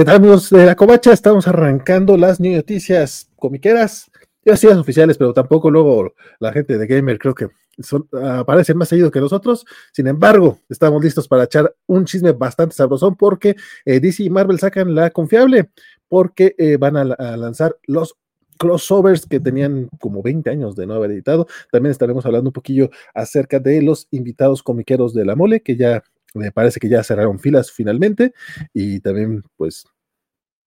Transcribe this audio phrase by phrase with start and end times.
[0.00, 1.12] ¿Qué tal amigos de la Covacha?
[1.12, 4.10] Estamos arrancando las noticias comiqueras,
[4.56, 7.48] sí las oficiales, pero tampoco luego la gente de Gamer creo que
[7.80, 9.66] son, aparecen más seguido que nosotros.
[9.92, 14.58] Sin embargo, estamos listos para echar un chisme bastante sabrosón porque eh, DC y Marvel
[14.58, 15.68] sacan la confiable,
[16.08, 18.16] porque eh, van a, a lanzar los
[18.56, 21.46] crossovers que tenían como 20 años de no haber editado.
[21.70, 26.02] También estaremos hablando un poquillo acerca de los invitados comiqueros de la mole, que ya
[26.34, 28.32] me parece que ya cerraron filas finalmente
[28.72, 29.84] y también pues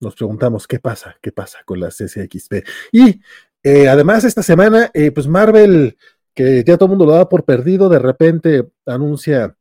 [0.04, 2.66] nos preguntamos qué pasa, qué pasa con la CCXP.
[2.92, 3.22] Y
[3.64, 5.98] eh, además esta semana, eh, pues Marvel,
[6.34, 9.56] que ya todo el mundo lo da por perdido, de repente anuncia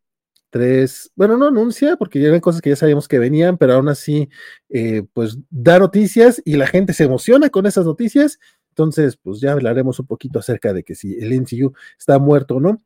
[0.51, 3.89] tres, bueno, no anuncia porque ya eran cosas que ya sabíamos que venían, pero aún
[3.89, 4.28] así,
[4.69, 8.39] eh, pues da noticias y la gente se emociona con esas noticias.
[8.70, 12.61] Entonces, pues ya hablaremos un poquito acerca de que si el NCU está muerto o
[12.61, 12.83] no.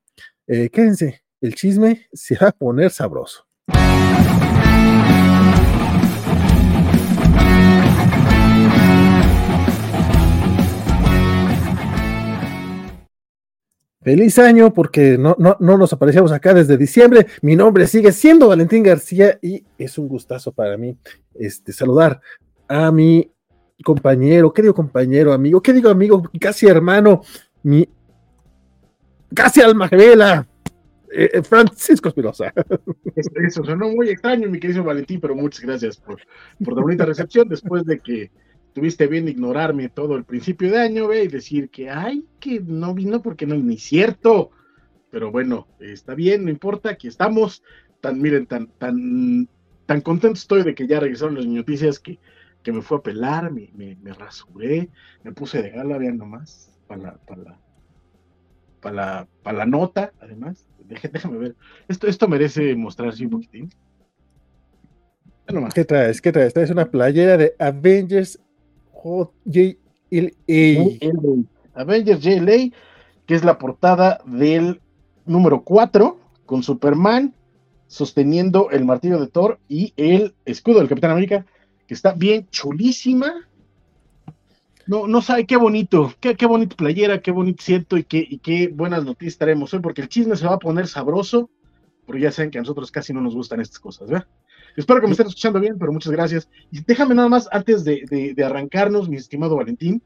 [0.47, 3.47] quédense, el chisme se va a poner sabroso.
[14.03, 17.27] Feliz año porque no, no, no, nos aparecíamos acá desde diciembre.
[17.43, 20.97] Mi nombre sigue siendo Valentín García y es un gustazo para mí
[21.35, 22.21] este, saludar
[22.69, 23.33] a mi
[23.83, 26.23] compañero, querido compañero, amigo, ¿qué digo amigo?
[26.41, 27.23] Casi hermano,
[27.63, 27.89] mi
[29.35, 30.47] casi alma gemela,
[31.13, 32.53] eh, eh, Francisco Espinosa.
[33.15, 36.21] Eso sonó muy extraño, mi querido Valentín, pero muchas gracias por,
[36.59, 38.31] la bonita recepción después de que
[38.73, 42.95] tuviste bien ignorarme todo el principio de año, ve, y decir que, ay, que no
[42.95, 44.51] vino porque no es ni cierto.
[45.11, 47.63] Pero bueno, está bien, no importa, aquí estamos.
[48.01, 49.49] Tan, miren, tan, tan,
[49.87, 52.19] tan contento estoy de que ya regresaron las noticias que,
[52.63, 54.91] que me fue a pelar, me, me, me rasuré,
[55.23, 57.61] me puse de gala, vean nomás, para para la,
[58.83, 61.57] para la, para la nota, además déjame ver.
[61.89, 63.71] Esto, esto merece mostrarse un poquitín.
[65.75, 66.21] ¿Qué traes?
[66.21, 66.55] ¿Qué traes?
[66.55, 68.41] Traes una playera de Avengers
[69.05, 70.29] JLA.
[71.75, 72.71] Avengers JLA,
[73.27, 74.81] que es la portada del
[75.25, 77.35] número 4, con Superman
[77.89, 81.47] sosteniendo el martillo de Thor y el escudo del Capitán América,
[81.87, 83.49] que está bien chulísima.
[84.87, 88.39] No, no sabe qué bonito, qué, qué bonita playera, qué bonito siento y qué, y
[88.39, 91.51] qué buenas noticias traemos hoy, porque el chisme se va a poner sabroso,
[92.07, 94.29] pero ya saben que a nosotros casi no nos gustan estas cosas, ¿verdad?
[94.77, 96.49] Espero que me estén escuchando bien, pero muchas gracias.
[96.71, 100.03] Y déjame nada más, antes de, de, arrancarnos, mi estimado Valentín,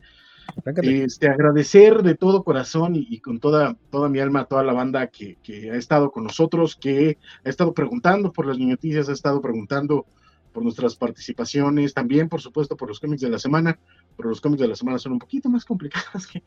[0.83, 4.73] este, agradecer de todo corazón y, y, con toda, toda mi alma a toda la
[4.73, 9.13] banda que, que, ha estado con nosotros, que ha estado preguntando por las noticias, ha
[9.13, 10.07] estado preguntando
[10.53, 13.79] por nuestras participaciones, también por supuesto por los cómics de la semana,
[14.17, 16.43] pero los cómics de la semana son un poquito más complicadas que,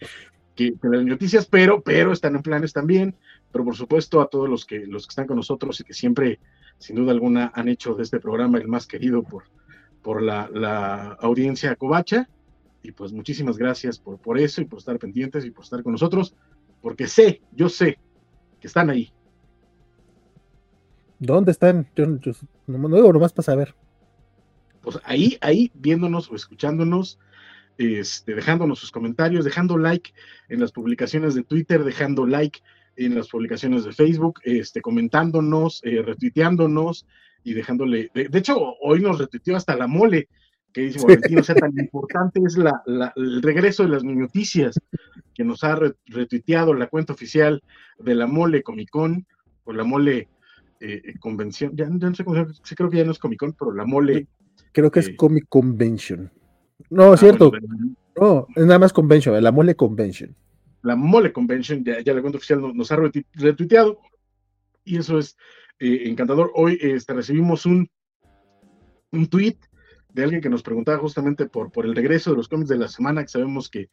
[0.56, 3.16] que, las noticias, pero, pero están en planes también,
[3.52, 6.40] pero por supuesto a todos los que, los que están con nosotros y que siempre,
[6.78, 9.44] sin duda alguna, han hecho de este programa el más querido por,
[10.02, 12.30] por la, la audiencia covacha,
[12.84, 15.94] y pues muchísimas gracias por, por eso y por estar pendientes y por estar con
[15.94, 16.36] nosotros,
[16.82, 17.98] porque sé, yo sé
[18.60, 19.12] que están ahí.
[21.18, 21.88] ¿Dónde están?
[21.96, 22.06] Yo,
[22.68, 23.74] no, no nomás para saber
[24.84, 27.18] pues ahí, ahí, viéndonos o escuchándonos,
[27.78, 30.14] este, dejándonos sus comentarios, dejando like
[30.50, 32.60] en las publicaciones de Twitter, dejando like
[32.98, 37.08] en las publicaciones de Facebook, este, comentándonos, eh, retuiteándonos
[37.44, 38.12] y dejándole.
[38.14, 40.28] De, hecho, hoy nos retuiteó hasta la mole,
[40.72, 42.84] que dice Valentín, o sea, tan importante es la,
[43.16, 44.80] el regreso de las noticias
[45.34, 47.64] que nos ha retuiteado la cuenta oficial
[48.00, 49.26] de la mole Comic Con,
[49.64, 50.28] o la mole
[50.80, 53.86] eh, convención, ya, no sé cómo se creo que ya no es Comic pero la
[53.86, 54.28] mole
[54.74, 56.32] Creo que es Comic Convention.
[56.90, 57.52] No, es ah, cierto.
[58.20, 60.36] no, es nada más Convention, la Mole Convention.
[60.82, 62.98] La Mole Convention, ya, ya la cuenta oficial nos, ha
[63.36, 64.00] retuiteado.
[64.84, 65.38] Y eso es
[65.80, 66.52] eh, encantador.
[66.56, 67.88] Hoy este, recibimos un,
[69.12, 69.58] un tweet
[70.12, 72.88] de alguien que nos preguntaba justamente por, por el regreso de los cómics de la
[72.88, 73.90] semana, que sabemos que,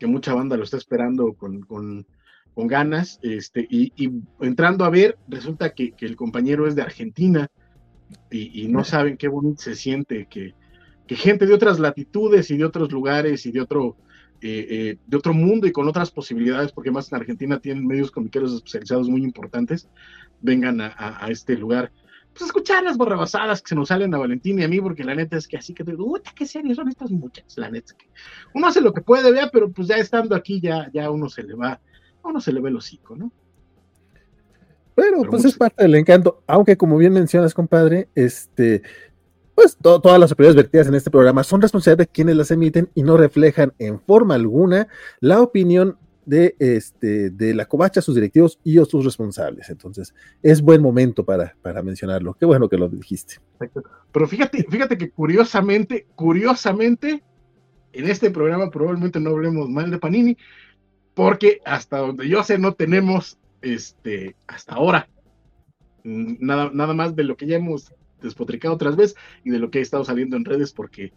[0.00, 2.06] que mucha banda lo está esperando con, con,
[2.54, 3.20] con ganas.
[3.22, 4.10] Este, y, y,
[4.40, 7.48] entrando a ver, resulta que, que el compañero es de Argentina
[8.30, 10.54] y, no saben qué bonito se siente que,
[11.08, 13.98] gente de otras latitudes y de otros lugares y de otro,
[14.40, 18.10] eh, eh, de otro mundo y con otras posibilidades, porque más en Argentina tienen medios
[18.10, 19.90] comiqueros especializados muy importantes,
[20.40, 21.92] vengan a, este lugar.
[22.32, 25.14] Pues escuchar las borrabasadas que se nos salen a Valentín y a mí, porque la
[25.14, 27.92] neta es que así que te digo, qué serios son estas muchas, la neta es
[27.92, 28.06] que
[28.54, 31.42] uno hace lo que puede, vea, pero pues ya estando aquí ya, ya uno se
[31.42, 31.78] le va,
[32.24, 33.30] uno se le ve el hocico, ¿no?
[34.94, 38.82] Pero, pues es parte del encanto, aunque como bien mencionas, compadre, este,
[39.54, 43.02] pues todas las opiniones vertidas en este programa son responsabilidad de quienes las emiten y
[43.02, 44.88] no reflejan en forma alguna
[45.20, 49.68] la opinión de, este, de la covacha, sus directivos y sus responsables.
[49.70, 52.34] Entonces, es buen momento para, para mencionarlo.
[52.34, 53.36] Qué bueno que lo dijiste.
[54.12, 57.22] Pero fíjate, fíjate que curiosamente, curiosamente,
[57.92, 60.36] en este programa probablemente no hablemos mal de Panini,
[61.14, 65.08] porque hasta donde yo sé no tenemos, este, hasta ahora,
[66.04, 69.78] nada, nada más de lo que ya hemos despotricado otras veces y de lo que
[69.78, 71.12] ha estado saliendo en redes, porque,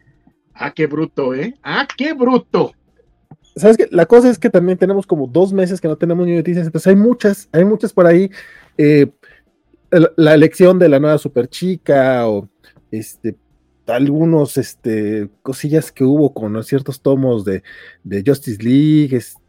[0.53, 1.55] ah, qué bruto, ¿eh?
[1.63, 2.71] Ah, qué bruto.
[3.55, 3.87] ¿Sabes qué?
[3.91, 6.87] La cosa es que también tenemos como dos meses que no tenemos ni noticias, entonces
[6.87, 8.29] hay muchas, hay muchas por ahí.
[8.77, 9.07] Eh,
[10.17, 12.49] la elección de la nueva super chica o
[12.91, 13.37] este
[13.87, 17.61] algunos este cosillas que hubo con ciertos tomos de,
[18.03, 19.39] de, Justice League, este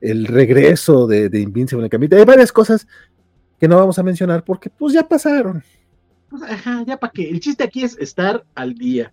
[0.00, 2.86] el regreso de, Invincible en el hay varias cosas
[3.58, 5.62] que no vamos a mencionar porque pues ya pasaron.
[6.28, 7.28] Pues, ajá, ya para qué.
[7.28, 9.12] El chiste aquí es estar al día.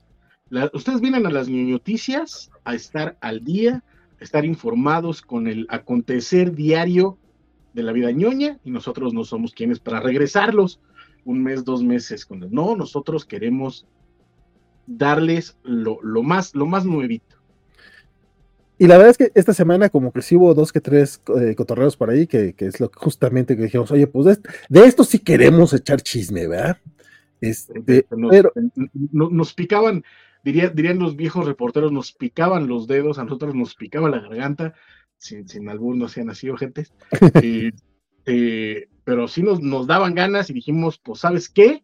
[0.73, 3.83] ustedes vienen a las noticias a estar al día,
[4.19, 7.17] a estar informados con el acontecer diario
[7.73, 10.79] de la vida ñoña y nosotros no somos quienes para regresarlos
[11.25, 12.27] un mes, dos meses.
[12.29, 13.85] No, nosotros queremos
[14.87, 17.37] darles lo, más, lo más nuevito.
[18.81, 21.53] Y la verdad es que esta semana como que sí hubo dos que tres eh,
[21.53, 25.19] cotorreos por ahí, que, es lo que justamente que dijimos, oye, pues de, esto sí
[25.19, 26.77] queremos echar chisme, ¿verdad?
[27.41, 28.51] Este, nos, pero
[29.11, 30.03] nos picaban,
[30.43, 34.73] dirían los viejos reporteros, nos picaban los dedos, a nosotros nos picaba la garganta,
[35.15, 36.87] sin, sin no sean así, gente.
[38.27, 41.83] Eh, pero sí nos, nos daban ganas y dijimos, pues, ¿sabes qué?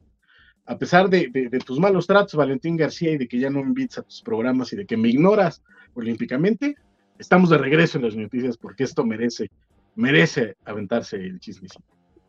[0.66, 3.70] A pesar de, de, tus malos tratos, Valentín García, y de que ya no me
[3.70, 5.64] invitas a tus programas y de que me ignoras
[5.96, 6.78] olímpicamente,
[7.20, 9.50] estamos de regreso en las noticias porque esto merece,
[9.96, 11.84] merece aventarse el chismecito.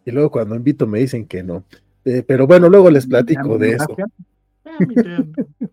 [0.05, 1.65] Y luego cuando invito me dicen que no.
[2.05, 3.97] Eh, pero bueno, luego les platico de eso.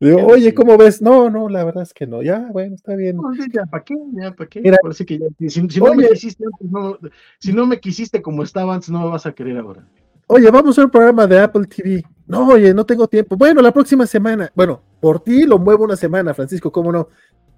[0.00, 1.02] Digo, oye, ¿cómo ves?
[1.02, 2.22] No, no, la verdad es que no.
[2.22, 3.16] Ya, bueno, está bien.
[3.52, 3.96] ya, ¿para qué?
[4.12, 4.60] Ya, ¿para qué?
[4.60, 6.98] Mira, que ya, si, no me quisiste antes, no,
[7.40, 9.84] si no me quisiste como estaba antes, no me vas a querer ahora.
[10.28, 12.04] Oye, vamos a un programa de Apple TV.
[12.26, 13.36] No, oye, no tengo tiempo.
[13.36, 14.52] Bueno, la próxima semana.
[14.54, 17.08] Bueno, por ti lo muevo una semana, Francisco, ¿cómo no?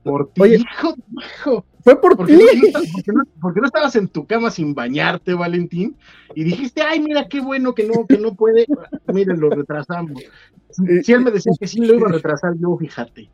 [0.02, 1.64] Por ti, hijo, hijo.
[1.82, 2.32] Fue por ti.
[2.32, 2.42] No,
[3.54, 5.96] no, estabas en tu cama sin bañarte, Valentín?
[6.34, 8.66] Y dijiste, ay, mira qué bueno que no, que no puede.
[9.12, 10.22] Miren, lo retrasamos.
[10.70, 13.30] Si, él me decía que sí lo iba a retrasar, yo fíjate.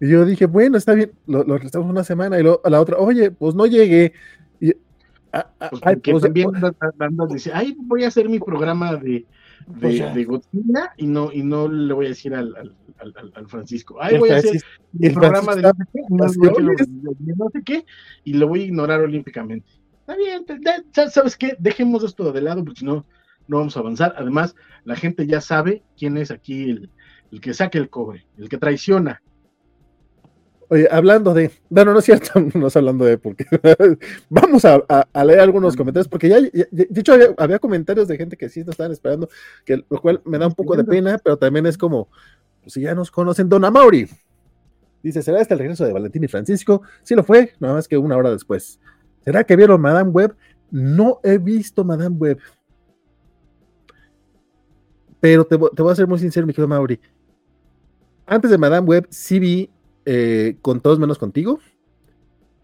[0.00, 2.80] Y yo dije, bueno, está bien, lo, lo retrasamos una semana y luego a la
[2.80, 4.12] otra, oye, pues no llegué.
[4.60, 4.72] Y,
[5.32, 6.50] ah, ah, pues ay, pues, también
[7.16, 9.24] pues, dice, ay, voy a hacer mi programa de,
[9.66, 12.54] de, de Godzilla y no, y no le voy a decir al,
[12.98, 14.60] al, al, Francisco, ay, voy a hacer
[14.92, 15.62] mi programa de
[16.12, 16.28] no
[17.50, 17.84] sé qué,
[18.24, 19.68] y lo voy a ignorar olímpicamente.
[20.00, 20.44] Está bien,
[21.10, 21.56] ¿sabes qué?
[21.58, 23.04] Dejemos esto de lado porque si no,
[23.48, 24.14] no vamos a avanzar.
[24.16, 24.54] Además,
[24.84, 26.90] la gente ya sabe quién es aquí el,
[27.32, 29.22] el que saque el cobre, el que traiciona.
[30.68, 33.46] Oye, hablando de, bueno, no es cierto, no es hablando de, porque
[34.28, 38.48] vamos a, a, leer algunos comentarios, porque ya, de hecho, había, comentarios de gente que
[38.48, 39.28] sí nos estaban esperando,
[39.64, 42.08] que lo cual me da un poco de pena, pero también es como,
[42.62, 44.08] pues si ya nos conocen, Don Amaury.
[45.02, 46.82] Dice, ¿será este el regreso de Valentín y Francisco?
[47.04, 48.80] Sí lo fue, nada más que una hora después.
[49.24, 50.34] ¿Será que vieron Madame Web?
[50.70, 52.38] No he visto Madame Web.
[55.20, 57.00] Pero te, voy a ser muy sincero, mi querido Mauri.
[58.26, 59.70] Antes de Madame Web, sí vi
[60.06, 61.60] eh, Con Todos Menos Contigo.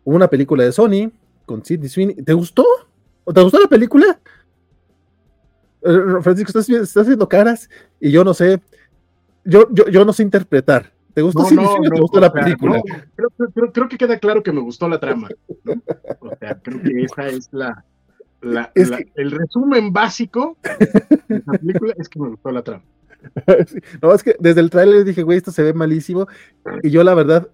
[0.04, 1.10] Una película de Sony
[1.44, 2.16] con Sidney Sweeney.
[2.16, 2.64] ¿Te gustó?
[3.32, 4.18] ¿Te gustó la película?
[5.82, 7.68] Eh, Francisco, estás, haciendo caras
[8.00, 8.60] y yo no sé.
[9.44, 10.92] Yo, yo, yo no sé interpretar.
[11.14, 12.80] ¿Te gustó, Sidney Sweeney te gustó la película?
[13.72, 15.28] creo, que queda claro que me gustó la trama.
[16.20, 17.84] O sea, creo que esa es la,
[19.14, 20.56] el resumen básico
[21.28, 22.84] de la película es que me gustó la trama.
[24.02, 26.26] No, es que desde el tráiler dije, güey, esto se ve malísimo.
[26.82, 27.48] Y yo, la verdad,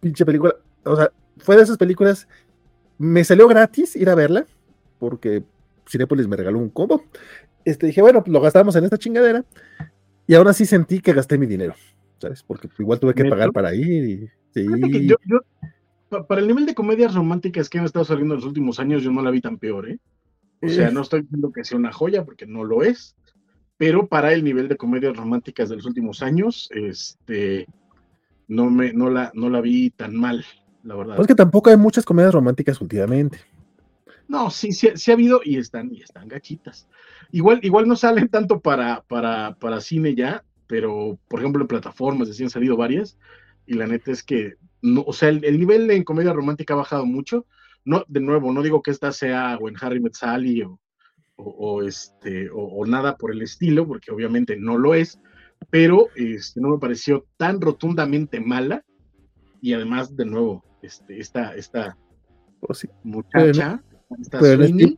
[0.00, 2.28] pinche película, o sea, fue de esas películas,
[2.98, 4.46] me salió gratis ir a verla,
[4.98, 5.42] porque
[5.88, 7.04] Cinepolis me regaló un combo.
[7.64, 9.44] Este, dije, bueno, lo gastamos en esta chingadera.
[10.26, 11.74] Y aún así sentí que gasté mi dinero,
[12.18, 12.42] ¿sabes?
[12.42, 14.30] Porque igual tuve que pagar para ir.
[14.54, 15.16] Y, yo,
[16.28, 19.10] para el nivel de comedias románticas que han estado saliendo en los últimos años, yo
[19.10, 19.98] no la vi tan peor, ¿eh?
[20.62, 23.16] O sea, no estoy diciendo que sea una joya, porque no lo es,
[23.80, 27.66] pero para el nivel de comedias románticas de los últimos años, este,
[28.46, 30.44] no, me, no, la, no la vi tan mal,
[30.82, 31.18] la verdad.
[31.18, 33.38] Es que tampoco hay muchas comedias románticas últimamente.
[34.28, 36.88] No, sí, sí, sí ha habido y están, y están gachitas.
[37.32, 42.28] Igual, igual no salen tanto para, para, para cine ya, pero por ejemplo en plataformas,
[42.28, 43.16] así han salido varias,
[43.64, 44.56] y la neta es que
[45.06, 47.46] o sea, el, nivel en comedia romántica ha bajado mucho.
[47.86, 50.78] No, de nuevo, no digo que esta sea o en Harry Met Sally o,
[51.42, 55.20] o, este, o, nada por el estilo, porque obviamente no lo es,
[55.70, 58.84] pero este, no me pareció tan rotundamente mala.
[59.60, 61.96] Y además, de nuevo, este, esta, esta
[62.60, 62.88] Pues sí.
[63.02, 63.82] Muchacha,
[64.30, 64.96] pero, en Steam,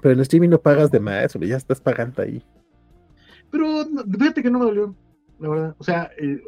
[0.00, 2.42] pero en streaming no pagas de más, ya estás pagando ahí.
[3.50, 3.84] Pero
[4.18, 4.96] fíjate que no me dolió,
[5.38, 5.76] la verdad.
[5.78, 6.40] O sea, eh,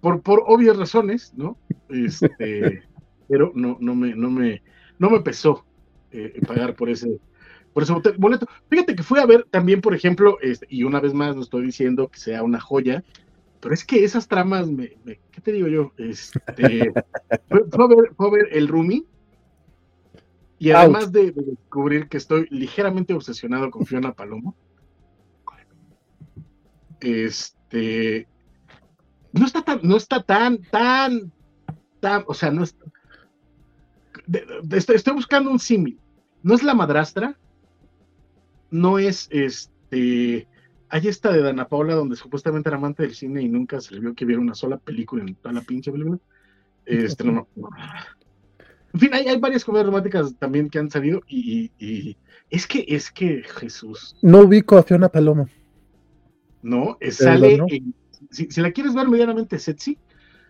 [0.00, 1.56] por, por obvias razones, ¿no?
[1.88, 2.82] Este,
[3.28, 4.62] pero no, no me, no me,
[4.98, 5.64] no me pesó
[6.10, 7.18] eh, pagar por ese,
[7.72, 8.46] por ese boleto.
[8.68, 11.64] Fíjate que fui a ver también, por ejemplo, este, y una vez más no estoy
[11.64, 13.02] diciendo que sea una joya,
[13.60, 14.96] pero es que esas tramas, me,
[15.30, 15.92] ¿qué te digo yo?
[15.96, 16.92] Este,
[17.48, 19.06] fue, a ver, el Rumi,
[20.58, 24.54] y además de, descubrir que estoy ligeramente obsesionado con Fiona Palomo,
[27.00, 28.28] este,
[29.32, 31.32] no está tan, no está tan, tan,
[32.00, 32.84] tan, o sea, no está,
[34.70, 35.98] estoy, buscando un símil.
[36.42, 37.36] No es la madrastra,
[38.72, 40.48] no es este.
[40.88, 44.00] Hay esta de Dana Paula, donde supuestamente era amante del cine y nunca se le
[44.00, 46.18] vio que viera una sola película en toda la pinche película.
[46.84, 47.46] Este, no,
[48.92, 52.16] En fin, hay, varias comedias románticas también que han salido y,
[52.50, 54.16] es que, es que Jesús.
[54.20, 55.48] No ubico a Fiona Paloma.
[56.62, 57.58] No, sale.
[58.30, 59.98] si, si, la quieres ver medianamente sexy,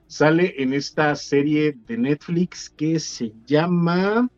[0.06, 4.28] sale en esta serie de Netflix que se llama.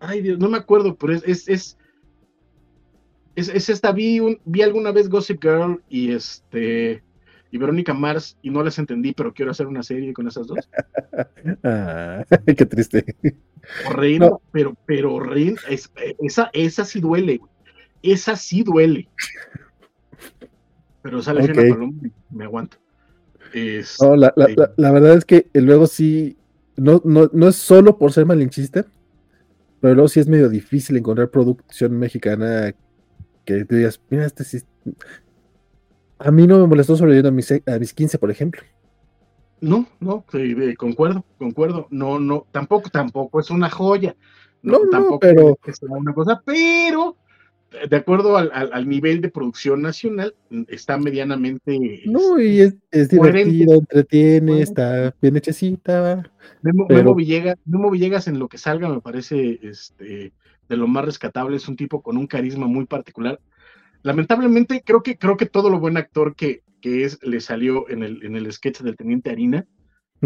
[0.00, 1.22] Ay, Dios, no me acuerdo, pero es.
[1.26, 1.78] es, es,
[3.36, 7.02] esta, vi, un, vi alguna vez Gossip Girl y este
[7.50, 10.58] y Verónica Mars y no las entendí, pero quiero hacer una serie con esas dos.
[11.62, 13.14] ah, qué triste.
[13.92, 17.40] Reina, pero, pero esa, esa sí duele,
[18.02, 19.08] esa sí duele.
[21.02, 21.70] Pero sale okay.
[21.70, 21.92] Paloma,
[22.30, 22.76] me aguanto.
[24.00, 24.32] No, la,
[24.90, 26.36] verdad es que luego sí,
[26.76, 28.84] no, no, es solo por ser malinchista,
[29.80, 32.74] pero luego sí es medio difícil encontrar producción mexicana
[33.44, 34.62] que te digas, mira, este sí.
[36.18, 38.62] A mí no me molestó sobreviviendo a mis, a mis 15, por ejemplo.
[39.60, 40.24] No, no,
[40.76, 41.86] concuerdo, concuerdo.
[41.90, 44.16] No, no, tampoco, tampoco es una joya.
[44.62, 45.58] No, no, tampoco pero...
[45.66, 47.16] es una cosa, pero
[47.88, 50.34] de acuerdo al, nivel de producción nacional,
[50.68, 52.02] está medianamente.
[52.06, 56.30] No, y es, es divertido, entretiene, está bien hechecita.
[56.62, 60.32] Memo, Villegas, en lo que salga, me parece este,
[60.68, 61.56] de lo más rescatable.
[61.56, 63.40] Es un tipo con un carisma muy particular.
[64.02, 68.02] Lamentablemente, creo que, creo que todo lo buen actor que, que es le salió en
[68.02, 69.66] el, en el sketch del Teniente Harina,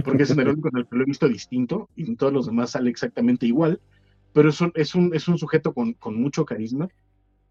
[0.04, 2.46] porque es un héroe con el que lo he visto distinto y en todos los
[2.46, 3.80] demás sale exactamente igual.
[4.32, 6.88] Pero es un, es un, es un sujeto con, con mucho carisma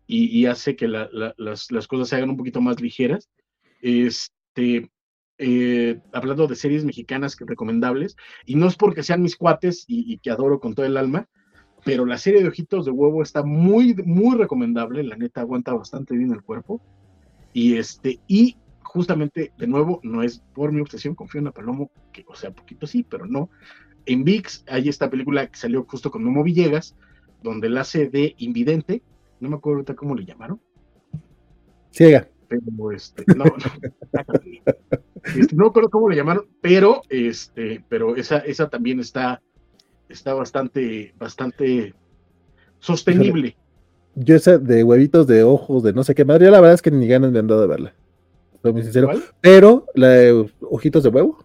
[0.08, 3.30] y, hace que las, cosas se hagan un poquito más ligeras.
[3.82, 4.90] Este,
[5.38, 8.16] eh, hablando de series mexicanas que recomendables,
[8.46, 11.28] y no es porque sean mis cuates y, que adoro con todo el alma,
[11.88, 16.18] pero la serie de Ojitos de Huevo está muy, muy recomendable, la neta aguanta bastante
[16.18, 16.82] bien el cuerpo,
[17.54, 22.26] y este, y justamente, de nuevo, no es por mi obsesión con Fiona Palomo, que,
[22.28, 23.50] o sea, poquito sí, pero no.
[24.06, 26.94] En VIX hay esta película que salió justo con Momo Villegas,
[27.42, 29.02] donde él hace de invidente,
[29.40, 30.60] no me acuerdo ahorita cómo le llamaron.
[31.92, 32.28] Ciega.
[32.50, 33.54] Pero este, no, no,
[35.24, 39.42] este, no me acuerdo cómo le llamaron, pero este, pero esa, esa también está,
[40.10, 41.94] está bastante, bastante
[42.80, 43.56] sostenible.
[44.16, 46.92] Yo esa de huevitos de ojos, de no sé qué madre, la verdad es que
[46.92, 47.94] ni ganas me han dado de verla.
[48.62, 49.12] Soy muy sincero.
[49.42, 51.38] Pero la de ojitos de huevo.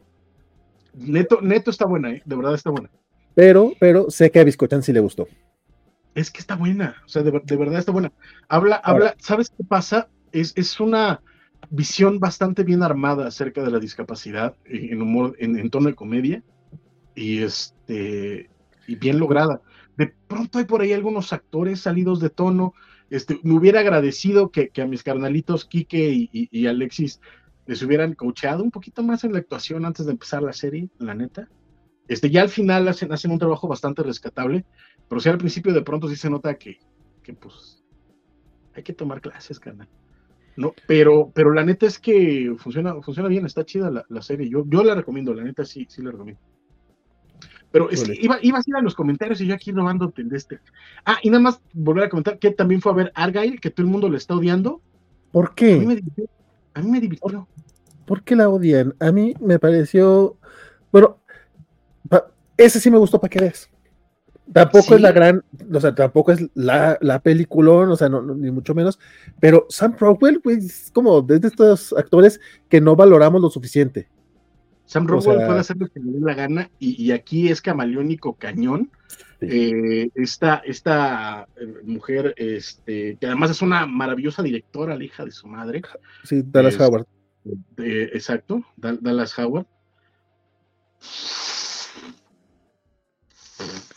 [0.95, 2.23] Neto, neto está buena, ¿eh?
[2.25, 2.91] de verdad está buena.
[3.35, 5.27] Pero, pero sé que a Biscochan sí le gustó
[6.15, 8.13] es que está buena, o sea, de, verdad está buena.
[8.49, 10.09] Habla, habla, ¿sabes qué pasa?
[10.31, 11.21] Es, es, una
[11.71, 16.43] visión bastante bien armada acerca de la discapacidad en humor, en, tono de comedia,
[17.15, 18.51] y este,
[18.87, 19.61] y bien lograda.
[19.97, 22.75] De pronto hay por ahí algunos actores salidos de tono.
[23.11, 27.21] Este, me hubiera agradecido que, a mis carnalitos Quique y, Alexis
[27.67, 31.15] les hubieran coachado un poquito más en la actuación antes de empezar la serie, la
[31.15, 31.49] neta.
[32.09, 34.65] Este, ya al final hacen, hacen un trabajo bastante rescatable,
[35.09, 36.79] pero si al principio de pronto sí se nota que,
[37.23, 37.85] que pues
[38.75, 39.89] hay que tomar clases, carnal.
[40.57, 44.49] No, pero, pero la neta es que funciona, funciona bien, está chida la, serie.
[44.49, 46.43] Yo, yo la recomiendo, la neta sí, sí la recomiendo.
[47.73, 50.37] Pero es que iba, iba a ir a los comentarios y yo aquí robando de
[50.37, 50.61] este.
[51.07, 53.87] Ah, y nada más volver a comentar que también fue a ver Argyle, que todo
[53.87, 54.81] el mundo le está odiando.
[55.33, 55.75] ¿Por qué?
[56.75, 57.49] A mí me divirtió.
[58.05, 58.95] ¿Por qué la odian?
[59.01, 60.37] A mí me pareció.
[60.93, 61.19] Bueno,
[62.57, 63.69] ese sí me gustó para que veas.
[64.53, 68.51] Tampoco es la gran, o sea, tampoco es la, la peliculón, o sea, no, ni
[68.51, 68.99] mucho menos,
[69.41, 72.39] pero Sam Rockwell, güey, es como de estos actores
[72.69, 74.09] que no valoramos lo suficiente.
[74.87, 78.91] Sam Rockwell puede hacer lo que le dé la gana y, aquí es camaleónico cañón.
[79.41, 85.33] Eh, esta, esta eh, mujer, este, que además es una maravillosa directora, la hija de
[85.33, 85.83] su madre.
[86.23, 87.07] Sí, Dallas Howard.
[87.79, 89.67] exacto, Dallas Howard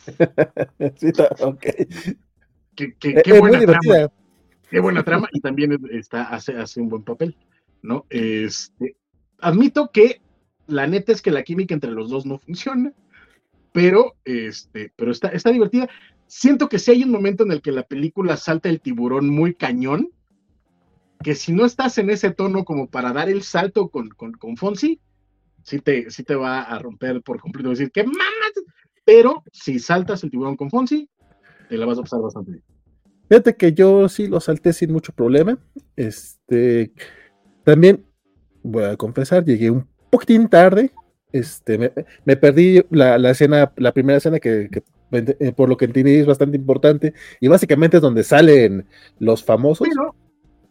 [0.95, 1.65] sí, ok.
[2.75, 4.11] Qué, qué, qué buena trama.
[4.69, 7.37] Qué buena trama y también está, hace, hace un buen papel,
[7.81, 8.05] ¿no?
[8.09, 8.95] Este,
[9.39, 10.21] admito que
[10.67, 12.93] la neta es que la química entre los dos no funciona,
[13.71, 15.89] pero, este, pero está, está divertida.
[16.27, 19.53] Siento que si hay un momento en el que la película salta el tiburón muy
[19.53, 20.09] cañón,
[21.23, 24.57] que si no estás en ese tono como para dar el salto con, con, con
[24.57, 24.99] Fonsi,
[25.63, 28.53] sí te, sí te va a romper por completo, decir que mamas,
[29.03, 31.09] pero si saltas el tiburón con Fonsi,
[31.69, 32.63] te la vas a pasar bastante bien.
[33.27, 35.57] Fíjate que yo sí lo salté sin mucho problema.
[35.95, 36.93] Este,
[37.63, 38.05] también
[38.61, 40.91] voy a confesar, llegué un poquitín tarde.
[41.31, 41.91] Este,
[42.23, 44.69] me, perdí la, la, escena, la primera escena que,
[45.11, 48.85] eh, por lo que entendí es bastante importante y básicamente es donde salen
[49.19, 49.87] los famosos.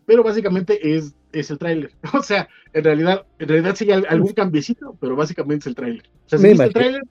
[0.07, 1.93] Pero, básicamente es, es el tráiler.
[2.12, 6.05] O sea, en realidad, en realidad sí hay algún cambiecito, pero básicamente es el tráiler.
[6.26, 7.03] O sea, si el tráiler,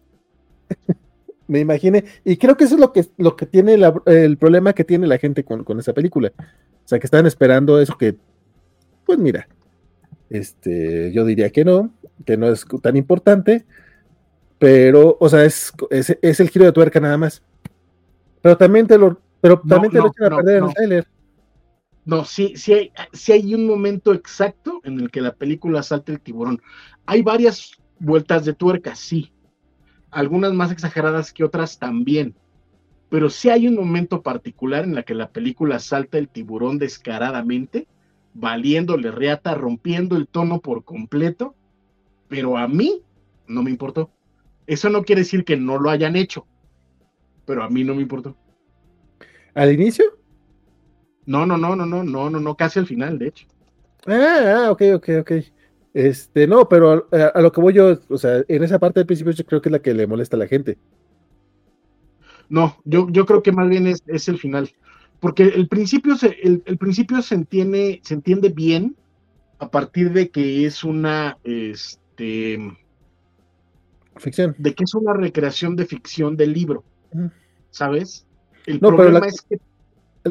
[1.48, 2.04] me imaginé.
[2.24, 5.18] Y creo que eso es lo que, lo que tiene el problema que tiene la
[5.18, 6.32] gente con, esa película.
[6.38, 8.16] O sea, que están esperando eso que,
[9.06, 9.48] pues mira,
[10.30, 11.94] este, yo diría que no,
[12.26, 13.66] que no es tan importante,
[14.60, 17.44] pero, o sea, es, es, el giro de tuerca nada más.
[18.42, 21.08] Pero también te lo, pero también te lo echan a perder en el trailer.
[22.06, 26.12] No, sí, sí hay, sí hay un momento exacto en el que la película salta
[26.12, 26.62] el tiburón.
[27.06, 29.34] Hay varias vueltas de tuerca, sí,
[30.12, 32.36] algunas más exageradas que otras también.
[33.10, 37.88] Pero sí hay un momento particular en la que la película salta el tiburón descaradamente,
[38.34, 41.56] valiéndole reata, rompiendo el tono por completo,
[42.28, 43.02] pero a mí
[43.48, 44.10] no me importó.
[44.68, 46.46] Eso no quiere decir que no lo hayan hecho,
[47.46, 48.36] pero a mí no me importó.
[49.54, 50.06] ¿Al inicio?
[51.26, 53.48] No, no, no, no, no, no, no, no, casi al final, de hecho.
[54.08, 55.32] Ah, ah ok, ok, ok.
[55.94, 59.32] Este, no, pero a, lo que voy yo, o sea, en esa parte del principio
[59.32, 60.78] yo creo que es la que le molesta a la gente.
[62.50, 64.70] No, yo, yo creo que más bien es, el final.
[65.20, 68.96] Porque el principio, se, el, principio se entiende, se entiende bien
[69.60, 71.38] a partir de que es una
[72.14, 72.78] este
[74.18, 74.56] ficción.
[74.58, 76.84] De que es una recreación de ficción del libro.
[77.72, 78.26] ¿Sabes?
[78.66, 79.60] El problema es que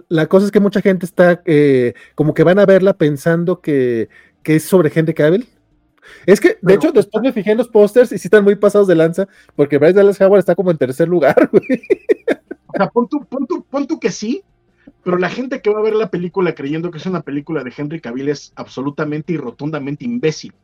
[0.08, 4.08] la cosa es que mucha gente está eh, como que van a verla pensando que,
[4.42, 5.46] que es sobre Henry Cavill.
[6.26, 8.88] Es que, de hecho, después me fijé en los pósters y sí están muy pasados
[8.88, 11.82] de lanza, porque Bryce Dallas Howard está como en tercer lugar, güey.
[12.66, 14.42] O sea, pon tú, que sí,
[15.04, 17.72] pero la gente que va a ver la película creyendo que es una película de
[17.76, 20.54] Henry Cavill es absolutamente y rotundamente imbécil,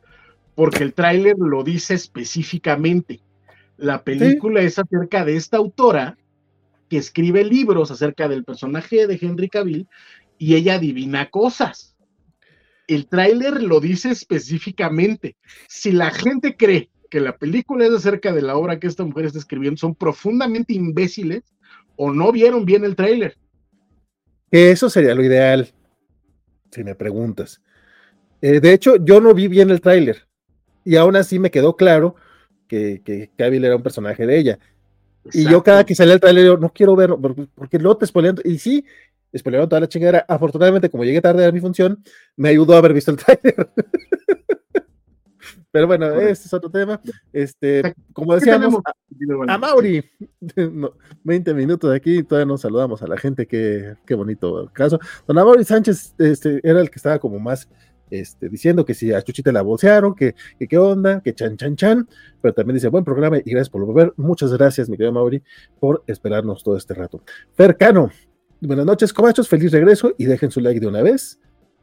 [0.55, 3.21] porque el tráiler lo dice específicamente.
[3.77, 6.17] La película es acerca de esta autora
[6.89, 9.87] que escribe libros acerca del personaje de Henry Cavill
[10.37, 11.89] y ella adivina cosas
[12.89, 15.35] el tráiler lo dice específicamente.
[15.67, 19.25] Si la gente cree que la película es acerca de la obra que esta mujer
[19.25, 21.43] está escribiendo, son profundamente imbéciles
[21.95, 23.37] o no vieron bien el tráiler.
[24.51, 25.69] Eso sería lo ideal,
[26.71, 27.61] si me preguntas.
[28.41, 30.27] Eh, de hecho, yo no vi bien el tráiler
[30.83, 32.15] y aún así me quedó claro
[32.67, 34.59] que, que era un personaje de ella.
[35.33, 37.19] Y yo cada que sale el tráiler, no quiero verlo,
[37.55, 38.37] porque luego te spoilean.
[38.43, 38.85] Y sí,
[39.37, 40.25] spoilearon toda la chingadera.
[40.27, 42.03] Afortunadamente, como llegué tarde a mi función,
[42.35, 43.69] me ayudó a haber visto el trailer.
[45.71, 46.99] Pero bueno, ese es otro tema.
[47.31, 48.81] Este, como decíamos,
[49.47, 50.03] a, Mauri,
[51.23, 54.99] 20 minutos de aquí, todavía nos saludamos a la gente, qué, qué bonito caso.
[55.27, 57.69] Don Mauri Sánchez este, era el que estaba como más
[58.09, 62.07] este, diciendo que si a Chuchita la bolsearon, que, qué onda, que chan, chan, chan,
[62.41, 64.13] pero también dice, buen programa y gracias por volver.
[64.17, 65.41] Muchas gracias, mi querido Mauri,
[65.79, 67.21] por esperarnos todo este rato.
[67.53, 68.11] Fercano,
[68.61, 71.39] Buenas noches, cobachos, feliz regreso y dejen su like de una vez.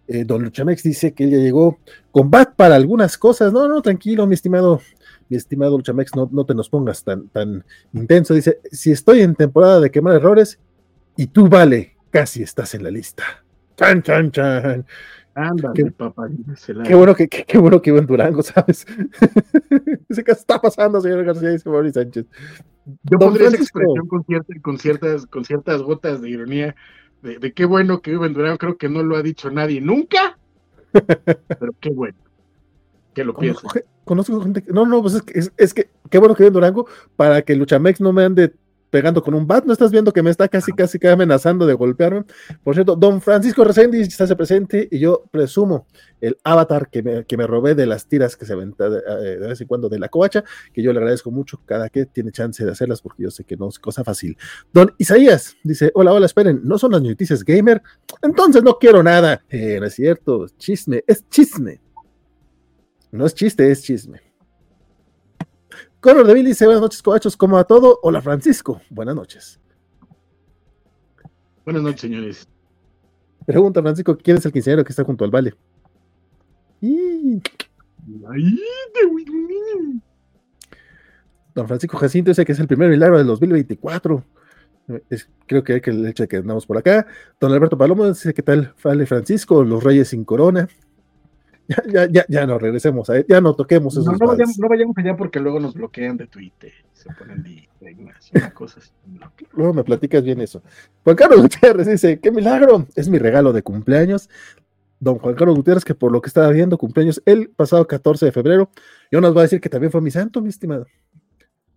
[0.08, 1.78] Eh, don Luchamex dice que él ya llegó
[2.10, 3.50] con bat para algunas cosas.
[3.50, 4.82] No, no, tranquilo, mi estimado,
[5.30, 8.34] mi estimado Luchamex, no, no te nos pongas tan, tan intenso.
[8.34, 10.58] Dice: Si estoy en temporada de quemar errores
[11.16, 13.24] y tú, vale, casi estás en la lista.
[13.78, 14.86] Chan, chan, chan.
[15.36, 16.28] Ándale, papá.
[16.86, 18.86] Qué bueno que, qué, bueno que iba en Durango, ¿sabes?
[20.08, 21.50] ¿Qué está pasando, señor García?
[21.50, 22.24] Dice Mauricio Sánchez.
[23.02, 24.24] Yo pondría esa expresión con,
[24.62, 26.74] con, ciertas, con ciertas gotas de ironía
[27.20, 28.56] de, qué bueno que vive en Durango.
[28.56, 30.38] Creo que no lo ha dicho nadie nunca,
[30.92, 32.16] pero qué bueno
[33.12, 33.68] que lo pienso.
[34.04, 36.48] Conozco gente que, no, no, pues es que, es, es que qué bueno que vive
[36.48, 38.54] en Durango para que Luchamex no me ande
[38.96, 41.74] pegando con un bat, ¿no estás viendo que me está casi, casi, casi amenazando de
[41.74, 42.24] golpearme?
[42.64, 45.86] Por cierto, don Francisco Resendi está presente y yo presumo
[46.18, 49.36] el avatar que me, que me robé de las tiras que se ven de, de,
[49.36, 52.64] vez en cuando de la covacha, que yo le agradezco mucho cada que tiene chance
[52.64, 54.34] de hacerlas porque yo sé que no es cosa fácil.
[54.72, 57.82] Don Isaías dice, hola, hola, esperen, ¿no son las noticias gamer?
[58.22, 59.44] Entonces no quiero nada.
[59.50, 61.82] Eh, no es cierto, chisme, es chisme.
[63.12, 64.25] No es chiste, es chisme.
[66.06, 67.98] Conor Deville dice buenas noches, cobachos, ¿cómo a todo?
[68.00, 69.58] Hola Francisco, buenas noches.
[71.64, 72.48] Buenas noches, señores.
[73.44, 75.56] Pregunta Francisco, ¿quién es el quinceañero que está junto al vale?
[81.56, 84.24] Don Francisco Jacinto dice que es el primer milagro del 2024.
[85.48, 87.04] creo que, que el hecho de que andamos por acá.
[87.40, 89.64] Don Alberto Palomo dice: ¿Qué tal, Vale Francisco?
[89.64, 90.68] Los Reyes sin corona.
[91.68, 94.06] Ya, ya, ya, ya no regresemos a ya no toquemos esos.
[94.06, 97.68] No, no, vayamos, no vayamos, allá porque luego nos bloquean de Twitter, se ponen de,
[97.80, 98.92] de cosas.
[99.52, 100.62] Luego me platicas bien eso.
[101.02, 102.86] Juan Carlos Gutiérrez dice: ¡Qué milagro!
[102.94, 104.30] Es mi regalo de cumpleaños.
[105.00, 108.32] Don Juan Carlos Gutiérrez, que por lo que estaba viendo, cumpleaños el pasado 14 de
[108.32, 108.70] febrero,
[109.10, 110.86] y nos va a decir que también fue mi santo, mi estimado.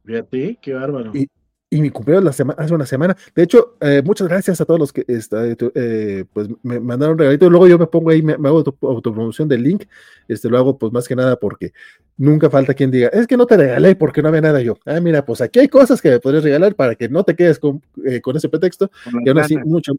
[0.05, 1.11] Fíjate, qué bárbaro.
[1.13, 1.29] Y,
[1.71, 3.15] y mi cumpleaños la semana, hace una semana.
[3.35, 7.49] De hecho, eh, muchas gracias a todos los que este, eh, pues me mandaron regalito.
[7.49, 9.83] Luego yo me pongo ahí, me, hago auto, autopromoción del link.
[10.27, 11.73] Este, lo hago pues más que nada porque
[12.17, 14.77] nunca falta quien diga, es que no te regalé porque no había nada yo.
[14.85, 17.59] Ah, mira, pues aquí hay cosas que me podrías regalar para que no te quedes
[17.59, 18.89] con, eh, con ese pretexto.
[19.23, 19.93] Y aún así, mucho,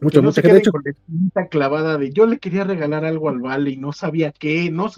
[0.00, 0.58] mucho, mucha gente.
[0.58, 0.72] Hecho,
[1.50, 4.90] clavada de yo le quería regalar algo al Vale y no sabía qué, no.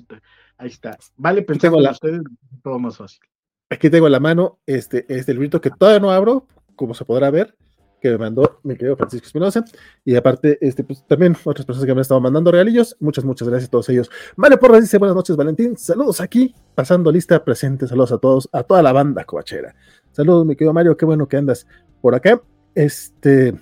[0.57, 0.97] Ahí está.
[1.19, 1.91] Vale, pensando la...
[1.91, 2.23] ustedes,
[2.63, 3.21] todo más fácil.
[3.69, 7.31] Aquí tengo en la mano este, este librito que todavía no abro, como se podrá
[7.31, 7.57] ver,
[8.01, 9.65] que me mandó mi querido Francisco Espinosa.
[10.05, 12.97] Y aparte, este, pues, también otras personas que me han estado mandando regalillos.
[13.01, 14.09] Muchas, muchas gracias a todos ellos.
[14.37, 15.77] Vale Porras dice buenas noches, Valentín.
[15.77, 17.89] Saludos aquí, pasando lista presente.
[17.89, 19.75] Saludos a todos, a toda la banda coachera.
[20.13, 21.67] Saludos, mi querido Mario, qué bueno que andas
[22.01, 22.41] por acá.
[22.75, 23.53] Este,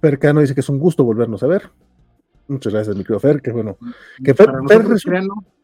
[0.00, 1.70] Percano dice que es un gusto volvernos a ver.
[2.48, 3.78] Muchas gracias, mi querido Fer, qué bueno.
[4.22, 4.84] Que Fer, Fer,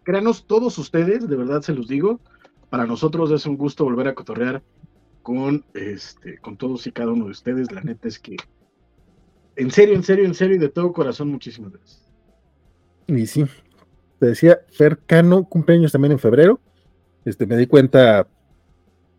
[0.05, 2.21] créanos todos ustedes, de verdad se los digo
[2.71, 4.63] para nosotros es un gusto volver a cotorrear
[5.23, 7.73] con, este, con todos y cada uno de ustedes.
[7.73, 8.37] La neta es que,
[9.57, 12.03] en serio, en serio, en serio y de todo corazón, muchísimas gracias.
[13.07, 13.45] Y sí,
[14.19, 16.61] te decía, Fer Cano, cumpleaños también en febrero.
[17.25, 18.29] Este, me di cuenta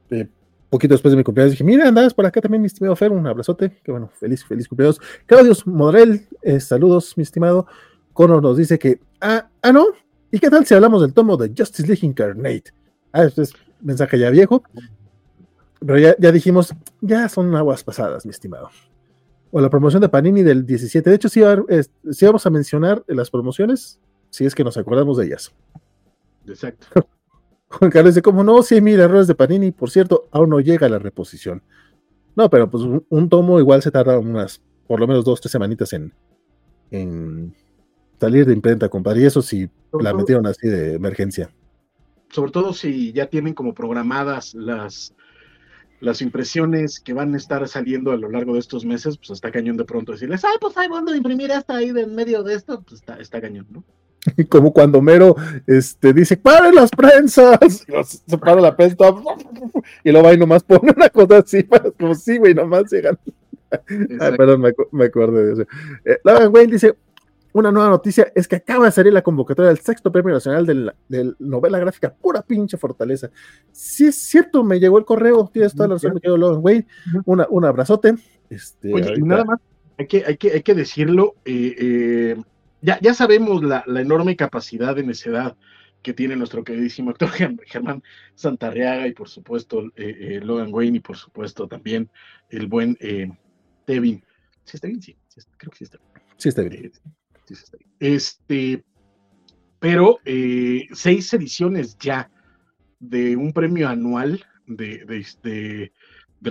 [0.09, 0.27] eh,
[0.69, 3.25] poquito después de mi cumpleaños, dije, mira, andas por acá también, mi estimado Fer, un
[3.25, 4.99] abrazote, que bueno, feliz, feliz cumpleaños.
[5.25, 7.67] Claudio Modrel, eh, saludos, mi estimado.
[8.13, 9.87] Conor nos dice que, ah, ah, no,
[10.31, 12.73] ¿y qué tal si hablamos del tomo de Justice League Incarnate?
[13.17, 14.61] Ah, este es mensaje ya viejo.
[15.79, 18.69] Pero ya, ya dijimos, ya son aguas pasadas, mi estimado.
[19.49, 21.09] O la promoción de Panini del 17.
[21.09, 23.99] De hecho, sí, vamos a mencionar las promociones,
[24.29, 25.51] si es que nos acordamos de ellas.
[26.45, 26.85] Exacto.
[27.69, 29.71] Juan Carlos dice, como no, sí, mil errores de Panini.
[29.71, 31.63] Por cierto, aún no llega la reposición.
[32.35, 35.91] No, pero pues un, tomo igual se tarda unas, por lo menos dos, tres semanitas
[35.93, 36.13] en,
[36.91, 37.55] en
[38.19, 39.21] salir de imprenta, compadre.
[39.21, 39.67] Y eso sí,
[39.99, 41.49] la metieron así de emergencia
[42.29, 45.13] sobre todo si ya tienen como programadas las,
[45.99, 49.51] las impresiones que van a estar saliendo a lo largo de estos meses, pues está
[49.51, 52.43] cañón de pronto decirles, ay, pues ahí van a imprimir hasta ahí de en medio
[52.43, 53.83] de esto, pues está, está cañón, ¿no?
[54.49, 55.35] Como cuando Mero
[55.65, 57.85] este, dice, ¡paren las prensas!
[57.87, 58.95] Y se para la prensa
[60.03, 61.65] y luego va y nomás pone una cosa así,
[61.97, 63.17] como sí, güey, nomás llegan.
[63.71, 65.61] Ay, perdón, me, me acuerdo de eso.
[66.05, 66.95] Eh, Wayne dice,
[67.59, 70.73] una nueva noticia es que acaba de salir la convocatoria del sexto premio nacional de
[70.75, 73.29] la novela gráfica, pura pinche fortaleza.
[73.71, 76.87] Si es cierto, me llegó el correo, tienes toda la razón, me quedo Logan Wayne.
[77.25, 78.15] Una, un abrazote.
[78.49, 79.59] Este, Oye, y nada más,
[79.97, 82.43] hay que, hay que, hay que decirlo, eh, eh,
[82.81, 85.57] ya, ya sabemos la, enorme capacidad de necedad
[86.03, 87.29] que tiene nuestro queridísimo actor
[87.65, 88.03] Germán
[88.35, 92.09] Santarriaga y por supuesto eh, Logan Wayne y por supuesto también
[92.49, 92.97] el buen
[93.85, 94.23] Tevin.
[94.63, 95.01] ¿Sí está bien?
[95.01, 95.17] Sí,
[95.57, 96.27] creo que sí está bien.
[96.37, 96.91] Sí está bien.
[97.99, 98.83] Este,
[99.79, 102.29] pero eh, seis ediciones ya
[102.99, 105.05] de un premio anual de,
[105.43, 105.91] de,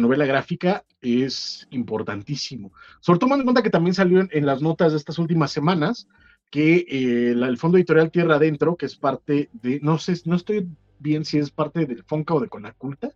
[0.00, 2.72] novela gráfica es importantísimo.
[3.00, 6.08] Sobre todo tomando en cuenta que también salió en, las notas de estas últimas semanas
[6.50, 10.68] que eh, el Fondo Editorial Tierra Adentro, que es parte de, no sé, no estoy
[10.98, 13.10] bien si es parte del FONCA o de Conaculta,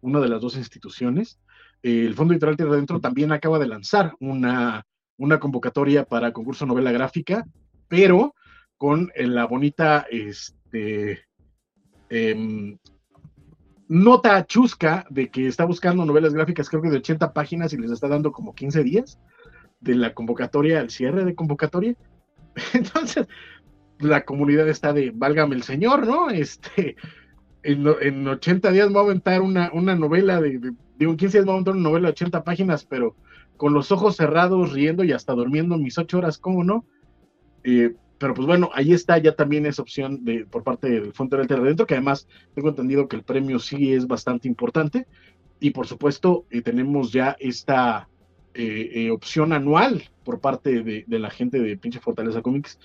[0.00, 1.38] una de las dos instituciones,
[1.82, 4.86] eh, el Fondo Editorial Tierra Adentro también acaba de lanzar una
[5.20, 7.46] una convocatoria para concurso novela gráfica,
[7.88, 8.34] pero
[8.78, 11.20] con eh, la bonita este,
[12.08, 12.78] em,
[13.86, 17.90] nota chusca de que está buscando novelas gráficas, creo que de 80 páginas y les
[17.90, 19.20] está dando como 15 días
[19.80, 21.94] de la convocatoria al cierre de convocatoria.
[22.72, 23.26] Entonces,
[23.98, 26.30] la comunidad está de, válgame el señor, ¿no?
[26.30, 26.96] Este,
[27.62, 31.50] en, 80 días va a aventar una, una novela de, de, digo, 15 días va
[31.50, 33.16] a aventar una novela de 80 páginas, pero
[33.60, 36.86] con los ojos cerrados, riendo y hasta durmiendo mis ocho horas, ¿cómo no?
[37.62, 41.36] Eh, pero pues bueno, ahí está ya también esa opción de, por parte del Fondo
[41.36, 45.06] del Terra Dentro, que además tengo entendido que el premio sí es bastante importante.
[45.60, 48.08] Y por supuesto, eh, tenemos ya esta
[48.54, 52.78] eh, opción anual por parte de, la gente de Pinche Fortaleza Comics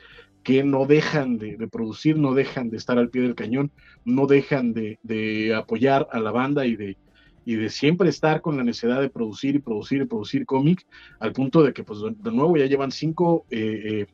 [0.44, 3.72] que no dejan de, producir, no dejan de estar al pie del cañón,
[4.04, 6.98] no dejan de, apoyar a la banda y de,
[7.46, 10.86] y de siempre estar con la necesidad de producir y producir y producir cómic,
[11.20, 14.08] al punto de que, pues, de nuevo ya llevan cinco, eh, eh,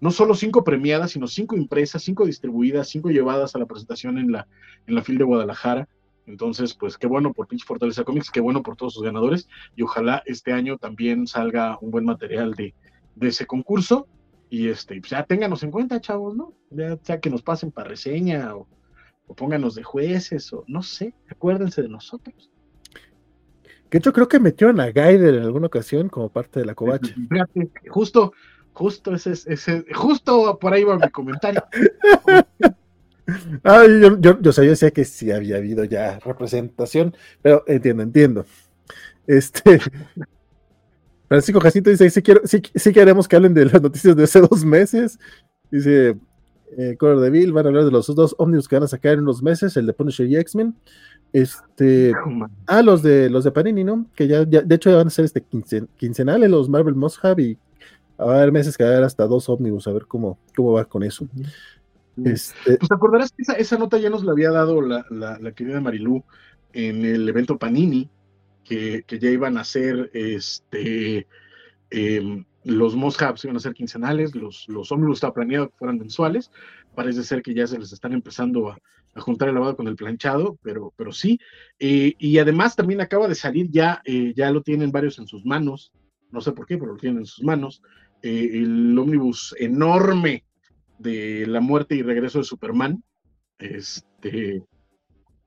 [0.00, 4.32] no solo cinco premiadas, sino cinco impresas, cinco distribuidas, cinco llevadas a la presentación en
[4.32, 4.48] la,
[4.86, 5.88] en la FIL de Guadalajara.
[6.26, 9.82] Entonces, pues qué bueno por Pinche Fortaleza Comics, qué bueno por todos sus ganadores y
[9.82, 12.74] ojalá este año también salga un buen material de,
[13.16, 14.06] de ese concurso
[14.52, 16.52] y este, pues ya ténganos en cuenta, chavos, ¿no?
[16.68, 18.68] Ya sea que nos pasen para reseña o,
[19.34, 22.50] pónganos de jueces o no sé, acuérdense de nosotros.
[23.92, 27.14] Que yo creo que metieron a Gaider en alguna ocasión como parte de la covacha.
[27.28, 28.32] Fíjate, justo,
[28.72, 31.62] justo ese, ese, justo por ahí va mi comentario.
[33.62, 38.46] yo, yo, yo, yo decía que sí había habido ya representación, pero entiendo, entiendo.
[39.26, 39.78] Este,
[41.28, 44.40] Francisco Jacinto dice, sí, quiero, sí, sí, queremos que hablen de las noticias de hace
[44.40, 45.18] dos meses.
[45.70, 46.16] Dice,
[46.76, 49.14] eh, Color de Bill, van a hablar de los dos ómnibus que van a sacar
[49.14, 50.74] en unos meses, el de Punisher y X-Men.
[51.32, 52.12] Este,
[52.66, 54.06] ah, los de los de Panini, ¿no?
[54.14, 55.42] Que ya, de hecho ya van a ser este
[55.96, 57.58] quincenales, los Marvel Must Have, y
[58.20, 60.72] va a haber meses que va a haber hasta dos ómnibus, a ver cómo, cómo
[60.72, 61.26] va con eso.
[62.22, 65.80] Este, pues te acordarás que esa, nota ya nos la había dado la, la, querida
[65.80, 66.22] Marilú
[66.74, 68.10] en el evento Panini,
[68.64, 71.26] que, ya iban a ser este,
[71.90, 76.50] em, los Moshaps iban a ser quincenales, los, los ómnibus estaba planeado que fueran mensuales,
[76.94, 78.78] parece ser que ya se les están empezando a,
[79.16, 81.38] juntar el lavado con el planchado, pero, pero sí,
[81.78, 85.92] y además también acaba de salir ya, eh, ya lo tienen varios en sus manos,
[86.30, 87.82] no sé por qué, pero lo tienen en sus manos,
[88.22, 90.44] eh, el ómnibus enorme
[90.98, 93.04] de la muerte y regreso de Superman,
[93.58, 94.62] este,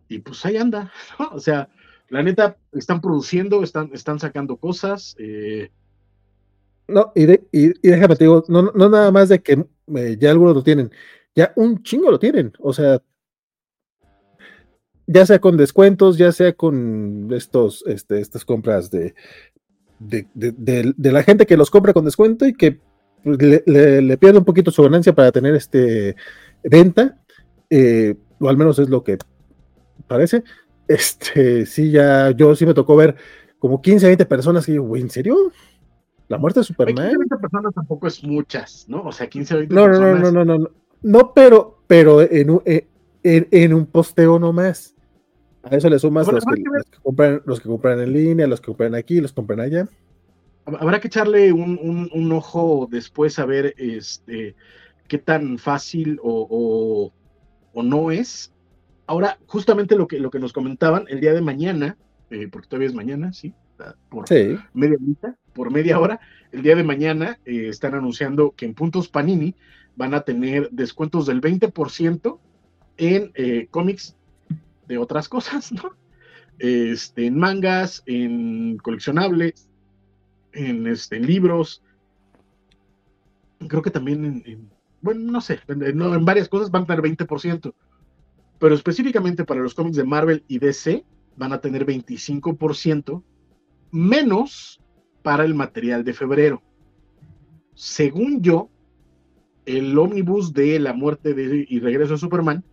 [0.10, 0.92] y pues ahí anda,
[1.32, 1.68] o sea,
[2.10, 5.16] la neta, están produciendo, están, están sacando cosas.
[5.18, 5.72] Eh.
[6.88, 7.26] No, y,
[7.88, 10.92] déjame te digo, no, no nada más de que eh, ya algunos lo tienen,
[11.36, 13.02] ya un chingo lo tienen, o sea,
[15.08, 19.16] ya sea con descuentos, ya sea con estos, este, estas compras de,
[20.00, 22.80] de, la gente que los compra con descuento y que
[23.24, 26.16] pues, le, pierde un poquito su ganancia para tener este
[26.64, 27.20] venta,
[27.70, 29.18] eh, o al menos es lo que
[30.08, 30.44] parece.
[30.88, 33.16] Este, sí, ya, yo sí me tocó ver
[33.58, 35.52] como 15, 20 personas que yo, güey, ¿en serio?
[36.28, 37.10] ¿La muerte de Superman?
[37.10, 39.04] 15, 20 personas tampoco es muchas, ¿no?
[39.04, 40.22] O sea, 15, 20 no, personas.
[40.22, 40.70] No, no, no, no, no.
[41.02, 42.88] No, pero, pero en un, eh,
[43.24, 44.96] en, en un posteo nomás.
[45.64, 46.64] A eso le sumas los, que,
[47.02, 49.88] compran, los que compran en línea, los que compran aquí, los que compran allá.
[50.66, 54.56] Habrá que echarle un, un, un ojo después a ver este,
[55.08, 57.14] qué tan fácil o, o,
[57.74, 58.52] o no es
[59.08, 61.98] Ahora, justamente lo que, lo que nos comentaban el día de mañana,
[62.32, 63.54] eh, porque todavía es mañana, sí,
[64.10, 64.26] por
[64.74, 66.20] media horita, por media hora,
[66.52, 69.56] el día de mañana eh, están anunciando que en puntos Panini
[69.96, 72.40] van a tener descuentos del 20%
[72.98, 74.16] en eh, cómics
[74.88, 75.92] de otras cosas, ¿no?
[76.60, 79.68] Este, en mangas, en coleccionables,
[80.54, 81.84] en, este, libros,
[83.68, 84.70] creo que también en,
[85.02, 87.74] bueno, no sé, en, en, varias cosas van a tener 20%
[88.60, 91.04] pero específicamente para los cómics de Marvel y DC
[91.36, 93.22] van a tener 25%
[93.96, 94.82] menos
[95.24, 96.62] para el material de febrero.
[97.74, 98.70] Según yo,
[99.66, 102.64] el ómnibus de la muerte de, y regreso de Superman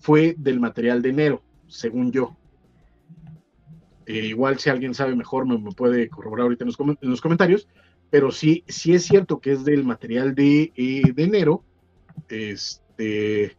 [0.00, 2.36] fue del material de enero, según yo.
[4.06, 7.68] Eh, igual si alguien sabe mejor me, puede corroborar ahorita en los, comentarios,
[8.10, 11.62] pero sí, sí es cierto que es del material de, eh, de enero.
[12.28, 13.56] Este,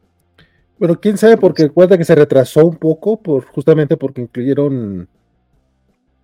[0.80, 5.08] bueno, quién sabe, porque recuerda que se retrasó un poco, por, justamente porque incluyeron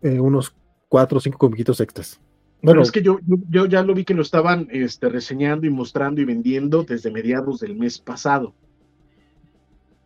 [0.02, 0.54] eh, unos
[0.89, 2.19] cuatro o cinco comiquitos extras.
[2.62, 6.19] Bueno, es que yo, yo, ya lo vi que lo estaban este, reseñando y mostrando
[6.19, 8.54] y vendiendo desde mediados del mes pasado.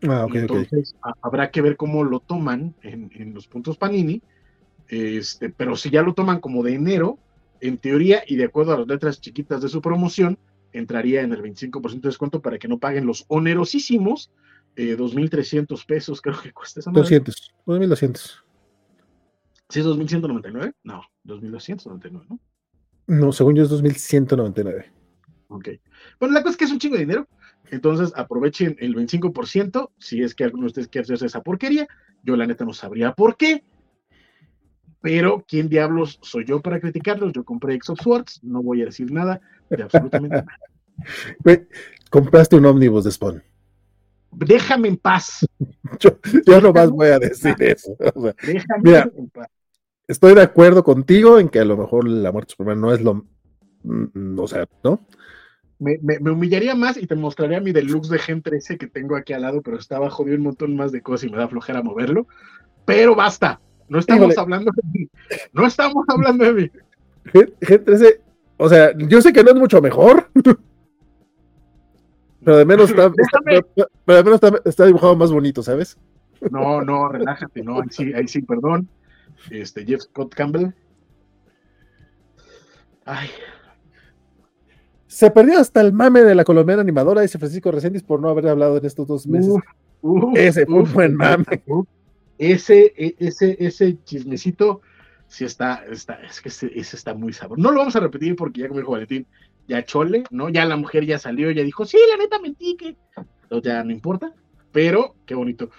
[0.08, 4.22] Ah, ok, Entonces, habrá que ver cómo lo toman en, los puntos Panini.
[4.88, 7.18] Este, pero si ya lo toman como de enero,
[7.60, 10.38] en teoría y de acuerdo a las letras chiquitas de su promoción,
[10.74, 14.30] entraría en el 25% de descuento para que no paguen los onerosísimos
[14.76, 18.43] eh, 2.300 pesos, creo que cuesta esa 200, 2.200.
[19.74, 20.76] ¿Sí es 2.199?
[20.84, 22.40] No, 2.299, ¿no?
[23.08, 24.86] No, según yo es 2.199.
[25.48, 25.70] Ok.
[26.20, 27.28] Bueno, la cosa es que es un chingo de dinero.
[27.72, 31.88] Entonces aprovechen el 25% si es que alguno de ustedes quiere hacerse esa porquería.
[32.22, 33.64] Yo la neta no sabría por qué.
[35.02, 37.34] Pero ¿quién diablos soy yo para criticarlos?
[37.34, 40.58] Yo compré X of Swords, no voy a decir nada de absolutamente nada.
[42.12, 43.44] compraste un ómnibus de Spawn
[44.36, 45.46] déjame en paz.
[46.00, 47.96] Yo, no más voy a decir eso.
[48.46, 49.48] déjame en paz.
[50.08, 53.02] Estoy de acuerdo contigo en que a lo mejor la muerte de Superman no es
[53.02, 53.26] lo.
[53.84, 55.00] Mm, o sea, ¿no?
[55.80, 59.42] me, humillaría más y te mostraría mi deluxe de Gen 13 que tengo aquí al
[59.42, 62.28] llado, pero está abajo de un montón más de cosas y me da flojera moverlo.
[62.86, 65.08] Pero basta, no estamos hablando de mí.
[65.52, 66.72] No estamos hablando de mí.
[67.62, 68.22] Gen 13,
[68.58, 70.30] o sea, yo sé que no es mucho mejor.
[72.44, 73.10] Pero de menos está,
[74.06, 75.98] pero, de menos está, dibujado más bonito, ¿sabes?
[76.52, 78.90] No, no, relájate, no, ahí sí, ahí sí, perdón.
[79.50, 80.74] Este, Jeff Scott Campbell.
[83.06, 83.30] Ay,
[85.14, 88.48] se perdió hasta el mame de la colombiana animadora, dice Francisco Reséndiz, por no haber
[88.48, 89.54] hablado en estos dos meses.
[90.34, 91.46] ese fue un buen mame.
[92.40, 94.82] ese, e, ese, ese chismecito
[95.28, 97.62] sí está, está es que ese, está muy sabroso.
[97.62, 99.28] No lo vamos a repetir porque ya como dijo Valentín,
[99.68, 100.50] ya chole, ¿no?
[100.50, 102.98] Ya la mujer ya salió, ya dijo, sí, la neta mentí que.
[103.62, 104.34] ya no importa,
[104.74, 105.70] pero qué bonito.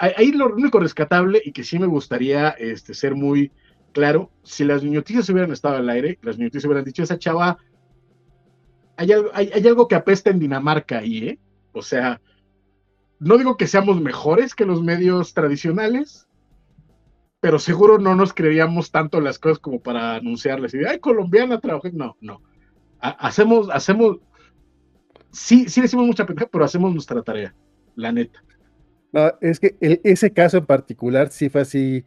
[0.00, 3.52] ahí lo único rescatable y que sí me gustaría este, ser muy
[3.92, 7.58] claro, si las noticias hubieran estado al aire, las noticias hubieran dicho, esa chava
[8.96, 11.38] hay algo, que apesta en Dinamarca ahí, ¿eh?
[11.72, 12.20] O sea,
[13.18, 16.28] no digo que seamos mejores que los medios tradicionales,
[17.40, 20.74] pero seguro no nos creeríamos tanto las cosas como para anunciarles.
[20.74, 21.92] Y, ay, colombiana trabajé.
[21.92, 22.42] No, no.
[23.00, 24.18] hacemos, hacemos,
[25.30, 27.54] sí, sí decimos mucha pena, pero hacemos nuestra tarea,
[28.00, 28.42] la neta.
[29.12, 32.04] No, es que ese caso en particular sí fue así,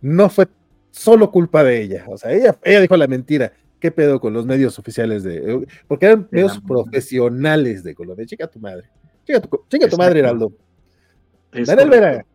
[0.00, 0.46] no fue
[0.90, 3.52] solo culpa de ella, o sea, ella, ella dijo la mentira,
[3.84, 5.66] ¿Qué pedo con los medios oficiales de.?
[5.86, 8.24] Porque eran medios profesionales de Colombia.
[8.24, 8.88] Chica tu madre.
[9.26, 10.54] Chica tu, tu madre, Heraldo.
[11.52, 12.26] Daniel Vera.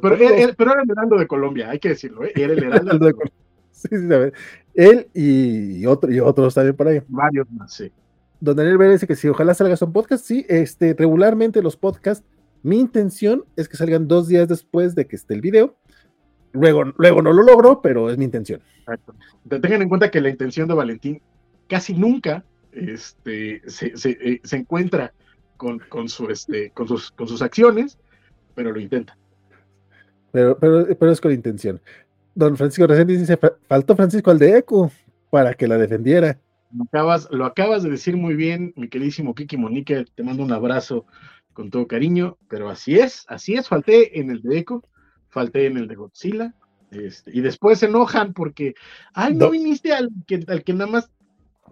[0.00, 2.32] Pero, era el Heraldo de Colombia, hay que decirlo, ¿eh?
[2.34, 3.38] Era el Heraldo de Colombia.
[3.72, 4.32] Sí, sí, a ver.
[4.72, 7.02] Él y, otro, y otros también por ahí.
[7.08, 7.92] Varios más, sí.
[8.40, 12.26] Don Daniel Vera dice que si ojalá salga un podcast, sí, este, regularmente los podcasts,
[12.66, 15.76] mi intención es que salgan dos días después de que esté el video
[16.56, 18.60] Luego, luego no lo logro, pero es mi intención.
[18.80, 19.14] Exacto.
[19.48, 21.20] Tengan en cuenta que la intención de Valentín
[21.68, 25.12] casi nunca este, se, eh, encuentra
[25.56, 27.98] con, su, este, con, sus, con sus acciones,
[28.54, 29.16] pero lo intenta.
[30.32, 31.80] Pero, pero, pero es con intención.
[32.34, 34.90] Don Francisco recién dice, faltó Francisco al de Eco
[35.30, 36.38] para que la defendiera.
[36.74, 40.52] Lo acabas, lo acabas de decir muy bien, mi queridísimo Kiki Monique, te mando un
[40.52, 41.06] abrazo
[41.56, 44.84] con todo cariño, pero así es, así es, falté en el de Eco
[45.28, 46.54] falté en el de Godzilla,
[46.90, 48.74] este, y después se enojan porque,
[49.12, 51.10] ay, no viniste al que, al que nada más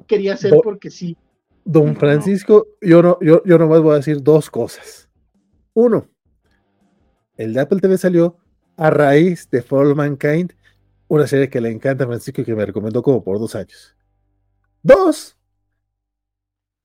[0.06, 1.16] quería hacer porque sí.
[1.64, 5.08] Don Francisco, yo no, yo, yo nomás voy a decir dos cosas.
[5.72, 6.06] Uno,
[7.38, 8.36] el de Apple TV salió
[8.76, 10.52] a raíz de For Mankind,
[11.08, 13.96] una serie que le encanta a Francisco y que me recomendó como por dos años.
[14.82, 15.38] Dos,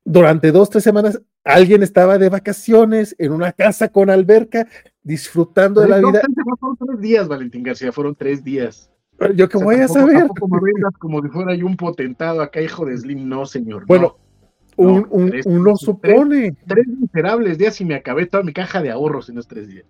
[0.05, 4.67] durante dos, tres semanas, alguien estaba de vacaciones en una casa con alberca
[5.03, 6.21] disfrutando de la vida.
[6.59, 8.89] Fueron tres días, Valentín García, fueron tres días.
[9.35, 10.27] Yo que voy a saber.
[10.39, 10.59] Como
[10.99, 13.85] como si fuera yo un potentado acá, hijo de Slim, no, señor.
[13.85, 14.17] Bueno,
[14.77, 16.55] uno supone.
[16.65, 19.85] Tres, miserables días y me acabé toda mi caja de ahorros en esos tres días.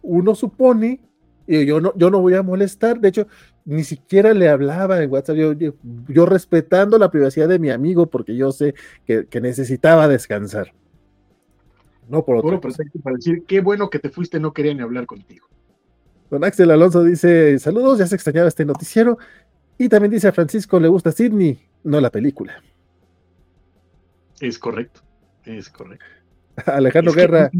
[0.00, 1.00] Uno supone,
[1.48, 3.26] y yo no, yo no voy a molestar, de hecho,
[3.64, 8.36] ni siquiera le hablaba en WhatsApp, yo, yo, respetando la privacidad de mi amigo, porque
[8.36, 8.74] yo sé
[9.06, 10.74] que, que necesitaba descansar.
[12.06, 12.60] No por otro.
[12.60, 15.48] para decir, qué bueno que te fuiste, no quería ni hablar contigo.
[16.30, 19.16] Don Axel Alonso dice, saludos, ya se extrañaba este noticiero.
[19.78, 22.62] Y también dice a Francisco, le gusta Sidney, no la película.
[24.40, 25.00] Es correcto,
[25.44, 26.04] es correcto.
[26.66, 27.50] Alejandro Guerra.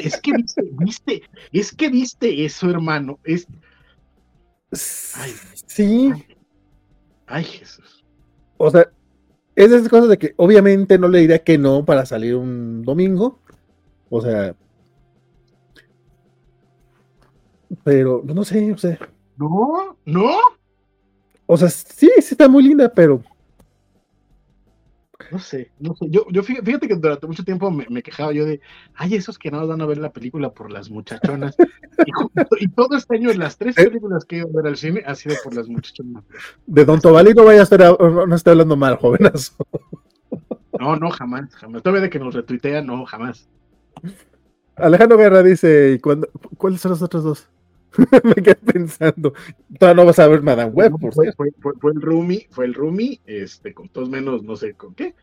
[0.00, 3.18] es que viste, viste, es que viste eso, hermano.
[3.24, 3.46] Es...
[4.72, 6.12] sí.
[7.26, 8.04] Ay, Jesús.
[8.56, 8.90] O sea,
[9.54, 12.82] es de esas cosas de que obviamente no le diría que no para salir un
[12.82, 13.38] domingo,
[14.08, 14.54] o sea.
[17.84, 18.98] Pero no sé, o sea.
[19.36, 20.36] No, no.
[21.46, 23.22] O sea, sí, sí está muy linda, pero.
[25.30, 26.06] No sé, no sé.
[26.08, 28.60] Yo, yo fíjate que durante mucho tiempo me, quejaba yo de,
[28.94, 31.56] ay, esos que no van a ver la película por las muchachonas.
[32.60, 33.84] y, todo este año, las tres ¿Eh?
[33.84, 36.24] películas que he ido a ver al cine ha sido por las muchachonas.
[36.66, 39.54] De Don Tobali no vaya a estar, no está hablando mal, jovenazo.
[40.78, 41.82] No, no, jamás, jamás.
[41.82, 43.48] Todavía de que nos retuitea, no, jamás.
[44.76, 46.00] Alejandro Guerra dice,
[46.56, 47.48] ¿cuáles son los otros dos?
[48.24, 49.32] Me quedé pensando.
[49.78, 52.74] Todavía no vas a ver Madame Web, por fue, fue, fue, el Rumi, fue el
[52.74, 55.14] Rumi, este, con todos menos, no sé con qué.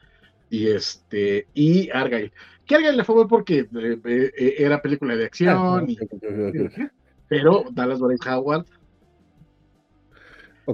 [0.50, 2.32] Y este, y Argyle.
[2.66, 5.56] Que Argyle le fue porque eh, eh, era película de acción.
[5.58, 6.92] Ah,
[7.28, 8.66] pero Dallas Boris Howard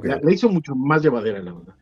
[0.01, 1.75] le hizo mucho más llevadera, la verdad.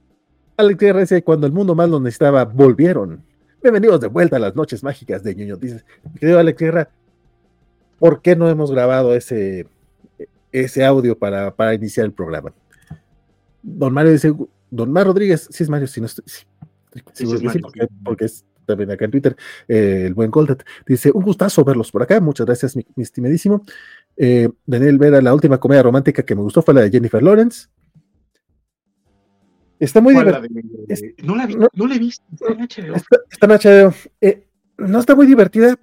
[0.57, 3.23] Alex Guerra dice, cuando el mundo más lo necesitaba, volvieron.
[3.63, 5.57] Bienvenidos de vuelta a las noches mágicas de Ñoño.
[5.57, 5.83] Dice,
[6.19, 6.89] querido Alex Guerra,
[7.99, 9.67] ¿por qué no hemos grabado ese,
[10.51, 12.53] ese audio para, iniciar el programa?
[13.61, 14.33] Don Mario dice,
[14.69, 16.25] Don Mar Rodríguez, sí es Mario, si no estoy,
[17.13, 17.25] Sí,
[18.03, 19.35] porque, es también acá en Twitter,
[19.67, 20.63] eh, el buen Goldet.
[20.85, 23.63] Dice, un gustazo verlos por acá, muchas gracias, mi, estimadísimo.
[24.17, 27.67] Eh, Daniel Vera, la última comedia romántica que me gustó fue la de Jennifer Lawrence.
[29.79, 30.41] Está muy divertida.
[31.23, 32.95] No la vi, no, la he visto, está en HBO.
[32.95, 33.95] Está, en HBO.
[34.21, 34.47] Eh,
[34.77, 35.79] no está muy divertida,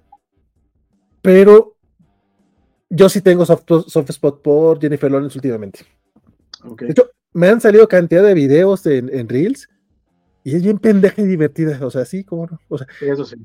[1.21, 1.75] pero
[2.89, 5.81] yo sí tengo soft, spot por Jennifer Lawrence últimamente.
[6.79, 9.69] De hecho, me han salido cantidad de videos en, Reels
[10.43, 11.79] y es bien pendeja y divertida.
[11.85, 12.59] O sea, sí, como no.
[12.67, 13.35] O sea, eso sí.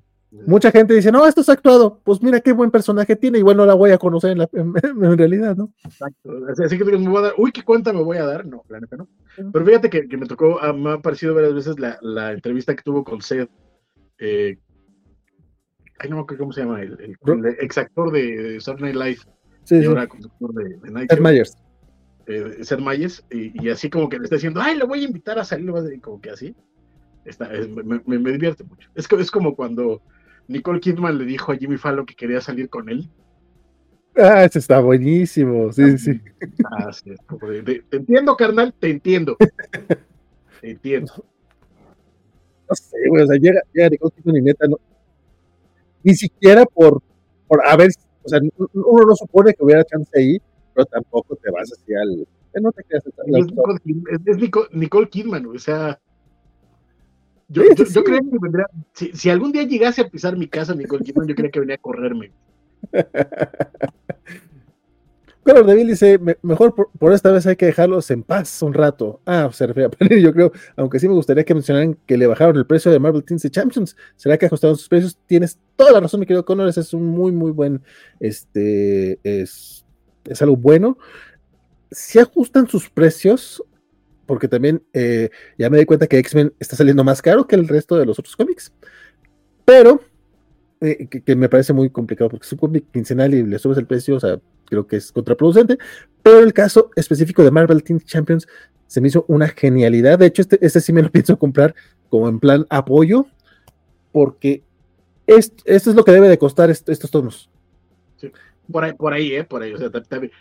[0.46, 2.00] Mucha gente dice, no, esto es actuado.
[2.02, 3.38] Pues mira qué buen personaje tiene.
[3.38, 5.72] Igual no la voy a conocer en, la, en, realidad, ¿no?
[5.84, 6.30] Exacto.
[6.64, 8.44] Así que me voy a dar, uy, qué cuenta me voy a dar.
[8.44, 9.08] No, la neta no.
[9.52, 12.74] Pero fíjate que, que me tocó, ah, me ha parecido varias veces la, la, entrevista
[12.74, 13.50] que tuvo con Seth.
[14.18, 14.58] Eh,
[15.98, 19.34] ay, no me acuerdo cómo se llama, el, el, exactor de Saturday Night Live.
[19.64, 21.56] Sí, y ahora conductor de, de Night Seth Myers.
[22.26, 23.24] Eh, Seth Myers.
[23.30, 25.70] Y, y, así como que le está diciendo, ay, le voy a invitar a salir,
[26.00, 26.54] como que así.
[27.24, 28.90] Está, me, me, me, divierte mucho.
[28.94, 30.02] Es, es como cuando
[30.48, 33.08] Nicole Kidman le dijo a Jimmy Fallon que quería salir con él.
[34.16, 36.20] Ah, ese está buenísimo, sí, sí.
[36.70, 37.10] Ah, sí.
[37.90, 39.36] te entiendo, carnal, te entiendo.
[40.60, 41.12] te entiendo.
[42.68, 44.78] No sé, güey, o sea, llega, llega Nicole Kidman y neta, no.
[46.04, 47.02] Ni siquiera por,
[47.48, 47.90] por, a ver,
[48.22, 50.38] o sea, uno no supone que hubiera chance ahí,
[50.72, 52.26] pero tampoco te vas así al.
[52.62, 53.12] No te quedas es,
[54.26, 55.98] es, Nicole, Nicole Kidman, o sea,
[57.48, 57.62] yo,
[58.04, 61.50] creo que vendría, si, algún día llegase a pisar mi casa, Nicole Kidman, yo creo
[61.50, 62.32] que venía a correrme.
[65.44, 69.20] Claro, David dice, mejor por, esta vez hay que dejarlos en paz un rato.
[69.26, 72.26] Ah, se refiere a Panini, yo creo, aunque sí me gustaría que mencionaran que le
[72.26, 73.94] bajaron el precio de Marvel Teens Champions.
[74.16, 75.18] ¿Será que ajustaron sus precios?
[75.26, 77.82] Tienes toda la razón, mi querido Connor, es un muy, muy buen,
[78.20, 79.84] este, es,
[80.40, 80.96] algo bueno.
[81.90, 83.62] Si ajustan sus precios,
[84.24, 85.28] porque también eh,
[85.58, 88.18] ya me di cuenta que X-Men está saliendo más caro que el resto de los
[88.18, 88.72] otros cómics.
[89.66, 90.00] Pero,
[90.80, 93.86] eh, que, me parece muy complicado, porque es un cómic quincenal y le subes el
[93.86, 95.78] precio, o sea, creo que es contraproducente.
[96.22, 98.46] Pero el caso específico de Marvel Teen Champions
[98.86, 100.18] se me hizo una genialidad.
[100.18, 101.74] De hecho, este, este sí me lo pienso comprar
[102.08, 103.26] como en plan apoyo,
[104.12, 104.62] porque
[105.26, 107.50] esto, es lo que debe de costar estos tomos.
[108.70, 109.44] por ahí, por ahí, ¿eh?
[109.44, 110.32] Por ahí, o sea, también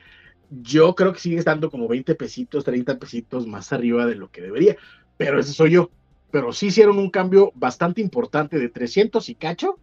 [0.62, 4.42] yo creo que sigue estando como 20 pesitos, 30 pesitos más arriba de lo que
[4.42, 4.76] debería,
[5.18, 5.90] pero ese soy yo.
[6.32, 9.78] Pero sí hicieron un cambio bastante importante de 300 y cacho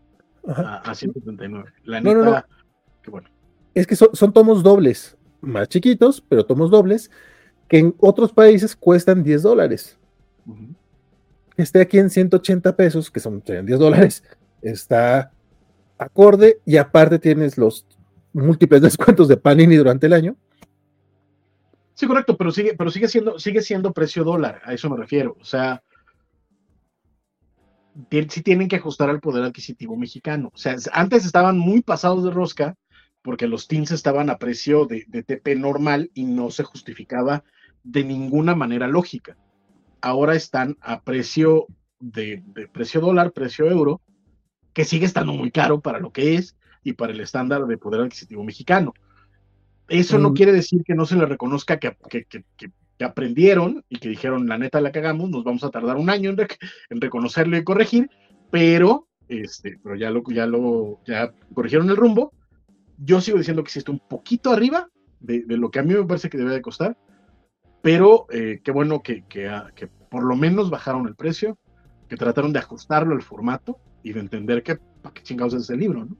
[0.47, 1.72] a, 139.
[1.84, 2.47] La no, neta,
[3.07, 3.28] no, bueno.
[3.75, 7.11] Es que son, tomos dobles, más chiquitos, pero tomos dobles,
[7.68, 9.99] que en otros países cuestan 10 dólares.
[11.55, 14.25] Que esté aquí en 180 pesos, que son 10 dólares,
[14.62, 15.33] está
[15.99, 17.87] acorde y aparte tienes los
[18.33, 20.37] múltiples descuentos de Panini durante el año.
[21.95, 25.37] Sí, correcto, pero sigue, pero sigue siendo, sigue siendo precio dólar, a eso me refiero.
[25.39, 25.83] O sea,
[28.29, 30.51] sí tienen que ajustar al poder adquisitivo mexicano.
[30.55, 32.75] O sea, antes estaban muy pasados de rosca
[33.23, 37.45] porque los teens estaban a precio de, TP normal y no se justificaba
[37.83, 39.37] de ninguna manera lógica.
[40.01, 41.66] Ahora están a precio
[41.99, 44.01] de, de precio dólar, precio euro,
[44.73, 48.01] que sigue estando muy caro para lo que es y para el estándar de poder
[48.01, 48.95] adquisitivo mexicano.
[49.89, 50.35] Eso no mm.
[50.35, 51.97] quiere decir que no se le reconozca que,
[53.01, 57.01] aprendieron y que dijeron, la neta la cagamos, nos vamos a tardar un año en,
[57.01, 58.11] reconocerlo y corregir,
[58.51, 62.33] pero, este, pero ya lo, ya lo, ya corrigieron el rumbo.
[63.03, 64.88] Yo sigo diciendo que sí está un poquito arriba
[65.20, 66.96] de, lo que a mí me parece que debe de costar,
[67.82, 71.59] pero eh, qué bueno que, ah, que, por lo menos bajaron el precio,
[72.09, 75.80] que trataron de ajustarlo al formato y de entender que para qué chingados es el
[75.80, 76.16] libro, ¿no?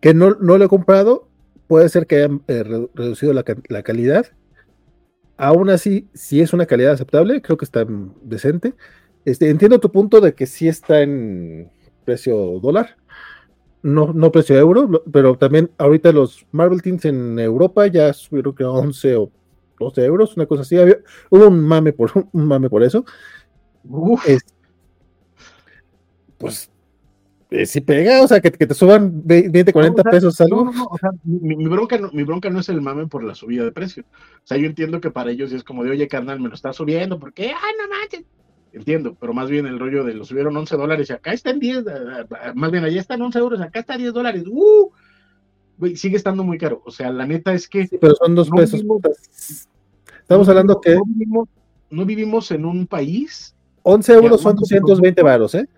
[0.00, 1.28] Que no, no lo he comprado,
[1.68, 2.64] puede ser que hayan eh,
[2.94, 4.26] reducido la, calidad.
[5.36, 7.86] Aún así, si es una calidad aceptable, creo que está
[8.22, 8.74] decente.
[9.24, 11.70] Este, entiendo tu punto de que sí está en
[12.04, 12.96] precio dólar,
[13.82, 18.64] no, no precio euro, pero también ahorita los Marvel Teams en Europa ya subieron que
[18.64, 19.30] 11 o
[19.78, 20.76] 12 euros, una cosa así.
[21.30, 23.04] hubo un mame por, un mame por eso.
[26.38, 26.70] pues
[27.52, 30.64] eh, si pega, o sea, que, te suban 20, 40 pesos algo.
[30.64, 33.34] No, no, o sea, mi, bronca no, mi bronca no es el mame por la
[33.34, 34.04] subida de precio.
[34.36, 36.72] O sea, yo entiendo que para ellos es como de, oye, carnal, me lo está
[36.72, 37.48] subiendo, ¿por qué?
[37.48, 38.24] ¡Ay, no manches!
[38.72, 41.84] Entiendo, pero más bien el rollo de lo subieron 11 dólares y acá están 10,
[42.54, 44.44] más bien allá están 11 euros, acá está 10 dólares.
[44.46, 44.90] ¡Uh!
[45.94, 46.82] sigue estando muy caro.
[46.84, 47.88] O sea, la neta es que.
[48.00, 48.82] pero son dos pesos.
[50.20, 50.98] Estamos hablando que.
[51.90, 53.54] No vivimos, en un país.
[53.82, 55.68] 11 euros son 220 varos, ¿eh?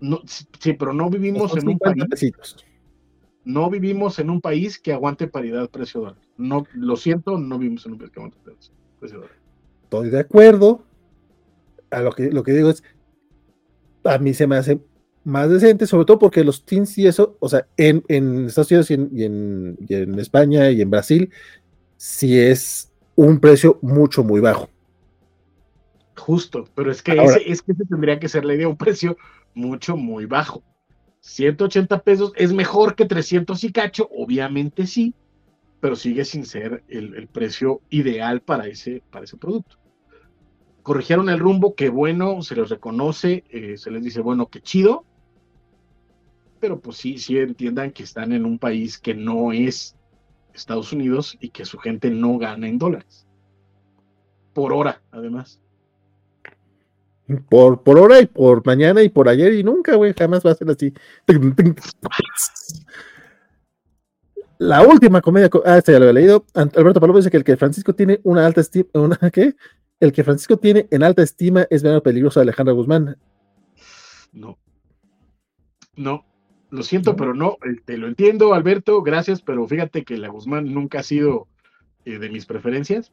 [0.00, 2.32] No, sí, pero no vivimos en un país.
[3.44, 6.16] No vivimos en un país que aguante paridad precio dólar.
[6.36, 8.38] No, lo siento, no vivimos en un país que aguante
[8.98, 9.36] precio dólar.
[9.82, 10.82] Estoy de acuerdo.
[11.92, 12.82] A lo que lo que digo es,
[14.04, 14.80] a mí se me hace
[15.24, 18.02] más decente, sobre todo porque los teens y eso, o sea, en,
[18.46, 21.30] Estados Unidos y en, España y en Brasil,
[21.96, 24.68] sí es un precio mucho, muy bajo.
[26.16, 29.16] Justo, pero es que, ese, es que ese tendría que ser la idea, un precio
[29.54, 30.62] mucho, muy bajo.
[31.20, 35.14] 180 pesos es mejor que 300 y cacho, obviamente sí,
[35.80, 39.76] pero sigue sin ser el, precio ideal para ese, para ese producto.
[40.82, 45.04] Corrigieron el rumbo, qué bueno, se les reconoce, eh, se les dice, bueno, qué chido,
[46.62, 49.96] pero pues sí, sí entiendan que están en un país que no es
[50.54, 53.26] Estados Unidos y que su gente no gana en dólares.
[54.52, 55.60] Por hora, además.
[57.48, 60.54] Por, por hora y por mañana y por ayer y nunca, güey, jamás va a
[60.54, 60.92] ser así.
[64.58, 66.44] La última comedia, ah, este ya lo había leído.
[66.54, 69.56] Alberto Palomo dice que el que Francisco tiene una alta estima, una, ¿qué?
[70.02, 73.16] El que Francisco tiene en alta estima es menos peligroso de Alejandra Guzmán.
[74.32, 74.58] No.
[75.94, 76.24] No,
[76.70, 80.74] lo siento, pero no, eh, te lo entiendo, Alberto, gracias, pero fíjate que la Guzmán
[80.74, 81.46] nunca ha sido
[82.04, 83.12] eh, de mis preferencias.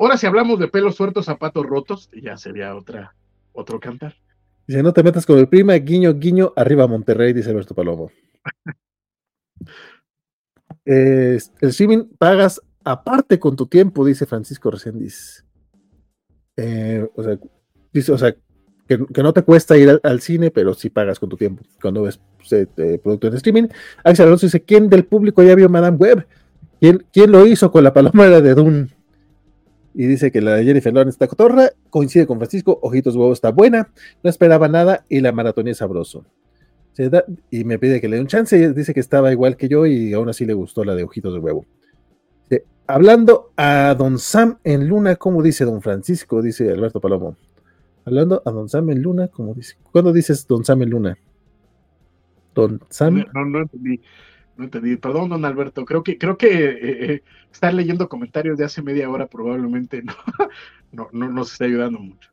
[0.00, 3.14] Ahora, si hablamos de pelos sueltos, zapatos rotos, ya sería otra,
[3.52, 4.16] otro cantar.
[4.66, 8.10] Dice, no te metas con el prima, guiño, guiño, arriba Monterrey, dice Alberto Palomo.
[10.84, 15.45] el streaming pagas aparte con tu tiempo, dice Francisco Reséndiz.
[16.56, 17.38] Eh, o sea,
[17.92, 18.34] dice, o sea,
[18.86, 22.20] que, no te cuesta ir al, cine, pero sí pagas con tu tiempo cuando ves
[22.38, 23.68] pues, eh, eh, producto en streaming.
[24.04, 26.26] Axel Alonso dice: ¿Quién del público ya vio Madame Web?
[26.80, 28.88] ¿Quién, ¿Quién lo hizo con la paloma de Dune?
[29.98, 33.50] Y dice que la de Jennifer Lawrence está cotorra, coincide con Francisco, Ojitos Huevos está
[33.50, 33.88] buena,
[34.22, 36.26] no esperaba nada y la maratón es sabroso.
[37.50, 40.12] y me pide que le dé un chance, dice que estaba igual que yo y
[40.12, 41.64] aún así le gustó la de Ojitos de Huevo.
[42.86, 46.42] Hablando a Don Sam en Luna, ¿cómo dice Don Francisco?
[46.42, 47.36] Dice Alberto Palomo.
[48.04, 49.76] Hablando a Don Sam en Luna, como dice.
[49.90, 51.18] ¿Cuándo dices Don Sam en Luna?
[52.54, 53.24] Don Sam.
[53.34, 54.00] No, no, entendí.
[54.56, 54.96] No entendí.
[54.96, 55.84] Perdón, don Alberto.
[55.84, 57.22] Creo que, creo que eh, eh,
[57.52, 60.14] estar leyendo comentarios de hace media hora probablemente no,
[60.92, 62.30] no, no nos está ayudando mucho.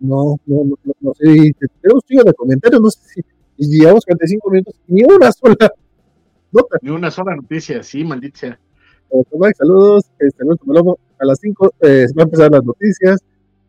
[0.00, 1.12] No, no, no, no, no.
[1.12, 3.22] Tenemos un de comentarios, no sé si
[3.56, 5.56] y llevamos 45 minutos, ni una sola
[6.52, 6.78] nota.
[6.82, 8.58] Ni una sola noticia, sí, maldita
[9.12, 9.50] sea.
[9.58, 13.20] Saludos, este, a las 5 eh, va a empezar las noticias.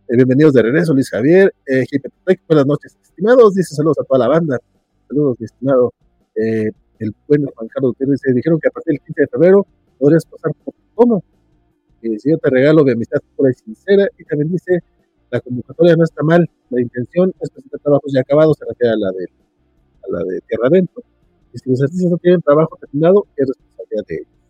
[0.07, 1.53] Eh, bienvenidos de regreso, Luis Javier.
[1.65, 1.85] Eh,
[2.47, 3.53] buenas noches, estimados.
[3.53, 4.59] Dice saludos a toda la banda.
[5.07, 5.93] Saludos, estimado.
[6.35, 9.67] Eh, el buen Juan Carlos dice, dijeron que a partir del 15 de febrero
[9.99, 11.23] podrías pasar por cómo.
[12.01, 14.07] Eh, si yo te regalo de amistad pura y sincera.
[14.17, 14.79] Y también dice,
[15.29, 16.49] la convocatoria no está mal.
[16.69, 20.41] La intención es presentar trabajos ya acabados, se refiere a la de, a la de
[20.47, 21.03] Tierra Adentro.
[21.53, 24.42] Y si los artistas no tienen trabajo terminado, es responsabilidad de ellos.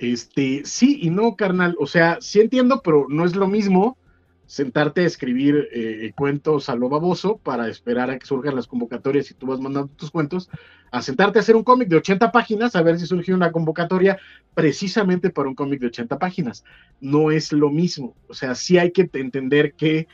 [0.00, 1.76] Este, sí y no, carnal.
[1.78, 3.98] O sea, sí entiendo, pero no es lo mismo
[4.46, 9.30] sentarte a escribir eh, cuentos a lo baboso para esperar a que surjan las convocatorias
[9.30, 10.50] y tú vas mandando tus cuentos,
[10.90, 14.18] a sentarte a hacer un cómic de 80 páginas, a ver si surge una convocatoria
[14.54, 16.64] precisamente para un cómic de 80 páginas.
[17.00, 18.16] No es lo mismo.
[18.26, 20.06] O sea, sí hay que entender que eh,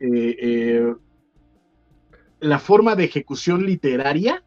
[0.00, 0.94] eh,
[2.38, 4.44] la forma de ejecución literaria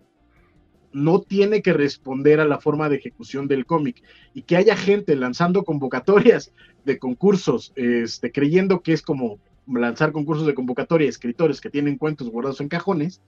[0.98, 4.02] no tiene que responder a la forma de ejecución del cómic
[4.34, 6.54] y que haya gente lanzando convocatorias
[6.86, 11.98] de concursos, este, creyendo que es como lanzar concursos de convocatoria a escritores que tienen
[11.98, 13.22] cuentos guardados en cajones,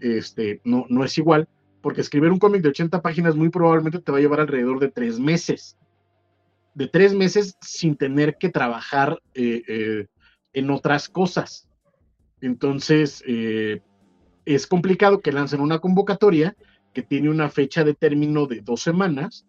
[0.00, 1.48] este, no, no es igual,
[1.80, 4.90] porque escribir un cómic de 80 páginas muy probablemente te va a llevar alrededor de
[4.90, 5.76] tres meses,
[6.74, 10.06] de tres meses sin tener que trabajar eh, eh,
[10.52, 11.68] en otras cosas.
[12.40, 13.82] Entonces, eh,
[14.46, 16.56] es complicado que lancen una convocatoria
[16.94, 19.44] que tiene una fecha de término de dos semanas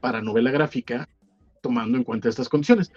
[0.00, 1.08] para novela gráfica,
[1.62, 2.92] tomando en cuenta estas condiciones.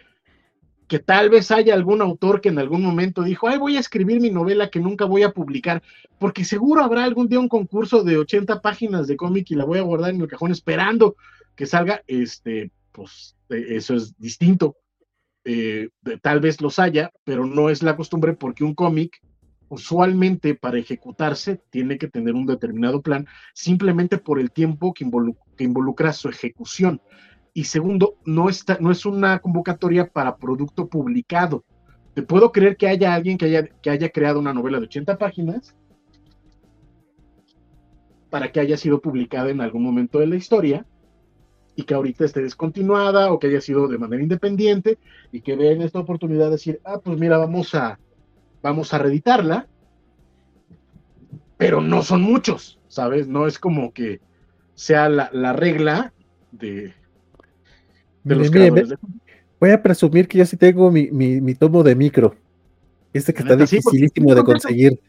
[0.88, 4.20] Que tal vez haya algún autor que en algún momento dijo, ay, voy a escribir
[4.20, 5.82] mi novela que nunca voy a publicar,
[6.20, 9.80] porque seguro habrá algún día un concurso de 80 páginas de cómic y la voy
[9.80, 11.16] a guardar en el cajón esperando
[11.56, 14.76] que salga, este, pues eh, eso es distinto.
[15.44, 15.90] Eh,
[16.22, 19.22] tal vez los haya, pero no es la costumbre porque un cómic
[19.70, 25.06] usualmente para ejecutarse tiene que tener un determinado plan simplemente por el tiempo que,
[25.60, 27.02] involucra su ejecución.
[27.54, 31.64] Y segundo, no, es una convocatoria para producto publicado.
[32.14, 35.18] Te puedo creer que haya alguien que haya, que haya creado una novela de 80
[35.18, 35.76] páginas
[38.30, 40.86] para que haya sido publicada en algún momento de la historia
[41.76, 44.98] y que ahorita esté descontinuada o que haya sido de manera independiente
[45.32, 48.00] y que vean esta oportunidad de decir, ah, pues mira, vamos a,
[48.66, 49.68] vamos a reeditarla,
[51.56, 53.28] pero no son muchos, ¿sabes?
[53.28, 54.22] No es como que
[54.74, 56.14] sea la, regla
[56.52, 56.92] de,
[58.24, 58.96] los creadores
[59.60, 62.36] Voy a presumir que yo sí tengo mi, tomo de micro.
[63.14, 65.00] Este que está dificilísimo de conseguir.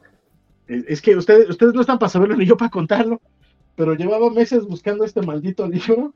[0.68, 3.22] Es que ustedes, ustedes no están para saberlo ni yo para contarlo,
[3.74, 6.12] pero llevaba meses buscando este maldito libro.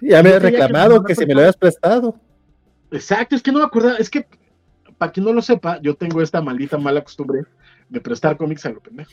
[0.00, 2.16] Ya me he reclamado que, si me lo habías prestado.
[2.90, 4.26] Exacto, es que no me acuerdo, es que
[4.98, 7.44] para quien no lo sepa, yo tengo esta maldita mala costumbre
[7.88, 9.10] de prestar cómics a lo pendejo.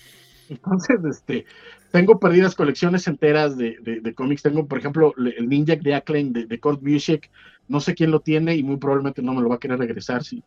[0.50, 1.46] Entonces, este,
[1.92, 4.44] tengo perdidas colecciones enteras de, de, cómics.
[4.44, 7.30] Tengo, por ejemplo, el Ninja de Acclaim de, de Kurt Busiek.
[7.68, 10.24] No sé quién lo tiene y muy probablemente no me lo va a querer regresar
[10.24, 10.44] si,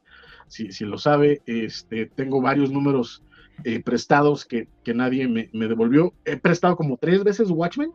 [0.47, 1.43] si, si lo sabe.
[1.47, 3.25] Este, tengo varios números
[3.65, 6.15] eh, prestados que, que nadie me, me, devolvió.
[6.25, 7.91] He prestado como tres veces Watchmen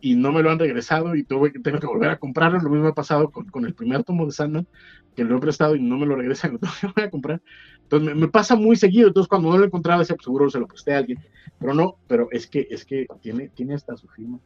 [0.00, 2.60] y no me lo han regresado y tuve, tengo que volver a comprarlo.
[2.60, 4.66] Lo mismo ha pasado con, con el primer tomo de Sandman,
[5.14, 7.42] que lo he prestado y no me lo regresan, lo tengo que volver a comprar.
[7.82, 10.66] Entonces me, pasa muy seguido, entonces cuando no lo encontraba, decía, pues seguro se lo
[10.66, 11.18] presté a alguien,
[11.58, 14.38] pero no, pero es que, es que tiene, tiene hasta su firma.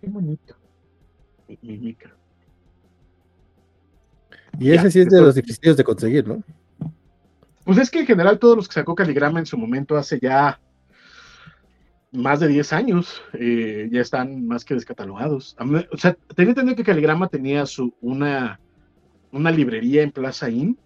[0.00, 0.56] Qué bonito.
[1.62, 2.14] Mi, micro.
[4.58, 6.42] Y ese sí es de los difíciles de conseguir, ¿no?
[7.64, 10.60] Pues es que en general todos los que sacó Caligrama en su momento hace ya
[12.12, 15.56] más de 10 años eh, ya están más que descatalogados.
[15.92, 18.60] O sea, tenía entendido que Caligrama tenía su, una,
[19.32, 20.76] una librería en Plaza Inn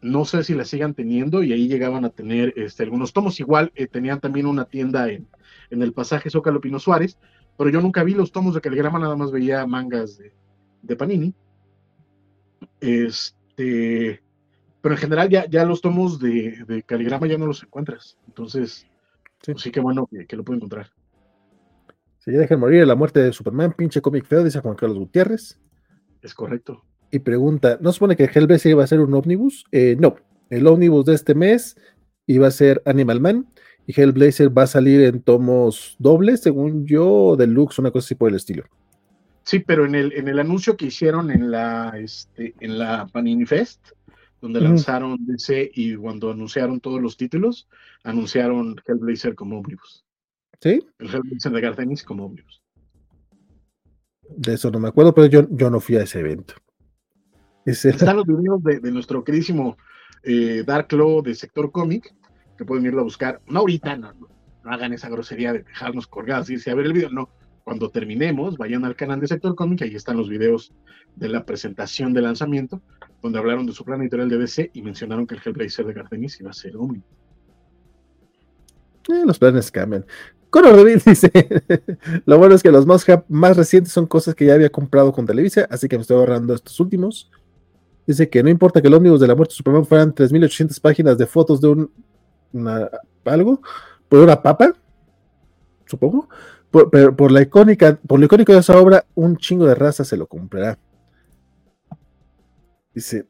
[0.00, 3.40] no sé si la sigan teniendo y ahí llegaban a tener este, algunos tomos.
[3.40, 5.26] Igual eh, tenían también una tienda en,
[5.70, 7.18] en, el pasaje Zócalo Pino Suárez,
[7.56, 10.32] pero yo nunca vi los tomos de Caligrama, nada más veía mangas de,
[10.82, 11.34] de Panini.
[12.80, 14.22] Este,
[14.80, 18.16] pero en general ya, ya los tomos de, de Caligrama ya no los encuentras.
[18.28, 18.86] Entonces,
[19.42, 20.90] sí, pues que bueno que, lo puedo encontrar.
[22.18, 25.58] Si ya dejan morir la muerte de Superman, pinche cómic feo, dice Juan Carlos Gutiérrez.
[26.22, 29.64] Es correcto y pregunta, ¿no supone que Hellblazer iba a ser un ómnibus?
[29.72, 30.16] Eh, no,
[30.50, 31.76] el ómnibus de este mes
[32.26, 33.46] iba a ser Animal Man
[33.86, 38.28] y Hellblazer va a salir en tomos dobles, según yo, deluxe, una cosa así por
[38.28, 38.64] el estilo.
[39.44, 43.46] Sí, pero en el, en el anuncio que hicieron en la, este, en la Panini
[43.46, 43.92] Fest,
[44.40, 47.68] donde lanzaron DC y cuando anunciaron todos los títulos,
[48.04, 50.04] anunciaron Hellblazer como ómnibus.
[50.60, 50.84] ¿Sí?
[50.98, 52.62] El Hellblazer de Gardenis como ómnibus.
[54.36, 56.54] De eso no me acuerdo, pero yo, yo no fui a ese evento.
[57.64, 59.76] Están los videos de, nuestro queridísimo
[60.22, 62.14] eh, Dark Law de Sector Cómic,
[62.56, 63.40] que pueden irlo a buscar.
[63.46, 64.14] No ahorita, no,
[64.64, 67.28] hagan esa grosería de dejarnos colgados y irse a ver el video, no.
[67.64, 70.72] Cuando terminemos, vayan al canal de Sector Cómic, ahí están los videos
[71.16, 72.80] de la presentación de lanzamiento,
[73.22, 76.40] donde hablaron de su plan editorial de DC y mencionaron que el Hellblazer de Gardenis
[76.40, 77.02] iba a ser un.
[79.08, 80.04] Eh, los planes cambian.
[80.50, 81.30] Conor David dice:
[82.26, 85.26] Lo bueno es que los más, más recientes son cosas que ya había comprado con
[85.26, 87.30] Televisa, así que me estoy ahorrando estos últimos.
[88.06, 91.18] Dice que no importa que el ómnibus de la muerte de Superman fueran 3.800 páginas
[91.18, 91.90] de fotos de un
[93.24, 93.60] algo,
[94.08, 94.72] por una papa,
[95.84, 96.28] supongo,
[96.90, 100.16] pero por la icónica, por lo icónico de esa obra, un chingo de raza se
[100.16, 100.78] lo comprará.
[102.98, 103.26] Dice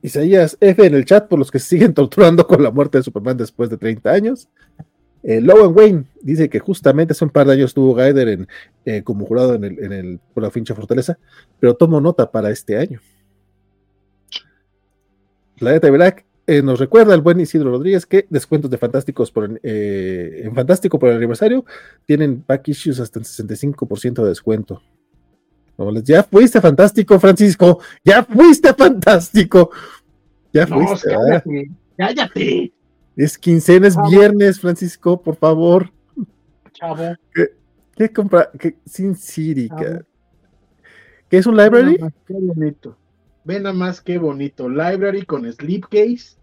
[0.00, 3.36] Isaías F en el chat por los que siguen torturando con la muerte de Superman
[3.36, 4.48] después de 30 años.
[5.22, 8.48] Eh, Lowen Wayne dice que justamente hace un par de años estuvo Gaider en,
[8.86, 11.18] eh, como jurado en el, en el, por la fincha Fortaleza,
[11.58, 13.00] pero tomo nota para este año.
[15.58, 20.40] Planeta Black eh, nos recuerda el buen Isidro Rodríguez que descuentos de Fantásticos por, eh,
[20.42, 21.66] en Fantástico por el aniversario
[22.06, 24.80] tienen back issues hasta el 65% de descuento.
[26.04, 27.80] Ya fuiste fantástico, Francisco.
[28.04, 29.70] Ya fuiste fantástico.
[30.52, 31.10] Ya fuiste.
[31.10, 32.72] cállate, cállate.
[33.16, 35.90] Es quincena, es viernes, Francisco, por favor.
[36.72, 37.14] Chavo.
[37.96, 38.50] ¿Qué, compra?
[38.58, 39.68] ¿Qué, Sin City.
[41.28, 41.98] ¿Qué es un library?
[42.26, 42.96] Qué bonito.
[43.44, 44.68] Ven nada más qué bonito.
[44.68, 46.36] Library con slipcase,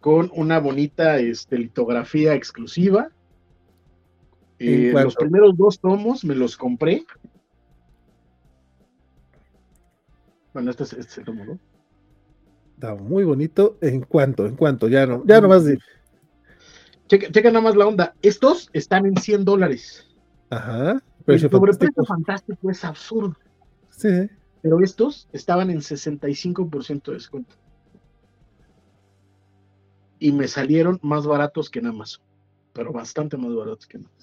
[0.00, 3.10] con una bonita este, litografía exclusiva.
[4.58, 7.04] Eh, los primeros dos tomos me los compré.
[10.54, 11.58] Bueno, este es, este el tomo, ¿no?
[12.74, 13.78] Está muy bonito.
[13.80, 14.46] ¿En cuanto?
[14.46, 14.88] ¿En cuanto?
[14.88, 15.64] Ya no, ya nomás.
[15.64, 15.78] De...
[17.08, 18.14] Checa, checa nada más la onda.
[18.22, 20.08] Estos están en 100 dólares.
[20.50, 21.02] Ajá.
[21.26, 23.36] el sobreprecio fantástico es absurdo.
[23.90, 24.28] Sí
[24.62, 27.56] pero estos estaban en 65% de descuento.
[30.20, 32.24] Y me salieron más baratos que en Amazon,
[32.72, 34.21] pero bastante más baratos que en Amazon.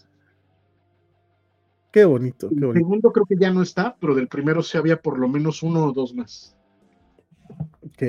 [1.91, 2.71] Qué bonito, qué bonito.
[2.71, 5.63] El segundo creo que ya no está, pero del primero sí había por lo menos
[5.63, 6.55] uno o dos más.
[7.83, 8.03] Ok.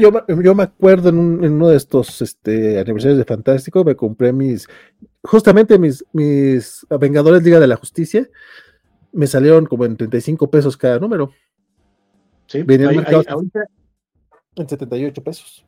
[0.00, 4.66] yo, me acuerdo en, uno de estos este, aniversarios de Fantástico, me compré mis,
[5.22, 8.28] justamente mis, mis Vengadores Liga de la Justicia,
[9.12, 11.32] me salieron como en 35 pesos cada número.
[12.46, 13.22] Sí, Venía ahorita,
[14.56, 15.66] en 78 pesos.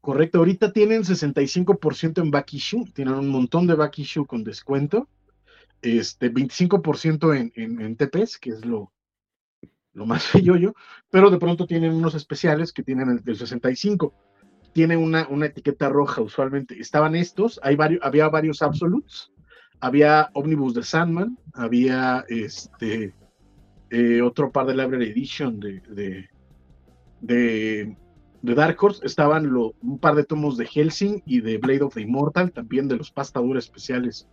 [0.00, 5.08] Correcto, ahorita tienen 65% en back issue, tienen un montón de back issue con descuento,
[5.84, 8.92] este 25% en, en, en, TPs, que es lo,
[9.92, 10.74] lo más feo yo,
[11.10, 14.12] pero de pronto tienen unos especiales que tienen el del 65.
[14.72, 16.78] tiene una, una etiqueta roja usualmente.
[16.78, 19.30] Estaban estos, hay había varios Absolutes,
[19.80, 23.14] había Omnibus de Sandman, había este
[23.90, 26.28] eh, otro par de Library Edition de, de,
[27.20, 31.94] de, Dark Horse, estaban lo, un par de tomos de Helsing y de Blade of
[31.94, 34.26] the Immortal, también de los pastaduras especiales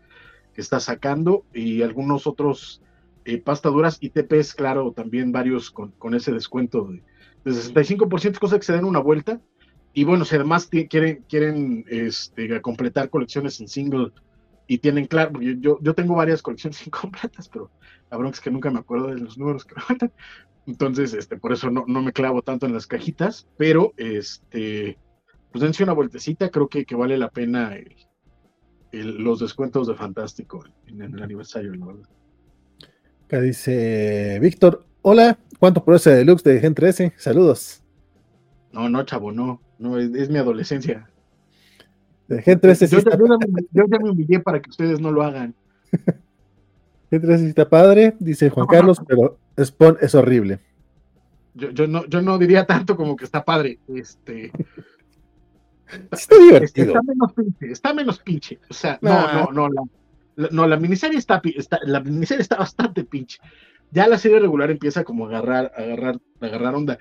[0.54, 2.82] que está sacando, y algunos otros
[3.26, 7.04] eh, pastaduras y TPs, claro, también varios con, con ese descuento de,
[7.44, 9.40] de 65%, cosa que se den una vuelta.
[9.94, 14.12] Y bueno, si además quieren, quieren este, completar colecciones en single
[14.68, 17.70] y tienen claro, yo, yo tengo varias colecciones incompletas, pero
[18.10, 20.12] la bronca es que nunca me acuerdo de los números que faltan.
[20.66, 24.98] Entonces, este, por eso no, no me clavo tanto en las cajitas, pero este,
[25.52, 27.76] pues dense una vueltecita, creo que, que vale la pena
[28.92, 32.10] los descuentos de Fantástico en, el aniversario, la verdad.
[33.26, 37.14] Acá dice Víctor, hola, ¿cuánto por ese deluxe de Gen 13?
[37.18, 37.82] Saludos.
[38.72, 41.10] No, no, chavo, no, no, es, mi adolescencia.
[42.28, 43.00] De Gen 13 yo,
[43.72, 45.56] ya, me humillé para que ustedes no lo hagan.
[47.10, 50.60] Gen 13 está padre, dice Juan Carlos, pero Spawn es horrible.
[51.54, 53.80] Yo, yo, no, yo no diría tanto como que está padre.
[53.94, 54.52] Este.
[56.12, 56.88] Está divertido.
[56.90, 58.60] Está menos pinche, está menos pinche.
[58.70, 59.70] O sea, no, no, no,
[60.36, 63.40] la, no, la miniserie está, está, la miniserie está bastante pinche.
[63.92, 66.98] Ya la serie regular empieza como a agarrar, agarrar, agarrar onda.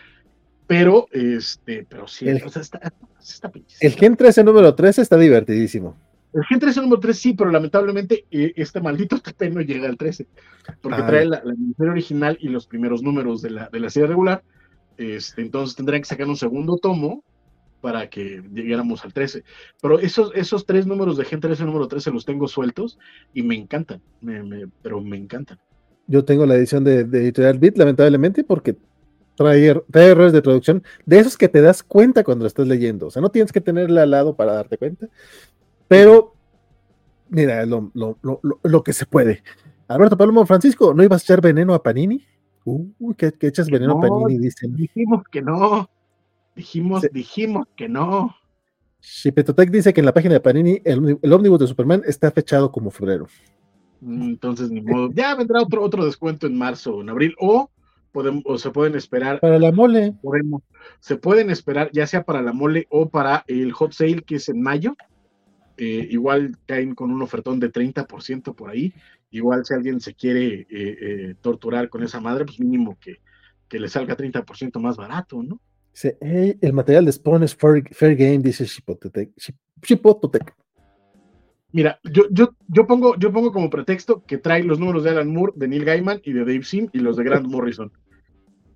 [0.66, 3.76] Pero, este, pero sí, el, o sea, está, está pinche.
[3.80, 5.96] El Gen 13 número 13 está divertidísimo.
[6.32, 9.96] El Gen 13 número 3 sí, pero lamentablemente eh, este maldito TP no llega al
[9.96, 10.26] 13,
[10.80, 14.42] porque trae la, la original y los primeros números de la, de la serie regular.
[14.96, 17.24] Este, entonces tendrían que sacar un segundo tomo
[17.80, 19.44] para que llegáramos al 13.
[19.80, 22.98] Pero esos, esos tres números de Gen 13 número 13 los tengo sueltos
[23.34, 24.00] y me encantan,
[24.82, 25.58] pero me encantan.
[26.06, 28.76] Yo tengo la edición de, Editorial Beat, lamentablemente, porque
[29.36, 33.06] trae, trae, errores de traducción, de esos que te das cuenta cuando lo estás leyendo.
[33.06, 35.08] O sea, no tienes que tenerla al lado para darte cuenta.
[35.86, 36.34] Pero,
[37.28, 39.42] mira, lo, lo, lo, que se puede.
[39.88, 42.26] Alberto Palomo Francisco, ¿no ibas a echar veneno a Panini?
[42.64, 44.38] Uy, ¿qué, echas veneno a Panini?
[44.38, 44.74] Dicen.
[44.74, 45.88] Dijimos que no.
[46.60, 48.36] Dijimos, dijimos que no.
[49.00, 52.70] Shipetotec dice que en la página de Panini el, el ómnibus de Superman está fechado
[52.70, 53.28] como febrero.
[54.02, 55.10] Mm, entonces, ni modo.
[55.14, 57.34] Ya vendrá otro, otro descuento en marzo o en abril.
[57.40, 57.70] O,
[58.12, 59.40] podemos, o se pueden esperar.
[59.40, 60.14] Para la mole.
[60.20, 60.62] Podemos,
[60.98, 64.50] se pueden esperar, ya sea para la mole o para el hot sale que es
[64.50, 64.96] en mayo.
[65.78, 68.92] Eh, igual caen con un ofertón de 30% por ahí.
[69.30, 73.20] Igual si alguien se quiere eh, eh, torturar con esa madre, pues mínimo que,
[73.66, 75.58] que le salga 30% más barato, ¿no?
[76.02, 80.54] El material de Spawn es fair, game, dice Chipototec.
[81.72, 85.32] Mira, yo, yo, yo, pongo, yo pongo como pretexto que trae los números de Alan
[85.32, 87.92] Moore, de Neil Gaiman y de Dave Sim y los de Grant Morrison.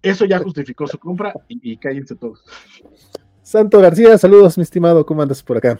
[0.02, 2.44] Eso ya justificó su compra y, y cállense todos.
[3.42, 5.78] Santo García, saludos, mi estimado, ¿cómo andas por acá?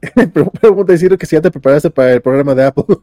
[0.60, 2.96] Pregunta decir que si ya te preparaste para el programa de Apple.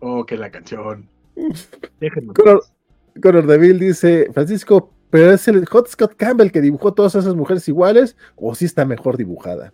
[0.00, 1.08] Oh, que la canción.
[2.00, 2.32] Déjenme.
[2.34, 7.68] Conor, Deville dice: Francisco, ¿pero es el Hot Scott Campbell que dibujó todas esas mujeres
[7.68, 9.72] iguales o sí está mejor dibujada?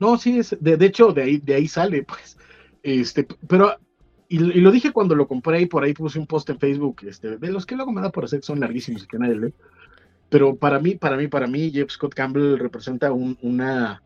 [0.00, 2.36] No, sí, es, de, hecho, de ahí, de ahí sale, pues.
[2.82, 3.76] Este, pero,
[4.28, 7.38] y, lo dije cuando lo compré y por ahí puse un post en Facebook, este,
[7.38, 9.54] de los que luego me da por hacer son larguísimos y que nadie lee.
[10.28, 14.02] Pero para mí, para mí, para mí, Jeff Scott Campbell representa una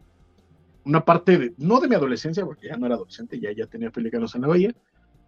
[0.89, 3.91] una parte, de, no de mi adolescencia, porque ya no era adolescente, ya, ya tenía
[3.91, 4.74] películas en la bahía,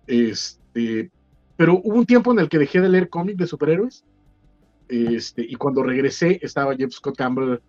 [0.07, 1.11] este,
[1.57, 4.05] pero hubo un tiempo en el que dejé de leer cómics de superhéroes,
[4.91, 7.61] este, y cuando regresé estaba Jeff Scott Campbell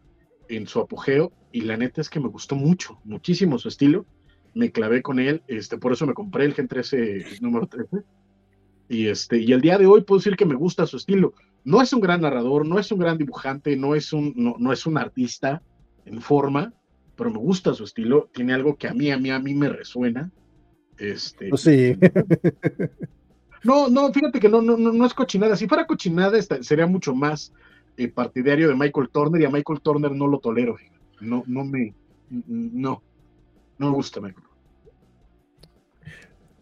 [0.50, 4.06] en su apogeo, y la neta es que me gustó mucho, muchísimo su estilo,
[4.54, 8.04] me clavé con él, este, por eso me compré el Gen 13 número 13,
[8.90, 11.34] y, este, y el día de hoy puedo decir que me gusta su estilo.
[11.64, 14.74] No es un gran narrador, no es un gran dibujante, no es un, no, no
[14.74, 15.62] es un artista
[16.04, 16.74] en forma,
[17.16, 19.70] pero me gusta su estilo, tiene algo que a mí, a mí, a mí me
[19.70, 20.30] resuena.
[20.98, 21.96] Este, pues sí.
[23.64, 25.56] No, no, fíjate que no, no, no es cochinada.
[25.56, 27.54] Si fuera cochinada, sería mucho más
[27.98, 30.78] eh, partidario de Michael Turner y a Michael Turner no lo tolero.
[31.20, 31.94] No, no me,
[32.30, 33.02] no,
[33.78, 34.48] no me gusta Michael.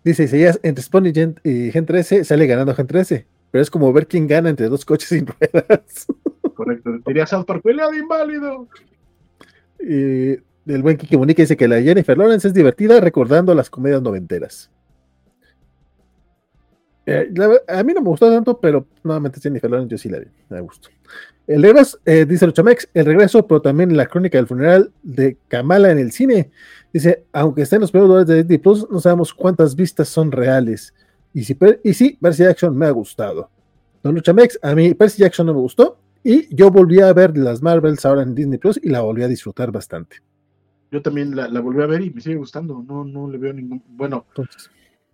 [0.04, 3.28] Dice, ya entre Spawn y Gen, 13, sale ganando Gen 13.
[3.52, 6.08] Pero es como ver quién gana entre dos coches sin ruedas.
[6.56, 6.91] Correcto.
[7.06, 8.68] Diría South Park, pelea de inválido.
[9.80, 10.32] Y
[10.72, 14.70] el buen Kike Monique dice que la Jennifer Lawrence es divertida recordando las comedias noventeras.
[17.10, 17.32] Eh,
[17.68, 20.62] a mí no me gustó tanto, pero nuevamente Jennifer Lawrence yo sí la vi, me
[20.62, 20.89] gustó.
[21.47, 25.89] El regreso, eh, dice Luchamex, el regreso, pero también la crónica del funeral de Kamala
[25.91, 26.51] en el cine.
[26.93, 30.32] Dice, aunque está en los primeros lugares de Disney Plus, no sabemos cuántas vistas son
[30.32, 30.93] reales.
[31.34, 33.49] Y, si, y sí, Percy Jackson me ha gustado.
[34.03, 37.62] Don Luchamex, a mí Percy Jackson no me gustó Y yo volví a ver las
[37.62, 40.18] Marvels ahora en Disney Plus y la volví a disfrutar bastante.
[40.91, 42.84] Yo también la, volví a ver y me sigue gustando.
[42.88, 43.82] No, no le veo ningún.
[43.89, 44.70] Bueno, Entonces,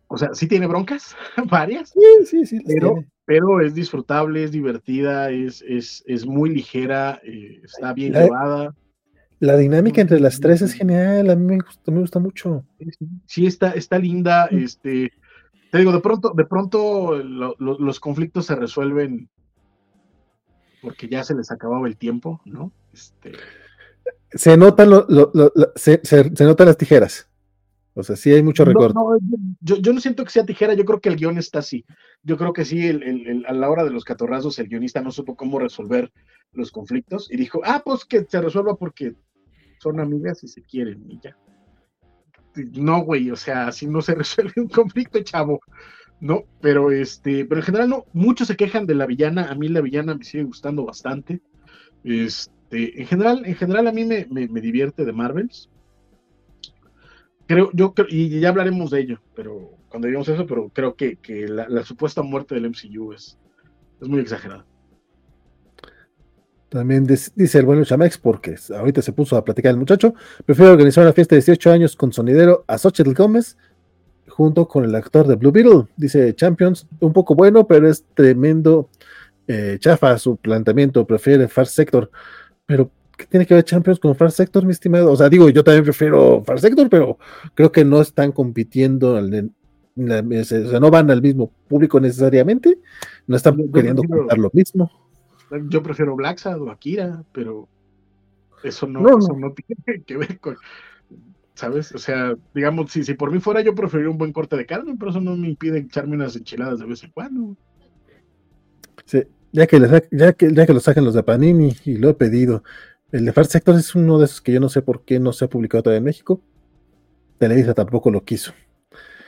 [0.07, 1.15] o sea, sí tiene broncas,
[1.49, 1.89] varias.
[1.89, 2.59] Sí, sí, sí.
[2.65, 8.75] Pero, pero es disfrutable, es divertida, es, es, es muy ligera, eh, está bien llevada.
[9.39, 12.63] La dinámica entre las tres es genial, a mí me gusta, me gusta mucho.
[13.25, 14.45] Sí, está, está linda.
[14.45, 15.11] Este,
[15.71, 19.29] te digo, de pronto, de pronto los conflictos se resuelven
[20.81, 22.71] porque ya se les acababa el tiempo, ¿no?
[22.93, 23.33] Este...
[24.31, 25.07] Se notan lo,
[25.75, 25.99] se,
[26.39, 27.27] notan las tijeras.
[27.97, 28.99] O sea, sí hay mucho recorte.
[29.61, 31.85] yo, no siento que sea tijera, yo creo que el guion está así.
[32.23, 32.89] Yo creo que sí,
[33.47, 36.11] a la hora de los catorrazos, el guionista no supo cómo resolver
[36.51, 39.15] los conflictos y dijo, ah, pues que se resuelva porque
[39.79, 41.37] son amigas y se quieren y ya.
[42.73, 45.61] No, güey, o sea, así no se resuelve un conflicto, chavo.
[46.19, 49.67] No, pero este, pero en general no, muchos se quejan de la villana, a mí
[49.67, 51.41] la villana me sigue gustando bastante.
[52.03, 55.69] Este, en general, en general a mí me, me, divierte de Marvels.
[57.47, 61.47] Creo, yo y ya hablaremos de ello, pero cuando digamos eso, pero creo que, que
[61.47, 63.37] la, supuesta muerte del MCU es,
[64.01, 64.65] es muy exagerada.
[66.69, 70.13] También dice el bueno Chamex, porque ahorita se puso a platicar el muchacho.
[70.45, 73.55] Prefiero organizar una fiesta de 18 años con sonidero a Xochitl Gómez
[74.27, 75.85] junto con el actor de Blue Beetle.
[75.95, 78.89] Dice Champions, un poco bueno, pero es tremendo
[79.47, 81.07] eh, chafa su planteamiento.
[81.07, 82.11] Prefiere Far Sector.
[82.65, 85.11] Pero, ¿qué tiene que ver Champions con Far Sector, mi estimado?
[85.11, 87.17] O sea, digo, yo también prefiero Far Sector, pero
[87.53, 89.13] creo que no están compitiendo.
[89.15, 92.77] O sea, no van al mismo público necesariamente.
[93.27, 94.91] No están queriendo contar lo mismo.
[95.69, 97.67] Yo prefiero Black Sad o Akira, pero
[98.63, 100.57] eso no, no, tiene que ver con.
[101.53, 101.93] ¿Sabes?
[101.93, 104.95] O sea, digamos, si, si por mí fuera, yo preferiría un buen corte de carne,
[104.99, 107.55] pero eso no me impide echarme unas enchiladas de vez en cuando.
[109.05, 109.79] Sí, ya que,
[110.11, 112.63] ya que, ya que lo saquen los de Panini y lo he pedido.
[113.11, 115.31] El de Far Sector es uno de esos que yo no sé por qué no
[115.33, 116.41] se ha publicado todavía en México.
[117.37, 118.53] Televisa tampoco lo quiso.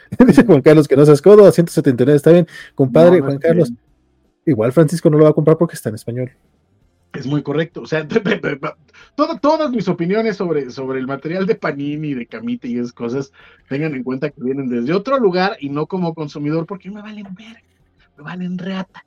[0.25, 2.47] Dice Juan Carlos que no seas codo, a 179 está bien.
[2.75, 3.71] Compadre, Juan Carlos,
[4.47, 6.31] Igual Francisco no lo va a comprar porque está en español.
[7.13, 7.81] Es muy correcto.
[7.81, 8.07] O sea,
[9.41, 13.33] todas mis opiniones sobre, sobre el material de Panini, de Camite y esas cosas,
[13.67, 17.35] tengan en cuenta que vienen desde otro lugar y no como consumidor, porque me valen
[17.35, 17.57] ver,
[18.17, 19.05] me valen reata.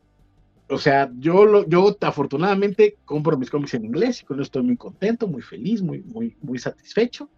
[0.71, 4.63] O sea, yo, lo, yo afortunadamente compro mis cómics en inglés y con eso estoy
[4.63, 7.29] muy contento, muy feliz, muy, muy, muy satisfecho.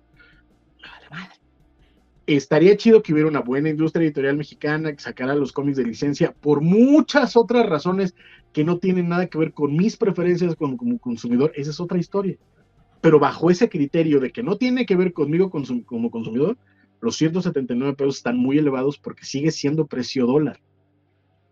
[0.82, 1.42] Me vale madre
[2.26, 6.32] estaría chido que hubiera una buena industria editorial mexicana que sacara los cómics de licencia
[6.32, 8.14] por muchas otras razones
[8.52, 11.52] que no tienen nada que ver con mis preferencias como, consumidor.
[11.56, 12.36] Esa es otra historia.
[13.00, 16.56] Pero bajo ese criterio de que no tiene que ver conmigo como consumidor,
[17.00, 20.60] los 179 pesos están muy elevados porque sigue siendo precio dólar.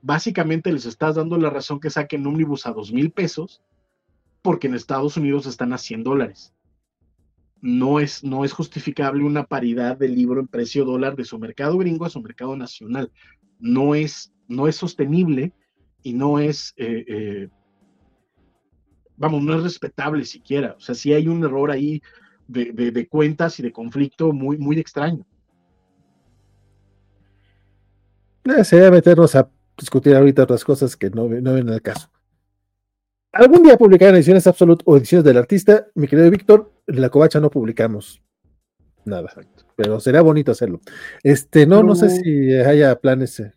[0.02, 3.62] Básicamente les estás dando la razón que saquen Omnibus a dos mil pesos
[4.42, 6.54] porque en Estados Unidos están a 100 dólares
[7.62, 11.76] no es, no es justificable una paridad de libro en precio dólar de su mercado
[11.78, 13.10] gringo a su mercado nacional.
[13.58, 15.52] No es, no es sostenible
[16.02, 17.48] y no es, eh, eh,
[19.16, 20.74] vamos, no es respetable siquiera.
[20.76, 22.02] O sea, sí hay un error ahí
[22.48, 25.24] de, cuentas y de conflicto muy, muy extraño.
[28.44, 29.48] Eh, sería meternos a
[29.80, 32.08] discutir ahorita otras cosas que no, no ven el caso.
[33.32, 37.40] Algún día publicarán ediciones Absolute o ediciones del artista, mi querido Víctor, en la covacha
[37.40, 38.22] no publicamos
[39.04, 39.32] nada,
[39.76, 40.80] pero sería bonito hacerlo.
[41.22, 43.40] Este, no, no, sé si haya planes.
[43.40, 43.52] Eh.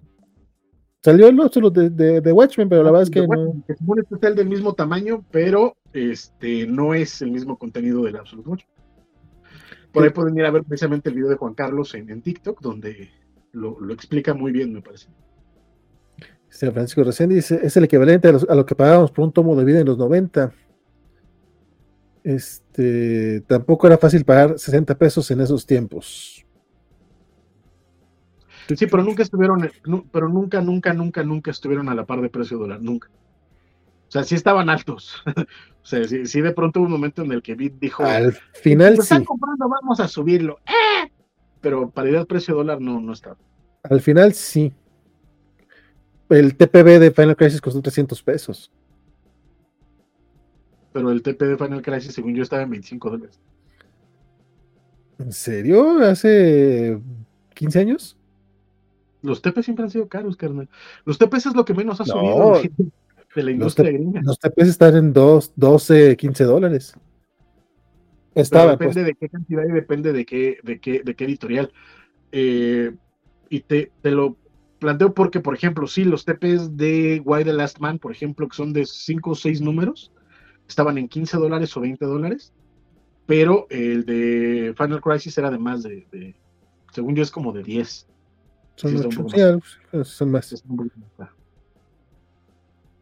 [1.04, 3.64] Salió el Absolute de, de, Watchmen, pero la verdad es que no.
[3.68, 8.50] Es un especial del mismo tamaño, pero este no es el mismo contenido del Absolute
[8.50, 8.74] Watchmen.
[9.92, 13.12] Por ahí pueden ir a ver precisamente el video de Juan Carlos en, TikTok, donde
[13.52, 15.08] lo, lo explica muy bien, me parece.
[16.60, 19.80] Francisco recién dice, es el equivalente a, lo que pagábamos por un tomo de vida
[19.80, 20.54] en los 90.
[22.24, 26.46] Este, tampoco era fácil pagar 60 pesos en esos tiempos.
[28.68, 29.70] Sí, pero nunca estuvieron,
[30.12, 33.10] pero nunca, nunca, nunca, nunca estuvieron a la par de precio dólar, nunca.
[34.08, 35.22] O sea, sí estaban altos.
[35.36, 38.96] o sea, sí, de pronto hubo un momento en el que Bit dijo, al final
[38.96, 39.02] sí.
[39.02, 40.60] están comprando, vamos a subirlo.
[40.68, 41.12] ¡Eh!
[41.60, 43.38] Pero paridad precio dólar no, no estaba.
[43.84, 44.72] Al final sí
[46.30, 48.72] el TPB de Final Crisis costó 300 pesos.
[50.94, 53.40] Pero el TP de Final Crisis, según yo, estaba en 25 dólares.
[55.20, 56.00] ¿En serio?
[56.00, 57.00] ¿Hace
[57.56, 58.18] 15 años?
[59.22, 60.70] Los TP siempre han sido caros, carnal.
[61.06, 62.62] Los TPs es lo que menos ha subido
[63.36, 64.22] de la industria los gringa.
[64.22, 66.94] Los TPs están en 2, 12, 15 dólares.
[68.36, 69.06] Estaba, depende pues.
[69.06, 71.72] de qué cantidad y depende de qué, de qué, de qué editorial.
[72.32, 72.92] Eh,
[73.50, 74.36] y te, te, lo
[74.84, 78.56] planteo porque, por ejemplo, sí, los TPs de Why the Last Man, por ejemplo, que
[78.56, 80.12] son de 5 o 6 números,
[80.68, 82.52] estaban en 15 dólares o 20 dólares,
[83.26, 86.36] pero el de Final Crisis era de más de,
[86.92, 88.08] según yo es como de 10.
[88.76, 90.64] Son, más.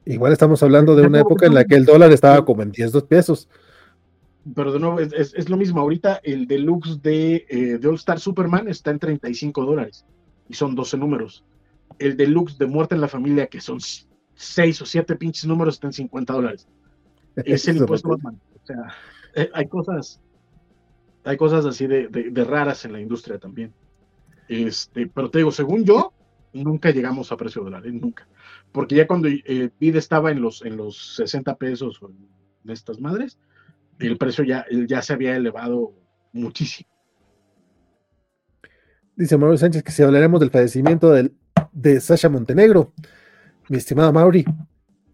[0.05, 2.91] Igual estamos hablando de una época en la que el dólar estaba como en 10
[3.03, 3.49] pesos.
[4.55, 5.81] Pero de nuevo, es, lo mismo.
[5.81, 10.05] Ahorita el deluxe de, eh, de All Star Superman está en 35 dólares
[10.47, 11.43] y son 12 números.
[12.01, 13.79] El deluxe de Muerte en la Familia, que son
[14.33, 16.67] 6 o 7 pinches números, está en 50 dólares.
[17.35, 18.39] Es el impuesto Batman.
[18.61, 18.93] O sea,
[19.35, 20.19] eh, hay cosas,
[21.23, 23.73] hay cosas así de, raras en la industria también.
[24.47, 26.13] Este, pero te digo, según yo,
[26.53, 27.91] nunca llegamos a precio dólar, ¿eh?
[27.91, 28.27] nunca.
[28.71, 32.99] Porque ya cuando el PID estaba en los, en los 60 pesos o en estas
[32.99, 33.37] madres,
[33.99, 35.93] el precio ya, ya se había elevado
[36.33, 36.89] muchísimo.
[39.15, 41.11] Dice Mauro Sánchez que si hablaremos del fallecimiento
[41.71, 42.93] de Sasha Montenegro,
[43.69, 44.45] mi estimado Mauri,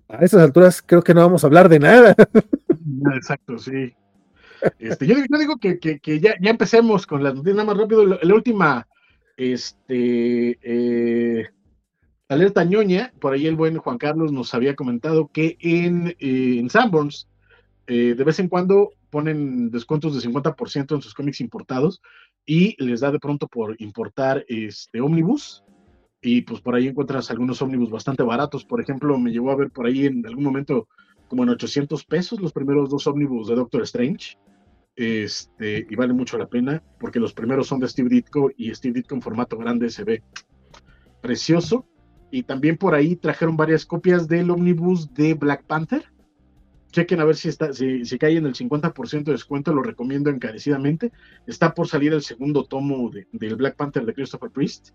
[0.07, 2.15] a estas alturas creo que no vamos a hablar de nada.
[3.15, 3.93] Exacto, sí.
[4.79, 8.05] Este, yo, digo que, ya, empecemos con las noticias más rápido.
[8.05, 8.87] La, última
[9.35, 11.47] este, eh,
[12.27, 16.69] alerta ñoña, por ahí el buen Juan Carlos nos había comentado que en, eh, en
[16.69, 17.27] Sanborns
[17.87, 22.01] eh, de vez en cuando ponen descuentos de 50% en sus cómics importados
[22.45, 25.63] y les da de pronto por importar este Omnibus
[26.28, 28.65] y pues por ahí encuentras algunos ómnibus bastante baratos.
[28.65, 30.89] Por ejemplo, me llevó a ver por ahí en algún momento
[31.30, 34.38] como en 800 pesos los primeros dos ómnibus de Doctor Strange.
[34.97, 38.95] Este, y vale mucho la pena porque los primeros son de Steve Ditko y Steve
[38.95, 40.21] Ditko en formato grande se ve
[41.21, 41.88] precioso.
[42.30, 46.11] Y también por ahí trajeron varias copias del ómnibus de Black Panther.
[46.91, 51.13] Chequen a ver si, está, si, cae en el 50% de descuento, lo recomiendo encarecidamente.
[51.45, 54.89] Está por salir el segundo tomo de, del Black Panther de Christopher Priest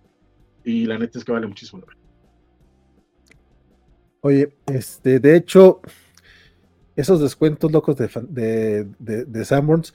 [0.65, 2.01] y la neta es que vale muchísimo la pena.
[4.21, 5.81] Oye, este, de hecho,
[6.95, 9.95] esos descuentos locos de, de, de, de Sanborns,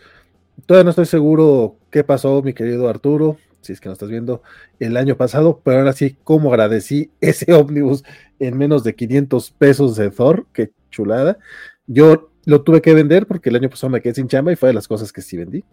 [0.66, 4.42] todavía no estoy seguro qué pasó, mi querido Arturo, si es que no estás viendo,
[4.80, 8.04] el año pasado, pero ahora sí, cómo agradecí ese ómnibus
[8.40, 11.38] en menos de 500 pesos de Thor, qué chulada.
[11.86, 14.70] Yo lo tuve que vender porque el año pasado me quedé sin chamba y fue
[14.70, 15.64] de las cosas que sí vendí.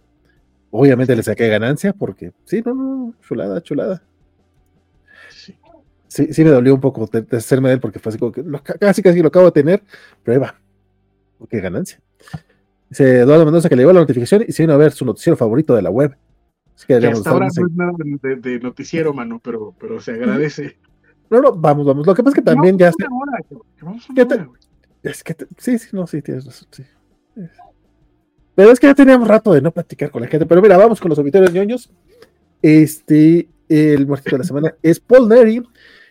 [0.71, 4.03] Obviamente le saqué ganancia porque, sí, no, no, chulada, chulada
[6.15, 8.45] sí, sí me dolió un poco de, hacerme de él porque fue así como que
[8.79, 9.83] casi casi lo acabo de tener,
[10.23, 10.55] pero ahí va.
[11.51, 12.01] Qué ganancia.
[12.89, 15.37] Dice Eduardo Mendoza que le llegó la notificación y se vino a ver su noticiero
[15.37, 16.17] favorito de la web.
[16.77, 17.93] Así que, hasta ahora no es nada
[18.41, 20.77] de, noticiero, mano, pero, pero se agradece.
[21.31, 22.07] No, no, vamos, vamos.
[22.07, 22.93] Lo que pasa es que también ya.
[25.03, 26.69] es que sí, sí, no, sí, tienes razón.
[26.71, 26.85] Sí.
[28.55, 30.47] Pero es que ya teníamos rato de no platicar con la gente.
[30.47, 31.91] Pero mira, vamos con los obituarios ñoños.
[32.63, 35.63] Este, el muerto de la semana es Paul Neri,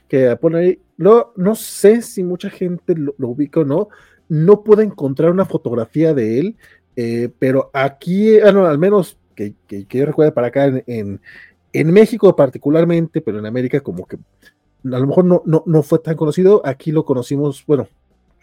[0.07, 3.89] que Paul Neri, no, no sé si mucha gente lo, ubica o no,
[4.29, 6.55] no puedo encontrar una fotografía de él,
[6.95, 11.19] eh, pero aquí, bueno, al menos que, que, yo recuerde para acá en,
[11.73, 15.99] en, México particularmente, pero en América como que a lo mejor no, no, no fue
[15.99, 17.87] tan conocido, aquí lo conocimos, bueno,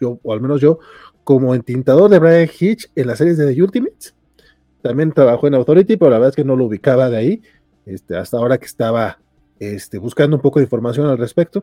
[0.00, 0.78] yo, o al menos yo,
[1.24, 4.14] como entintador de Brian Hitch en las series de The Ultimates.
[4.82, 7.42] También trabajó en Authority, pero la verdad es que no lo ubicaba de ahí.
[7.84, 9.18] Este, hasta ahora que estaba
[9.60, 11.62] este, buscando un poco de información al respecto.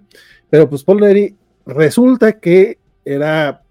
[0.50, 1.36] Pero pues Paul Neri
[1.66, 3.64] resulta que era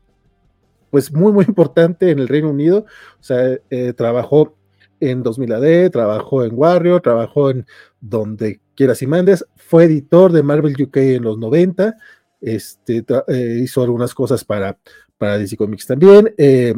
[0.91, 2.85] pues muy, muy importante en el Reino Unido.
[3.21, 4.57] O sea, eh, trabajó
[5.01, 7.67] en 2000 AD, trabajó en Warrior, trabajó en
[8.01, 11.97] donde quieras y mandes, fue editor de Marvel UK en los 90,
[12.41, 14.79] este, eh, hizo algunas cosas para,
[15.19, 16.35] para DC Comics también.
[16.39, 16.75] Eh,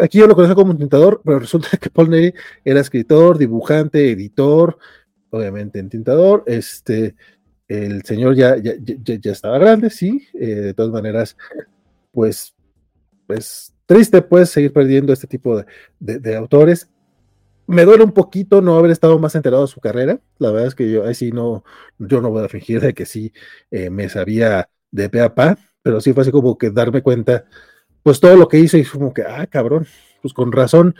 [0.00, 2.32] aquí yo lo conozco como tintador, pero resulta que Paul Neri
[2.64, 4.78] era escritor, dibujante, editor,
[5.34, 6.44] obviamente en tintador.
[6.46, 7.14] Este,
[7.68, 10.26] el señor ya, ya, ya, estaba grande, sí.
[10.34, 11.36] Eh, de todas maneras,
[12.12, 12.54] pues,
[13.26, 15.66] pues triste, pues, seguir perdiendo este tipo de,
[16.20, 16.88] de, autores.
[17.66, 20.20] Me duele un poquito no haber estado más enterado de su carrera.
[20.38, 21.64] La verdad es que yo ahí sí no,
[21.98, 23.32] yo no voy a fingir de que sí
[23.70, 27.46] eh, me sabía de pe a pa, pero sí fue así como que darme cuenta
[28.02, 29.86] pues todo lo que hizo y como que, ah, cabrón,
[30.20, 30.94] pues con razón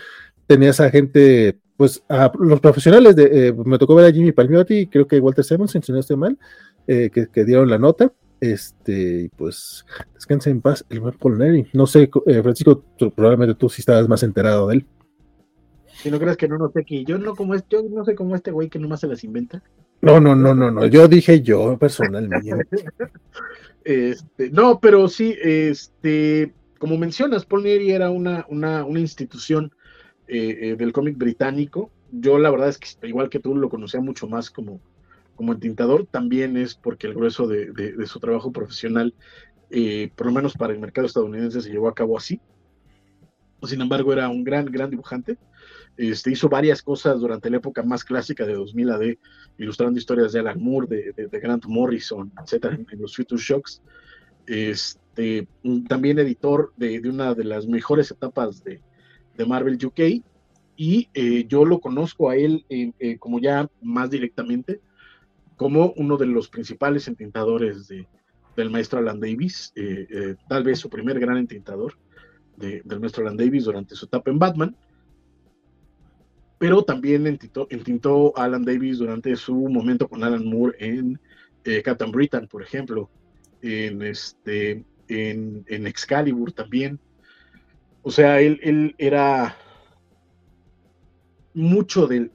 [0.46, 4.74] tenía esa gente, pues a los profesionales, de, eh, me tocó ver a Jimmy Palmiotti
[4.74, 6.38] y creo que Walter Simmons, si no estoy mal,
[6.86, 12.10] eh, que, dieron la nota, este, pues descanse en paz el buen Paul No sé,
[12.26, 14.86] eh, Francisco, probablemente tú sí estabas más enterado de él.
[16.02, 18.14] Si no crees que no, no sé que yo no como este, yo no sé
[18.14, 19.62] cómo este güey que nomás se las inventa.
[20.00, 20.86] No, no, no, no, no.
[20.86, 22.52] Yo dije yo personalmente.
[23.84, 29.72] este, no, pero sí, este, como mencionas, Paul Neri era una, una, institución
[30.26, 31.90] eh, eh, del cómic británico.
[32.10, 34.80] Yo la verdad es que igual que tú lo conocía mucho más como,
[35.36, 39.14] como entintador, también es porque el grueso de, su trabajo profesional,
[39.70, 42.40] eh, por lo menos para el mercado estadounidense, se llevó a cabo así.
[43.64, 45.36] Sin embargo, era un gran, gran dibujante.
[45.96, 49.02] Este, hizo varias cosas durante la época más clásica de 2000 AD,
[49.58, 53.82] ilustrando historias de Alan Moore, de, Grant Morrison, etcétera, en, los Future Shocks.
[54.46, 55.48] Este,
[55.88, 58.80] también editor de, una de las mejores etapas de,
[59.46, 60.22] Marvel UK.
[60.76, 64.80] Y eh, yo lo conozco a él eh, eh, como ya más directamente,
[65.56, 67.88] como uno de los principales entintadores
[68.56, 69.72] del maestro Alan Davis,
[70.48, 71.96] tal vez su primer gran entintador
[72.56, 74.76] del maestro Alan Davis durante su etapa en Batman
[76.58, 81.20] pero también entintó, Alan Davis durante su momento con Alan Moore en
[81.84, 83.10] Captain Britain, por ejemplo,
[83.60, 86.98] en, este, en, Excalibur también.
[88.06, 89.56] O sea, él, era
[91.54, 92.30] mucho del,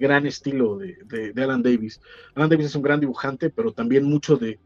[0.00, 2.00] gran estilo de, Alan Davis.
[2.36, 4.60] Alan Davis es un gran dibujante, pero también mucho de,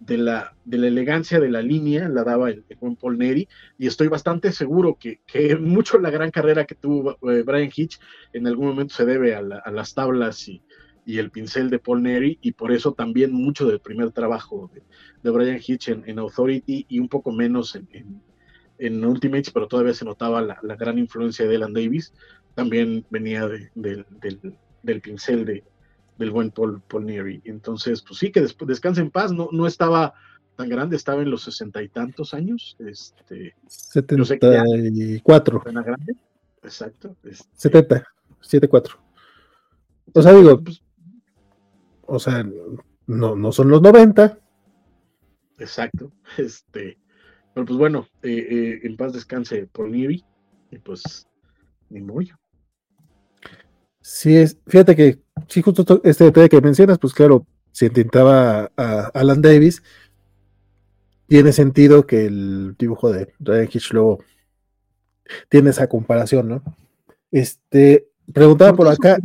[0.00, 3.86] de la, de la elegancia de la línea la daba el, buen Paul Neri y
[3.86, 8.00] estoy bastante seguro que, que mucho la gran carrera que tuvo eh, Brian Hitch
[8.32, 10.62] en algún momento se debe a, las tablas y,
[11.04, 14.82] y, el pincel de Paul Neri y por eso también mucho del primer trabajo de,
[15.22, 18.22] de Brian Hitch en, Authority y un poco menos en, en,
[18.78, 22.12] Ultimates, pero todavía se notaba la, la, gran influencia de Alan Davis,
[22.54, 24.06] también venía del,
[24.82, 25.64] del pincel de,
[26.18, 27.10] del buen Paul, Paul
[27.44, 30.14] Entonces, pues sí, que después descanse en paz, no, no estaba
[30.56, 32.76] tan grande, estaba en los sesenta y tantos años.
[32.78, 35.62] Este, 74.
[35.64, 36.16] grande.
[36.62, 37.16] Exacto.
[37.24, 38.04] Este, 70,
[38.40, 38.98] 74.
[40.12, 40.82] O sea, digo, pues,
[42.02, 42.46] o sea,
[43.06, 44.38] no, no son los 90.
[45.58, 46.12] Exacto.
[46.38, 46.98] Este,
[47.54, 50.24] pero pues bueno, eh, eh, en paz descanse Paul Neary,
[50.70, 51.28] y pues
[51.88, 52.36] ni moyo.
[54.00, 59.10] Sí, es, fíjate que, sí, justo este detalle que mencionas, pues claro, si intentaba a
[59.14, 59.82] Alan Davis,
[61.26, 64.22] tiene sentido que el dibujo de Ryan Hitch luego
[65.48, 66.62] tiene esa comparación, ¿no?
[67.30, 69.16] Este, preguntaba por acá,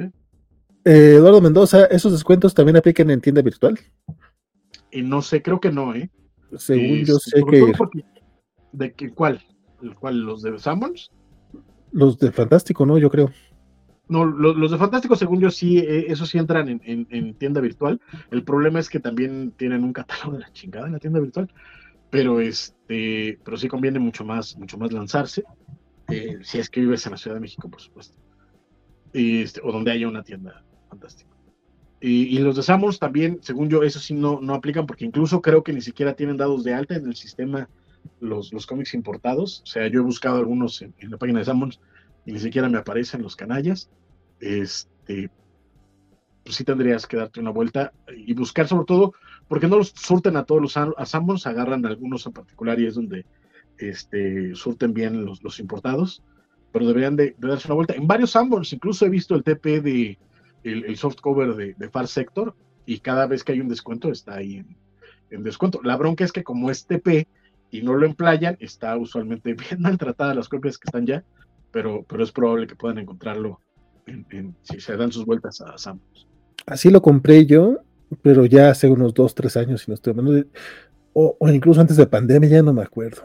[0.00, 0.10] ¿eh?
[0.84, 3.78] Eh, Eduardo Mendoza, ¿esos descuentos también aplican en tienda virtual?
[4.90, 6.10] Y no sé, creo que no, ¿eh?
[6.58, 7.72] Según yo sé que...
[8.72, 9.40] ¿De qué, cuál?
[9.82, 10.20] ¿El cuál?
[10.20, 11.10] ¿Los de Samuels?
[11.92, 12.98] Los de Fantástico, ¿no?
[12.98, 13.30] Yo creo.
[14.08, 18.00] No, los, de Fantástico, según yo, sí, eh, eso sí entran en, tienda virtual.
[18.30, 21.50] El problema es que también tienen un catálogo de la chingada en la tienda virtual.
[22.10, 25.44] Pero este, pero sí conviene mucho más, mucho más lanzarse.
[26.08, 28.18] Eh, si es que vives en la Ciudad de México, por supuesto.
[29.12, 31.33] Este, o donde haya una tienda fantástica.
[32.06, 35.64] Y, los de Samuels también, según yo, eso sí no, no aplican, porque incluso creo
[35.64, 37.66] que ni siquiera tienen dados de alta en el sistema
[38.20, 39.62] los, los cómics importados.
[39.62, 41.80] O sea, yo he buscado algunos en, la página de Samuels
[42.26, 43.88] y ni siquiera me aparecen los canallas,
[44.38, 45.30] este,
[46.44, 49.14] pues sí tendrías que darte una vuelta y buscar sobre todo,
[49.48, 53.24] porque no los surten a todos los a agarran algunos en particular y es donde
[53.78, 56.22] este, surten bien los, los importados,
[56.70, 57.94] pero deberían de, darse una vuelta.
[57.94, 60.18] En varios Sanborns, incluso he visto el TP de
[60.64, 62.54] el, soft cover de, Far Sector
[62.86, 64.76] y cada vez que hay un descuento está ahí en,
[65.30, 65.80] en descuento.
[65.82, 67.28] La bronca es que como es TP
[67.70, 71.24] y no lo emplayan, está usualmente bien maltratada las copias que están ya,
[71.70, 73.60] pero, pero es probable que puedan encontrarlo
[74.62, 76.28] si se dan sus vueltas a Samus.
[76.66, 77.78] Así lo compré yo,
[78.22, 80.46] pero ya hace unos dos, tres años, si no estoy hablando
[81.14, 83.22] o, incluso antes de pandemia, ya no me acuerdo.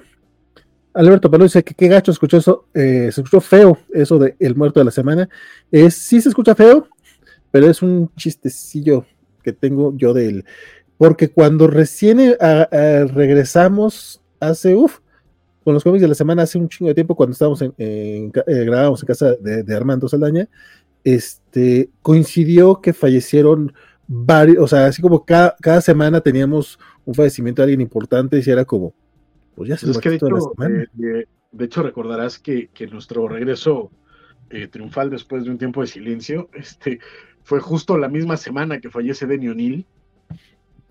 [0.94, 4.56] Alberto Palo dice que qué gacho escuchó eso, eh, se escuchó feo eso de El
[4.56, 5.28] Muerto de la Semana.
[5.72, 6.88] Es, sí se escucha feo,
[7.52, 9.06] pero es un chistecillo
[9.44, 10.46] que tengo yo de él.
[10.98, 15.00] Porque cuando recién eh, regresamos hace, uff,
[15.64, 18.32] con los cómics de la semana hace un chingo de tiempo, cuando estábamos en, eh,
[18.66, 20.48] grabábamos en casa de, Armando Saldaña,
[21.04, 23.74] este, coincidió que fallecieron
[24.08, 28.66] varios, o sea, así como cada, semana teníamos un fallecimiento de alguien importante y era
[28.66, 28.94] como,
[29.56, 33.28] pues ya se pues es que de hecho, eh, de, hecho, recordarás que, que nuestro
[33.28, 33.92] regreso
[34.50, 37.00] eh, triunfal después de un tiempo de silencio, este,
[37.50, 39.84] fue justo la misma semana que fallece Denny O'Neill.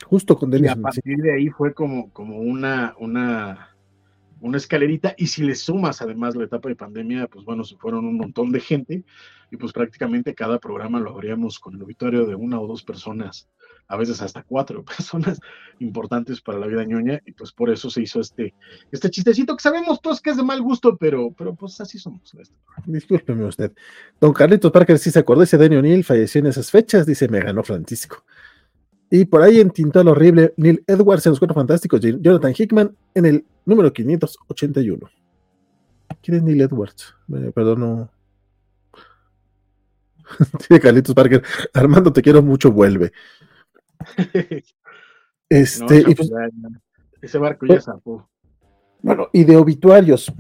[0.05, 3.77] Justo con Denny Y a partir de ahí fue como, como una, una
[4.41, 5.15] una escalerita.
[5.17, 8.51] Y si le sumas además la etapa de pandemia, pues bueno, se fueron un montón
[8.51, 9.05] de gente.
[9.53, 13.49] Y pues prácticamente cada programa lo abríamos con el obituario de una o dos personas,
[13.89, 15.41] a veces hasta cuatro personas
[15.81, 18.55] importantes para la vida ñoña y pues por eso se hizo este,
[18.93, 22.33] este chistecito que sabemos todos que es de mal gusto, pero, pero pues así somos.
[22.87, 23.73] Discúlpeme usted.
[24.21, 27.41] Don Carlitos Parker sí se acordó, ese Daniel O'Neill falleció en esas fechas, dice, me
[27.41, 28.25] ganó Francisco.
[29.11, 33.25] Y por ahí en Tintal Horrible, Neil Edwards en los Cuatro Fantásticos, Jonathan Hickman en
[33.25, 35.11] el número 581.
[36.23, 37.15] ¿Quién es Neil Edwards?
[37.55, 38.11] perdón, no.
[40.67, 41.43] Tiene Carlitos Parker.
[41.73, 43.13] Armando, te quiero mucho, vuelve.
[45.51, 46.31] Este, y pues,
[47.23, 48.29] ese barco ya zapó.
[49.01, 50.33] Bueno, y de obituarios.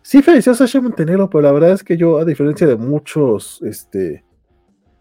[0.00, 4.24] Sí falleció Sasha Montenegro, pero la verdad es que yo, a diferencia de muchos este,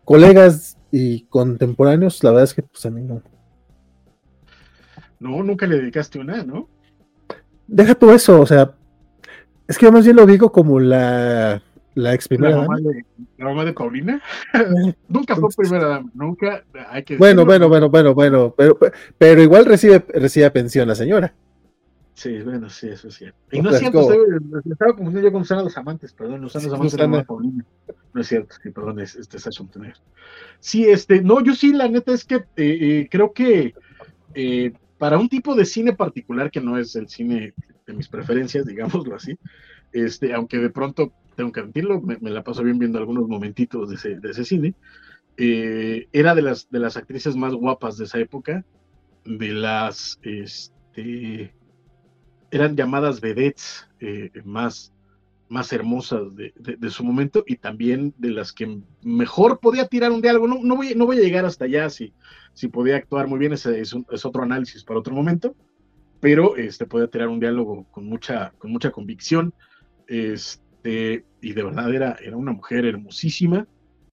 [0.06, 3.22] colegas y contemporáneos, la verdad es que pues a mí no.
[5.20, 6.70] No, nunca le dedicaste una, ¿no?
[7.68, 8.76] Deja todo eso, o sea,
[9.68, 11.62] es que yo más bien lo digo como la,
[11.96, 13.06] la ex primera ¿La mamá, de,
[13.38, 14.22] ¿La mamá de Paulina?
[15.08, 16.64] nunca fue primera dama, nunca.
[16.90, 18.78] Hay que bueno, bueno, bueno, bueno, bueno, pero,
[19.18, 21.34] pero igual recibe, recibe pensión la señora.
[22.16, 23.38] Sí, bueno, sí, eso es cierto.
[23.52, 24.08] Y no es cierto,
[24.70, 27.66] estaba confundiendo yo con Susana los amantes, perdón, Susana los amantes de Paulina.
[28.14, 30.00] No es cierto, sí, perdón, es, este Sacha Montenegro.
[30.60, 33.74] Sí, este, no, yo sí, la neta es que eh, eh, creo que
[34.36, 37.54] eh, para un tipo de cine particular que no es el cine
[37.88, 39.38] de mis preferencias, digámoslo así,
[39.92, 43.96] este, aunque de pronto tengo que admitirlo, me, la paso bien viendo algunos momentitos de
[43.96, 44.76] ese, de ese cine,
[45.38, 48.66] era de las, de las actrices más guapas de esa época,
[49.26, 51.54] de las, este,
[52.52, 54.94] eran llamadas vedettes eh, más,
[55.50, 60.48] más hermosas de, su momento y también de las que mejor podía tirar un diálogo.
[60.48, 62.14] No, no, voy, no voy a llegar hasta allá si,
[62.54, 65.56] si podía actuar muy bien, ese es, otro análisis para otro momento,
[66.20, 69.54] pero este, podía tirar un diálogo con mucha, con mucha convicción.
[70.08, 73.68] Este, y de verdad era, era una mujer hermosísima.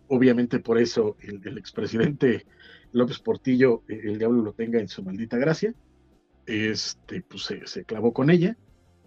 [0.09, 2.47] Obviamente por eso el, el expresidente
[2.93, 5.75] López Portillo, el diablo lo tenga en su maldita gracia
[6.51, 8.57] este, pues se, clavó con ella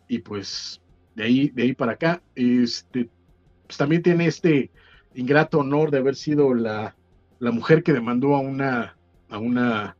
[0.07, 0.81] y pues
[1.15, 3.09] de ahí, de ahí para acá, este,
[3.67, 4.71] pues también tiene este
[5.13, 6.95] ingrato honor de haber sido la,
[7.39, 8.97] la mujer que demandó a una,
[9.29, 9.97] a una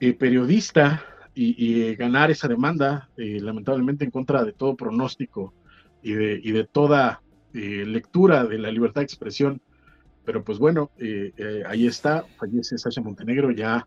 [0.00, 1.02] eh, periodista
[1.34, 5.52] y, eh, ganar esa demanda, eh, lamentablemente en contra de todo pronóstico
[6.04, 7.20] y de, y de toda
[7.52, 9.60] lectura de la libertad de expresión.
[10.24, 10.92] Pero pues bueno,
[11.66, 13.86] ahí está, fallece Sasha Montenegro ya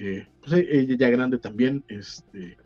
[0.00, 2.56] eh, pues eh, ella ya grande también, este,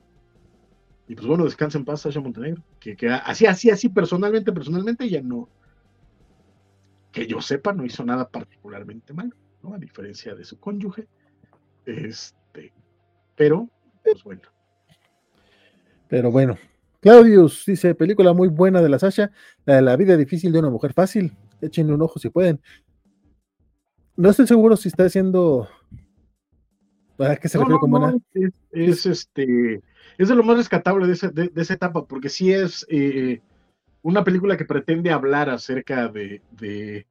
[1.08, 5.08] y pues bueno, descansa en paz Sasha Montenegro, que, que así, así, así, personalmente, personalmente
[5.08, 5.48] ya no,
[7.10, 9.72] que yo sepa, no hizo nada particularmente malo, ¿no?
[9.72, 11.08] A diferencia de su cónyuge,
[11.86, 12.74] este,
[13.34, 13.66] pero,
[14.04, 14.42] pues bueno.
[16.08, 16.58] Pero bueno,
[17.02, 19.32] Claudius dice, película muy buena de la Sasha,
[19.66, 22.60] la de la vida difícil de una mujer fácil, échenle un ojo si pueden.
[24.16, 25.68] No estoy seguro si está haciendo
[27.18, 29.82] ¿A qué se refiere es, este,
[30.16, 33.40] es de lo más rescatable de, esa etapa, porque sí es eh,
[34.02, 37.04] una película que pretende hablar acerca de, de,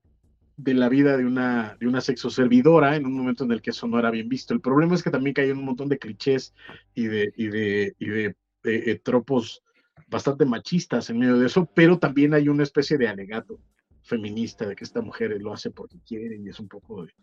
[0.73, 3.88] la vida de una, de una sexo servidora en un momento en el que eso
[3.88, 4.53] no era bien visto.
[4.53, 6.53] El problema es que también cae un montón de clichés
[6.95, 9.63] y de, y de, y de eh, tropos
[10.11, 13.59] bastante machistas en medio de eso, pero también hay una especie de alegato
[14.03, 17.13] feminista de que esta mujer lo hace porque quiere y es un poco de,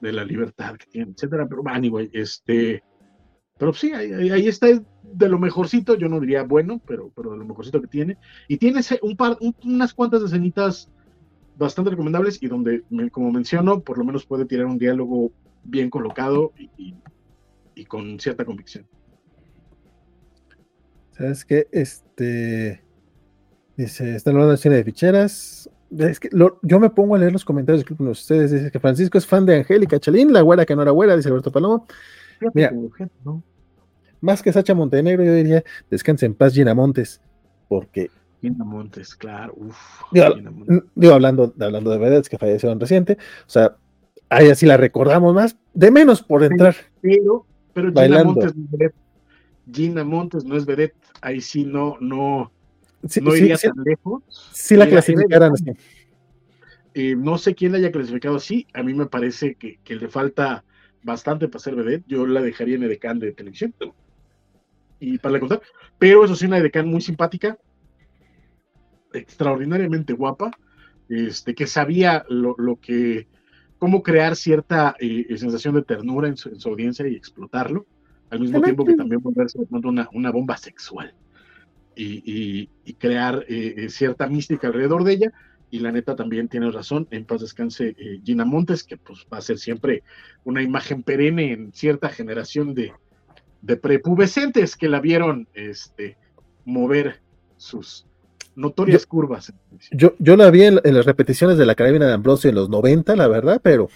[0.00, 1.48] de la libertad que tiene, etcétera.
[1.48, 2.82] Pero, anyway, este,
[3.58, 7.44] pero sí, ahí, está de lo mejorcito, yo no diría bueno, pero, pero de lo
[7.46, 8.18] mejorcito que tiene.
[8.46, 10.90] Y tiene un par, unas cuantas escenitas
[11.56, 16.52] bastante recomendables y donde, como menciono, por lo menos puede tirar un diálogo bien colocado
[16.58, 16.94] y,
[17.74, 18.86] y, con cierta convicción.
[21.16, 21.68] ¿Sabes qué?
[21.70, 22.82] Este.
[23.76, 25.70] Dice, están hablando de cine de ficheras.
[25.96, 26.28] Es que
[26.62, 28.50] yo me pongo a leer los comentarios de ustedes.
[28.50, 31.28] Dice que Francisco es fan de Angélica Chalín, la güera que no era güera, dice
[31.28, 31.86] Alberto Palomo.
[32.52, 32.72] Mira,
[34.20, 37.20] más que Sacha Montenegro, yo diría descanse en paz Gina Montes,
[37.68, 38.10] porque.
[38.40, 39.54] Gina Montes, claro.
[40.94, 43.76] digo, hablando, hablando de vedettes que fallecieron reciente, o sea,
[44.30, 46.74] ahí así la recordamos más, de menos por entrar.
[47.00, 49.03] Pero, pero Gina Montes no es vedette.
[49.70, 52.52] Gina Montes no es vedette, ahí sí no, no
[53.20, 54.22] no iría tan lejos.
[54.52, 55.64] Si la clasificaran así.
[56.94, 58.66] Eh, no sé quién la haya clasificado así.
[58.72, 60.64] A mí me parece que, le falta
[61.02, 62.04] bastante para ser vedette.
[62.06, 63.74] Yo la dejaría en Edecán de televisión.
[65.00, 65.62] Y para la contar.
[65.98, 67.58] Pero eso sí, una Edecán muy simpática.
[69.12, 70.50] Extraordinariamente guapa.
[71.08, 73.26] Este, que sabía lo, que.
[73.78, 77.86] cómo crear cierta eh, sensación de ternura en su, audiencia y explotarlo.
[78.30, 81.14] Al mismo tiempo que también volverse una, una bomba sexual
[81.96, 82.68] y,
[82.98, 85.32] crear eh, eh, cierta mística alrededor de ella.
[85.70, 89.38] Y la neta también tiene razón, en paz descanse eh, Gina Montes, que pues va
[89.38, 90.04] a ser siempre
[90.44, 92.92] una imagen perenne en cierta generación de,
[93.60, 96.16] de prepubescentes que la vieron este,
[96.64, 97.20] mover
[97.56, 98.06] sus
[98.54, 99.52] notorias curvas.
[99.90, 103.16] Yo, yo la vi en, las repeticiones de la Carabina de Ambrosio en los 90,
[103.16, 103.88] la verdad, pero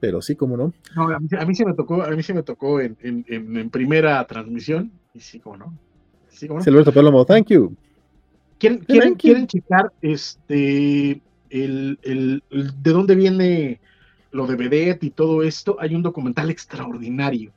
[0.00, 0.72] pero sí, como no.
[0.94, 3.70] no a, mí, a, se me tocó, a mí se me tocó en, en, en,
[3.70, 5.78] primera transmisión, y sí, como no.
[6.28, 6.48] Sí,
[6.94, 7.74] Palomo, thank you.
[8.58, 11.20] ¿Quieren, quieren, checar este,
[11.50, 13.80] el, de dónde viene
[14.30, 17.52] lo de Vedette y todo esto, hay un documental extraordinario.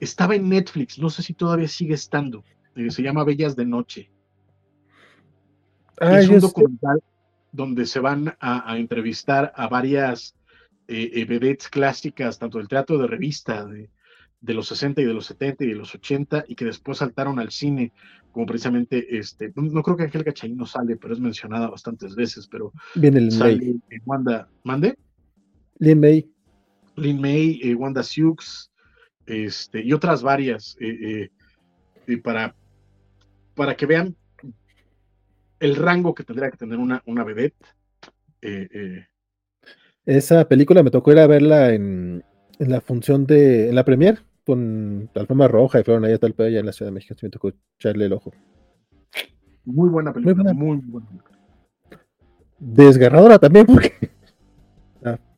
[0.00, 2.44] Estaba en Netflix, no sé si todavía sigue estando.
[2.76, 4.10] Eh, se llama Bellas de Noche.
[6.00, 7.02] es un documental
[7.52, 10.34] donde se van a, entrevistar a varias
[10.88, 13.90] eh, eh, vedettes clásicas, tanto del teatro de revista, de,
[14.40, 17.38] de, los 60 y de los 70 y de los 80, y que después saltaron
[17.38, 17.92] al cine,
[18.34, 22.48] como precisamente, este, no, creo que Angélica Chaín no sale, pero es mencionada bastantes veces,
[22.48, 24.98] pero Viene el sale Wanda, ¿mande?
[25.78, 26.28] Lin May.
[26.96, 28.36] Lin May, eh, Wanda Sioux,
[29.24, 31.30] este, y otras varias, eh,
[32.06, 32.56] eh, para,
[33.54, 34.16] para que vean
[35.60, 37.54] el rango que tendría que tener una, una vedette.
[40.06, 42.24] Esa película me tocó ir a verla en,
[42.58, 46.34] en la función de, en la premier, con la alfombra roja y fueron ahí tal
[46.38, 48.32] allá en la Ciudad de México, me tocó echarle el ojo.
[49.64, 51.08] Muy buena película, muy buena.
[52.58, 54.10] Desgarradora también, porque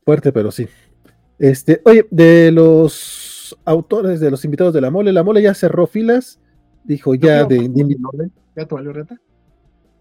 [0.05, 0.67] fuerte, pero sí.
[1.37, 5.85] Este, oye, de los autores, de los invitados de la mole, la mole ya cerró
[5.85, 6.39] filas,
[6.85, 7.69] dijo ya de,
[8.55, 9.19] ¿Ya tu reta?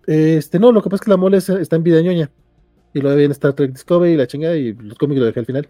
[0.06, 2.30] Este, no, lo que pasa es que la mole está en vida ñoña.
[2.96, 5.44] Y lo en Star Trek Discovery y la chingada y los cómics lo dejé al
[5.44, 5.68] final.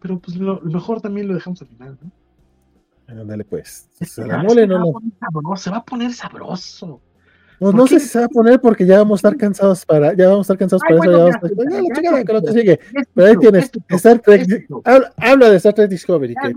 [0.00, 2.10] Pero pues lo, mejor también lo dejamos al final, ¿no?
[3.06, 3.88] Ándale, pues.
[4.18, 5.56] la mole no, no.
[5.56, 7.00] Se va a poner sabroso.
[7.58, 10.12] Pues no sé si se va a poner porque ya vamos a estar cansados para,
[10.12, 11.10] ya vamos a estar cansados para eso.
[12.02, 12.80] Ya, vamos sigue.
[13.14, 14.68] Pero ahí tienes Star Trek.
[15.16, 16.34] Habla, de Star Trek Discovery.
[16.34, 16.52] Que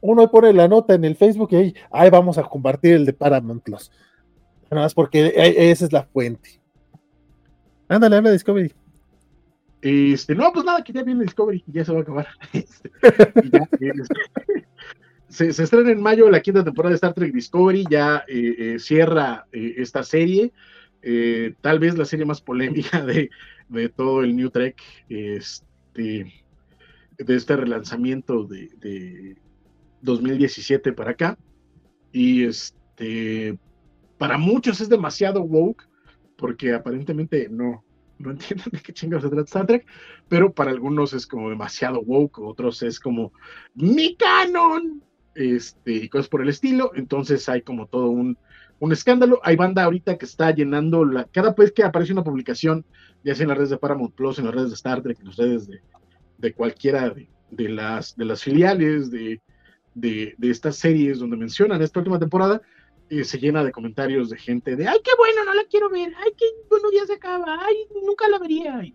[0.00, 3.12] Uno pone la nota en el Facebook y ahí, ahí vamos a compartir el de
[3.12, 3.92] Paramount Plus.
[4.70, 5.34] Nada más porque
[5.70, 6.62] esa es la fuente.
[7.88, 8.72] Ándale, habla de Discovery.
[9.82, 12.26] Este, no, pues nada, que ya viene Discovery, ya se va a acabar.
[12.52, 12.90] Este,
[15.52, 19.46] se, estrena en mayo la quinta temporada de Star Trek Discovery, ya eh, eh, cierra
[19.52, 20.52] eh, esta serie,
[21.60, 23.30] tal vez la serie más polémica de,
[23.94, 26.32] todo el New Trek, este,
[27.18, 29.36] de este relanzamiento de,
[30.02, 31.38] 2017 para acá.
[32.12, 33.58] Y este,
[34.18, 35.85] para muchos es demasiado woke,
[36.36, 37.84] porque aparentemente no,
[38.18, 39.86] no entienden de qué chingados se trata Star Trek,
[40.28, 43.32] pero para algunos es como demasiado woke, otros es como
[43.74, 45.02] mi canon,
[45.36, 46.92] este, y cosas por el estilo.
[46.94, 48.38] Entonces hay como todo un,
[48.90, 49.40] escándalo.
[49.42, 51.24] Hay banda ahorita que está llenando la.
[51.24, 52.84] Cada vez que aparece una publicación,
[53.22, 55.26] ya sea en las redes de Paramount Plus, en las redes de Star Trek, en
[55.26, 55.68] las redes
[56.38, 57.14] de, cualquiera
[57.50, 59.40] de, las, de las filiales de,
[59.94, 62.60] de, estas series donde mencionan esta última temporada,
[63.10, 66.12] eh, se llena de comentarios de gente de ay, qué bueno, no la quiero ver,
[66.18, 68.82] ay, qué bueno, ya se acaba, ay, nunca la vería.
[68.84, 68.94] Y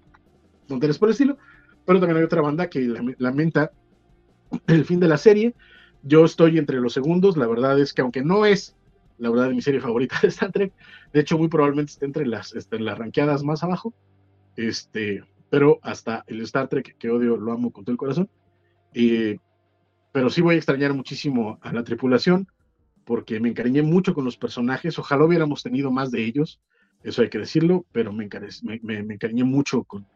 [0.68, 1.38] por el estilo.
[1.86, 3.72] Pero también hay otra banda que lamenta
[4.68, 5.56] el fin de la serie
[6.04, 8.76] yo estoy entre los segundos, la verdad es que aunque no es
[9.18, 10.74] la verdad de mi serie favorita de Star Trek,
[11.14, 13.94] de hecho muy probablemente esté entre las, este, las ranqueadas más abajo,
[14.56, 18.30] este, pero hasta el Star Trek que odio lo amo con todo el corazón,
[18.94, 19.38] eh,
[20.12, 22.48] pero sí voy a extrañar muchísimo a la tripulación,
[23.12, 26.62] porque me encariñé mucho con los personajes, ojalá hubiéramos tenido más de ellos,
[27.04, 28.30] eso hay que decirlo, pero me,
[28.84, 30.08] me, encariñé mucho con,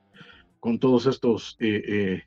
[0.62, 2.24] con todos estos eh, eh,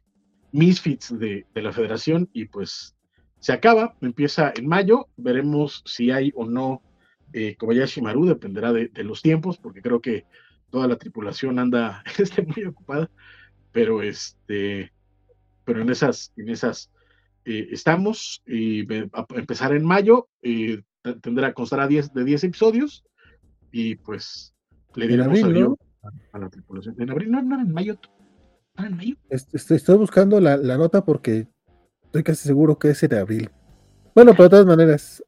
[0.53, 2.95] misfits de, de la federación y pues
[3.39, 6.83] se acaba, empieza en mayo, veremos si hay o no
[7.33, 10.27] eh, Kobayashi Maru, dependerá de, los tiempos, porque creo que
[10.69, 13.11] toda la tripulación anda este, muy ocupada,
[13.73, 14.93] pero este,
[15.65, 16.91] pero en esas, en esas
[17.49, 20.83] eh, estamos, y a empezar en mayo, eh,
[21.23, 23.05] tendrá, constará diez de 10 episodios,
[23.73, 24.55] y pues
[24.95, 25.75] le diremos adiós
[26.33, 26.95] a, la tripulación.
[26.99, 27.99] En abril, no, no en mayo,
[28.77, 29.17] no en mayo.
[29.31, 31.49] Estoy, buscando la, la nota porque
[32.09, 33.51] Estoy casi seguro que es en abril.
[34.15, 35.23] Bueno, pero de todas maneras.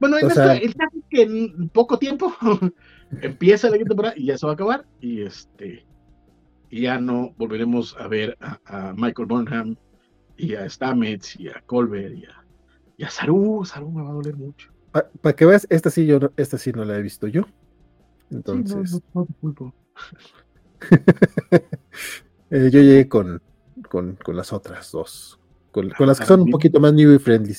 [0.00, 0.74] Bueno, el caso es
[1.10, 2.32] que en poco tiempo
[3.20, 4.86] empieza la temporada y ya se va a acabar.
[5.02, 5.84] Y este
[6.70, 9.76] y ya no volveremos a ver a, Michael Burnham
[10.36, 12.44] y a Stamets y a Colbert y a,
[12.96, 13.64] y a Saru.
[13.64, 14.70] Saru me va a doler mucho.
[15.20, 17.46] Para que veas, esta sí, yo, esta sí no la he visto yo.
[18.30, 19.00] Entonces.
[22.50, 23.40] Eh, yo llegué con,
[23.88, 25.40] con, con las otras dos
[25.74, 27.54] con, las que son un poquito más new y friendly.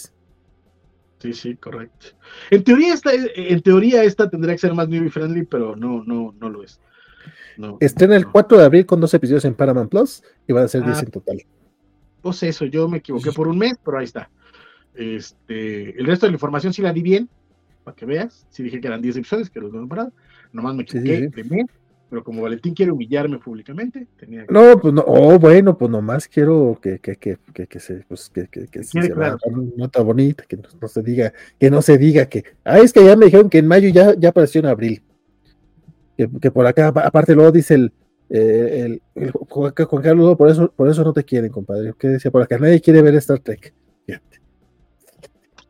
[1.20, 2.08] Sí, sí, correcto.
[2.50, 6.04] En teoría esta, en teoría esta tendría que ser más new y friendly, pero no,
[6.04, 6.80] no, no lo es.
[7.58, 10.68] No, Estrena el 4 de abril con dos episodios en Paramount Plus y van a
[10.68, 11.00] ser 10 ah.
[11.02, 11.42] en total.
[12.26, 14.32] Pues eso, yo me equivoqué por un mes, pero ahí está.
[14.96, 17.30] Este, el resto de la información sí la di bien,
[17.84, 18.48] para que veas.
[18.50, 20.12] Sí dije que eran 10 episodios, que los no parado.
[20.52, 21.68] Nomás me equivoqué de mes
[22.10, 24.54] pero como Valentín quiere humillarme públicamente, tenía que...
[24.54, 28.30] No, pues no, oh, bueno, pues nomás quiero que, que, que, que, que se, pues
[28.30, 29.38] que, que, que se una
[29.76, 33.16] nota bonita, que no, se diga, que no se diga que, ah, es que ya
[33.16, 35.04] me dijeron que en mayo ya, ya apareció en abril.
[36.18, 37.92] Que, que por acá, aparte luego dice el,
[38.30, 41.94] Eh, el, Juan Carlos, por eso, por eso no te quieren, compadre.
[41.98, 42.58] ¿Qué decía por acá?
[42.58, 43.74] Nadie quiere ver Star Trek.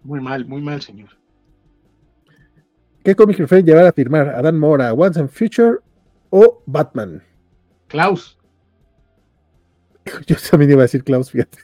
[0.03, 1.09] Muy mal, muy mal, señor.
[3.03, 4.29] ¿Qué cómic prefieren llevar a firmar?
[4.29, 5.77] ¿Adán Mora, Once and Future
[6.29, 7.23] o Batman?
[7.87, 8.37] Klaus.
[10.27, 11.57] Yo también iba a decir Klaus, fíjate.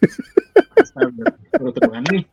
[1.51, 2.27] Pero te lo gané.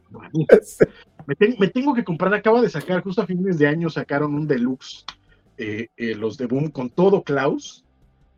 [1.26, 5.04] Me, tengo que comprar, acaba de sacar, justo a fines de año sacaron un deluxe,
[5.58, 7.84] eh, eh, los de Boom con todo Klaus.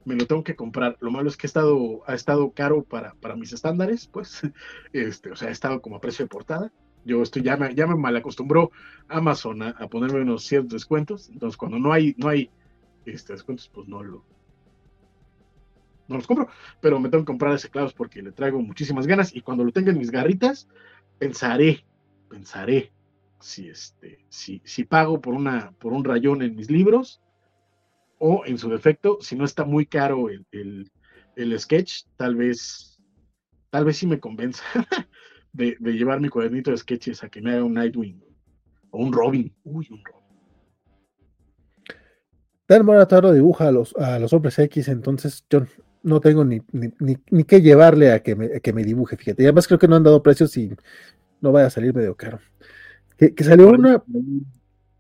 [0.05, 0.97] Me lo tengo que comprar.
[1.01, 4.43] Lo malo es que ha estado, ha estado caro para, para mis estándares, pues.
[4.93, 6.73] Este, o sea, ha estado como a precio de portada.
[7.05, 8.71] Yo estoy, ya me, ya me mal acostumbró
[9.09, 11.29] Amazon a, ponerme unos ciertos descuentos.
[11.31, 12.51] Entonces, cuando no hay, no hay
[13.07, 14.25] este, descuentos, pues no lo,
[16.09, 16.49] no los compro,
[16.81, 19.73] pero me tengo que comprar ese Klaus porque le traigo muchísimas ganas y cuando lo
[19.73, 20.69] tenga en mis garritas,
[21.19, 21.85] pensaré,
[22.29, 22.93] pensaré
[23.39, 27.23] si, este, si, si pago por, una, por un rayón en mis libros
[28.21, 30.91] o en su defecto, si no está muy caro el,
[31.59, 33.01] sketch, tal vez,
[33.71, 34.63] tal vez sí me convenza
[35.55, 38.23] de, llevar mi cuadernito de sketches a que me haga un Nightwing
[38.91, 39.53] o un Robin.
[39.65, 40.21] Uy, un Robin.
[42.69, 45.67] Dan Morataro dibuja a los, a los hombres X, entonces John,
[46.03, 49.43] no tengo ni, ni, ni, que llevarle a que, me, que me dibuje, fíjate.
[49.43, 50.77] Y además creo que no han dado precios y
[51.41, 52.39] no vaya a salir medio caro.
[53.17, 54.03] Que, salió una,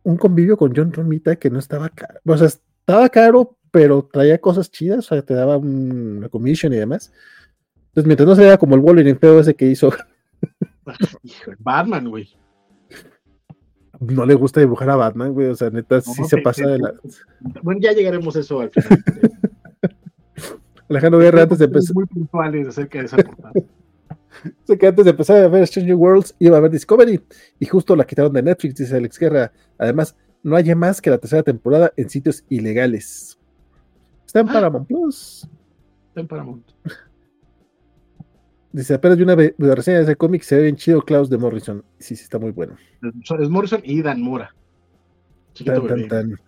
[0.04, 2.18] un convivio con John Romita que no estaba caro.
[2.24, 2.48] O sea,
[2.90, 7.12] estaba caro, pero traía cosas chidas, o sea, te daba una commission y demás.
[7.88, 9.92] Entonces, mientras no se vea como el Wolverine feo ese que hizo.
[11.58, 12.28] Batman, güey.
[14.00, 15.48] No le gusta dibujar a Batman, güey.
[15.48, 16.94] O sea, neta, sí se pasa de la.
[17.62, 19.04] Bueno, ya llegaremos a eso al final.
[20.88, 21.94] Alejandro Guerra antes de empezar.
[21.94, 23.52] Muy puntuales acerca de esa portada.
[24.64, 27.20] sé que antes de empezar a ver Stranger Worlds iba a ver Discovery
[27.58, 29.52] y justo la quitaron de Netflix, dice Alex Guerra.
[29.78, 33.38] Además, no hay más que la tercera temporada en sitios ilegales.
[34.26, 34.52] Está en ah.
[34.52, 35.48] Paramount Plus.
[36.08, 36.66] Está en Paramount.
[38.72, 41.84] Dice, apenas de una, reseña de ese cómic, se ve bien chido Klaus de Morrison.
[41.98, 42.76] Sí, sí, está muy bueno.
[43.40, 44.54] Es Morrison y Dan Mora.
[45.64, 46.40] tan, tan,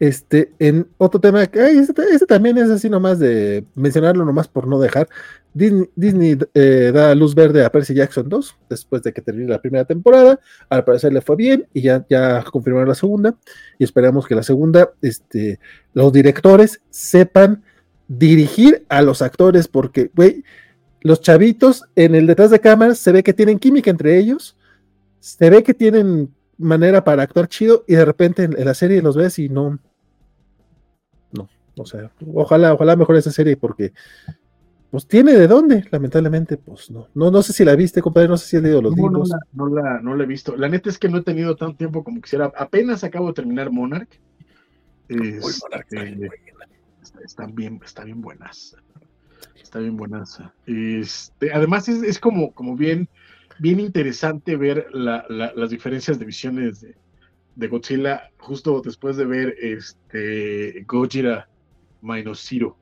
[0.00, 4.78] este, en otro tema, este, este, también es así nomás de mencionarlo nomás por no
[4.78, 5.08] dejar.
[5.52, 9.84] Disney, eh, da luz verde a Percy Jackson 2 después de que termine la primera
[9.84, 10.38] temporada.
[10.68, 13.34] Al parecer le fue bien y ya, ya confirmaron la segunda.
[13.78, 15.58] Y esperamos que la segunda, este,
[15.94, 17.64] los directores sepan
[18.06, 20.44] dirigir a los actores porque, güey,
[21.00, 24.56] los chavitos en el detrás de cámaras se ve que tienen química entre ellos.
[25.18, 29.16] Se ve que tienen manera para actuar chido y de repente en la serie los
[29.16, 29.78] ves y no,
[31.78, 33.92] o sea, ojalá, ojalá mejore esa serie porque
[34.90, 37.08] pues tiene de dónde, lamentablemente, pues no.
[37.14, 39.28] No, no sé si la viste, compadre, no sé si has leído los libros.
[39.52, 40.56] No, la, no, la, he visto.
[40.56, 42.50] La neta es que no he tenido tanto tiempo como quisiera.
[42.56, 44.18] Apenas acabo de terminar Monarch.
[45.08, 45.38] Este,
[47.22, 48.76] está, bien, está bien buenas.
[49.62, 50.40] Está bien buenas.
[50.66, 53.10] Este, además es, es, como, como bien,
[53.58, 56.96] bien interesante ver las diferencias de visiones de,
[57.56, 61.48] de Godzilla justo después de ver este Gojira
[62.00, 62.76] Minus Zero.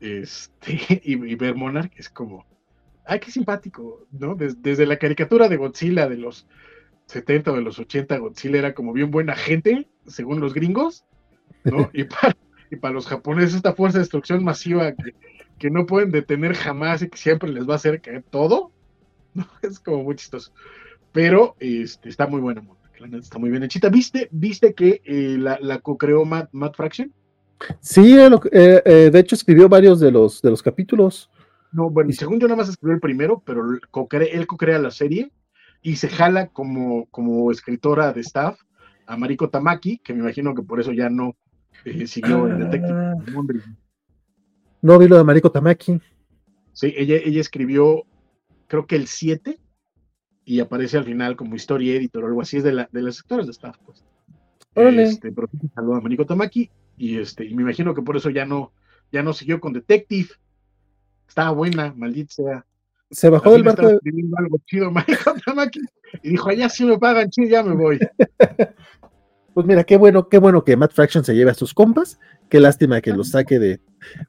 [0.00, 2.44] Este, y, ver Monarch es como,
[3.04, 4.34] ay, qué simpático, ¿no?
[4.34, 6.46] desde la caricatura de Godzilla de los
[7.06, 11.04] 70 o de los 80, Godzilla era como bien buena gente, según los gringos,
[11.64, 11.90] ¿no?
[11.92, 12.36] y, para,
[12.70, 15.14] y para los japoneses, esta fuerza de destrucción masiva que,
[15.58, 18.72] que no pueden detener jamás y que siempre les va a hacer caer todo,
[19.34, 19.46] ¿no?
[19.62, 20.52] Es como muy chistoso.
[21.12, 22.64] Pero este, está muy buena,
[23.12, 23.88] está muy bien hechita.
[23.88, 27.12] ¿Viste, viste que eh, la, la co-creó Matt, Matt Fraction?
[27.80, 31.30] Sí, eh, eh, de hecho escribió varios de los, de los capítulos.
[31.72, 33.80] No, bueno, y según yo nada más escribió el primero, pero él
[34.46, 35.32] co-crea la serie
[35.80, 38.60] y se jala como, como escritora de staff
[39.06, 41.34] a Mariko Tamaki, que me imagino que por eso ya no
[41.84, 42.94] eh, siguió en Detective.
[42.94, 43.14] Ah.
[44.82, 46.00] no vi lo de Mariko Tamaki.
[46.72, 48.04] Sí, ella, ella escribió,
[48.66, 49.58] creo que el 7,
[50.44, 53.16] y aparece al final como historia editor o algo así, es de, la, de las
[53.16, 54.04] sectores de staff, pues.
[54.74, 58.72] Este, pero a Mariko Tamaki y este, y me imagino que por eso ya no,
[59.10, 60.28] ya no siguió con Detective.
[61.28, 62.66] Estaba buena, maldita sea.
[63.10, 63.86] Se bajó del barco.
[63.86, 64.90] algo chido,
[66.22, 67.98] y dijo, allá sí me pagan, chido, ya me voy.
[69.54, 72.18] Pues mira, qué bueno, qué bueno que Matt Fraction se lleve a sus compas.
[72.48, 73.80] Qué lástima que los saque de.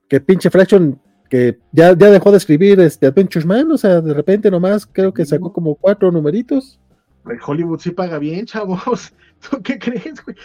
[0.10, 1.00] Que pinche Fraction,
[1.30, 5.14] que ya, ya dejó de escribir este Adventures Man, o sea, de repente nomás creo
[5.14, 6.80] que sacó como cuatro numeritos.
[7.46, 9.14] Hollywood sí paga bien, chavos.
[9.50, 10.36] ¿Tú qué crees, güey?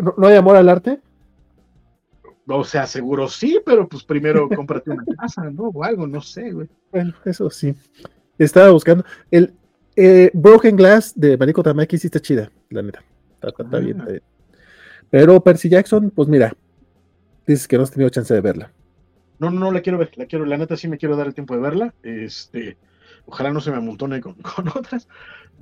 [0.00, 1.00] ¿No, hay amor al arte?
[2.46, 5.64] O sea, seguro sí, pero pues primero cómprate una casa, ¿no?
[5.68, 6.68] O algo, no sé, güey.
[6.90, 7.74] Bueno, eso sí.
[8.38, 9.04] Estaba buscando.
[9.30, 9.52] El
[9.94, 13.02] eh, Broken Glass de Mariko Tamaki sí está chida, la neta.
[13.42, 14.06] Está, bien, ah.
[15.10, 16.54] Pero Percy Jackson, pues mira,
[17.46, 18.72] dices que no has tenido chance de verla.
[19.38, 21.34] No, no, no la quiero ver, la quiero, la neta sí me quiero dar el
[21.34, 21.94] tiempo de verla.
[22.02, 22.76] Este,
[23.26, 25.08] ojalá no se me amontone con, con otras.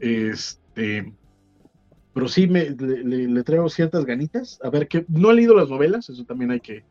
[0.01, 1.12] Este,
[2.19, 4.59] pero sí me, le, traigo ciertas ganitas.
[4.65, 6.82] A ver que no he leído las novelas, eso también hay que,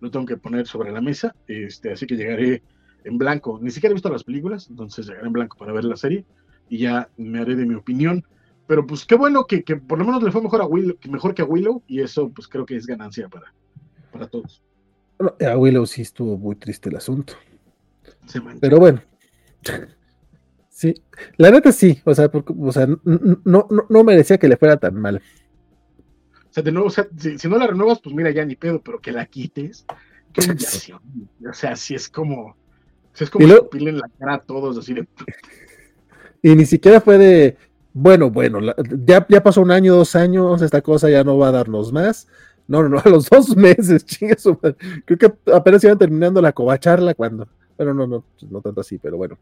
[0.00, 1.36] lo tengo que poner sobre la mesa.
[1.48, 2.62] Este, así que llegaré
[3.04, 3.58] en blanco.
[3.60, 6.24] Ni siquiera he visto las películas, entonces llegaré en blanco para ver la serie
[6.70, 8.24] y ya me haré de mi opinión.
[8.66, 11.34] Pero pues qué bueno que, que por lo menos le fue mejor a Willow, mejor
[11.34, 13.52] que a Willow, y eso pues creo que es ganancia para,
[14.10, 14.62] para todos.
[15.46, 17.34] A Willow sí estuvo muy triste el asunto.
[18.62, 19.02] Pero bueno.
[20.80, 20.94] Sí,
[21.36, 24.94] la neta sí, o sea, porque, o sea no, no, merecía que le fuera tan
[24.94, 25.16] mal.
[25.18, 28.80] O sea, de nuevo, o sea, si, no la renuevas, pues mira, ya ni pedo,
[28.80, 29.84] pero que la quites,
[30.32, 31.02] qué humillación.
[31.46, 32.56] O sea, si es como,
[33.12, 35.06] si es como en la cara a todos, así de.
[36.42, 37.58] Y ni siquiera fue de,
[37.92, 38.60] bueno, bueno,
[39.04, 42.26] ya, ya pasó un año, dos años, esta cosa ya no va a darnos más.
[42.66, 44.44] No, no, no, a los dos meses, chingas.
[45.04, 47.46] Creo que apenas iban terminando la covacharla cuando.
[47.76, 49.36] Bueno, no, no, no tanto así, pero bueno.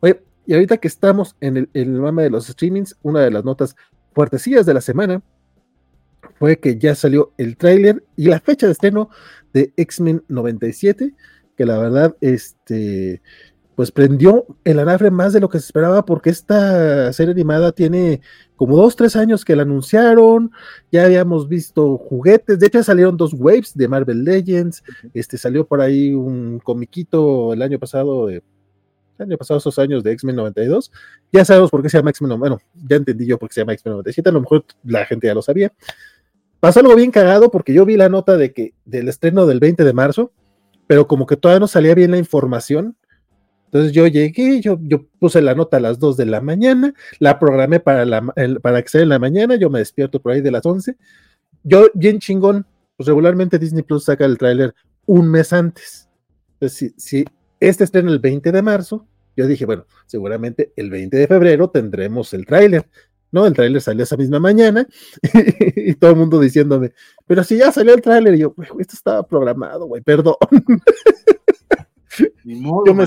[0.00, 3.30] Oye, y ahorita que estamos en el, en el mame de los streamings, una de
[3.30, 3.76] las notas
[4.12, 5.22] fuertecillas de la semana
[6.38, 9.10] fue que ya salió el tráiler y la fecha de estreno
[9.52, 11.14] de X-Men 97,
[11.56, 13.22] que la verdad, este,
[13.74, 18.20] pues prendió el anafre más de lo que se esperaba porque esta serie animada tiene
[18.56, 20.50] como dos, tres años que la anunciaron,
[20.90, 24.82] ya habíamos visto juguetes, de hecho salieron dos waves de Marvel Legends,
[25.14, 28.42] este salió por ahí un comiquito el año pasado de
[29.18, 30.90] año pasado esos años de X-Men 92,
[31.32, 33.72] ya sabemos por qué se llama X-Men, bueno, ya entendí yo por qué se llama
[33.74, 35.72] X-Men 97, a lo mejor la gente ya lo sabía.
[36.60, 39.82] Pasó algo bien cagado porque yo vi la nota de que del estreno del 20
[39.82, 40.32] de marzo,
[40.86, 42.96] pero como que todavía no salía bien la información.
[43.64, 47.38] Entonces yo llegué, yo, yo puse la nota a las 2 de la mañana, la
[47.38, 48.22] programé para, la,
[48.62, 50.96] para que sea en la mañana, yo me despierto por ahí de las 11.
[51.64, 52.66] Yo, bien chingón,
[52.96, 54.74] pues regularmente Disney Plus saca el tráiler
[55.06, 56.08] un mes antes.
[56.54, 57.24] Entonces, si, si
[57.68, 59.06] este estreno el 20 de marzo,
[59.36, 62.86] yo dije, bueno, seguramente el 20 de febrero tendremos el tráiler.
[63.30, 63.46] ¿no?
[63.46, 64.86] El tráiler salió esa misma mañana
[65.76, 66.92] y todo el mundo diciéndome,
[67.26, 70.34] pero si ya salió el tráiler, y yo, esto estaba programado, güey, perdón.
[72.44, 73.06] yo, me,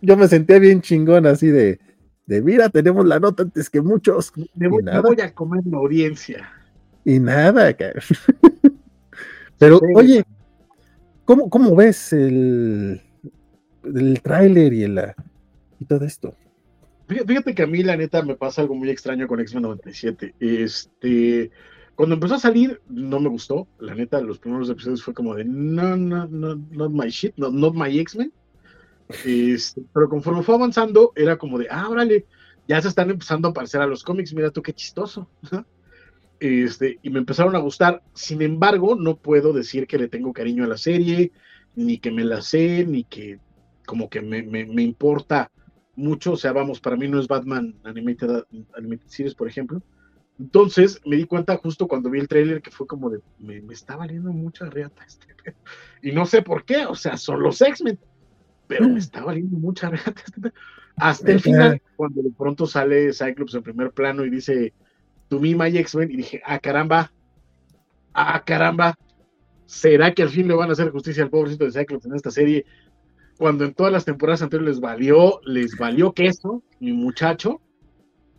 [0.00, 1.80] yo, me, sentía bien chingón así de,
[2.26, 4.32] de, mira, tenemos la nota antes que muchos.
[4.54, 4.84] Me voy,
[5.20, 6.48] a comer la audiencia.
[7.04, 7.76] Y nada,
[9.58, 10.22] Pero, oye,
[11.24, 13.00] ¿cómo, ¿cómo ves el,
[13.94, 15.00] el tráiler y el,
[15.80, 16.34] y todo esto.
[17.08, 20.34] Fíjate que a mí, la neta, me pasa algo muy extraño con X-Men 97.
[20.40, 21.52] Este,
[21.94, 23.68] cuando empezó a salir, no me gustó.
[23.78, 27.50] La neta, los primeros episodios fue como de no, no, no, not my shit, no,
[27.50, 28.32] not my X-Men.
[29.24, 32.26] Este, pero conforme fue avanzando, era como de, ah, órale,
[32.66, 35.28] ya se están empezando a aparecer a los cómics, mira tú qué chistoso.
[36.38, 38.02] Este, y me empezaron a gustar.
[38.12, 41.32] Sin embargo, no puedo decir que le tengo cariño a la serie,
[41.76, 43.38] ni que me la sé, ni que
[43.86, 45.50] como que me, me, me importa
[45.96, 48.44] mucho, o sea, vamos, para mí no es Batman Animated,
[48.76, 49.82] Animated Series, por ejemplo.
[50.38, 53.72] Entonces me di cuenta justo cuando vi el trailer que fue como de, me, me
[53.72, 55.26] está valiendo mucha reata este.
[56.02, 57.98] Y no sé por qué, o sea, son los X-Men,
[58.66, 60.52] pero me está valiendo mucha reata este.
[60.96, 64.72] Hasta el final, cuando de pronto sale Cyclops en primer plano y dice,
[65.28, 67.12] to me my X-Men, y dije, ah, caramba,
[68.12, 68.98] ah, caramba,
[69.66, 72.30] ¿será que al fin le van a hacer justicia al pobrecito de Cyclops en esta
[72.30, 72.64] serie?
[73.38, 77.60] Cuando en todas las temporadas anteriores les valió, les valió queso, mi muchacho.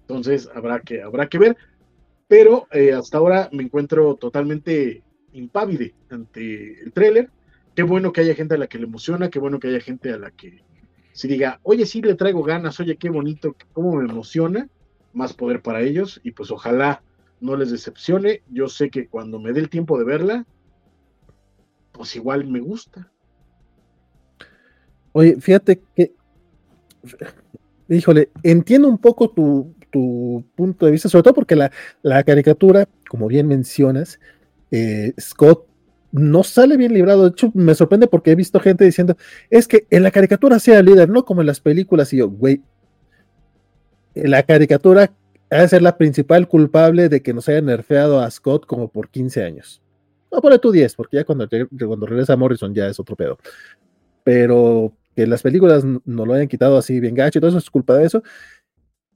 [0.01, 1.57] Entonces habrá que, habrá que ver.
[2.27, 5.03] Pero eh, hasta ahora me encuentro totalmente
[5.33, 7.29] impávide ante el tráiler.
[7.75, 10.11] Qué bueno que haya gente a la que le emociona, qué bueno que haya gente
[10.11, 10.63] a la que
[11.13, 14.67] se diga, oye, sí le traigo ganas, oye, qué bonito, cómo me emociona,
[15.13, 17.01] más poder para ellos, y pues ojalá
[17.39, 18.41] no les decepcione.
[18.49, 20.45] Yo sé que cuando me dé el tiempo de verla,
[21.91, 23.11] pues igual me gusta.
[25.13, 26.13] Oye, fíjate que,
[27.89, 29.73] híjole, entiendo un poco tu,
[30.55, 34.19] punto de vista, sobre todo porque la, caricatura, como bien mencionas,
[34.69, 35.65] eh, Scott
[36.11, 37.23] no sale bien librado.
[37.23, 39.17] De hecho, me sorprende porque he visto gente diciendo,
[39.49, 42.13] es que en la caricatura sea líder, no como en las películas.
[42.13, 42.61] Y yo, güey,
[44.13, 45.11] la caricatura
[45.49, 49.09] ha de ser la principal culpable de que nos haya nerfeado a Scott como por
[49.09, 49.81] 15 años.
[50.31, 53.37] No, pone tú 10, porque ya cuando, cuando regresa Morrison ya es otro pedo.
[54.27, 57.69] Pero que las películas no lo hayan quitado así bien gacho y todo eso es
[57.69, 58.23] culpa de eso.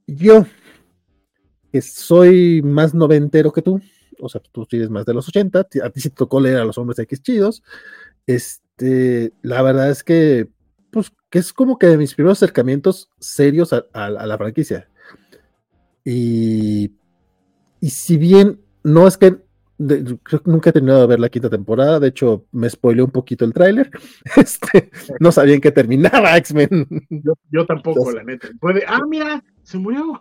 [0.06, 0.46] Yo,
[1.70, 3.78] que soy más noventero que tú,
[4.18, 6.64] o sea, tú tienes más de los 80, a ti sí te tocó leer a
[6.64, 7.62] los hombres X chidos,
[8.26, 10.48] este, la verdad es que,
[10.90, 14.88] pues, que es como que de mis primeros acercamientos serios a, la franquicia.
[16.06, 16.92] Y,
[17.80, 19.41] y si bien no es que
[19.86, 22.00] creo que nunca he terminado de ver la quinta temporada.
[22.00, 23.90] De hecho, me spoileó un poquito el tráiler.
[24.36, 24.90] Este,
[25.20, 26.86] no sabía en qué terminaba X-Men.
[27.50, 28.48] Yo, tampoco, la neta.
[28.60, 30.12] Puede, ah, mira, se murió.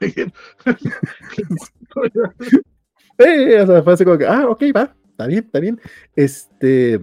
[3.17, 5.79] o sea, fue así como que, ah, ok, va, está bien, está bien.
[6.15, 6.99] Este,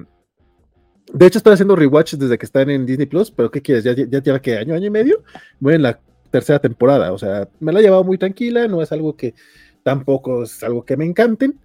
[1.13, 3.85] de hecho, estoy haciendo rewatches desde que están en Disney Plus, pero ¿qué quieres?
[3.85, 5.23] Ya, ya lleva que año, año y medio.
[5.61, 8.93] Voy en la tercera temporada, o sea, me la he llevado muy tranquila, no es
[8.93, 9.35] algo que
[9.83, 11.59] tampoco es algo que me encanten,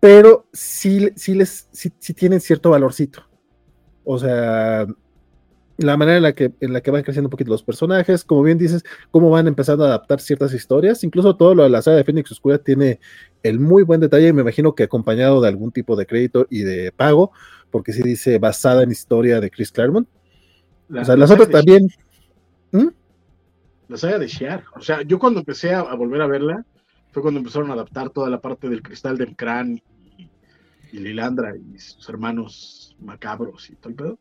[0.00, 3.22] pero sí, sí les, sí, tienen cierto valorcito.
[4.04, 4.86] O sea,
[5.76, 8.42] la manera en la, que, en la que van creciendo un poquito los personajes, como
[8.42, 11.98] bien dices, cómo van empezando a adaptar ciertas historias, incluso todo lo de la saga
[11.98, 12.98] de Phoenix Oscura tiene
[13.42, 16.62] el muy buen detalle, y me imagino que acompañado de algún tipo de crédito y
[16.62, 17.32] de pago,
[17.70, 20.08] porque sí dice basada en historia de Chris Claremont.
[20.94, 21.88] o sea, las otras también.
[22.72, 22.88] ¿Mm?
[23.88, 24.64] La saga de Shear.
[24.76, 26.64] O sea, yo cuando empecé a, volver a verla,
[27.12, 29.80] fue cuando empezaron a adaptar toda la parte del cristal del crán
[30.92, 34.18] y, Lilandra y sus hermanos macabros y todo el pedo.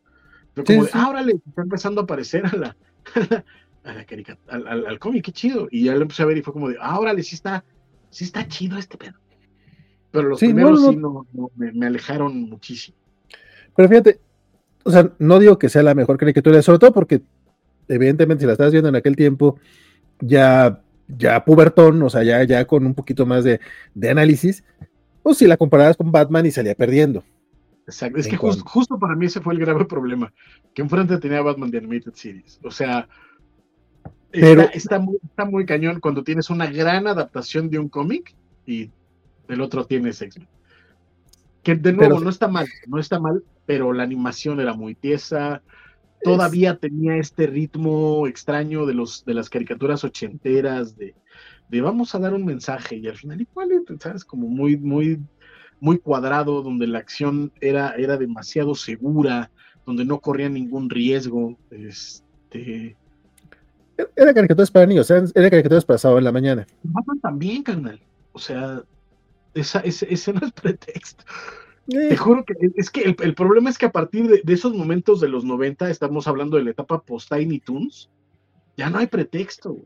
[0.53, 2.77] Fue como de, ah, órale, está empezando a aparecer a la,
[3.83, 4.05] a la
[4.47, 5.67] al, al, cómic, qué chido.
[5.71, 7.63] Y ya lo empecé a ver y fue como de, ah, órale, sí está,
[8.09, 9.15] sí está chido este pedo.
[10.11, 11.25] Pero los primeros sí no,
[11.55, 12.97] me, alejaron muchísimo.
[13.75, 14.19] Pero fíjate,
[14.83, 17.21] o sea, no digo que sea la mejor caricatura, sobre todo porque,
[17.87, 19.59] evidentemente, si la estás viendo en aquel tiempo,
[20.19, 20.81] ya,
[21.17, 23.59] ya pubertón, o sea, ya, ya con un poquito más de,
[24.09, 24.63] análisis,
[25.23, 27.23] o si la comparabas con Batman y salía perdiendo.
[27.87, 30.31] Exacto, es que justo para mí ese fue el grave problema,
[30.73, 32.59] que enfrente tenía Batman de Animated Series.
[32.63, 33.07] O sea,
[34.31, 38.35] está, muy, está muy cañón cuando tienes una gran adaptación de un cómic
[38.67, 38.91] y
[39.47, 40.47] el otro tiene X-Men.
[41.63, 45.63] Que de nuevo no está mal, no está mal, pero la animación era muy tiesa,
[46.23, 51.15] todavía tenía este ritmo extraño de, los, de las caricaturas ochenteras, de,
[51.69, 53.69] de vamos a dar un mensaje, y al final igual,
[53.99, 54.25] ¿sabes?
[54.25, 55.19] Como muy, muy,
[55.79, 59.51] muy cuadrado, donde la acción era, era demasiado segura,
[59.85, 61.57] donde no corría ningún riesgo.
[61.71, 62.95] Este...
[64.15, 66.67] Era caricaturas para niños, era, caricaturas para sábado en la mañana.
[67.21, 67.99] también, carnal.
[68.31, 68.83] O sea,
[69.53, 71.23] esa, ese, no es pretexto.
[71.89, 75.27] Te juro que es que el, problema es que a partir de, esos momentos de
[75.27, 78.11] los 90, estamos hablando de la etapa post-Tiny Toons,
[78.77, 79.77] ya no hay pretexto,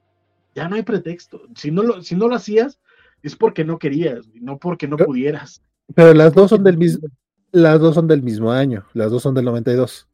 [0.53, 1.43] ya no hay pretexto.
[1.55, 2.79] Si no lo, si no lo hacías,
[3.21, 5.63] es porque no querías, no porque no pudieras.
[5.95, 7.07] Pero las dos son del mismo,
[7.51, 10.07] las dos son del mismo año, las dos son del 92.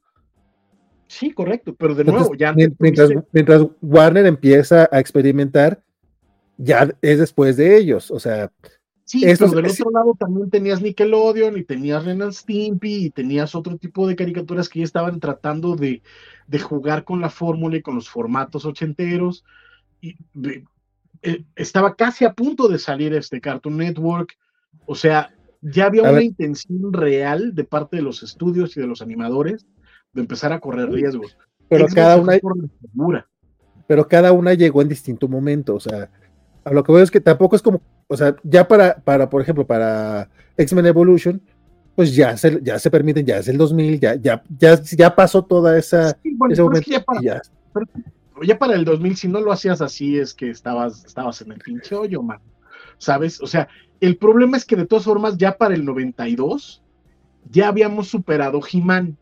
[1.07, 2.53] Sí, correcto, pero de nuevo, ya.
[2.53, 5.81] Mientras, mientras Warner empieza a experimentar,
[6.57, 8.51] ya es después de ellos, o sea,
[9.09, 13.75] Sí, pero del otro lado también tenías Nickelodeon y tenías Ren Stimpy y tenías otro
[13.75, 16.03] tipo de caricaturas que ya estaban tratando de,
[16.61, 19.43] jugar con la fórmula y con los formatos ochenteros.
[19.99, 20.15] Y,
[21.23, 24.37] eh, estaba casi a punto de salir este Cartoon Network.
[24.85, 29.01] O sea, ya había una intención real de parte de los estudios y de los
[29.01, 29.65] animadores
[30.13, 31.35] de empezar a correr riesgos.
[31.67, 33.27] Pero cada una.
[33.87, 35.73] Pero cada una llegó en distinto momento.
[35.73, 36.11] O sea,
[36.69, 37.81] a lo que veo es que tampoco es como
[38.11, 41.39] o sea, ya para, para por ejemplo, para X-Men Evolution,
[41.95, 45.45] pues ya se, ya se permiten, ya es el 2000, ya, ya, ya, ya pasó
[45.45, 46.17] toda esa...
[48.41, 51.59] ya para, el 2000, si no lo hacías así, es que estabas, estabas en el
[51.59, 52.39] pinche hoyo, man.
[52.97, 53.39] ¿Sabes?
[53.41, 53.67] O sea,
[54.01, 56.81] el problema es que de todas formas, ya para el 92,
[57.51, 59.17] ya habíamos superado He-Man.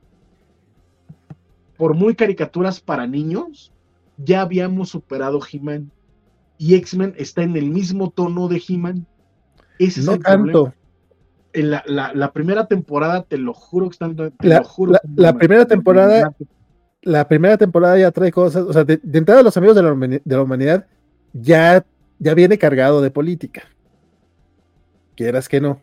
[1.75, 3.73] Por muy caricaturas para niños,
[4.17, 5.91] ya habíamos superado He-Man
[6.57, 9.05] y X-Men está en el mismo tono de He-Man.
[9.79, 10.73] Ese no tanto.
[11.53, 14.15] En la, la, primera temporada, te lo juro que están.
[14.15, 16.35] Te la, lo juro la, primera temporada.
[17.01, 18.63] La primera temporada ya trae cosas.
[18.63, 20.85] O sea, de, entrada, los amigos de la, de la humanidad
[21.33, 21.85] ya,
[22.19, 23.63] ya viene cargado de política.
[25.15, 25.81] Quieras que no.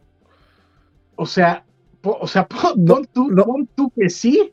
[1.16, 1.64] O sea,
[2.02, 4.52] o sea, pon, tú, pon tú que sí,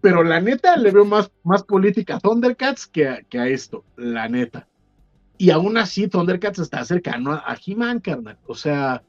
[0.00, 3.84] pero la neta le veo más, más política a Thundercats que a, que a esto,
[3.96, 4.66] la neta.
[5.38, 8.36] Y aún así, Thundercats está cercano a, He-Man, carnal.
[8.46, 9.02] O sea,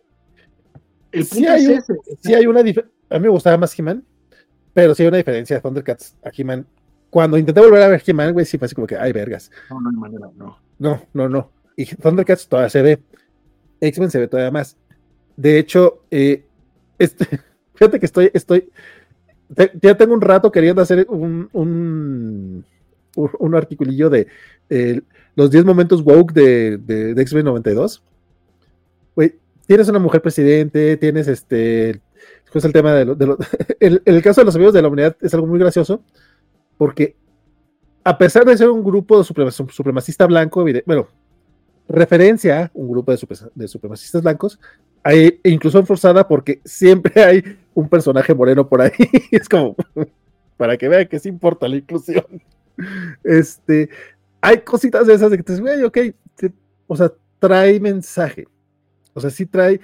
[1.11, 1.93] el punto es ese.
[2.21, 2.95] Sí hay una diferencia.
[3.09, 4.05] A mí me gustaba más He-Man,
[4.73, 6.67] pero sí hay una diferencia de Thundercats a He-Man.
[7.09, 9.49] Cuando intenté volver a ver He-Man, güey, sí fue así como que, ay, vergas.
[9.71, 10.59] No, no hay manera, no.
[10.77, 11.51] No, no, no.
[11.75, 12.99] Y Thundercats todavía se ve.
[13.81, 14.77] X-Men se ve todavía más.
[15.35, 16.45] De hecho, eh,
[16.99, 17.25] este,
[17.73, 18.69] fíjate que estoy, estoy,
[19.81, 22.65] ya tengo un rato queriendo hacer un, un,
[23.15, 24.27] un articulillo de
[24.69, 25.01] eh,
[25.39, 28.03] los 10 momentos woke de, de, X-Men 92.
[29.15, 29.35] Güey,
[29.65, 32.01] tienes una mujer presidente, tienes este.
[32.53, 33.37] Es el tema de, lo, de
[34.05, 36.03] el, caso de los amigos de la humanidad es algo muy gracioso,
[36.77, 37.15] porque
[38.03, 41.07] a pesar de ser un grupo de supremacista blanco, bueno,
[41.87, 44.59] referencia a un grupo de, supremacistas blancos,
[45.03, 48.91] hay incluso forzada porque siempre hay un personaje moreno por ahí.
[49.31, 49.77] es como
[50.57, 52.25] para que vean que sí importa la inclusión.
[53.23, 53.89] Este,
[54.41, 55.97] hay cositas de esas de que te güey, ok,
[56.87, 58.47] o sea, trae mensaje.
[59.13, 59.79] O sea, sí trae,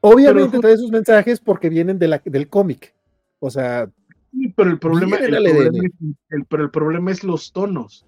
[0.00, 2.94] obviamente trae sus mensajes porque vienen de la, del cómic.
[3.38, 3.90] O sea,
[4.32, 8.06] sí, pero el problema, el problema es, pero el problema es los tonos.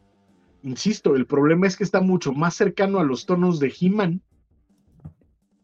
[0.62, 4.20] Insisto, el problema es que está mucho más cercano a los tonos de He-Man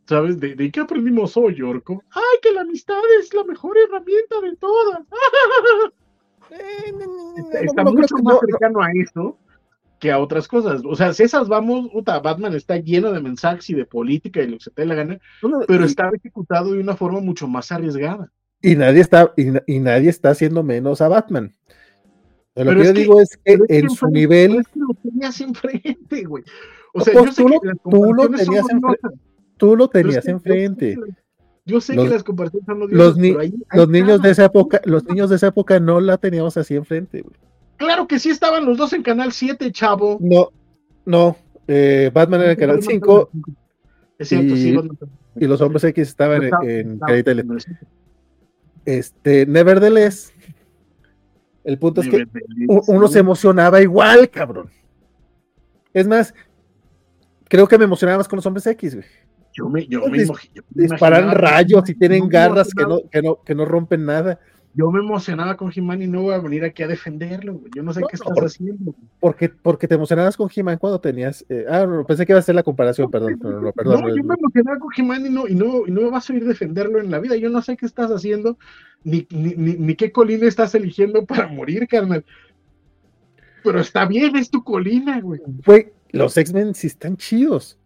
[0.09, 0.39] ¿Sabes?
[0.39, 2.03] ¿De, qué aprendimos hoy, Orco?
[2.11, 5.01] ¡Ay, que la amistad es la mejor herramienta de todas!
[6.49, 6.95] Eh,
[7.65, 9.37] está, mucho más cercano a eso
[9.99, 10.83] que a otras cosas.
[10.85, 14.49] O sea, si esas vamos, puta, Batman está lleno de mensajes y de política y
[14.49, 15.19] lo que se te dé la gana,
[15.67, 18.31] pero está ejecutado de una forma mucho más arriesgada.
[18.63, 21.55] Y nadie está, y, nadie está haciendo menos a Batman.
[22.55, 24.63] Lo que yo digo es que en su nivel.
[24.75, 26.43] lo tenías enfrente, güey.
[26.95, 29.09] O sea, yo sé que tú lo tenías enfrente
[29.57, 30.97] tú lo tenías enfrente.
[31.65, 33.17] Yo sé que las comparaciones son los,
[33.73, 37.25] los niños de esa época, los niños de esa época no la teníamos así enfrente.
[37.77, 40.19] Claro que sí estaban los dos en Canal 7, chavo.
[40.21, 40.51] No,
[41.05, 41.37] no.
[41.69, 43.31] Eh, Batman era en Canal 5.
[44.19, 44.79] Es cierto, y, sí.
[45.37, 47.59] Y los hombres X estaban en, en
[48.85, 50.33] Este, nevertheless,
[51.65, 52.25] el punto es que
[52.69, 54.71] uno se emocionaba igual, cabrón.
[55.93, 56.33] Es más,
[57.49, 59.07] creo que me emocionaba más con los hombres X, güey.
[59.53, 60.25] Yo me, yo me,
[60.71, 64.39] disparan rayos y tienen garras que no, que, no, que no rompen nada.
[64.77, 67.63] Yo me emocionaba con He-Man y no voy a venir aquí a defenderlo.
[67.75, 68.95] Yo no sé qué estás haciendo.
[69.21, 71.47] Porque, porque te emocionabas con He-Man cuando tenías.
[71.49, 73.39] Eh, ah, pensé que iba a ser la comparación, perdón.
[73.41, 76.11] No, perdón, no yo me emocionaba con He-Man y no, y, no, y no me
[76.11, 77.37] vas a ir a defenderlo en la vida.
[77.37, 78.59] Yo no sé qué estás haciendo,
[79.03, 82.23] ni, ni, ni, qué colina estás eligiendo para morir, carnal.
[83.65, 85.41] Pero está bien, es tu colina, güey.
[85.65, 87.79] Güey, los X-Men sí están chidos.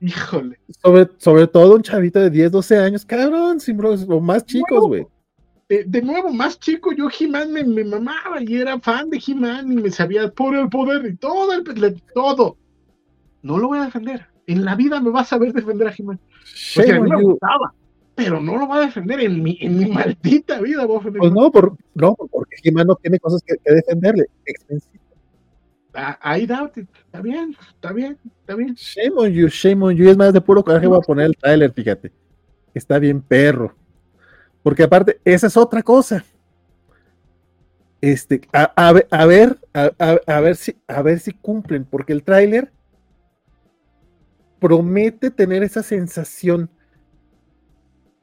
[0.00, 0.58] Híjole.
[0.82, 5.06] Sobre, sobre todo un chavito de 10, 12 años, cabrón, sin o más chicos, güey.
[5.68, 9.76] De, nuevo, más chico, yo He-Man me, me, mamaba y era fan de He-Man y
[9.76, 12.56] me sabía por el poder y todo, el, todo.
[13.42, 14.26] No lo voy a defender.
[14.46, 16.18] En la vida me vas a ver defender a He-Man.
[16.18, 17.74] O sea, me gustaba,
[18.14, 20.86] pero no lo va a defender en mi, en mi maldita vida.
[20.86, 24.24] Voy a defender pues no, por, no, porque He-Man no tiene cosas que, que defenderle.
[24.46, 25.04] Expensivo.
[26.24, 26.88] I doubt it.
[27.06, 28.74] Está bien, está bien, está bien.
[28.74, 30.08] Shame on you, shame on you.
[30.08, 32.12] Es más de puro coraje voy a poner el trailer, fíjate.
[32.72, 33.74] Está bien perro.
[34.62, 36.24] Porque aparte, esa es otra cosa.
[38.00, 42.70] Este, a, a ver, a, ver si, a ver si cumplen, porque el tráiler
[44.60, 46.70] promete tener esa sensación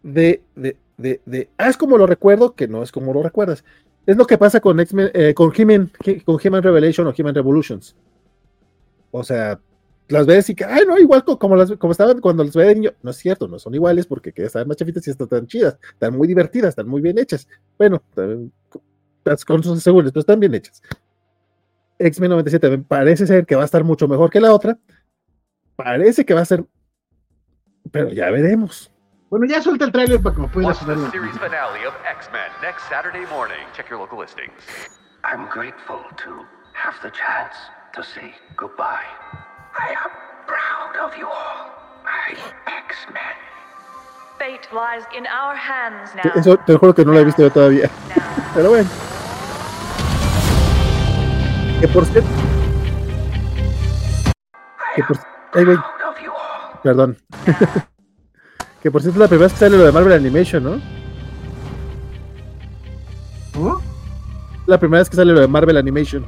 [0.01, 3.65] de, de, de, ah, es como lo recuerdo, que no es como lo recuerdas.
[4.05, 7.95] Es lo que pasa con X-Men, eh, con He-Man Revelation o He-Man Revolutions.
[9.11, 9.59] O sea,
[10.07, 12.75] las ves y que, ay, no, igual como, las, como estaban cuando las ve de
[12.75, 12.91] niño.
[13.01, 15.77] No es cierto, no son iguales porque que están más chafitas y están tan chidas,
[15.93, 17.47] están muy divertidas, están muy bien hechas.
[17.77, 18.01] Bueno,
[19.47, 20.81] con sus segundos, pero están bien hechas.
[21.97, 24.77] X-Men 97 parece ser que va a estar mucho mejor que la otra.
[25.75, 26.65] Parece que va a ser,
[27.91, 28.91] pero ya veremos.
[29.29, 30.97] Bueno, ya suelta el trailer para que me puedas sonar.
[30.97, 33.65] The series finale of X-Men next Saturday morning.
[33.75, 34.51] Check your local listings.
[35.23, 37.55] I'm grateful to have the chance
[37.95, 39.54] to say goodbye.
[39.77, 40.11] I am
[40.47, 41.69] proud of you all,
[42.03, 42.35] my
[42.87, 43.35] X-Men.
[44.39, 46.31] Fate lies in our hands now.
[46.35, 47.89] Eso te juro que no lo he visto yo todavía.
[48.53, 48.89] Pero bueno.
[51.81, 52.29] Que por cierto.
[54.95, 55.17] Que por.
[55.53, 55.77] Ay, güey.
[56.83, 57.17] Perdón.
[58.81, 60.79] Que por cierto, la primera vez que sale lo de Marvel Animation, ¿no?
[63.51, 63.81] ¿Cómo?
[64.67, 66.23] La primera vez que sale lo de Marvel Animation.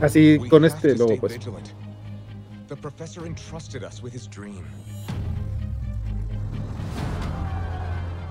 [0.00, 1.38] Así con este logo, pues.
[2.68, 4.66] The professor entrusted us with his dream.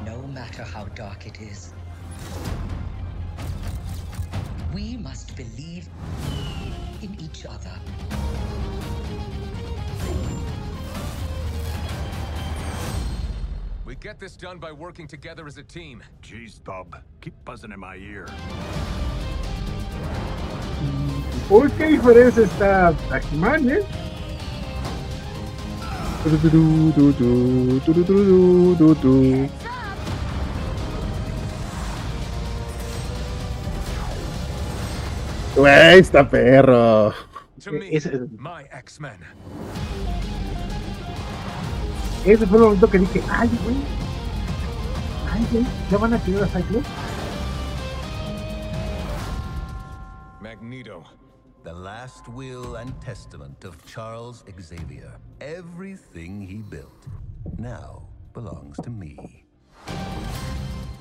[0.05, 1.73] No matter how dark it is,
[4.73, 5.87] we must believe
[7.01, 7.71] in each other.
[13.85, 16.03] We get this done by working together as a team.
[16.21, 16.97] Jeez, Bob.
[17.21, 18.27] Keep buzzing in my ear.
[21.49, 23.79] Uy, qué diferencia está Takiman, eh?
[35.55, 37.13] Güey, está perro.
[42.25, 43.75] Ese fue el momento que dije, ay, güey.
[45.31, 46.87] Ay, güey, ¿ya van a tener a Cyclops?
[51.65, 55.11] The last will and testament of Charles Xavier.
[55.41, 57.07] Everything he built.
[57.57, 58.03] now
[58.35, 59.17] belongs to me.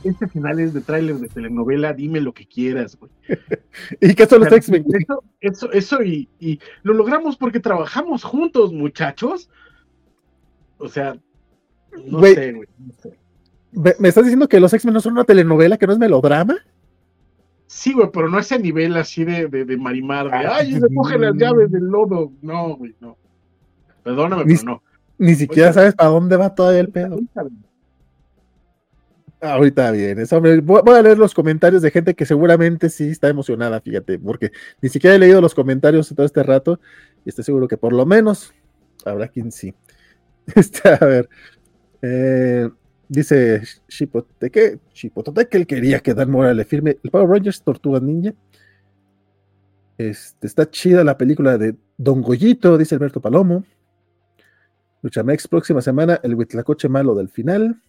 [0.04, 3.12] Este final es de tráiler de telenovela, dime lo que quieras, güey.
[4.00, 4.86] ¿Y qué son los X-Men?
[4.98, 9.50] Eso, eso, eso y, y lo logramos porque trabajamos juntos, muchachos.
[10.78, 11.14] O sea,
[12.06, 12.68] no sé, güey.
[12.78, 13.18] no sé.
[13.72, 16.56] ¿Me, me estás diciendo que los X-Men no son una telenovela, que no es melodrama?
[17.74, 20.94] Sí, güey, pero no ese nivel así de, de, de Marimar, de Ah, ay, se
[20.94, 22.30] coge las llaves del lodo.
[22.40, 23.16] No, güey, no.
[24.04, 24.82] Perdóname, Ni- pero no.
[25.18, 25.74] Ni siquiera Oye.
[25.74, 27.18] sabes para dónde va todavía el pedo.
[29.40, 30.60] Ahorita vienes, hombre.
[30.60, 34.52] Voy voy a leer los comentarios de gente que seguramente sí está emocionada, fíjate, porque
[34.80, 36.78] ni siquiera he leído los comentarios todo este rato
[37.24, 38.54] y estoy seguro que por lo menos
[39.04, 39.74] habrá quien sí.
[40.54, 41.28] Este, a ver,
[42.02, 42.70] eh,
[43.14, 48.00] dice Chipoteque, Chipoteque que él quería que Dan Mora le firme el Power Rangers Tortuga
[48.00, 48.34] Ninja.
[49.96, 53.64] Este, está chida la película de Don Goyito, dice Alberto Palomo.
[55.02, 57.80] Luchamex, próxima semana, el Huitlacoche malo del final.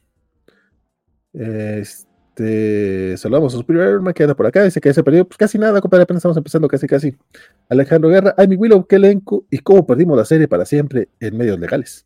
[1.33, 4.63] Este, saludamos a Superior Iron Man que anda por acá.
[4.63, 6.03] Dice que ese periodo, pues casi nada, compadre.
[6.03, 7.15] Apenas estamos empezando casi, casi.
[7.69, 11.37] Alejandro Guerra, ay, mi Willow, qué elenco y cómo perdimos la serie para siempre en
[11.37, 12.05] medios legales.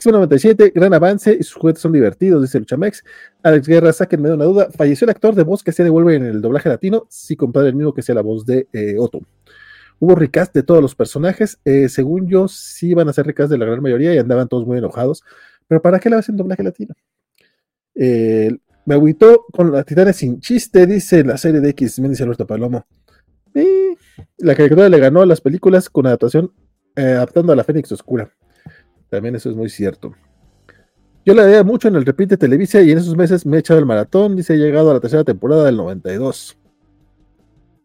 [0.00, 3.04] X97, gran avance y sus juguetes son divertidos, dice Luchamex.
[3.42, 4.68] Alex Guerra, sáquenme de una duda.
[4.76, 7.06] ¿Falleció el actor de voz que hacía de Wolverine en el doblaje latino?
[7.08, 9.20] Sí, compadre, el mismo que sea la voz de eh, Otto.
[9.98, 11.58] Hubo recast de todos los personajes.
[11.64, 14.66] eh, según yo, sí iban a hacer recast de la gran mayoría y andaban todos
[14.66, 15.22] muy enojados.
[15.68, 16.94] Pero ¿para qué le hacen doblaje latino?
[17.94, 18.56] Eh,
[18.86, 22.86] me agüitó con la Titanes sin chiste, dice la serie de X-Men, dice Alberto Palomo.
[24.38, 26.52] La caricatura le ganó a las películas con adaptación
[26.96, 28.30] adaptando a la Fénix Oscura.
[29.10, 30.14] También eso es muy cierto.
[31.26, 33.60] Yo la veía mucho en el repeat de Televisa y en esos meses me he
[33.60, 34.36] echado el maratón.
[34.36, 36.56] Dice, he llegado a la tercera temporada del 92.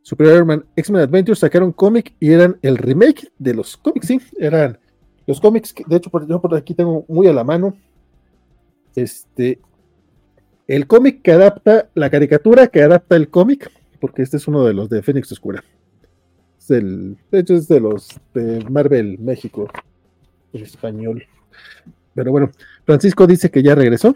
[0.05, 4.77] Superior Iron-Man X-Men Adventures sacaron cómic y eran el remake de los cómics, sí, eran
[5.25, 7.75] los cómics, de hecho yo por aquí tengo muy a la mano,
[8.95, 9.59] este,
[10.67, 14.75] el cómic que adapta, la caricatura que adapta el cómic, porque este es uno de
[14.75, 15.63] los de Fénix Oscura.
[16.59, 19.67] Es el, de hecho es de los de Marvel México,
[20.61, 21.25] español.
[22.13, 22.51] Pero bueno,
[22.85, 24.15] Francisco dice que ya regresó.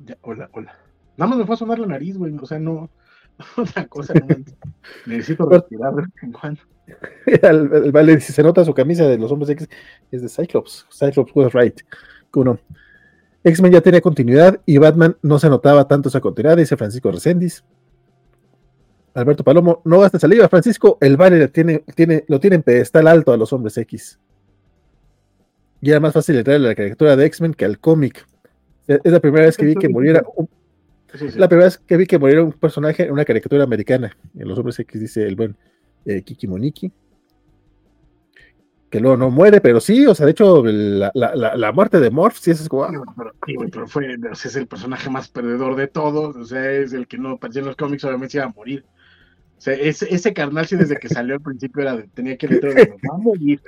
[0.00, 0.76] Ya, hola, hola.
[1.16, 2.34] Nada más me fue a sonar la nariz, güey.
[2.40, 2.90] O sea, no.
[3.56, 4.26] Otra cosa, no.
[5.06, 6.60] Necesito respirar de vez en cuando.
[7.26, 9.68] el, el vale dice, se nota su camisa de los hombres X,
[10.10, 10.86] es de Cyclops.
[10.90, 11.80] Cyclops was right.
[12.34, 12.58] Uno.
[13.42, 17.64] X-Men ya tenía continuidad y Batman no se notaba tanto esa continuidad, dice Francisco Reséndiz.
[19.14, 23.32] Alberto Palomo, no gasta saliva, Francisco, el vale tiene, tiene, lo tiene en pedestal alto
[23.32, 24.19] a los hombres X.
[25.80, 28.26] Y era más fácil entrar a la caricatura de X-Men que al cómic.
[28.86, 30.48] Es es la primera vez que vi que muriera un,
[31.14, 31.28] sí.
[31.36, 34.16] la primera vez que vi que muriera un personaje en una caricatura americana.
[34.38, 35.56] En los hombres X dice el buen
[36.04, 36.92] eh, Kiki Moniki.
[38.90, 42.00] Que luego no muere, pero sí, o sea, de hecho, la, la- la- la muerte
[42.00, 42.88] de Morph, sí, es como.
[42.88, 46.92] Güey, pero, sí, pero fue, es el personaje más perdedor de todos, o sea, es
[46.92, 48.84] el que no aparecía en los cómics, obviamente se iba a morir.
[49.60, 52.94] Sea, ese, ese carnal sí desde que salió al principio era de, tenía que leer,
[53.10, 53.60] va a morir.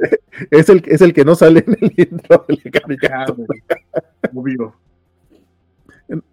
[0.51, 2.59] Es el, es el que no sale en el intro de
[2.99, 3.27] la Ah,
[4.33, 4.75] Obvio.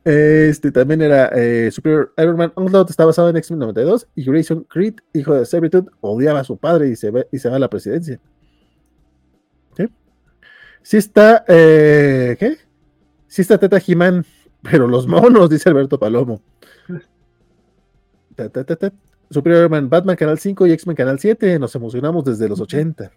[0.06, 4.64] Este también era eh, Superior Iron Man Onslaught, está basado en X-Men 92 y Grayson
[4.64, 7.60] Creed, hijo de Servitude, odiaba a su padre y se, ve, y se va a
[7.60, 8.18] la presidencia.
[9.76, 9.90] ¿Sí?
[10.84, 12.56] Sí está, eh, ¿qué?
[13.28, 14.26] Sí está Teta He-Man,
[14.62, 16.42] pero los monos, dice Alberto Palomo.
[18.36, 18.94] Ta, ta, ta,
[19.30, 19.34] ta.
[19.34, 23.12] Superior Iron Man, Batman Canal 5 y X-Men Canal 7, nos emocionamos desde los 80.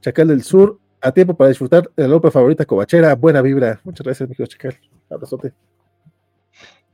[0.00, 3.80] Chacal del Sur, a tiempo para disfrutar de la ópera favorita covachera, buena vibra.
[3.84, 4.76] Muchas gracias, mi querido Chacal.
[5.10, 5.52] Abrazote.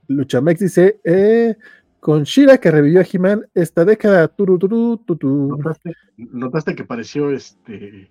[0.08, 1.56] Luchamex dice, eh,
[2.00, 4.28] con Shira que revivió a He-Man esta década.
[4.28, 5.48] Turu, turu, tu, tu.
[5.56, 8.10] ¿Notaste, notaste que pareció este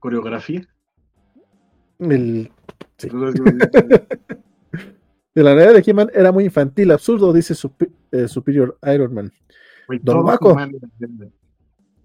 [0.00, 0.66] coreografía?
[2.00, 2.50] El-
[2.96, 3.08] Sí.
[5.34, 7.54] De la realidad de He-Man era muy infantil, absurdo, dice
[8.12, 9.32] eh, Superior Iron Man.
[10.02, 10.58] Don era-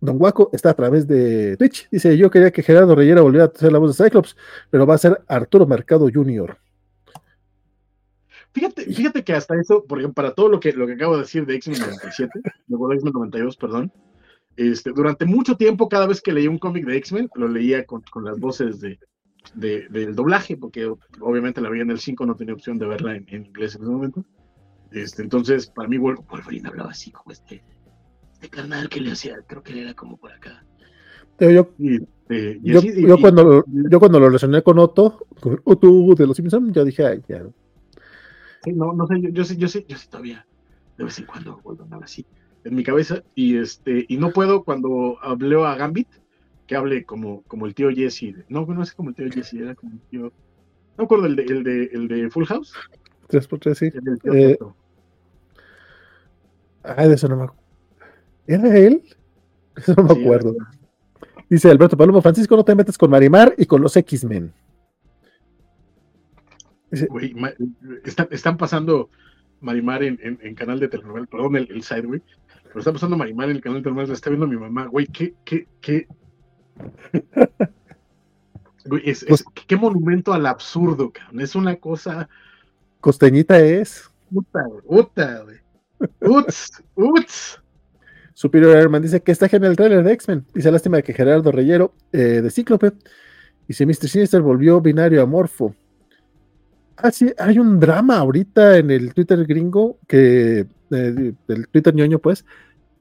[0.01, 1.89] Don Guaco está a través de Twitch.
[1.91, 4.35] Dice, yo quería que Gerardo Reyera volviera a ser la voz de Cyclops,
[4.69, 6.57] pero va a ser Arturo Mercado Jr.
[8.51, 11.21] Fíjate, fíjate que hasta eso, por ejemplo, para todo lo que, lo que acabo de
[11.21, 13.91] decir de X-Men 97, luego de X-Men 92, perdón,
[14.55, 18.01] este, durante mucho tiempo, cada vez que leía un cómic de X-Men, lo leía con,
[18.11, 18.97] con las voces de,
[19.53, 20.91] de- del doblaje, porque
[21.21, 23.83] obviamente la veía en el 5, no tenía opción de verla en, en inglés en
[23.83, 24.25] ese momento.
[24.91, 27.63] Este, entonces, para mí, Wol- Wolverine hablaba así, como este,
[28.33, 30.63] este carnal que le hacía, creo que era como por acá.
[31.39, 34.25] Yo, yo, Y, este, y yo, así- y- yo y- cuando, lo- yo cuando lo
[34.27, 37.43] relacioné con Otto, con Otto de los Simpsons, yo dije, ay, ya.
[38.75, 40.45] No, no sé, yo, yo sí, yo sí, yo sí todavía
[40.97, 42.25] de vez en cuando vuelvo a hablar así
[42.65, 46.09] en mi cabeza y este y no puedo cuando hableo a Gambit
[46.69, 48.35] que hable como, como el tío Jesse.
[48.47, 50.21] No, no es como el tío Jesse, era como el tío.
[50.21, 50.31] No
[50.99, 52.75] me acuerdo el de, el de, el de Full House.
[53.27, 53.85] 3x3, sí.
[53.91, 54.59] El tío Eh.
[56.83, 57.63] Ay, de eso no me acuerdo.
[58.45, 59.01] ¿Era él?
[59.77, 60.55] Eso no me Sí, acuerdo.
[61.49, 64.53] Dice Alberto Palomo, Francisco, no te metas con Marimar y con los X-Men.
[67.09, 67.35] Güey,
[68.03, 69.09] están, están pasando
[69.61, 72.21] Marimar en, en, en canal de telenovela, perdón, el, el side, güey.
[72.65, 75.07] Pero está pasando Marimar en el canal de telenovela, la está viendo mi mamá, güey,
[75.07, 76.07] qué, qué, qué.
[78.85, 81.41] Güey, es, Pues es- qué monumento al absurdo, cabrón.
[81.41, 82.29] Es una cosa.
[82.99, 84.09] Costeñita es.
[84.33, 84.81] Puta, güey.
[85.03, 85.57] Puta, güey.
[86.21, 87.61] Uts, uts.
[88.33, 90.45] Superior Airman dice que está genial el trailer de X-Men.
[90.53, 92.93] Dice lástima que Gerardo Reyero de Cíclope.
[93.67, 94.07] Dice Mr.
[94.07, 95.75] Sinister volvió binario amorfo.
[96.95, 100.59] Ah, sí, hay un drama ahorita en el Twitter gringo, que
[100.91, 102.45] eh, del Twitter ñoño, pues,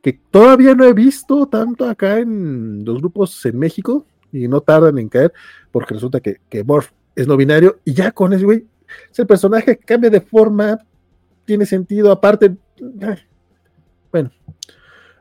[0.02, 4.98] que todavía no he visto tanto acá en los grupos en México y no tardan
[4.98, 5.32] en caer,
[5.72, 8.64] porque resulta que, que Morph es no binario y ya con ese güey,
[9.10, 10.78] es el personaje cambia de forma,
[11.44, 12.54] tiene sentido, aparte,
[14.12, 14.30] bueno,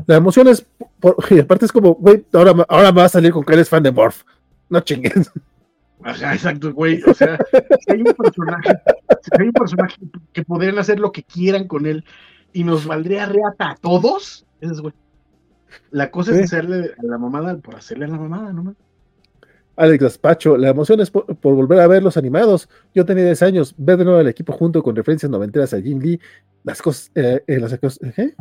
[0.06, 0.66] la emoción es,
[1.00, 3.70] por- y aparte es como, güey, ahora, ahora me va a salir con que eres
[3.70, 4.22] fan de Morph,
[4.70, 5.32] no chingues.
[6.04, 7.02] Ajá, exacto, güey.
[7.08, 7.38] O sea,
[7.80, 8.70] si hay un personaje,
[9.22, 9.96] si hay un personaje
[10.32, 12.06] que podrían hacer lo que quieran con él
[12.54, 14.94] y nos valdría reata a todos, ese es güey.
[15.92, 18.76] La cosa es hacerle a la mamada por hacerle a la mamada, ¿no?
[19.76, 22.68] Alex Gaspacho, la emoción es por, por volver a ver los animados.
[22.96, 26.00] Yo tenía 10 años, ver de nuevo al equipo junto con referencias noventeras a Jim
[26.00, 26.20] Lee,
[26.64, 28.36] las cosas, eh, eh, las cosas, ¿eh?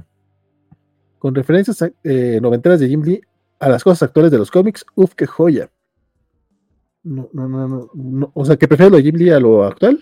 [1.19, 3.21] con referencias a- eh, noventeras de Jim Lee
[3.59, 5.71] a las cosas actuales de los cómics, uf, qué joya.
[7.03, 9.65] No, no, no, no, no, o sea, que prefiero lo de Jim Lee a lo
[9.65, 9.99] actual.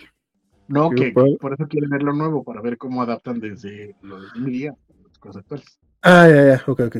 [0.68, 4.20] No, que por- por eso quieren ver lo nuevo, para ver cómo adaptan desde lo
[4.20, 4.76] de Jimmy Lee a
[5.08, 5.78] las cosas actuales.
[6.06, 6.96] Ah, ya, ya, ok, ok.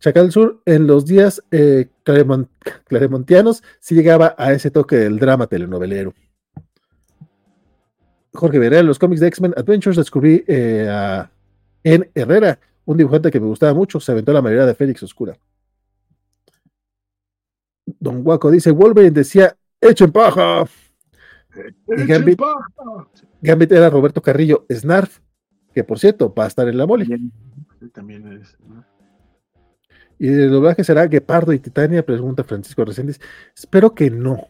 [0.00, 2.48] Chacal Sur, en los días eh, claremont-
[2.84, 6.12] claremontianos, sí llegaba a ese toque del drama telenovelero.
[8.34, 11.30] Jorge Veré, en los cómics de X-Men Adventures descubrí eh, a
[11.82, 15.38] En Herrera, un dibujante que me gustaba mucho, se aventó la mayoría de Félix Oscura.
[17.86, 20.66] Don Guaco dice, Wolverine decía, echen paja.
[21.88, 22.36] Y Gambit-
[23.40, 25.20] Gambit era Roberto Carrillo Snarf,
[25.72, 27.06] que por cierto va a estar en la mole.
[27.92, 28.56] También, es.
[28.66, 28.84] ¿no?
[30.18, 33.20] Y el doblaje será Guepardo y Titania, pregunta Francisco Reséndiz.
[33.54, 34.48] Espero que no.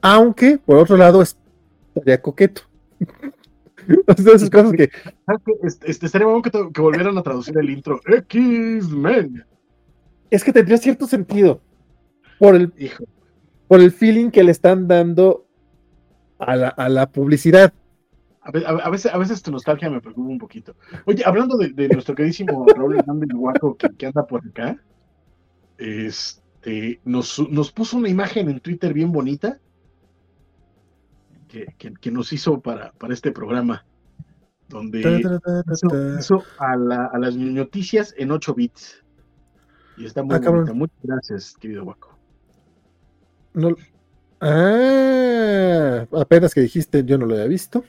[0.00, 2.62] Aunque, por otro lado, estaría coqueto.
[4.16, 4.42] Esas.
[4.42, 9.44] Este, este, estaría bueno que volvieran a traducir el intro X-Men.
[10.30, 11.60] Es que tendría cierto sentido.
[12.38, 13.04] Por el, Hijo,
[13.68, 15.46] por el feeling que le están dando
[16.38, 17.72] a la, a la publicidad.
[18.46, 20.74] A, ve- a- a veces, a veces tu nostalgia me preocupa un poquito.
[21.04, 24.76] Oye, hablando de, de nuestro queridísimo Raúl Hernández Guaco que, que anda por acá,
[25.78, 29.58] este, nos, nos puso una imagen en Twitter bien bonita
[31.48, 33.84] que, que- que nos hizo para, para este programa,
[34.68, 35.00] donde
[36.18, 39.02] hizo, a, la- a las noticias en 8 bits.
[39.96, 40.72] Y está muy Ah, bonita.
[40.74, 42.18] Muchas gracias, querido Guaco.
[43.54, 43.74] No-
[44.40, 47.84] ah, apenas que dijiste, yo no lo había visto.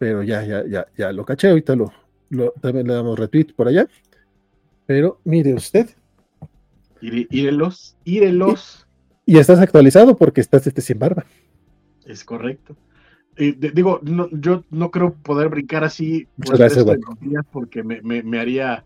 [0.00, 1.50] Pero ya, ya, ya, ya lo caché.
[1.50, 1.92] Ahorita lo,
[2.30, 3.86] lo- también le damos retweet por allá.
[4.86, 5.90] Pero mire usted.
[7.02, 8.86] Írelos, írelos.
[9.26, 11.26] Y estás actualizado porque estás este sin barba.
[12.06, 12.76] Es correcto.
[13.36, 16.84] Eh, de- digo, no, yo no creo poder brincar así por gracias,
[17.20, 18.84] días porque me, me- me haría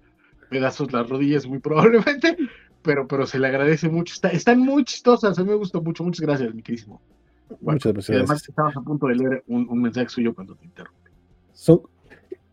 [0.50, 2.36] pedazos las rodillas muy probablemente,
[2.82, 4.14] pero, pero se le agradece mucho.
[4.14, 6.02] Está- están muy chistosas, a mí me gustó mucho.
[6.02, 7.00] Muchas gracias, mi queridísimo.
[7.60, 7.72] Guaco.
[7.72, 8.16] Muchas Y gracias.
[8.18, 11.03] además estabas a punto de leer un, un mensaje suyo cuando te interrumpí.
[11.54, 11.80] Son,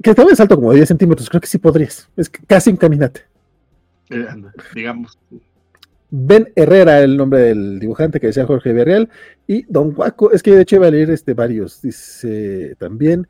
[0.01, 2.09] que te salto como de 10 centímetros, creo que sí podrías.
[2.15, 3.21] Es casi un caminate.
[4.09, 4.25] Eh,
[4.73, 5.17] digamos.
[6.09, 9.09] Ben Herrera, el nombre del dibujante que decía Jorge Berreal,
[9.47, 13.27] y Don Guaco, es que de hecho iba a leer este, varios, dice también,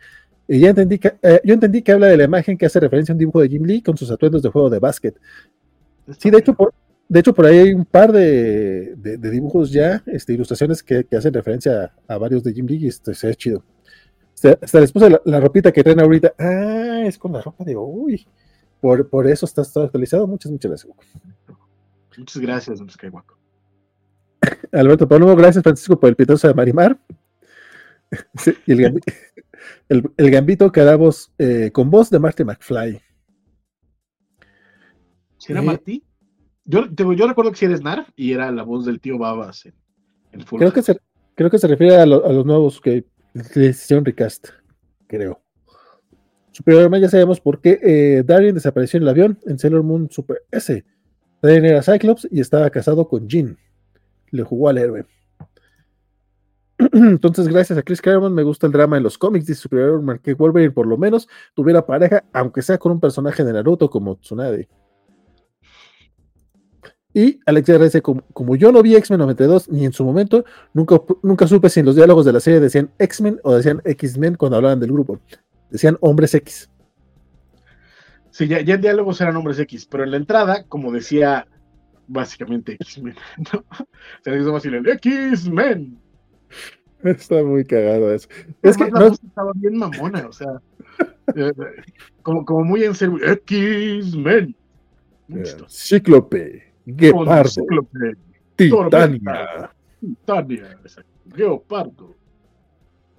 [0.48, 3.14] y ya entendí que, eh, yo entendí que habla de la imagen que hace referencia
[3.14, 5.15] a un dibujo de Jim Lee con sus atuendos de juego de básquet.
[6.18, 6.73] Sí, de hecho, por,
[7.07, 11.03] de hecho, por ahí hay un par de, de- de dibujos ya, este, ilustraciones que,
[11.03, 13.64] que hacen referencia a, a varios de Jim Lee y se ve chido.
[14.43, 16.34] Hasta, hasta les puse la, la ropita que traen ahorita.
[16.39, 18.26] Ah, es con la ropa de uy.
[18.80, 20.26] Por, por eso está, está actualizado.
[20.26, 20.93] Muchas, muchas gracias.
[22.18, 23.38] Muchas gracias, Skywaco.
[24.72, 26.99] Alberto Palomo, gracias Francisco por el pitazo de Marimar.
[28.35, 29.03] Sí, y el, gambi-
[29.89, 32.99] el, el gambito que damos eh, con voz de Marty McFly.
[35.38, 35.68] ¿Sí era Sí.
[35.68, 36.03] Martí?
[36.65, 36.81] Yo,
[37.27, 39.73] recuerdo que sí eres Narf y era la voz del tío Babas en,
[40.34, 40.97] en Full Creo que se,
[41.35, 44.49] creo que se refiere a, lo- a los nuevos que hicieron recast,
[45.08, 45.41] creo.
[46.52, 50.44] Superior ya sabemos por qué eh, Darien desapareció en el avión en Sailor Moon Super
[50.52, 50.84] S.
[51.40, 53.58] También era Cyclops y estaba casado con Jean.
[54.32, 55.06] Le jugó al héroe.
[56.94, 59.45] Entonces, gracias a Chris Claremont, me gusta el drama en los cómics.
[59.45, 63.53] Dice Superior que Wolverine por lo menos tuviera pareja, aunque sea con un personaje de
[63.53, 64.68] Naruto como Tsunade.
[67.14, 71.02] Y Alex RS, como, como, yo no vi X-Men 92 ni en su momento, nunca,
[71.24, 74.58] nunca supe si en los diálogos de la serie decían X-Men o decían X-Men cuando
[74.58, 75.20] hablaban del grupo.
[75.70, 76.70] Decían hombres X.
[78.30, 81.48] Sí, ya, ya en diálogos eran hombres X, pero en la entrada, como decía
[82.08, 83.16] básicamente X-Men,
[83.54, 83.64] ¿no?
[84.24, 85.98] Se hizo más el X-Men.
[87.04, 88.30] Está muy cagado eso.
[88.62, 89.08] Es que no...
[89.08, 90.62] estaba bien mamona, o sea,
[91.36, 91.52] eh,
[92.22, 94.56] como, como muy en serio, X-Men.
[95.68, 97.66] Cíclope, Guepardo,
[98.56, 99.72] Titania.
[99.99, 100.78] Titania,
[101.36, 102.16] Geopardo.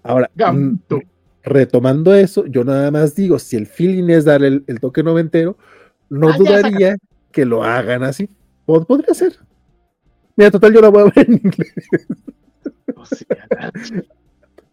[0.03, 1.01] Ahora, Gambito.
[1.43, 5.57] retomando eso, yo nada más digo, si el feeling es dar el, el toque noventero,
[6.09, 6.97] no ah, dudaría
[7.31, 8.29] que lo hagan así.
[8.67, 9.39] Podría ser.
[10.37, 11.75] Mira, total, yo la voy a ver en inglés.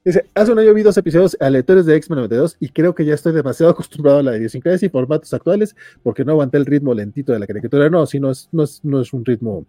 [0.05, 3.13] Dice, hace un año vi dos episodios aleatorios de X-Men 92 y creo que ya
[3.13, 7.33] estoy demasiado acostumbrado a la idiosincrasia y formatos actuales porque no aguanté el ritmo lentito
[7.33, 7.89] de la caricatura.
[7.89, 9.65] No, si no es, no es, no es un ritmo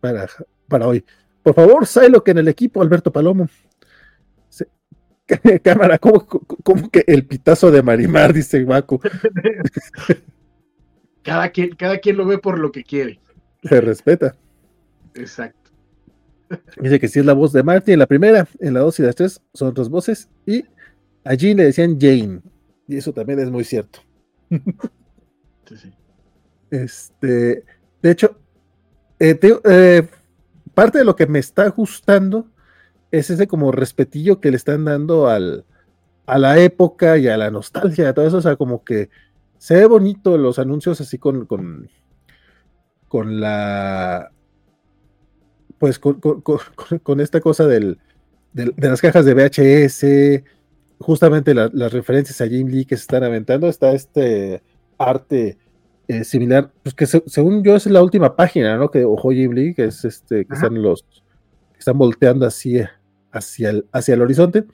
[0.00, 0.28] para,
[0.68, 1.04] para hoy.
[1.42, 1.86] Por favor,
[2.22, 3.48] que en el equipo, Alberto Palomo.
[5.62, 6.26] Cámara, ¿cómo,
[6.90, 8.32] que el pitazo de Marimar?
[8.32, 9.00] Dice Baku.
[11.22, 13.20] cada, quien, cada quien lo ve por lo que quiere.
[13.62, 14.34] Se respeta.
[15.14, 15.57] Exacto.
[16.80, 19.02] Dice que si es la voz de Marty en la primera, en la dos y
[19.02, 20.28] las tres son otras voces.
[20.46, 20.64] Y
[21.24, 22.40] a Jean le decían Jane.
[22.86, 24.00] Y eso también es muy cierto.
[24.50, 25.92] Sí, sí.
[26.70, 27.64] Este,
[28.02, 28.38] de hecho,
[29.18, 30.08] eh, eh,
[30.74, 32.46] parte de lo que me está gustando
[33.10, 35.64] es ese como respetillo que le están dando al,
[36.26, 39.10] a la época y a la nostalgia, todo eso, o sea, como que
[39.58, 41.90] se ve bonito los anuncios así con, con,
[43.08, 44.30] con la
[45.78, 45.98] pues
[47.02, 47.98] con, esta cosa del,
[48.52, 50.44] de las cajas de VHS,
[50.98, 54.62] justamente las referencias a Jim Lee que se están aventando, está este
[54.98, 55.56] arte
[56.08, 58.90] eh, similar, pues que según yo es la última página, ¿no?
[58.90, 62.80] Que ojo Jim Lee, que es este, que están los, que están volteando así
[63.30, 64.64] hacia el, hacia el horizonte.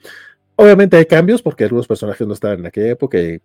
[0.55, 3.41] Obviamente hay cambios porque algunos personajes no estaban en aquella época y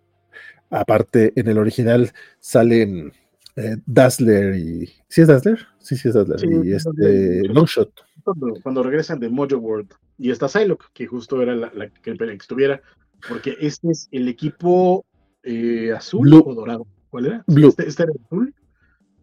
[0.69, 3.11] aparte en el original salen
[3.55, 4.89] eh, Dazzler y.
[5.07, 5.59] ¿Sí es Dazzler?
[5.79, 6.65] Sí, sí es Dazzler.
[6.65, 7.43] y este.
[7.47, 7.91] Longshot.
[8.23, 9.91] Cuando, cuando, regresan de Mojo World.
[10.17, 12.81] Y está Psylocke, que justo era la, que estuviera.
[13.27, 15.05] Porque este es el equipo
[15.43, 16.85] eh, azul o dorado.
[17.09, 17.43] ¿Cuál era?
[17.47, 17.69] Blue.
[17.69, 18.53] Este, este, era azul.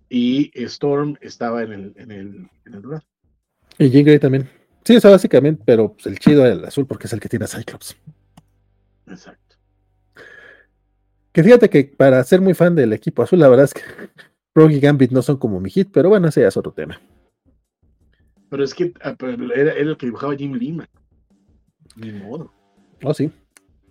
[0.08, 3.04] Y Storm estaba en el, en el, en el dorado.
[3.78, 4.48] Y Jean Grey también.
[4.84, 7.28] Sí, o sea, básicamente, pero pues, el chido era el azul porque es el que
[7.28, 7.96] tiene a Cyclops.
[9.06, 9.47] Exacto.
[11.38, 13.82] Que fíjate que para ser muy fan del equipo azul, la verdad es que
[14.56, 17.00] Rogue y Gambit no son como mi hit, pero bueno, ese ya es otro tema.
[18.50, 19.14] Pero es que ah,
[19.54, 20.88] era, el que dibujaba Jim Lima.
[21.94, 22.52] Ni modo.
[23.04, 23.30] Oh, sí.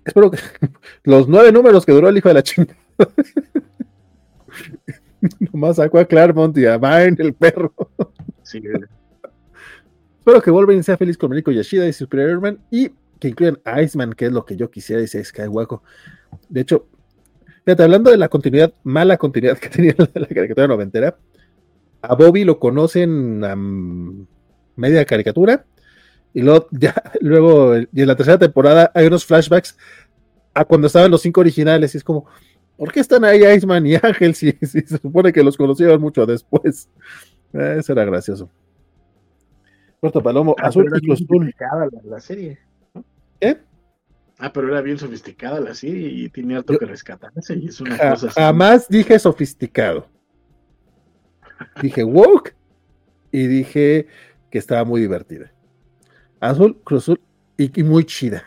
[0.03, 0.40] Espero que
[1.06, 2.78] los nueve números que duró el hijo de la chingada.
[5.53, 7.74] Nomás sacó a Claremont y a Vine, el perro.
[8.44, 8.61] Sí.
[10.18, 12.91] Espero que Wolverine sea feliz con Rico Yashida y Superior y
[13.22, 15.80] que incluyan a Iceman, que es lo que yo quisiera, dice Skywalker.
[16.49, 16.90] De hecho,
[17.68, 21.18] Fíjate, hablando de la continuidad, mala continuidad que tenía la, la caricatura noventera,
[22.02, 23.57] a Bobby lo conocen a
[24.77, 25.65] media caricatura
[26.34, 29.77] y luego, ya, luego y en la tercera temporada hay unos flashbacks
[30.53, 32.26] a cuando estaban los cinco originales y es como,
[32.77, 36.88] ¿por qué están ahí Iceman y Ángel si, se supone que los conocieron mucho después?
[37.52, 38.49] Eh, eso era gracioso.
[39.99, 41.53] Puerto Palomo, ah, azul y azul.
[41.60, 42.60] La, la serie.
[43.41, 43.57] ¿Eh?
[44.39, 47.97] Ah, pero era bien sofisticada la serie y tenía harto que rescatarse y es una
[47.97, 48.39] cosa así.
[48.39, 50.07] Jamás dije sofisticado.
[51.81, 52.55] dije woke
[53.31, 54.07] y dije
[54.51, 55.51] que estaba muy divertida.
[56.39, 57.19] Azul, Cruzul
[57.57, 58.43] y, y, muy chida.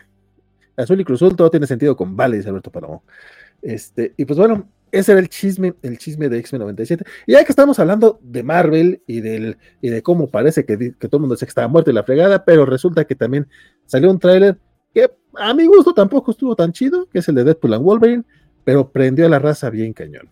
[0.77, 3.03] Azul y Cruzul todo tiene sentido con Vale, dice Alberto Palomo.
[3.61, 7.03] Este, y pues bueno, ese era el chisme, el chisme de X-Men 97.
[7.27, 11.07] Y ya que estamos hablando de Marvel y, del, y de cómo parece que, que
[11.07, 13.47] todo el mundo dice que estaba muerto y la fregada, pero resulta que también
[13.85, 14.57] salió un tráiler
[14.93, 18.23] que a mi gusto tampoco estuvo tan chido, que es el de Deadpool and Wolverine,
[18.63, 20.29] pero prendió a la raza bien cañón.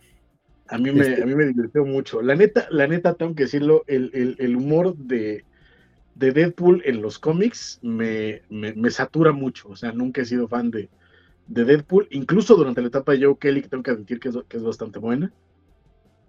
[0.68, 2.22] A mí me, este a mí me divirtió mucho.
[2.22, 5.44] La neta, la neta, tengo que decirlo, el, humor de,
[6.16, 9.70] de, Deadpool en los cómics me, me, satura mucho.
[9.70, 10.90] O sea, nunca he sido fan de,
[11.48, 14.38] de, Deadpool, incluso durante la etapa de Joe Kelly, que tengo que admitir que es,
[14.48, 15.34] que es bastante buena.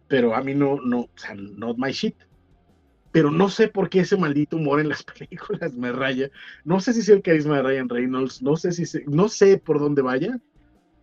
[0.09, 2.17] Pero a mí no, no, o sea, not my shit
[3.13, 6.31] pero no sé por qué ese maldito humor en las películas me raya.
[6.65, 9.81] No sé si es el carisma de Ryan Reynolds, no sé si no sé por
[9.81, 10.39] dónde vaya,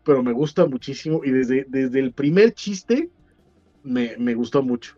[0.04, 3.10] pero me gusta muchísimo y desde, desde el primer chiste
[3.84, 4.96] me, gustó mucho.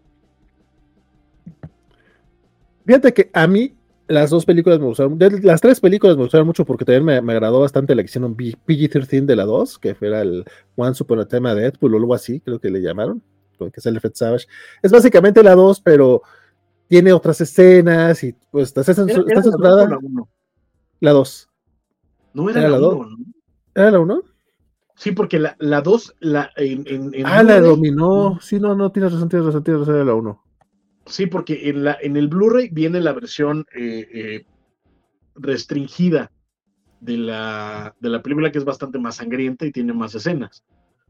[2.85, 3.73] Fíjate que a mí
[4.07, 7.33] las dos películas me gustaron, las tres películas me gustaron mucho porque también me, me
[7.33, 10.43] agradó bastante la que hicieron B- PG-13 de la 2, que era el
[10.75, 13.21] Once Upon a Time de Deadpool o algo así, creo que le llamaron,
[13.57, 14.47] con que sale Fred Savage.
[14.81, 16.23] Es básicamente la 2, pero
[16.89, 19.97] tiene otras escenas y pues está, censur- Era- está era la dos o censurada la
[19.99, 20.29] uno.
[20.99, 21.49] la 2.
[22.33, 23.17] No era, Era la la 1, ¿no?
[23.75, 24.23] ¿Era la 1?
[24.95, 28.37] Sí, porque la, la 2, la, en, en, en Ah, la dominó.
[28.41, 30.43] Sí, no, no, tienes razón, tienes razón, tienes razón, era la 1.
[31.05, 34.45] Sí, porque en, la, en el Blu-ray viene la versión eh, eh,
[35.35, 36.31] restringida
[36.99, 40.63] de la, de la película, que es bastante más sangrienta y tiene más escenas.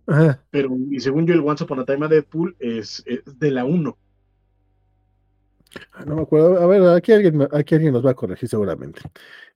[0.08, 0.44] Ajá.
[0.52, 3.66] Pero, y según yo, el Once Upon a Time a Deadpool es, es de la
[3.66, 3.98] 1.
[5.94, 6.62] Ah, No me acuerdo.
[6.62, 9.02] A ver, aquí alguien, aquí alguien nos va a corregir seguramente.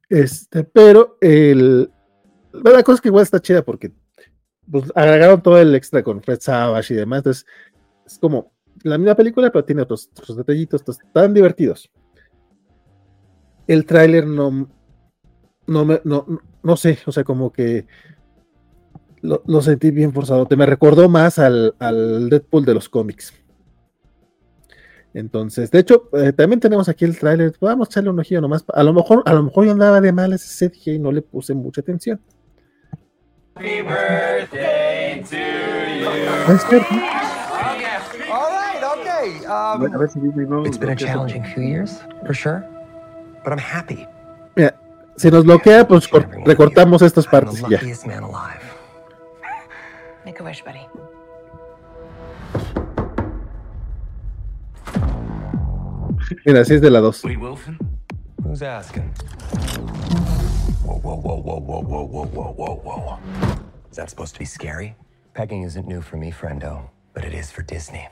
[0.10, 3.91] Este, pero la cosa es que igual está chida porque
[4.69, 7.19] pues, agregaron todo el extra con Fred Savage y demás.
[7.19, 7.45] Entonces,
[8.06, 8.52] es como
[8.84, 10.84] la misma película, pero tiene otros, otros detallitos
[11.14, 11.90] tan divertidos.
[13.68, 14.69] El tráiler no,
[15.68, 16.26] no, me, no-
[16.61, 17.85] no sé, o sea, como que
[19.22, 20.45] lo, lo sentí bien forzado.
[20.45, 23.34] Te me recordó más al, al Deadpool de los cómics.
[25.14, 27.53] Entonces, de hecho, eh, también tenemos aquí el tráiler.
[27.61, 28.65] Vamos a echarle un ojillo nomás.
[28.73, 31.22] A lo mejor, a lo mejor yo andaba de malas ese día y no le
[31.22, 32.19] puse mucha atención.
[39.45, 39.81] Um,
[44.56, 44.76] Mira,
[45.15, 46.10] si nos bloquea, pues
[46.45, 47.80] recortamos estas partes ya.
[50.26, 51.12] Make a wish, buddy.
[56.45, 57.23] Mira, así es de la 2.
[57.23, 57.77] Wade Wilson?
[58.43, 59.03] Who's asking?
[60.84, 63.19] Whoa, whoa, whoa, whoa, whoa, whoa, whoa, whoa, whoa, whoa.
[63.89, 64.95] Is that supposed to be scary?
[65.34, 68.07] Pegging isn't new for me, friendo, but it is for Disney.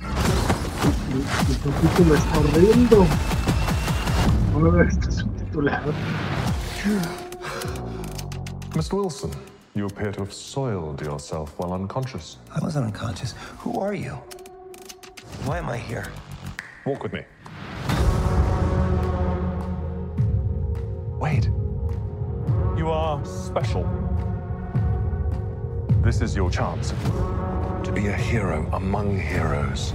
[0.00, 0.08] El
[1.54, 3.06] subtítulo es horrendo.
[4.52, 5.92] No me este subtitulado.
[8.70, 8.92] Mr.
[8.94, 9.30] Wilson,
[9.74, 12.38] you appear to have soiled yourself while unconscious.
[12.54, 13.34] I wasn't unconscious.
[13.58, 14.12] Who are you?
[15.44, 16.06] Why am I here?
[16.86, 17.22] Walk with me.
[21.18, 21.46] Wade,
[22.76, 23.82] you are special.
[26.00, 26.90] This is your chance
[27.82, 29.94] to be a hero among heroes.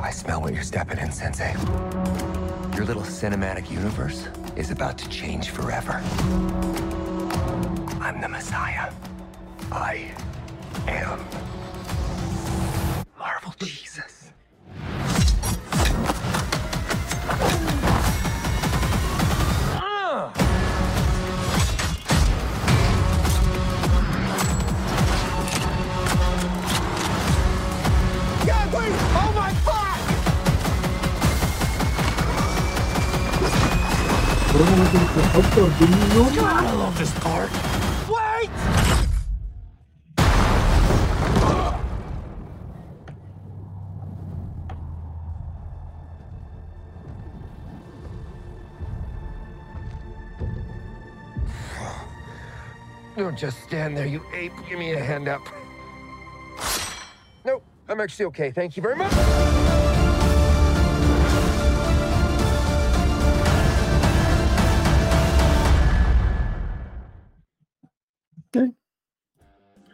[0.00, 1.52] I smell what you're stepping in, Sensei.
[2.74, 4.26] Your little cinematic universe
[4.56, 6.02] is about to change forever.
[8.00, 8.90] I'm the Messiah.
[9.70, 10.10] I
[10.88, 11.18] am
[13.18, 14.15] Marvel Jesus.
[34.56, 37.50] Por un momento dije, "Doctor Doom, no I love this part.
[38.08, 38.50] Wait!
[53.14, 54.54] Don't just stand there, you ape.
[54.66, 55.42] Give me a hand up.
[57.44, 58.52] Nope, I'm actually okay.
[58.52, 59.65] Thank you very much.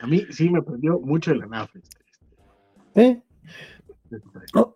[0.03, 1.71] A mí sí me prendió mucho la nave.
[2.97, 3.23] ¿Eh?
[4.53, 4.75] No,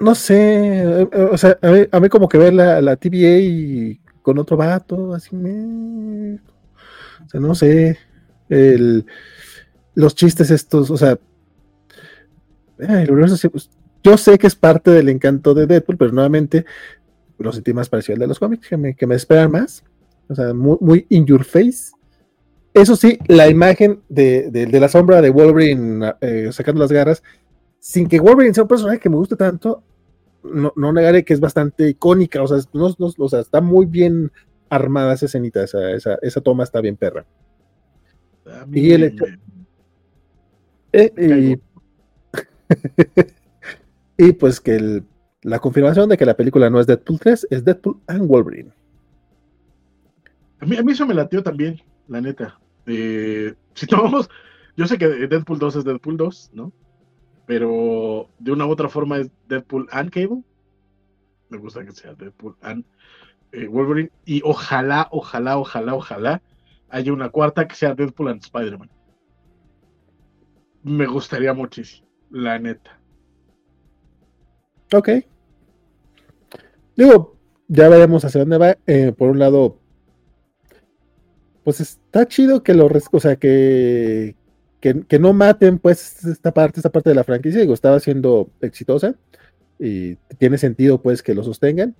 [0.00, 2.96] no sé, eh, eh, o sea, a mí, a mí como que ver la, la
[2.96, 6.36] TVA y con otro vato, así me...
[7.24, 7.98] O sea, no sé,
[8.48, 9.04] el,
[9.94, 11.18] los chistes estos, o sea,
[12.78, 13.70] eh, el universo pues,
[14.02, 16.64] yo sé que es parte del encanto de Deadpool, pero nuevamente
[17.38, 19.84] lo sentí más parecido al de los cómics, que me, que me esperan más,
[20.28, 21.92] o sea, muy, muy in your face.
[22.76, 27.22] Eso sí, la imagen de, de- de la sombra de Wolverine eh, sacando las garras,
[27.78, 29.82] sin que Wolverine sea un personaje que me guste tanto,
[30.44, 33.86] no, no negaré que es bastante icónica, o sea, no- no- o sea, está muy
[33.86, 34.30] bien
[34.68, 37.24] armada esa escenita, esa, esa, esa toma está bien perra.
[38.72, 39.24] Y el hecho-
[40.92, 41.58] Eh, y,
[44.28, 45.04] y pues que el-
[45.42, 48.70] la confirmación de que la película no es Deadpool 3, es Deadpool and Wolverine.
[50.60, 52.58] A mí, a mí eso me latió también, la neta.
[52.86, 54.28] Eh, si tomamos,
[54.76, 56.72] yo sé que Deadpool 2 es Deadpool 2, ¿no?
[57.46, 60.42] Pero de una u otra forma es Deadpool and Cable.
[61.48, 62.84] Me gusta que sea Deadpool and
[63.52, 64.10] eh, Wolverine.
[64.24, 66.42] Y ojalá, ojalá, ojalá, ojalá
[66.88, 68.90] haya una cuarta que sea Deadpool and Spider-Man.
[70.82, 73.00] Me gustaría muchísimo, la neta.
[74.92, 75.10] Ok.
[76.96, 77.36] Digo,
[77.68, 78.76] ya veremos hacia dónde va.
[78.86, 79.78] Eh, por un lado,
[81.66, 84.36] pues está chido que lo, o sea, que,
[84.80, 87.60] que, no maten pues esta parte, esta parte de la franquicia.
[87.60, 89.16] Digo, estaba siendo exitosa
[89.76, 91.96] y tiene sentido pues que lo sostengan,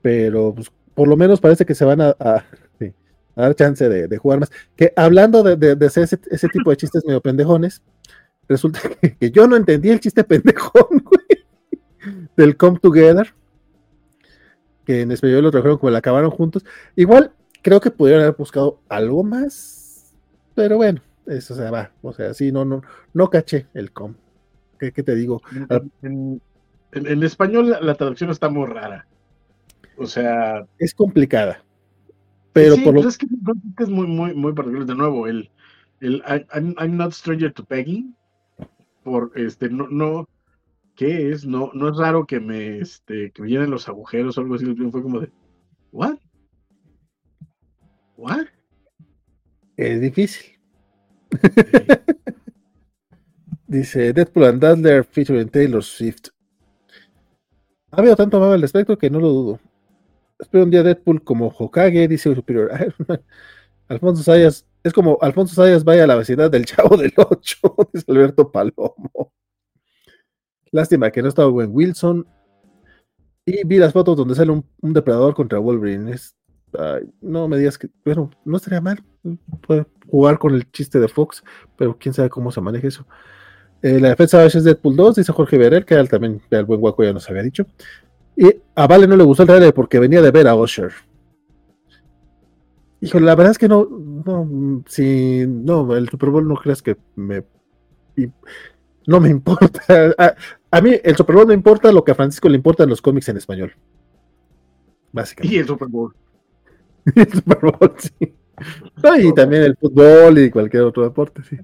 [0.00, 2.14] pero pues, por lo menos parece que se van a,
[3.34, 4.52] dar chance de, jugar más.
[4.76, 7.82] Que hablando de, de- ese, tipo de chistes medio pendejones,
[8.46, 8.78] resulta
[9.18, 11.02] que, yo no entendí el chiste pendejón,
[12.36, 13.34] del Come Together,
[14.84, 16.64] que en español lo trajeron como el acabaron juntos.
[16.94, 17.32] Igual
[17.64, 20.14] creo que pudieron haber buscado algo más,
[20.54, 21.90] pero bueno, eso se va.
[22.02, 22.82] O sea, sí, no, no,
[23.12, 24.14] no caché el com.
[24.78, 25.42] ¿Qué, qué te digo?
[26.02, 26.40] En,
[26.92, 29.08] en- en español la, la traducción está muy rara.
[29.96, 31.64] O sea, Es complicada.
[32.52, 33.26] Pero sí, por lo es que
[33.80, 34.86] es muy, muy, muy particular.
[34.86, 35.50] De nuevo, el,
[36.00, 36.22] el
[36.52, 38.14] I'm, I'm not stranger to pegging.
[39.02, 40.28] Por este, no, no,
[40.94, 41.44] ¿qué es?
[41.46, 44.66] No, no es raro que me, este, que me llenen los agujeros o algo así.
[44.90, 45.30] Fue como de,
[45.92, 46.16] ¿what?
[48.16, 48.46] ¿What?
[49.76, 50.58] es difícil.
[53.66, 56.28] Dice Deadpool and Dazzler featuring Taylor Swift.
[57.90, 59.60] Ha habido tanto mame al respecto que no lo dudo.
[60.38, 62.70] Espero un día Deadpool como Hokage, dice Superior.
[63.88, 67.58] Alfonso Sayas, es como Alfonso Sayas vaya a la vecindad del Chavo del 8,
[67.92, 69.32] dice Alberto Palomo.
[70.70, 72.26] Lástima que no estaba buen Wilson.
[73.46, 76.12] Y vi las fotos donde sale un, un depredador contra Wolverine.
[76.12, 76.36] Es-
[76.78, 79.02] ay, no me digas que, bueno, no estaría mal.
[80.08, 81.42] Jugar con el chiste de Fox,
[81.76, 83.06] pero quién sabe cómo se maneja eso.
[83.82, 86.80] Eh, la defensa de es Deadpool 2, dice Jorge Berel, que él también el buen
[86.80, 87.66] guaco ya nos había dicho.
[88.36, 90.92] Y a Vale no le gustó el trailer porque venía de ver a Usher.
[93.00, 96.96] Híjole, la verdad es que no, no, si no, el Super Bowl no creas que
[97.16, 97.44] me
[99.06, 100.14] no me importa.
[100.18, 100.34] A,
[100.70, 103.28] a mí el Super Bowl me importa lo que a Francisco le importan los cómics
[103.28, 103.74] en español.
[105.12, 105.54] Básicamente.
[105.54, 106.14] Y el Super Bowl.
[107.14, 108.34] el Super Bowl, sí.
[109.02, 111.58] No, y también el fútbol y cualquier otro deporte, sí.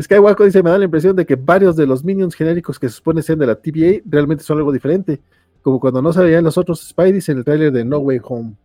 [0.00, 2.96] Skywalker dice, me da la impresión de que varios de los minions genéricos que se
[2.96, 5.20] supone sean de la TVA realmente son algo diferente,
[5.60, 8.56] como cuando no se veían los otros Spideys en el tráiler de No Way Home.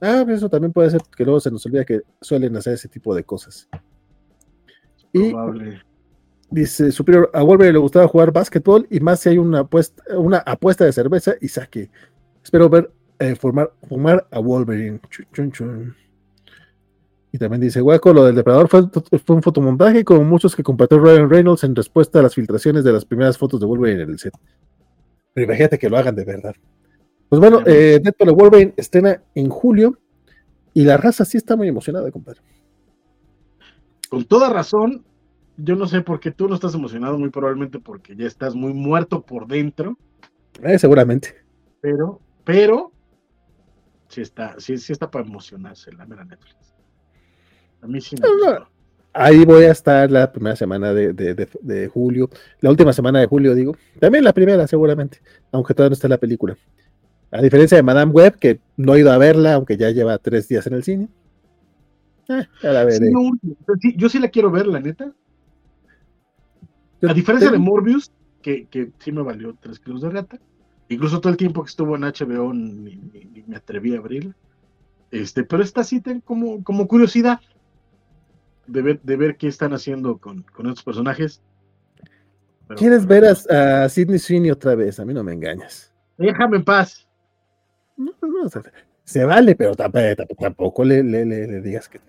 [0.00, 2.88] Ah, pues eso también puede ser que luego se nos olvida que suelen hacer ese
[2.88, 3.68] tipo de cosas.
[5.12, 5.82] Y Probable.
[6.50, 10.38] dice Superior, a Wolverine le gustaba jugar básquetbol y más si hay una apuesta, una
[10.38, 11.88] apuesta de cerveza y saque.
[12.42, 12.90] Espero ver
[13.22, 15.00] eh, formar, fumar a Wolverine.
[15.10, 15.96] Chun, chun, chun.
[17.30, 18.82] Y también dice, Hueco, lo del depredador fue,
[19.24, 22.92] fue un fotomontaje como muchos que compartió Ryan Reynolds en respuesta a las filtraciones de
[22.92, 24.34] las primeras fotos de Wolverine en el set.
[25.32, 26.54] Pero imagínate que lo hagan de verdad.
[27.30, 29.98] Pues bueno, eh, Deadpool de Wolverine estrena en julio
[30.74, 32.40] y la raza sí está muy emocionada, compadre.
[34.10, 35.02] Con toda razón,
[35.56, 38.74] yo no sé por qué tú no estás emocionado, muy probablemente porque ya estás muy
[38.74, 39.96] muerto por dentro,
[40.62, 41.34] Eh, seguramente.
[41.80, 42.92] pero, pero,
[44.12, 46.74] sí está, sí, sí está para emocionarse la mera Netflix.
[47.80, 48.68] A mí sí me No, no.
[49.14, 52.30] Ahí voy a estar la primera semana de, de- de- de julio,
[52.60, 53.76] la última semana de julio, digo.
[54.00, 55.20] También la primera, seguramente,
[55.50, 56.56] aunque todavía no está la película.
[57.30, 60.48] A diferencia de Madame Web, que no he ido a verla, aunque ya lleva tres
[60.48, 61.08] días en el cine.
[62.28, 63.06] Eh, ya la veré.
[63.06, 63.30] Sí, no,
[63.96, 65.12] yo sí la quiero ver, la neta.
[67.02, 68.10] A diferencia de Morbius,
[68.40, 70.38] que, que sí me valió tres kilos de rata.
[70.92, 74.34] Incluso todo el tiempo que estuvo en HBO ni, ni- ni me atreví a abrirla.
[75.10, 77.40] Este, pero esta sí tengo como, como curiosidad
[78.66, 81.42] de ver, de ver qué están haciendo con, con estos personajes.
[82.68, 84.98] Pero- ¿Quieres ver a, a Sidney Sweeney otra vez?
[85.00, 85.92] A mí no me engañas.
[86.16, 87.06] Déjame en paz.
[87.96, 88.62] No, no, sea,
[89.04, 92.00] se vale, pero tampoco, tampoco le, le- le- le digas que.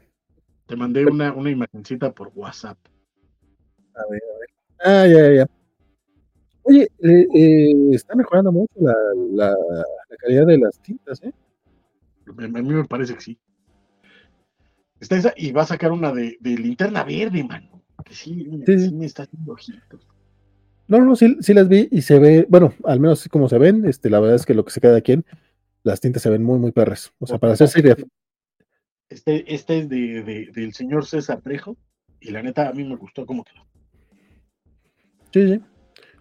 [0.67, 2.77] Te mandé una, una imagencita por WhatsApp.
[4.79, 5.47] Ah, ya, ya, ya.
[6.63, 8.93] Oye, eh, eh, está mejorando mucho la,
[9.31, 9.49] la-
[10.09, 11.31] la calidad de las tintas, ¿eh?
[12.27, 13.37] A mí me parece que sí.
[14.99, 17.83] Está esa y va a sacar una de, de linterna verde, mano.
[18.05, 18.93] Que sí, Sí, sí.
[18.93, 20.07] me está haciendo ojitos.
[20.87, 23.57] No, no, sí, sí las vi y se ve, bueno, al menos así como se
[23.57, 25.25] ven, este, la verdad es que lo que se queda aquí en
[25.83, 27.11] las tintas se ven muy, muy perras.
[27.19, 27.95] O sea, para hacer serie,
[29.09, 31.75] Este, este es de, de- del señor César Trejo.
[32.21, 33.65] Y la neta, a mí me gustó cómo quedó.
[35.33, 35.61] sí, sí.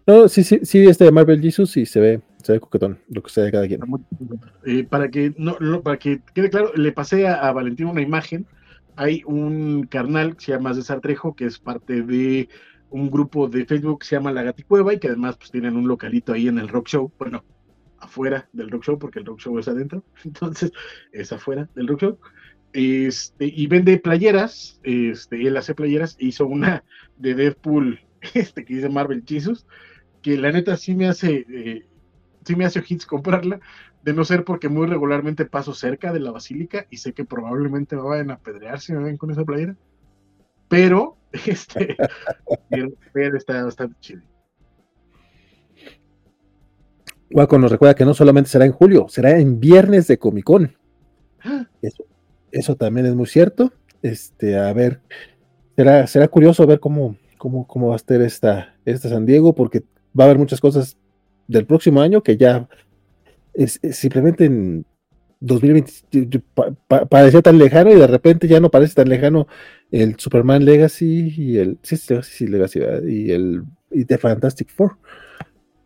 [0.07, 3.23] No, sí, sí, sí, este de Marvel Jesus y se ve, se ve coquetón, lo
[3.23, 3.81] que sea de cada quien.
[4.66, 8.03] Eh, para, que no, no- para que quede claro, le pasé a, a Valentín una
[8.03, 8.47] imagen.
[8.97, 12.49] Hay un carnal que se llama César Trejo, que es parte de
[12.91, 15.89] un grupo de Facebook que se llama La Gaticueva y que además pues tienen un
[15.89, 17.12] localito ahí en el Rock Show.
[17.19, 17.45] Bueno,
[17.99, 20.05] afuera del Rock Show, porque el Rock Show es adentro.
[20.24, 20.73] Entonces,
[21.12, 22.19] es afuera del Rock Show.
[22.73, 24.81] Este, y vende playeras.
[24.83, 26.16] Este, él hace playeras.
[26.19, 26.85] Hizo una
[27.16, 28.01] de Deadpool,
[28.35, 29.66] este, que dice Marvel Jesus,
[30.23, 31.44] que la neta sí me hace.
[31.49, 31.86] eh,
[32.44, 33.61] sí me hace ojitos comprarla,
[34.03, 37.97] de no ser porque muy regularmente paso cerca de la basílica y sé que probablemente
[37.97, 39.77] me vayan a apedrear si me ven con esa playera.
[40.69, 41.16] Pero,
[41.47, 41.97] este,
[43.12, 44.23] pero está bastante chido.
[47.31, 50.77] Waco nos recuerda que no solamente será en julio, será en viernes de Comic Con.
[51.81, 52.05] Eso,
[52.51, 53.73] eso también es muy cierto.
[54.03, 55.01] Este, a ver,
[55.77, 59.82] será, será curioso ver cómo, cómo, cómo va a estar esta, esta San Diego, porque
[60.18, 60.97] va a haber muchas cosas
[61.48, 62.68] del próximo año que ya
[63.55, 64.86] es, simplemente en
[65.40, 66.40] 2020
[67.09, 69.48] parecía tan lejano y de repente ya no parece tan lejano
[69.90, 74.97] el Superman Legacy y el sí, sí, Legacy y el y The Fantastic Four.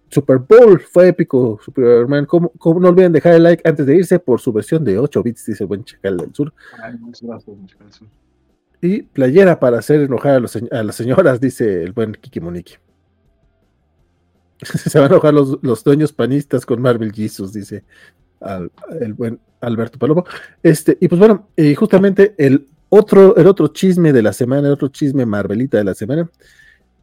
[0.08, 2.26] Super Bowl fue épico, Superman.
[2.26, 5.46] ¿Cómo, no olviden dejar el like antes de irse por su versión de 8 bits,
[5.46, 6.54] dice el buen Chacal del Sur.
[8.80, 10.36] Y playera para hacer enojar
[10.70, 12.76] a, las señoras, dice el buen Kiki Moniki.
[14.62, 17.84] Se van a enojar los, dueños panistas con Marvel Jesus, dice
[19.00, 20.24] el buen Alberto Palomo.
[20.62, 24.74] Este, y pues bueno, y justamente el otro, el otro chisme de la semana, el
[24.74, 26.30] otro chisme Marvelita de la semana,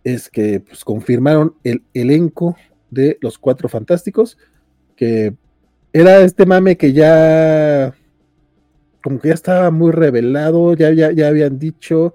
[0.03, 2.55] es que pues, confirmaron el elenco
[2.89, 4.37] de Los Cuatro Fantásticos,
[4.95, 5.35] que
[5.91, 7.93] era este mame que ya
[9.03, 12.13] como que ya estaba muy revelado, ya, ya, ya habían dicho,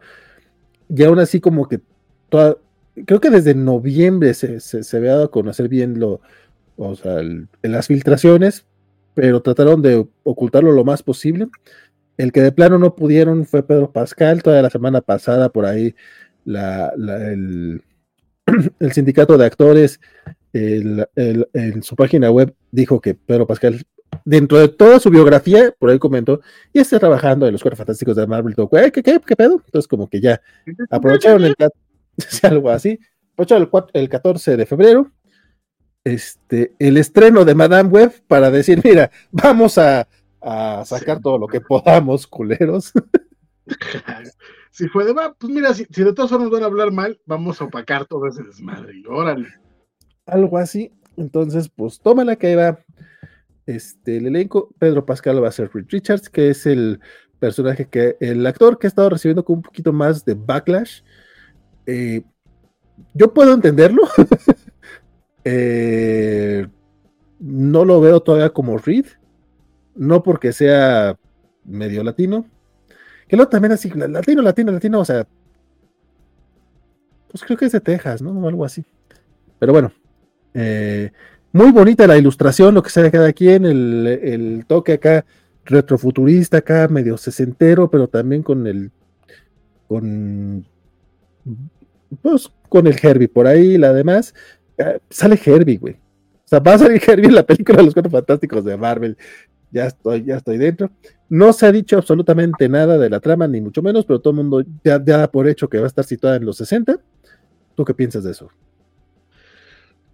[0.88, 1.80] y aún así como que
[2.30, 2.56] toda,
[3.06, 6.20] creo que desde noviembre se, se, había dado a conocer bien lo,
[6.76, 7.20] o sea,
[7.62, 8.66] las filtraciones,
[9.14, 11.48] pero trataron de ocultarlo lo más posible.
[12.16, 15.94] El que de plano no pudieron fue Pedro Pascal, toda la semana pasada por ahí
[16.44, 17.82] la, el,
[18.80, 20.00] el sindicato de actores
[20.52, 23.84] en su página web dijo que Pedro Pascal,
[24.24, 26.40] dentro de toda su biografía, por ahí comentó,
[26.72, 28.54] y está trabajando en los Cuatro Fantásticos de Marvel.
[28.56, 29.62] ¿Qué, qué, qué, pedo?
[29.64, 30.40] Entonces, como que ya
[30.90, 31.54] aprovecharon el,
[32.42, 32.98] algo así,
[33.32, 35.10] aprovecharon el, el 14 de febrero,
[36.04, 40.08] este, el estreno de Madame Web para decir, mira, vamos a,
[40.40, 42.92] a sacar todo lo que podamos, culeros.
[44.70, 47.64] si fue de, pues mira, si, de todas formas van a hablar mal, vamos a
[47.64, 49.02] opacar todo ese desmadre.
[49.08, 49.48] órale.
[50.26, 50.92] Algo así.
[51.16, 52.78] Entonces, pues tómala que ahí va.
[53.66, 57.00] Este, el elenco, Pedro Pascal va a ser Reed Richards, que es el
[57.38, 61.02] personaje que, el actor que ha estado recibiendo con un poquito más de backlash.
[61.88, 62.22] Eh,
[63.14, 64.02] yo puedo entenderlo.
[65.50, 66.66] Eh,
[67.38, 69.06] no lo veo todavía como Reed.
[69.94, 71.16] No porque sea
[71.64, 72.44] medio latino,
[73.26, 75.26] que luego también así, latino, latino, latino, o sea,
[77.30, 78.32] pues creo que es de Texas, ¿no?
[78.32, 78.84] O algo así.
[79.58, 79.90] Pero bueno,
[80.52, 81.12] eh,
[81.52, 85.24] muy bonita la ilustración, lo que se cada quien, el, el toque acá
[85.64, 88.90] retrofuturista, acá medio sesentero, pero también con el,
[89.86, 90.66] con,
[92.22, 94.34] pues con el Herbie por ahí, la demás.
[94.76, 95.94] Eh, sale Herbie, güey.
[95.94, 99.16] O sea, va a salir Herbie en la película de los Cuatro Fantásticos de Marvel
[99.70, 100.90] ya estoy, ya estoy dentro.
[101.28, 104.36] No se ha dicho absolutamente nada de la trama, ni mucho menos, pero todo el
[104.36, 107.00] mundo ya, da por hecho que va a estar situada en los 60.
[107.74, 108.50] ¿Tú qué piensas de eso?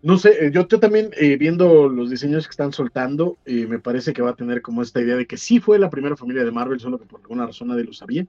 [0.02, 4.20] No sé, eh, yo, también eh, viendo los diseños que están soltando, me parece que
[4.20, 6.80] va a tener como esta idea de que sí fue la primera familia de Marvel,
[6.80, 8.26] solo que por alguna razón nadie lo sabía.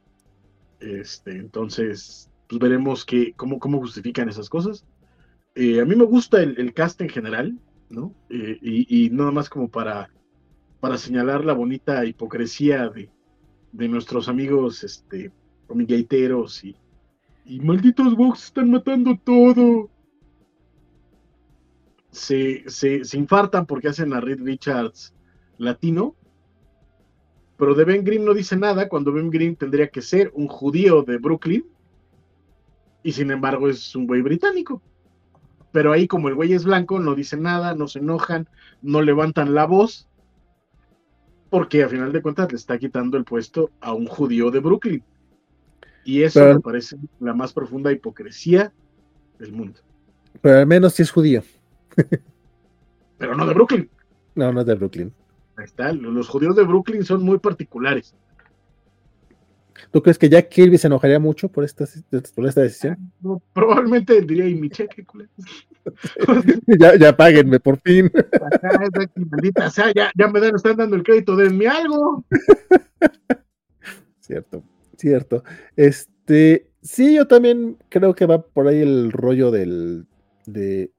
[0.79, 4.85] Este, entonces, pues veremos que, cómo, cómo justifican esas cosas.
[5.55, 7.57] a mí me gusta el, cast en general,
[7.89, 8.13] ¿no?
[8.30, 10.09] y, y nada más como para
[10.85, 13.09] para señalar la bonita hipocresía de,
[13.72, 15.31] de nuestros amigos este,
[16.63, 16.76] y,
[17.45, 19.89] y malditos box están matando todo.
[22.11, 25.15] Se, se, se, infartan porque hacen a Reed Richards
[25.57, 26.15] latino,
[27.57, 31.01] pero de Ben Green no dice nada cuando Ben Green tendría que ser un judío
[31.01, 31.65] de Brooklyn
[33.06, 34.82] y sin embargo es un güey británico.
[35.72, 38.49] Pero ahí como el güey es blanco, no dice nada, no se enojan,
[38.82, 40.10] no levantan la voz
[41.52, 45.03] porque a final de cuentas le está quitando el puesto a un judío de Brooklyn.
[46.03, 48.73] Y eso me parece la más profunda hipocresía
[49.38, 49.80] del mundo.
[50.41, 51.44] Pero al menos sí es judío.
[53.19, 53.88] Pero no de Brooklyn.
[54.34, 55.14] No, no es de Brooklyn.
[55.57, 58.15] Ahí está, los judíos de Brooklyn son muy particulares.
[59.91, 61.85] ¿Tú crees que Jack Kirby se enojaría mucho por esta,
[62.35, 63.11] por esta decisión?
[63.53, 65.06] probablemente diría, y mi cheque,
[66.80, 68.11] ya, ya páguenme, por fin.
[69.56, 72.26] o sea, ya, ya me dan, están dando el crédito, denme algo.
[74.19, 74.64] cierto,
[74.97, 75.43] cierto.
[75.76, 80.07] Este, sí, yo también creo que va por ahí el rollo del,
[80.45, 80.91] de,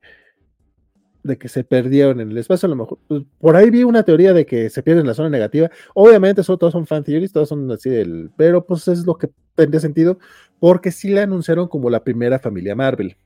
[1.26, 4.02] de que se perdieron en el espacio, a lo mejor, pues, por ahí vi una
[4.02, 5.70] teoría de que se pierden en la zona negativa.
[5.94, 9.28] Obviamente, eso todos son fan theories, todos son así del, pero pues es lo que
[9.54, 10.18] tendría sentido,
[10.60, 13.16] porque sí la anunciaron como la primera familia Marvel.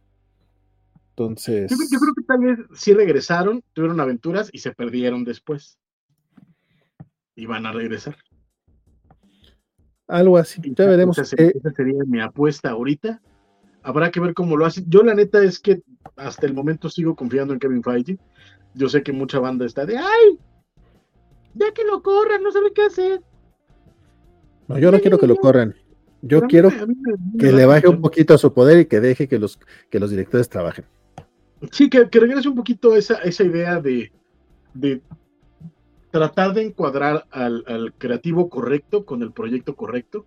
[1.10, 1.70] Entonces.
[1.70, 5.78] Yo, creo- yo creo que tal vez sí regresaron, tuvieron aventuras y se perdieron después.
[7.36, 8.16] Y van a regresar.
[10.06, 10.60] Algo así.
[10.76, 11.18] Ya veremos.
[11.18, 13.20] Esa sería, Eh, esa sería mi apuesta ahorita.
[13.82, 14.84] Habrá que ver cómo lo hacen.
[14.88, 15.82] Yo la neta es que
[16.16, 18.18] hasta el momento sigo confiando en Kevin Feige.
[18.74, 20.38] Yo sé que mucha banda está de ¡ay!
[21.54, 23.22] Ya que lo corran, no sabe qué hacer.
[24.68, 25.74] no, yo no quiero que lo corran.
[26.22, 26.70] Yo quiero
[27.38, 29.58] que le baje un poquito a su poder y que deje que los,
[29.88, 30.84] que los directores trabajen.
[31.72, 34.12] Sí, que, que regrese un poquito esa, esa idea de,
[34.74, 35.00] de
[36.10, 40.26] tratar de encuadrar al, al creativo correcto con el proyecto correcto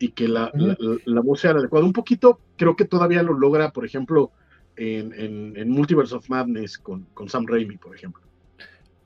[0.00, 0.66] y que la, Ujú.
[0.66, 1.84] la- la- la voz sea la adecuada.
[1.86, 4.32] Un poquito, creo que todavía lo logra, por ejemplo,
[4.74, 8.22] en, en- en Multiverse of Madness con, con Sam Raimi, por ejemplo.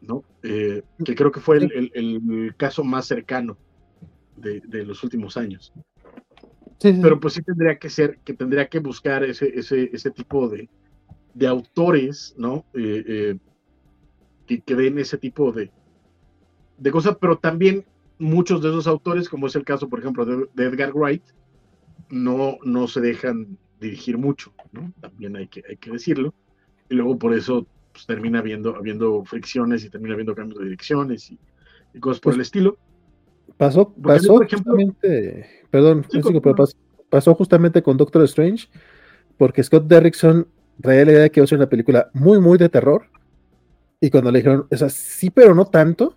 [0.00, 0.22] ¿no?
[0.42, 3.56] Eh, que creo que fue el, el- el caso más cercano
[4.36, 5.72] de, de los últimos años
[7.02, 10.68] pero pues sí tendría que ser, que tendría que buscar ese, ese, ese tipo de,
[11.32, 12.66] de autores, ¿no?
[12.74, 13.38] Eh, eh,
[14.46, 15.70] que, que den ese tipo de,
[16.76, 17.84] de cosas, pero también
[18.18, 21.22] muchos de esos autores, como es el caso, por ejemplo, de, de Edgar Wright,
[22.10, 24.92] no, no se dejan dirigir mucho, ¿no?
[25.00, 26.32] También hay que, hay que decirlo.
[26.88, 31.30] Y luego por eso pues, termina habiendo, habiendo fricciones y termina habiendo cambios de direcciones
[31.30, 31.38] y,
[31.92, 32.76] y cosas por Pues, el estilo.
[33.56, 36.42] Pasó, Porque pasó por ejemplo- justamente, perdón, Sí, continúa.
[36.42, 36.76] pero pas-
[37.10, 38.68] pasó justamente con Doctor Strange,
[39.36, 40.46] porque Scott Derrickson
[40.80, 43.06] traía la idea de que iba a ser una película muy, muy de terror,
[44.00, 46.16] y cuando le dijeron, o sea, sí, pero no tanto,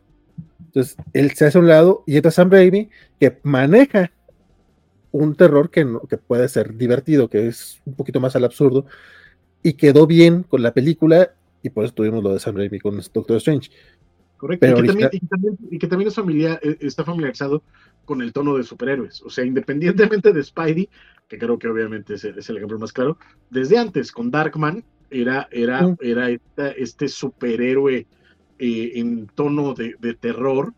[0.67, 2.89] entonces él se hace a un lado y entra Sam Raimi,
[3.19, 4.11] que maneja
[5.11, 8.85] un terror que, no- que puede ser divertido, que es un poquito más al absurdo,
[9.63, 11.33] y quedó bien con la película,
[11.63, 13.71] y por eso tuvimos lo de Sam Raimi con Doctor Strange.
[14.37, 14.67] Correcto.
[14.67, 17.63] Pero y, que también, y, que también, y que también es familiar, eh, está familiarizado
[18.05, 19.21] con el tono de superhéroes.
[19.23, 20.89] O sea, independientemente de Spidey,
[21.27, 23.17] que creo que obviamente es el, es el ejemplo más claro,
[23.49, 25.97] desde antes con Darkman era, era, Mm.
[26.01, 28.05] era esta- este superhéroe
[28.59, 30.73] eh, en tono de, de terror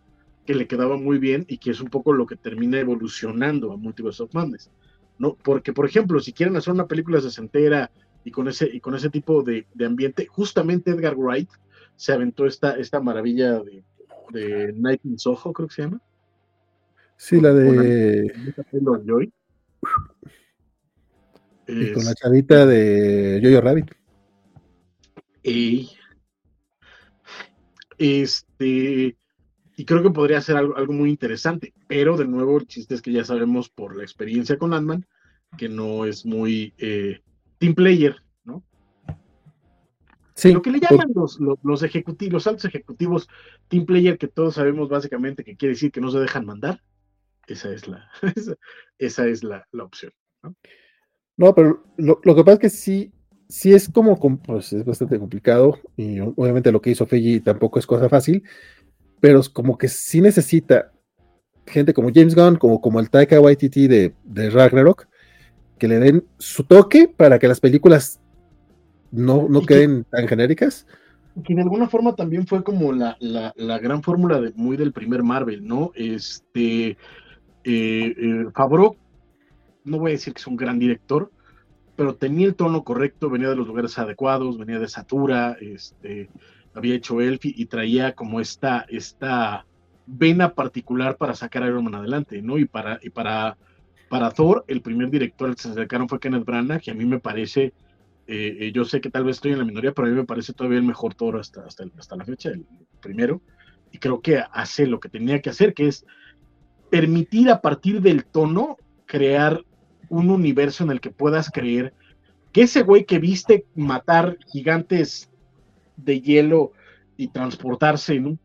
[0.45, 3.77] que le quedaba muy bien y que es un poco lo que termina evolucionando a
[3.77, 4.72] Multiverse of Madness.
[5.19, 5.35] ¿no?
[5.35, 7.91] Porque, por ejemplo, si quieren hacer una película sesentera
[8.23, 11.49] y con ese, y con ese tipo de, de ambiente, justamente Edgar Wright
[11.95, 13.84] se aventó esta, esta maravilla de,
[14.31, 16.01] de Night in Soho, creo que se llama.
[17.18, 18.31] Sí, la Con- con de...
[18.34, 19.34] Anya Taylor-Joy.
[21.68, 23.91] Y con la chavita de Jojo Rabbit.
[25.43, 25.89] Ey.
[27.99, 29.17] Este,
[29.76, 33.01] y creo que podría ser algo, algo muy interesante, pero de nuevo el chiste es
[33.01, 35.05] que ya sabemos por la experiencia con Ant-Man
[35.57, 37.21] que no es muy eh,
[37.57, 38.63] team player, ¿no?
[40.35, 43.27] Sí, Lo que le llaman los, los, los ejecutivos, los altos ejecutivos
[43.67, 46.81] team player, que todos sabemos básicamente que quiere decir que no se dejan mandar.
[47.47, 48.55] Esa es la, esa,
[48.97, 50.13] esa es la, la opción.
[51.35, 53.13] No, pero lo, lo que pasa es que sí,
[53.49, 57.80] sí es como, com- pues es bastante complicado y obviamente lo que hizo Feige tampoco
[57.80, 58.43] es cosa fácil,
[59.19, 60.93] pero es como que sí necesita
[61.67, 65.07] gente como James Gunn, como, como el Taika Waititi de, de Ragnarok,
[65.77, 68.19] que le den su toque para que las películas
[69.11, 70.88] no, no Y que- queden tan genéricas.
[71.43, 74.93] que de alguna forma también fue como la, la, la gran fórmula de, muy del
[74.93, 75.91] primer Marvel, ¿no?
[75.95, 76.97] Este, eh,
[77.63, 78.95] eh, Favreau,
[79.85, 81.31] no voy a decir que es un gran director,
[81.99, 86.30] pero tenía el tono correcto, venía de los lugares adecuados, venía de Satura, este,
[86.73, 89.65] había hecho Elfie y traía como esta, esta
[90.05, 92.57] vena particular para sacar a Iron Man adelante, ¿no?
[92.57, 93.57] Y para, y para,
[94.07, 97.03] para Thor, el primer director al que se acercaron fue Kenneth Branagh, que a mí
[97.03, 97.73] me parece
[98.27, 100.23] eh, eh, yo sé que tal vez estoy en la minoría, pero a mí me
[100.23, 102.65] parece todavía el mejor toro hasta, hasta, hasta la fecha, el
[103.01, 103.41] primero.
[103.91, 106.05] Y creo que hace lo que tenía que hacer, que es
[106.89, 109.65] permitir a partir del tono crear
[110.10, 111.94] un universo en el que puedas creer
[112.52, 115.30] que ese güey que viste matar gigantes
[115.98, 116.73] de hielo
[117.18, 118.40] y transportarse en un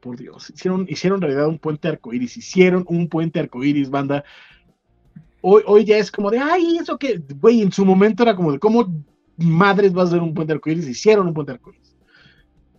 [0.00, 4.22] por Dios, hicieron, hicieron realidad un puente arcoíris, hicieron un puente arcoíris, banda.
[5.40, 8.52] Hoy, hoy ya es como de, ay, eso que, güey, en su momento era como
[8.52, 8.92] de, ¿cómo
[9.38, 10.86] madres vas a hacer un puente arcoíris?
[10.86, 11.96] Hicieron un puente arcoíris.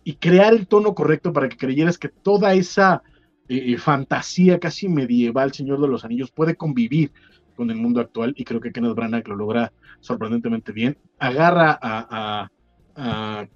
[0.04, 3.02] Y crear el tono correcto para que creyeras que toda esa
[3.48, 7.10] eh, eh, fantasía casi medieval, Señor de los Anillos, puede convivir
[7.56, 8.34] con el mundo actual.
[8.36, 10.96] Y creo que Kenneth Branagh lo logra sorprendentemente bien.
[11.18, 12.48] Agarra a,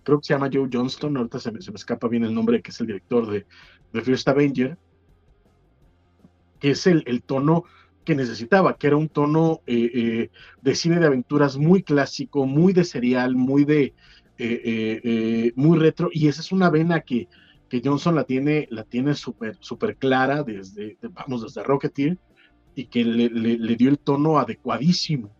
[0.02, 2.80] creo que se llama Joe Johnston, ahorita se me, escapa bien el nombre, que es
[2.80, 3.46] el director de,
[3.92, 4.76] de First Avenger,
[6.58, 7.64] que es el, tono
[8.04, 12.72] que necesitaba, que era un tono eh, eh, de cine de aventuras muy clásico, muy
[12.72, 13.94] de serial, muy de
[14.42, 17.28] eh, muy retro, y esa es una vena que,
[17.68, 22.18] que Johnson la tiene, la tiene súper clara desde, de- vamos, desde Rocketeer,
[22.80, 25.30] y que le, dio el tono adecuadísimo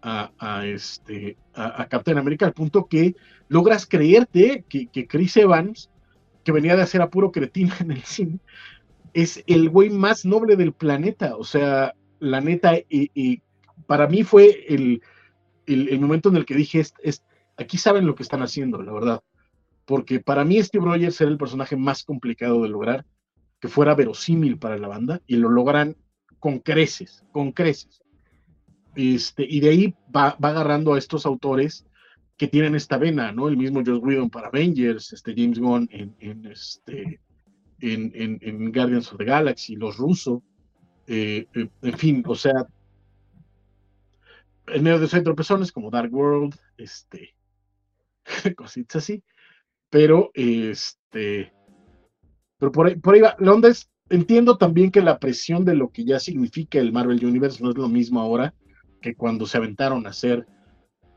[0.00, 3.16] a, este, a, Captain America al punto que
[3.48, 5.90] logras creerte que, que, Chris Evans,
[6.44, 8.38] que venía de hacer a puro cretina en el cine,
[9.12, 11.36] es el güey más noble del planeta.
[11.36, 13.42] O sea, la neta, y, y
[13.86, 15.02] para mí fue el,
[15.66, 17.24] el, el, momento en el que dije, es, es,
[17.56, 19.22] aquí saben lo que están haciendo, la verdad.
[19.84, 23.04] Porque para mí Steve Rogers era el personaje más complicado de lograr,
[23.58, 25.96] que fuera verosímil para la banda, y lo logran
[26.44, 28.02] con creces, con creces.
[28.94, 31.86] Este, y de ahí va, agarrando a estos autores
[32.36, 33.48] que tienen esta vena, ¿no?
[33.48, 37.18] El mismo Joss Whedon para Avengers, este James Gunn en, este,
[37.80, 38.12] en,
[38.42, 40.42] en, Guardians of the Galaxy, los rusos,
[41.06, 42.66] eh, eh, en fin, o sea,
[44.66, 47.34] en medio de esos tropezones como Dark World, este,
[48.54, 49.24] cositas así,
[49.88, 51.54] pero este,
[52.58, 56.04] pero por ahí, por ahí va, Londres, entiendo también que la presión de lo que
[56.04, 58.54] ya significa el Marvel Universe no es lo mismo ahora
[59.00, 60.46] que cuando se aventaron a hacer,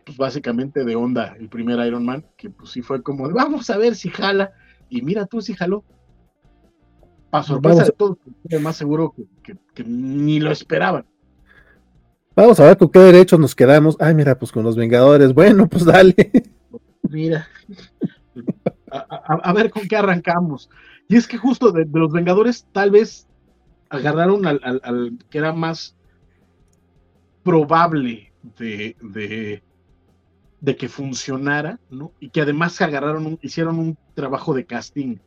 [0.06, 3.78] pues básicamente de onda el primer Iron Man, que pues sí fue como, vamos a
[3.78, 4.52] ver si jala,
[4.90, 5.84] y mira tú si jaló.
[7.30, 8.18] Para sorpresa de todos,
[8.62, 11.06] más seguro que, que, que, ni lo esperaban.
[12.36, 13.98] Vamos a ver con qué derechos nos quedamos.
[14.00, 15.34] Ay, mira, pues con los Vengadores.
[15.34, 16.16] Bueno, pues dale.
[17.10, 17.48] Mira,
[18.92, 20.70] a, a, a ver con qué arrancamos.
[21.08, 23.28] Y es que justo de, los Vengadores, tal vez
[23.90, 25.96] agarraron al, que era más
[27.44, 29.64] probable de, de,
[30.60, 32.12] de, que funcionara, ¿no?
[32.20, 35.18] Y que además agarraron, hicieron un trabajo de casting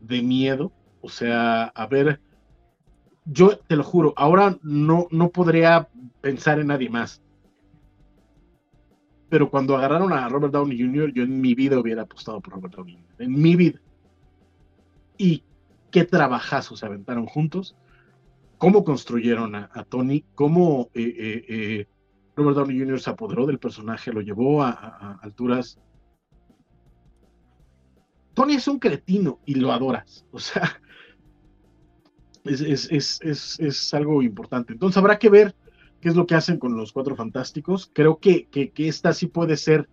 [0.00, 0.72] de miedo.
[1.00, 2.20] O sea, a ver,
[3.24, 5.88] yo te lo juro, ahora no, no podría
[6.20, 7.20] pensar en nadie más.
[9.28, 12.76] Pero cuando agarraron a Robert Downey Jr., yo en mi vida hubiera apostado por Robert
[12.76, 13.22] Downey Jr.
[13.24, 13.80] En mi vida.
[15.18, 15.42] Y
[15.90, 17.76] qué trabajazos se aventaron juntos
[18.58, 21.86] cómo construyeron a, Tony, cómo eh, eh, eh,
[22.34, 23.00] Robert Downey Jr.
[23.00, 25.78] se apoderó del personaje, lo llevó a, alturas.
[28.34, 30.80] Tony es un cretino y lo adoras, o sea,
[32.44, 34.72] es, es, es, es, algo importante.
[34.72, 35.54] Entonces habrá que ver
[36.00, 37.90] qué es lo que hacen con los Cuatro Fantásticos.
[37.92, 39.88] Creo que, que, que esta sí puede ser,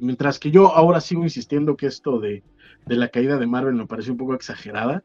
[0.00, 2.42] mientras que yo ahora sigo insistiendo que esto de,
[2.86, 5.02] de la caída de Marvel me parece un poco exagerada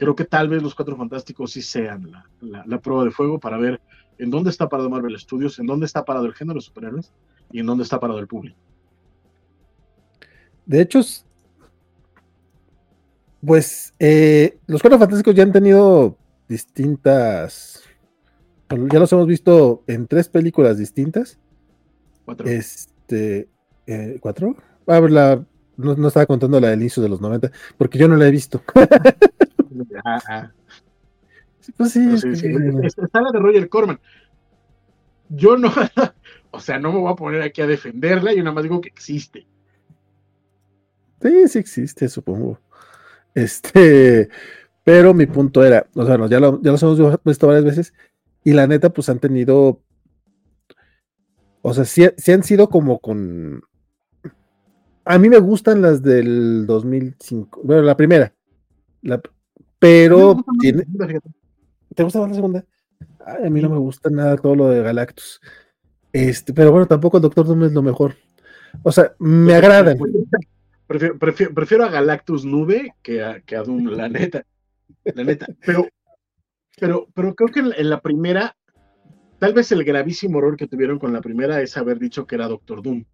[0.00, 3.38] creo que tal vez los Cuatro Fantásticos sí sean la, la, la, prueba de fuego
[3.38, 3.80] para ver
[4.18, 7.12] en dónde está parado Marvel Studios, en dónde está parado el género de superhéroes
[7.52, 8.56] y en dónde está parado el público.
[10.64, 11.00] De hecho,
[13.44, 16.16] pues eh, los Cuatro Fantásticos ya han tenido
[16.48, 17.82] distintas,
[18.70, 21.38] ya los hemos visto en tres películas distintas.
[22.24, 22.46] Cuatro.
[22.48, 23.48] Este,
[23.86, 24.56] eh, ¿Cuatro?
[24.86, 25.44] Ah, la,
[25.76, 28.30] no, no, estaba contando la del inicio de los 90, porque yo no la he
[28.30, 28.62] visto.
[30.04, 30.50] Ah, ah.
[31.76, 32.48] Pues sí, sí, sí.
[32.82, 34.00] Está la de Roger Corman.
[35.28, 35.72] Yo no,
[36.50, 38.88] o sea, no me voy a poner aquí a defenderla, yo nada más digo que
[38.88, 39.46] existe.
[41.22, 42.58] Sí, sí existe, supongo.
[43.34, 44.28] Este,
[44.82, 47.94] pero mi punto era, o sea, ya, lo, ya los hemos visto varias veces,
[48.42, 49.80] y la neta, pues han tenido,
[51.62, 53.62] o sea, sí, sí han sido como con,
[55.10, 58.32] a mí me gustan las del 2005, bueno, la primera,
[59.02, 59.20] la,
[59.78, 60.84] pero tiene...
[61.94, 62.64] ¿Te gusta más la segunda?
[63.26, 65.40] Ay, a mí no me gusta nada todo lo de Galactus.
[66.12, 68.14] Este, pero bueno, tampoco el Doctor Doom es lo mejor.
[68.84, 69.98] O sea, me agradan.
[70.86, 74.44] Prefiero, prefiero, prefiero a Galactus Nube que a, que a, Doom, la neta.
[75.04, 75.46] La neta.
[75.64, 75.86] Pero,
[76.80, 78.56] pero, pero creo que en, en la primera,
[79.38, 82.48] tal vez el gravísimo error que tuvieron con la primera es haber dicho que era
[82.48, 83.04] Doctor Doom.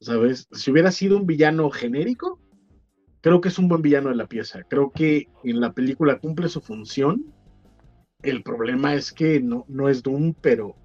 [0.00, 0.48] ¿Sabes?
[0.52, 2.38] Si hubiera sido un villano genérico,
[3.20, 4.62] creo que es un buen villano de la pieza.
[4.68, 7.32] Creo que en la película cumple su función.
[8.22, 10.76] El problema es que no, no es Doom, pero.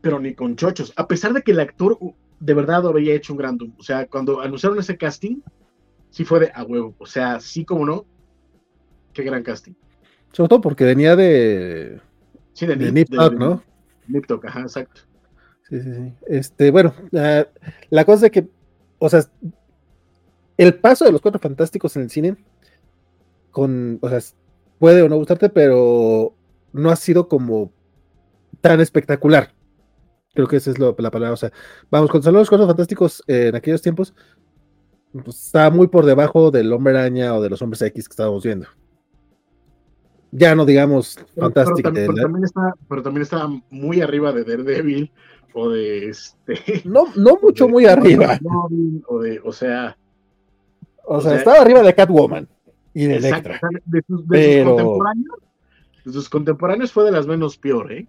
[0.00, 0.92] Pero ni con chochos.
[0.96, 1.98] A pesar de que el actor
[2.40, 3.74] de verdad había hecho un gran Doom.
[3.78, 5.40] O sea, cuando anunciaron ese casting,
[6.10, 6.94] sí fue de a huevo.
[6.98, 8.04] O sea, sí como no.
[9.12, 9.72] Qué gran casting.
[10.32, 12.00] Sobre todo porque venía de.
[12.52, 13.62] Sí, de, de Nip ¿no?
[14.06, 15.02] Nip ajá, exacto.
[15.68, 16.12] Sí, sí, sí.
[16.26, 17.44] Este, bueno, uh,
[17.90, 18.48] la cosa es que,
[18.98, 19.24] o sea,
[20.56, 22.36] el paso de los cuatro fantásticos en el cine,
[23.50, 24.20] con, o sea,
[24.78, 26.34] puede o no gustarte, pero
[26.72, 27.72] no ha sido como
[28.60, 29.54] tan espectacular.
[30.34, 31.32] Creo que esa es lo, la palabra.
[31.32, 31.52] O sea,
[31.90, 34.14] vamos, con los cuatro fantásticos eh, en aquellos tiempos,
[35.12, 38.42] pues, estaba muy por debajo del hombre araña o de los hombres X que estábamos
[38.42, 38.66] viendo.
[40.32, 41.92] Ya no digamos fantástico.
[41.92, 45.12] Pero, pero, pero, también está, pero también estaba muy arriba de Daredevil
[45.54, 46.58] o de este.
[46.84, 48.38] No, no mucho de, muy arriba.
[49.06, 49.96] O de, o sea,
[51.04, 52.48] o, o sea, sea, estaba arriba de Catwoman
[52.92, 53.60] y de Electra.
[53.86, 54.70] De sus, de, pero...
[54.70, 55.38] sus contemporáneos,
[56.04, 58.06] de sus contemporáneos fue de las menos peor, ¿eh?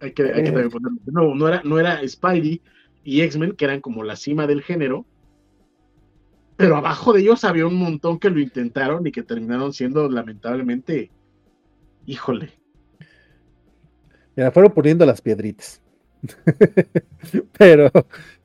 [0.00, 1.34] Hay que, hay que también ponerlo de nuevo.
[1.34, 2.60] No era, no era Spidey
[3.04, 5.06] y X-Men, que eran como la cima del género,
[6.56, 11.10] pero abajo de ellos había un montón que lo intentaron y que terminaron siendo lamentablemente,
[12.06, 12.50] híjole.
[14.36, 15.82] Ya fueron poniendo las piedritas.
[17.58, 17.90] pero,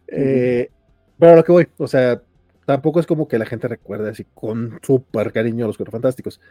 [0.08, 0.70] eh,
[1.18, 2.22] pero a lo que voy, o sea,
[2.66, 6.42] tampoco es como que la gente recuerde así con súper cariño a los Cuatro Fantásticos.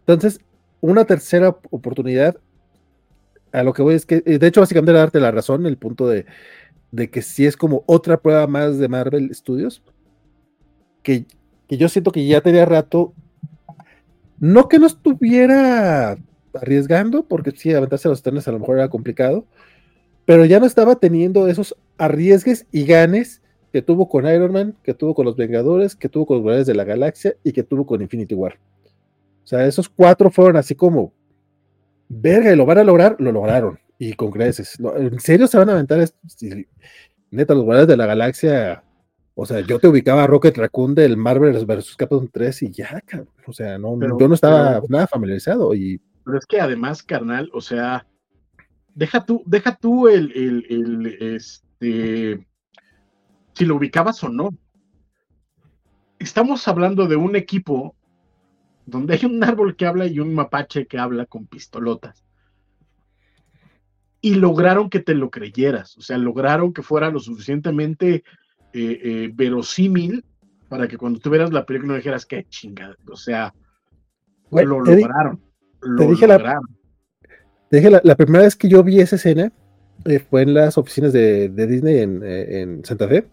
[0.00, 0.40] Entonces,
[0.80, 2.36] una tercera oportunidad,
[3.52, 5.78] a lo que voy es que, eh, de hecho, básicamente era darte la razón, el
[5.78, 6.26] punto de,
[6.90, 9.82] de que si es como otra prueba más de Marvel Studios,
[11.02, 11.26] que,
[11.68, 13.14] que yo siento que ya tenía rato,
[14.38, 16.18] no que no estuviera
[16.52, 19.46] arriesgando, porque sí, aventarse a los trenes a lo mejor era complicado,
[20.24, 24.94] pero ya no estaba teniendo esos arriesgues y ganes que tuvo con Iron Man, que
[24.94, 27.84] tuvo con los Vengadores, que tuvo con los Guardianes de la Galaxia y que tuvo
[27.84, 28.58] con Infinity War.
[29.42, 31.12] O sea, esos cuatro fueron así como,
[32.08, 33.78] verga, y lo van a lograr, lo lograron.
[33.98, 34.78] Y con creces.
[34.96, 36.16] ¿En serio se van a aventar esto?
[37.30, 38.84] neta, los Guardianes de la Galaxia,
[39.34, 41.96] o sea, yo te ubicaba a Rocket Raccoon del Marvel vs.
[41.96, 43.28] Capcom 3 y ya, cabrón.
[43.46, 45.74] O sea, no, yo no estaba nada familiarizado.
[45.74, 46.00] Y...
[46.24, 48.06] Pero es que además, carnal, o sea,
[48.94, 51.06] deja tú, deja tú el, el, el
[51.36, 52.46] este,
[53.52, 54.50] si lo ubicabas o no.
[56.18, 57.94] Estamos hablando de un equipo
[58.86, 62.24] donde hay un árbol que habla y un mapache que habla con pistolotas.
[64.20, 68.24] Y lograron que te lo creyeras, o sea, lograron que fuera lo suficientemente
[68.72, 70.24] eh, eh, verosímil
[70.68, 73.54] para que cuando tú vieras la película no dijeras qué chingada, o sea,
[74.50, 75.42] lo lograron.
[75.98, 76.64] te dije lograron.
[76.64, 76.83] La,
[77.74, 79.52] dije la, primera vez que yo vi esa escena
[80.04, 83.26] eh, fue en las oficinas de, Disney en, Santa Fe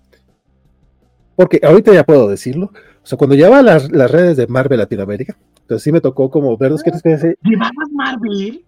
[1.36, 2.72] porque ahorita ya puedo decirlo.
[3.04, 6.56] O sea, cuando llevaba las, las redes de Marvel Latinoamérica, entonces sí me tocó como
[6.58, 8.64] ver los que ¿Llevabas Marvel?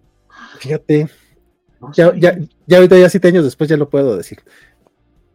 [0.58, 1.08] Fíjate.
[1.92, 2.36] ya, ya,
[2.66, 4.38] ya, ahorita ya siete años después ya lo puedo decir.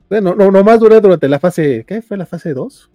[0.09, 2.89] Bueno, no, nomás duré durante la fase, ¿qué fue la fase 2?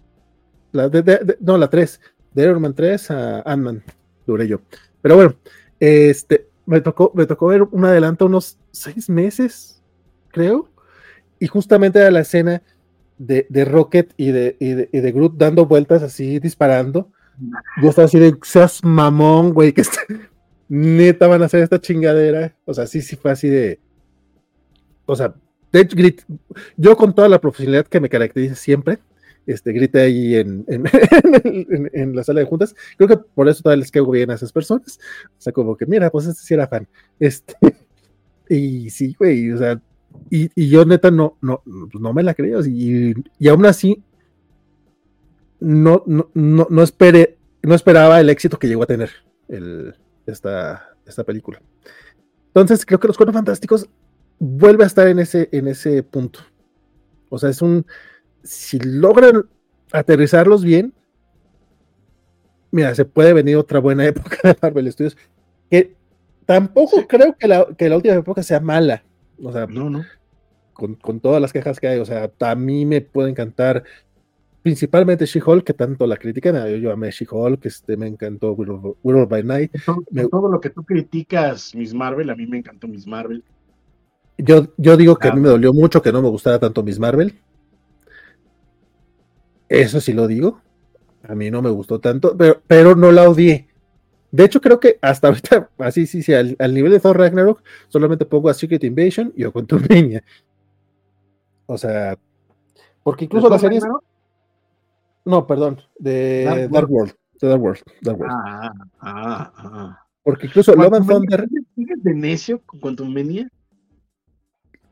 [0.73, 2.01] La de, no, la 3.
[2.33, 3.81] De Iron Man 3 a Ant-Man
[4.27, 4.59] duré yo.
[5.01, 5.35] Pero bueno,
[5.79, 9.81] este, me tocó, me tocó ver un adelanto unos seis meses,
[10.29, 10.69] creo.
[11.39, 12.61] Y justamente era la escena
[13.17, 17.11] de, Rocket y de, y de, Groot dando vueltas así, disparando.
[17.81, 19.83] Yo estaba así de, seas mamón, güey, que
[20.69, 22.55] neta van a hacer esta chingadera.
[22.65, 23.79] O sea, sí, sí fue así de.
[25.05, 25.35] O sea,
[25.71, 26.15] de
[26.77, 28.99] yo con toda la profesionalidad que me caracteriza siempre,
[29.45, 32.75] este, grité ahí en, en, la sala de juntas.
[32.97, 34.99] Creo que por eso todavía les quedo bien a esas personas.
[35.37, 36.87] O sea, como que, mira, pues este sí era fan.
[37.19, 37.55] Este,
[38.49, 39.81] y sí, güey, o sea,
[40.29, 42.65] y, yo neta no, no, no me la creo.
[42.65, 44.03] Y, y aún así,
[45.59, 46.83] no, no, no, no,
[47.63, 49.11] no esperaba el éxito que llegó a tener
[49.47, 51.61] el, esta, esta película.
[52.47, 53.89] Entonces, creo que Los Cuatro Fantásticos
[54.39, 56.39] vuelve a estar en ese, en ese punto.
[57.29, 57.85] O sea, es un.
[58.45, 59.45] Si logran
[59.91, 60.93] aterrizarlos bien,
[62.71, 65.17] mira, se puede venir otra buena época de Marvel Studios.
[65.69, 65.95] Que
[66.45, 69.03] tampoco creo que la, que la última época sea mala.
[69.41, 70.05] O sea, no, no.
[70.73, 73.83] Con, todas las quejas que hay, o sea, a mí me puede encantar
[74.61, 76.55] principalmente She-Hulk, que tanto la critican.
[76.69, 79.71] Yo, yo amé She-Hulk, este, me encantó World, by Night.
[80.29, 83.41] Todo, lo que tú criticas, Miss Marvel, a mí me encantó Miss Marvel.
[84.37, 86.99] Yo, yo digo que a mí me dolió mucho que no me gustara tanto Miss
[86.99, 87.33] Marvel.
[89.69, 90.61] Eso sí lo digo.
[91.23, 93.67] A mí no me gustó tanto, pero, pero no la odié.
[94.31, 98.25] De hecho, creo que hasta ahorita, así, sí, sí, al, nivel de Thor Ragnarok, solamente
[98.25, 100.23] pongo a Secret Invasion y a Quantumania.
[101.65, 102.17] O sea,
[103.01, 103.79] porque incluso la serie.
[105.23, 107.15] No, perdón, de Dark, World.
[107.39, 107.81] De Dark World.
[108.01, 108.35] Dark World.
[108.35, 110.05] Ah, ah, ah.
[110.21, 111.47] Porque incluso Love and Thunder.
[111.75, 113.49] ¿Sigues de necio con Quantumania?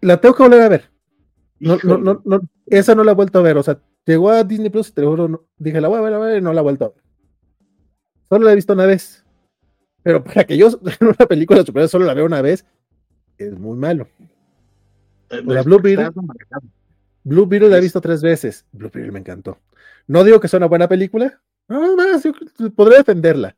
[0.01, 0.91] La tengo que volver a ver.
[1.59, 3.57] No, no, no, no, esa no la he vuelto a ver.
[3.57, 6.19] O sea, llegó a Disney Plus y te juro, dije, la voy a ver, a
[6.19, 7.03] ver, y no la he vuelto a ver.
[8.29, 9.23] Solo la he visto una vez.
[10.01, 10.67] Pero para que yo
[10.99, 12.65] en una película superhéroes solo la vea una vez,
[13.37, 14.07] es muy malo.
[15.29, 16.11] Eh, la Blue Beetle,
[17.23, 18.65] Blue Beetle la he visto tres veces.
[18.71, 19.57] Blue Beetle me encantó.
[20.07, 21.41] No digo que sea una buena película.
[21.67, 22.31] No, no, sí,
[22.75, 23.55] podría defenderla.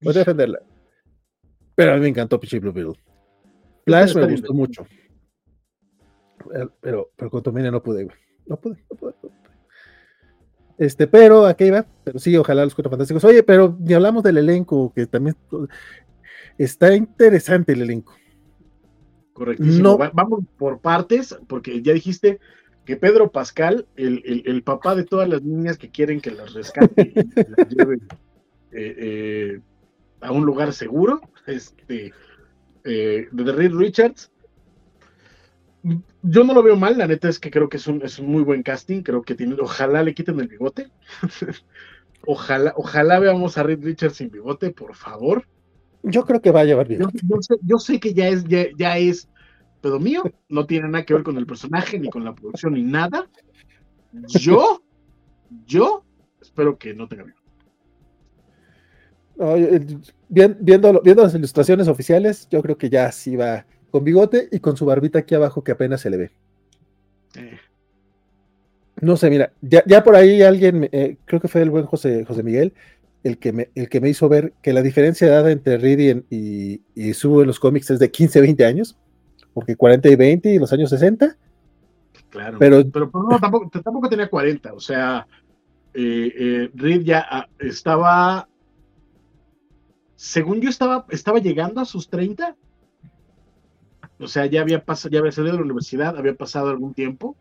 [0.00, 0.60] Podría defenderla.
[1.74, 3.00] Pero a mí me encantó Pichi Blue Beetle.
[3.86, 4.86] Flash me gustó mucho.
[6.80, 8.08] Pero, pero con Tomina no pude,
[8.46, 9.14] No pude, no pude.
[10.80, 13.22] Este, pero aquí va, pero sí, ojalá los cuatro fantásticos.
[13.24, 15.36] Oye, pero ni hablamos del elenco, que también
[16.56, 18.14] está interesante el elenco.
[19.34, 19.98] Correctísimo.
[20.14, 22.40] Vamos por partes, porque ya dijiste
[22.86, 27.50] que Pedro Pascal, el, papá de todas las niñas que quieren que las rescate y
[27.50, 27.96] las lleve
[28.72, 29.60] eh, eh,
[30.22, 32.14] a un lugar seguro, este,
[32.84, 34.32] eh, de Reed Richards,
[36.22, 38.30] yo no lo veo mal, la neta es que creo que es un, es un
[38.30, 40.90] muy buen casting, creo que tiene, ojalá le quiten el bigote.
[42.26, 45.46] ojalá, ojalá veamos a Reed Richards sin bigote, por favor.
[46.02, 47.18] Yo creo que va a llevar bigote.
[47.22, 49.28] yo sé, yo sé que ya es, ya, ya es
[49.80, 52.82] pedo mío, no tiene nada que ver con el personaje, ni con la producción, ni
[52.82, 53.28] nada.
[54.28, 54.82] Yo,
[55.66, 56.04] yo
[56.40, 57.40] espero que no tenga bigote.
[59.36, 59.54] No,
[60.28, 64.76] viendo, viendo las ilustraciones oficiales, yo creo que ya sí va con bigote y con
[64.76, 66.30] su barbita aquí abajo que apenas se le ve.
[67.36, 67.58] Eh,
[69.00, 72.24] No sé, mira, ya, ya por ahí alguien, eh, creo que fue el buen José,
[72.24, 72.74] José Miguel,
[73.22, 75.98] el que, me, el que me hizo ver que la diferencia de edad entre Reed
[75.98, 78.98] y, en- y, y Sue en los cómics es de 15, 20 años,
[79.54, 81.36] porque 40 y 20 y los años 60,
[82.30, 82.58] claro.
[82.58, 85.26] pero pero, pero no, tampoco, tampoco tenía 40, o sea,
[85.94, 88.48] eh, eh, Reed ya ah, estaba,
[90.16, 92.56] según yo estaba, estaba llegando a sus 30,
[94.20, 97.36] o sea, ya había pasado, ya había salido de la universidad, había pasado algún tiempo,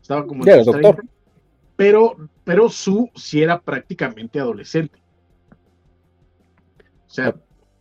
[0.00, 0.96] estaba como en doctor.
[0.96, 1.02] 30,
[1.76, 4.98] pero, pero su sí era prácticamente adolescente.
[7.06, 7.34] O sea,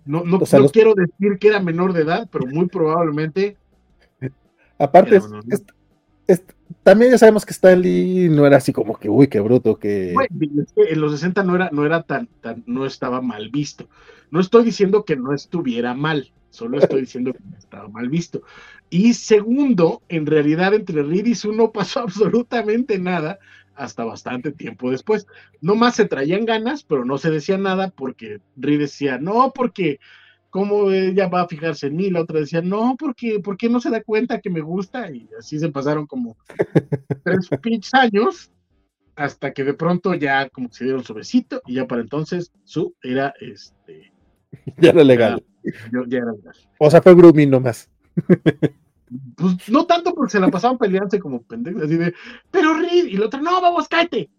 [0.05, 2.67] no, no, O sea, no los- quiero decir que era menor de edad, pero muy
[2.67, 3.57] probablemente
[4.77, 5.63] aparte, es-
[6.27, 6.43] es-
[6.83, 10.13] también ya sabemos que Stanley no era así como que, uy, qué bruto, que...
[10.75, 13.87] Que en los 60 no era, no era tan, tan, no estaba mal visto.
[14.31, 18.41] No estoy diciendo que no estuviera mal, solo estoy diciendo que estaba mal visto.
[18.89, 23.39] Y segundo, en realidad entre Reed y Sue no pasó absolutamente nada
[23.75, 25.27] hasta bastante tiempo después.
[25.61, 29.99] No más se traían ganas, pero no se decía nada porque Reed decía, no, porque
[30.49, 33.81] cómo ella va a fijarse en mí, la otra decía, no, porque, ¿por qué no
[33.81, 35.11] se da cuenta que me gusta?
[35.11, 36.37] Y así se pasaron como
[37.25, 38.51] tres pinches años
[39.15, 42.51] hasta que de pronto ya como que se dieron su besito y ya para entonces
[42.63, 44.11] su era este
[44.77, 45.43] ya era legal.
[45.91, 46.55] Yo, ya era legal.
[46.79, 47.89] O sea, fue grooming nomás.
[49.35, 52.13] Pues no tanto porque se la pasaban peleándose como pendejos, así de,
[52.49, 54.29] pero Reed, y la otra, no, vamos, cállate.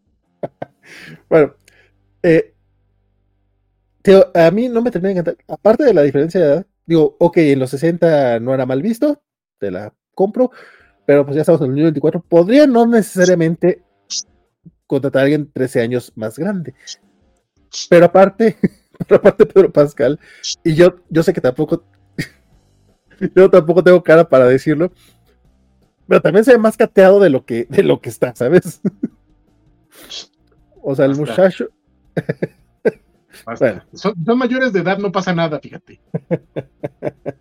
[1.29, 1.53] Bueno,
[2.23, 2.55] eh,
[4.35, 5.45] a mí no me termina de encantar.
[5.49, 9.21] Aparte de la diferencia de edad, digo, ok, en los 60 no era mal visto,
[9.59, 10.51] te la compro,
[11.07, 12.23] pero pues ya estamos en el 2024.
[12.23, 13.83] Podría no necesariamente
[14.87, 16.75] contratar a alguien 13 años más grande.
[17.89, 18.57] Pero aparte,
[19.09, 20.19] pero aparte Pedro Pascal,
[20.65, 21.85] y yo, yo sé que tampoco,
[23.35, 24.93] yo tampoco tengo cara para decirlo,
[26.07, 28.81] pero también se ve más cateado de lo que, de lo que está, ¿sabes?
[30.89, 31.33] O sea, el Basta.
[31.33, 31.69] muchacho.
[33.59, 33.83] Bueno.
[33.93, 36.01] Son, son mayores de edad, no pasa nada, fíjate.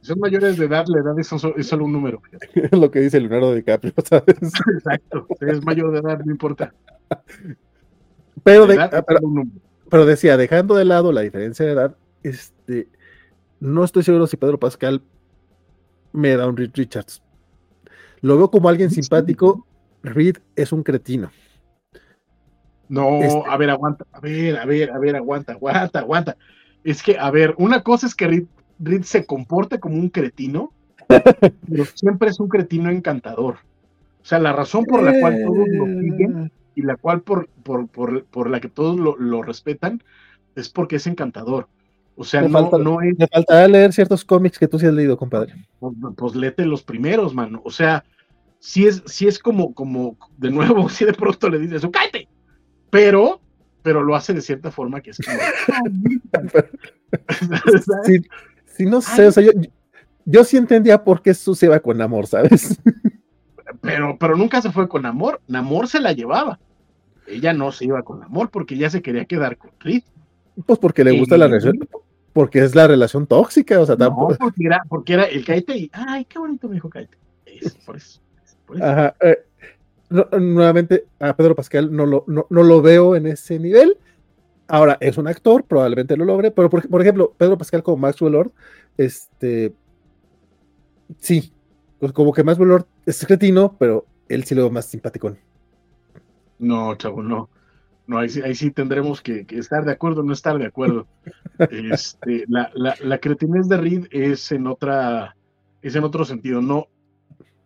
[0.01, 2.19] Son mayores de edad, la edad es, so- es solo un número.
[2.21, 2.49] fíjate.
[2.65, 4.35] es lo que dice Leonardo DiCaprio, ¿sabes?
[4.73, 5.27] Exacto.
[5.41, 6.73] Es mayor de edad, no importa.
[8.43, 9.61] Pero, de- edad ah, pero, solo un número.
[9.89, 12.87] Pero decía, dejando de lado la diferencia de edad, este,
[13.59, 15.01] no estoy seguro si Pedro Pascal
[16.11, 17.21] me da un Reed Richards.
[18.21, 19.65] Lo veo como alguien simpático.
[20.01, 21.31] Reed es un cretino.
[22.87, 26.37] No, Este- a ver, aguanta, a ver, a ver, a ver, aguanta, aguanta, aguanta.
[26.83, 28.45] Es que, a ver, una cosa es que Reed,
[28.79, 30.71] Reed se comporte como un cretino,
[31.69, 33.55] pero siempre es un cretino encantador.
[34.21, 35.99] O sea, la razón por la cual todos lo Eh,
[36.75, 40.03] y la cual por, por, por, por la que todos lo, lo respetan
[40.55, 41.67] es porque es encantador.
[42.17, 44.85] O sea, Me no, falta- no es, Me faltará leer ciertos cómics que tú sí
[44.85, 45.53] has leído, compadre.
[45.79, 47.61] pues, pues léete los primeros, mano.
[47.65, 48.03] O sea,
[48.59, 52.27] si es, si es como, como, de nuevo, si de pronto le dices, cállate,
[52.89, 53.41] pero,
[53.81, 55.37] pero lo hace de cierta forma que es como.
[58.05, 58.17] Sí,
[58.65, 59.51] sí, no sé, o sea, yo,
[60.25, 62.77] yo sí entendía por qué Su se iba con amor, ¿sabes?
[63.81, 65.41] pero, pero nunca se fue con amor.
[65.47, 66.59] Namor se la llevaba.
[67.27, 70.03] Ella no se iba con amor porque ella se quería quedar con Reed.
[70.65, 71.79] Pues porque le gusta la relación,
[72.33, 74.35] porque es la relación tóxica, o sea, No, tampoco.
[74.39, 76.89] porque era, porque era el cállate y, ay, qué bonito me dijo.
[77.45, 78.21] Es por eso.
[78.65, 78.85] por eso.
[78.85, 79.37] Ajá, eh,
[80.09, 83.97] no- nuevamente a Pedro Pascal no lo, no, no lo veo en ese nivel.
[84.67, 88.33] Ahora, es un actor, probablemente lo logre, pero por, por ejemplo, Pedro Pascal como Maxwell
[88.33, 88.51] Lord,
[88.97, 89.73] este,
[91.19, 91.51] sí,
[91.99, 95.35] pues como que Maxwell Lord es cretino, pero él sí lo veo más simpático.
[96.59, 97.49] No, chavo, no.
[98.07, 100.65] No, ahí sí, ahí sí tendremos que, que estar de acuerdo o no estar de
[100.65, 101.07] acuerdo.
[101.71, 105.37] Este, la, la, la cretinez de Reed es en otra,
[105.81, 106.87] es en otro sentido, no,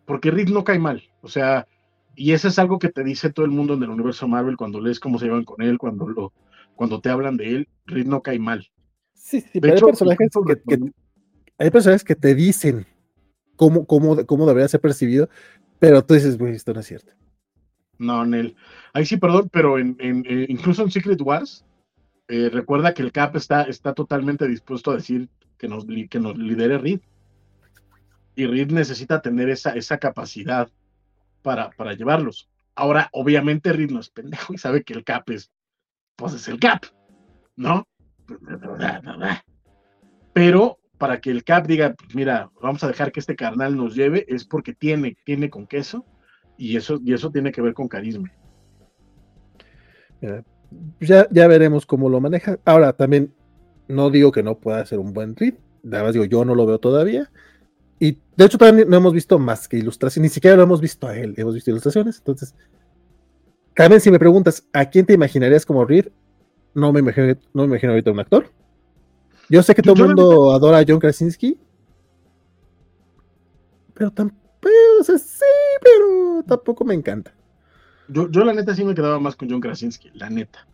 [0.06, 1.66] porque Reed no cae mal, o sea,
[2.14, 4.80] y eso es algo que te dice todo el mundo en el universo Marvel cuando
[4.80, 6.32] lees cómo se llevan con él, cuando lo,
[6.76, 8.70] cuando te hablan de él, Reed no cae mal.
[9.12, 10.30] Sí, sí, De pero hecho, hay personajes
[10.68, 10.92] que,
[11.58, 12.86] hay personajes que te dicen
[13.56, 15.28] cómo, cómo, cómo debería ser percibido,
[15.80, 17.12] pero tú dices, güey, esto no es cierto.
[18.00, 18.56] No, Nel.
[18.94, 21.66] Ahí sí, perdón, pero en, en- eh, incluso en Secret Wars,
[22.28, 26.38] eh, recuerda que el Cap está, está totalmente dispuesto a decir que nos, que nos
[26.38, 27.00] lidere Reed.
[28.36, 30.70] y Reed necesita tener esa, esa capacidad
[31.42, 32.48] para, para llevarlos.
[32.74, 35.50] Ahora, obviamente Reed no es pendejo y sabe que el cap es,
[36.16, 36.84] pues es el cap,
[37.56, 37.86] ¿no?
[40.32, 43.94] Pero para que el cap diga, pues mira, vamos a dejar que este carnal nos
[43.94, 46.06] lleve, es porque tiene, tiene con queso
[46.60, 48.30] y eso, y eso tiene que ver con carisma.
[51.00, 52.58] Ya, ya veremos cómo lo maneja.
[52.66, 53.32] Ahora, también
[53.88, 56.66] no digo que no pueda ser un buen tweet, nada más digo, yo no lo
[56.66, 57.30] veo todavía.
[57.98, 61.08] Y de hecho, todavía no hemos visto más que ilustraciones, ni siquiera lo hemos visto
[61.08, 62.18] a él, hemos visto ilustraciones.
[62.18, 62.54] Entonces,
[63.74, 66.08] también si me preguntas, ¿a quién te imaginarías como Reed?
[66.74, 68.50] No me imagino, no me imagino ahorita un actor.
[69.48, 71.58] Yo sé que todo el mundo adora a John Krasinski,
[73.94, 74.38] pero tampoco,
[75.02, 75.39] sea, sí,
[75.80, 77.32] pero tampoco me encanta.
[78.08, 80.66] Yo, yo la neta sí me quedaba más con John Krasinski, la neta.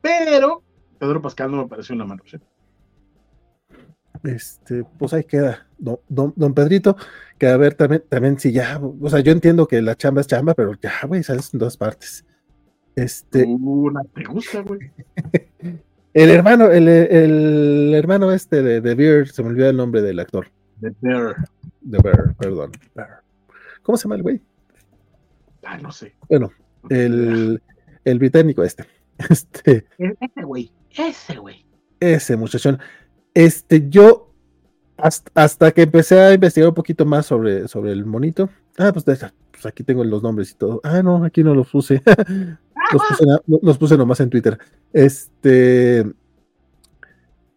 [0.00, 0.62] Pero
[0.98, 2.22] Pedro Pascal no me pareció una mano.
[2.26, 2.36] ¿sí?
[4.22, 6.96] Este, pues ahí queda, don, don, don, Pedrito,
[7.38, 10.26] que a ver también, también si ya, o sea, yo entiendo que la chamba es
[10.26, 12.24] chamba, pero ya, güey, sales en dos partes.
[12.96, 13.44] Este.
[13.44, 14.92] Una te gusta, güey.
[16.14, 20.20] el hermano, el, el, hermano este de, de Bear, se me olvidó el nombre del
[20.20, 20.46] actor.
[20.80, 21.36] De Bear.
[21.80, 22.70] De Bear, perdón.
[22.94, 23.23] Bear.
[23.84, 24.40] ¿Cómo se llama el güey?
[25.62, 26.16] Ah, no sé.
[26.28, 26.50] Bueno,
[26.88, 27.62] el,
[28.04, 28.84] el británico este.
[29.30, 29.86] Este.
[29.96, 31.64] Ese güey, ese güey.
[32.00, 32.80] Ese muchachón.
[33.32, 34.34] Este, yo
[34.96, 38.50] hasta, hasta, que empecé a investigar un poquito más sobre, sobre el monito.
[38.76, 40.80] Ah, pues, pues, aquí tengo los nombres y todo.
[40.82, 42.02] Ah, no, aquí no los puse.
[42.92, 44.58] los, puse los puse nomás en Twitter.
[44.92, 46.04] Este.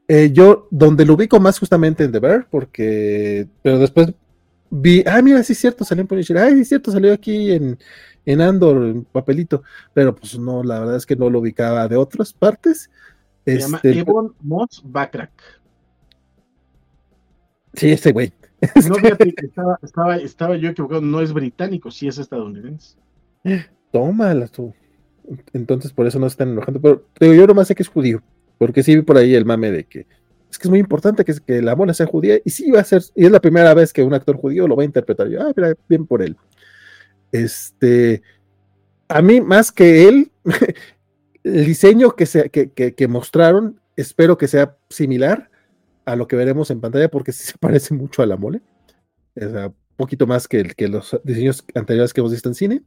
[0.07, 3.47] Eh, yo, donde lo ubico más justamente en The Bear, porque.
[3.64, 4.14] Pero después
[4.70, 5.04] vi.
[5.06, 6.38] Ah, mira, sí es cierto, salió en Punisher.
[6.38, 7.78] Ah, sí es cierto, salió aquí en,
[8.26, 9.64] en Andor, en papelito.
[9.94, 12.90] Pero pues no, la verdad es que no lo ubicaba de otras partes.
[13.46, 15.32] Se este, llama Ebon Moss Backrack.
[17.74, 18.34] Sí, ese güey.
[18.90, 22.98] No, fíjate, estaba, estaba, estaba, yo equivocado, no es británico, sí es estadounidense.
[23.92, 24.74] Tómala tú.
[25.54, 26.82] Entonces por eso no se están enojando.
[26.82, 28.22] Pero, pero yo nomás sé que es judío,
[28.58, 30.08] porque sí vi por ahí el mame de que
[30.50, 32.84] es que es muy importante que, que la mona sea judía, y sí va a
[32.84, 35.27] ser, y es la primera vez que un actor judío lo va a interpretar.
[35.27, 36.38] Yo, ah, mira, bien por él.
[37.32, 38.22] Este,
[39.08, 40.32] a mí, más que él,
[41.43, 45.50] el diseño que, se, que, que, mostraron, espero que sea similar
[46.06, 48.61] a lo que veremos en pantalla porque sí se parece mucho a la mole.
[49.35, 52.84] O sea, poquito más que, que los diseños anteriores que hemos visto en cine.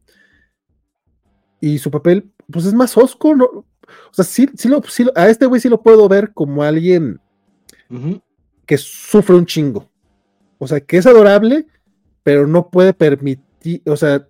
[1.60, 3.44] Y su papel, pues es más osco, ¿no?
[3.44, 7.20] O sea, sí, sí, lo, sí a este güey sí lo puedo ver como alguien
[7.90, 8.22] uh -huh.
[8.66, 9.90] que sufre un chingo.
[10.58, 11.66] O sea, que es adorable,
[12.22, 14.26] pero no puede permitir, o sea,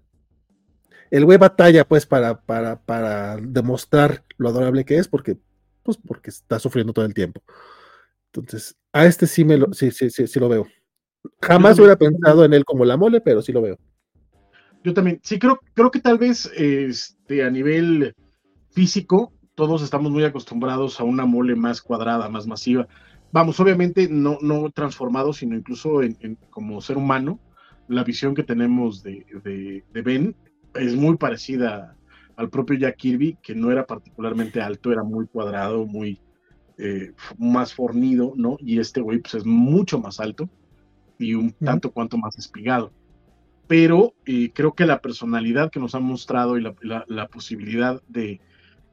[1.10, 5.36] el güey batalla pues para, para, para demostrar lo adorable que es porque,
[5.82, 7.42] pues porque está sufriendo todo el tiempo.
[8.32, 10.66] Entonces, a este sí me lo, sí, sí, sí, sí lo veo.
[11.42, 13.78] Jamás hubiera pensado en él como la mole, pero sí lo veo.
[14.82, 18.14] Yo también, sí creo, creo que tal vez este, a nivel
[18.70, 22.89] físico, todos estamos muy acostumbrados a una mole más cuadrada, más masiva.
[23.33, 27.39] Vamos, obviamente no, no transformado, sino incluso en, en, como ser humano,
[27.89, 30.36] la visión que tenemos de, de, de, Ben
[30.75, 31.97] es muy parecida
[32.36, 36.20] al propio Jack Kirby, que no era particularmente alto, era muy cuadrado, muy,
[36.78, 38.57] eh, más fornido, ¿no?
[38.59, 40.49] Y este güey pues es mucho más alto
[41.18, 42.91] y un tanto cuanto más espigado.
[43.67, 48.02] Pero eh, creo que la personalidad que nos ha mostrado y la, la, la posibilidad
[48.09, 48.41] de,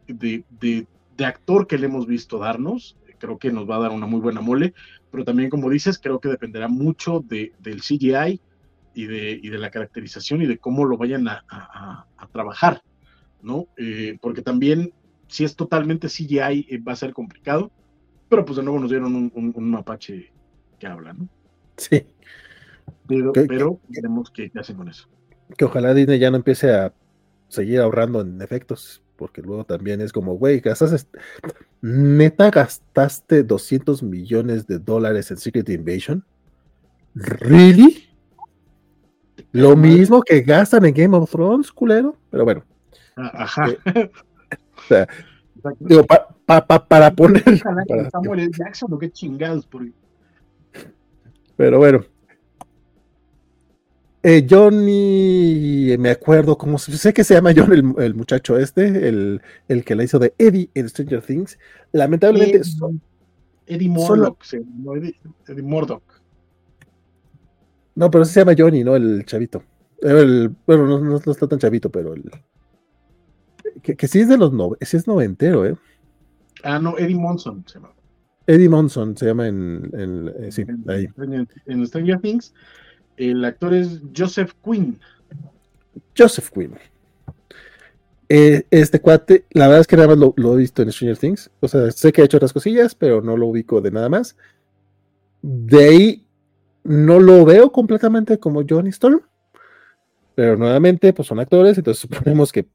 [0.08, 0.86] de, de,
[1.16, 4.20] de, actor que le hemos visto darnos, creo que nos va a dar una muy
[4.20, 4.74] buena mole,
[5.12, 8.42] pero también como dices, creo que dependerá mucho de, del CGI
[8.94, 12.82] y de, y de la caracterización y de cómo lo vayan a, a, a trabajar,
[13.42, 13.68] ¿no?
[13.78, 14.94] Eh, porque también
[15.28, 17.72] si es totalmente CGI eh, va a ser complicado,
[18.30, 20.32] pero pues de nuevo nos dieron un, un, un mapache
[20.80, 21.28] que habla, ¿no?
[21.78, 22.06] Sí.
[23.08, 25.08] Pero, que, pero veremos qué, qué hacen con eso.
[25.58, 26.94] Que ojalá Disney ya no empiece a
[27.48, 31.20] seguir ahorrando en efectos, porque luego también es como, güey, gastaste,
[31.82, 36.24] neta gastaste 200 millones de dólares en Secret Invasion.
[37.16, 38.08] ¿Really?
[39.52, 42.16] Lo mismo que gastan en Game of Thrones, culero.
[42.30, 42.64] Pero bueno.
[43.16, 43.70] Ajá.
[43.70, 44.12] Eh,
[44.78, 45.08] o sea,
[45.80, 47.44] digo, pa, pa, pa, para poner.
[47.64, 49.66] Para, Samuel Jackson o qué chingados.
[49.66, 49.92] Porque...
[51.56, 52.06] Pero bueno.
[54.30, 59.42] Eh, Johnny, me acuerdo como sé que se llama John el, el muchacho este, el,
[59.70, 61.58] el, que la hizo de Eddie en Stranger Things.
[61.94, 62.58] Lamentablemente.
[62.58, 63.02] Eddie, son,
[63.66, 66.04] Eddie Murdoch, sí, no, Eddie, Eddie Murdoch.
[67.96, 68.98] No, pero se llama Johnny, ¿no?
[68.98, 69.64] El chavito.
[70.02, 72.30] El, bueno, no, no, no, está tan chavito, pero el.
[73.82, 75.78] Que, que sí es de los no, sí es noventero, ¿eh?
[76.64, 77.94] Ah, no, Eddie Monson se llama.
[78.46, 81.08] Eddie Monson se llama en, en eh, sí, en, ahí.
[81.16, 82.54] En, en, Stranger Things.
[83.18, 85.00] El actor es Joseph Quinn.
[86.18, 86.76] Joseph Quinn.
[88.30, 91.50] Eh, este cuate, la verdad es que nada más lo, he visto en Stranger Things.
[91.60, 94.36] O sea, sé que ha hecho otras cosillas, pero no lo ubico de nada más.
[95.42, 96.26] De ahí
[96.84, 99.22] no lo veo completamente como Johnny Storm.
[100.36, 102.68] Pero nuevamente, pues son actores, entonces suponemos que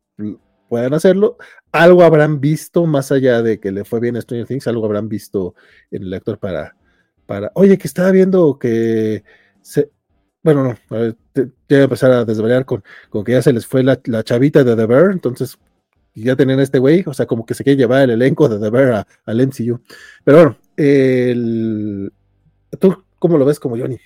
[0.68, 1.36] puedan hacerlo.
[1.70, 5.08] Algo habrán visto, más allá de que le fue bien a Stranger Things, algo habrán
[5.08, 5.54] visto
[5.90, 6.76] en el actor para,
[7.26, 9.22] para, oye, que estaba viendo que
[9.60, 9.90] se,
[10.42, 13.42] bueno, no, a ver, te, te voy a empezar a desvariar con, con, que ya
[13.42, 15.58] se les fue la, la, chavita de The Bear, entonces
[16.14, 18.58] ya tenían a este güey, o sea, como que se quiere llevar el elenco de
[18.58, 19.80] The Bear al MCU.
[20.24, 22.12] Pero bueno, el,
[22.78, 23.98] ¿tú cómo lo ves como Johnny?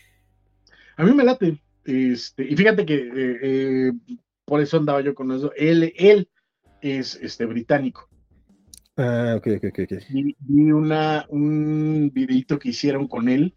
[0.96, 3.92] A mí me late, este, y fíjate que eh, eh,
[4.44, 6.28] por eso andaba yo con eso, él, él
[6.80, 8.08] es este, británico.
[8.96, 9.92] Ah, ok, ok, ok.
[10.10, 13.54] Vi, vi una, un videito que hicieron con él,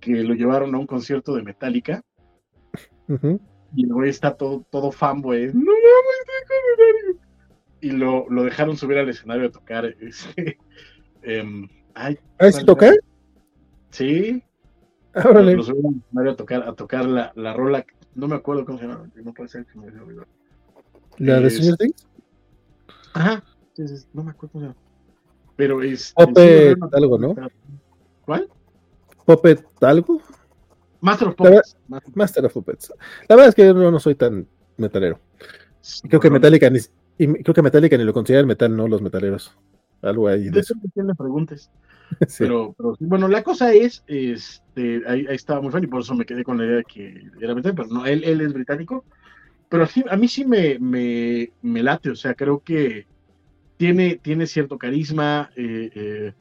[0.00, 2.02] que lo llevaron a un concierto de Metallica.
[3.08, 3.40] Uh -huh.
[3.74, 5.52] Y el güey está todo, todo fanboy.
[5.52, 7.16] No mames,
[7.80, 9.84] Y lo, lo, dejaron subir al escenario a tocar.
[9.84, 12.50] Um, ay, ¿Ah,
[13.90, 14.42] sí.
[15.14, 15.56] Órale.
[15.56, 17.84] Lo subieron al escenario a tocar, a tocar la, la rola.
[18.14, 19.08] No me acuerdo cómo se llama.
[19.16, 20.26] No puede ser que me haya olvidado.
[21.18, 22.06] ¿La de Stranger Things?
[23.14, 23.42] Ajá.
[24.12, 24.80] No me acuerdo cómo se llama.
[25.56, 26.12] Pero es.
[26.14, 27.34] Puppet algo, ¿no?
[28.24, 28.48] ¿Cuál?
[29.26, 30.20] Puppet algo.
[31.00, 31.76] Master of Puppets.
[31.88, 32.92] La, Master of Puppets.
[33.28, 34.46] La verdad es que yo no, no soy tan
[34.76, 35.20] metalero.
[36.08, 36.78] Creo que Metallica ni,
[37.18, 38.88] y creo que Metallica ni lo consideran metal, ¿no?
[38.88, 39.56] Los metaleros.
[40.02, 40.44] Algo ahí.
[40.44, 41.70] De, De eso que le preguntes.
[42.28, 42.44] sí.
[42.44, 46.14] Pero, pero, bueno, la cosa es, este, ahí, ahí, estaba muy fan y por eso
[46.14, 49.04] me quedé con la idea de que era británico, pero no, él, él es británico.
[49.68, 53.06] Pero sí, a mí sí me, me, me late, o sea, creo que
[53.76, 56.32] tiene, tiene cierto carisma, eh, eh,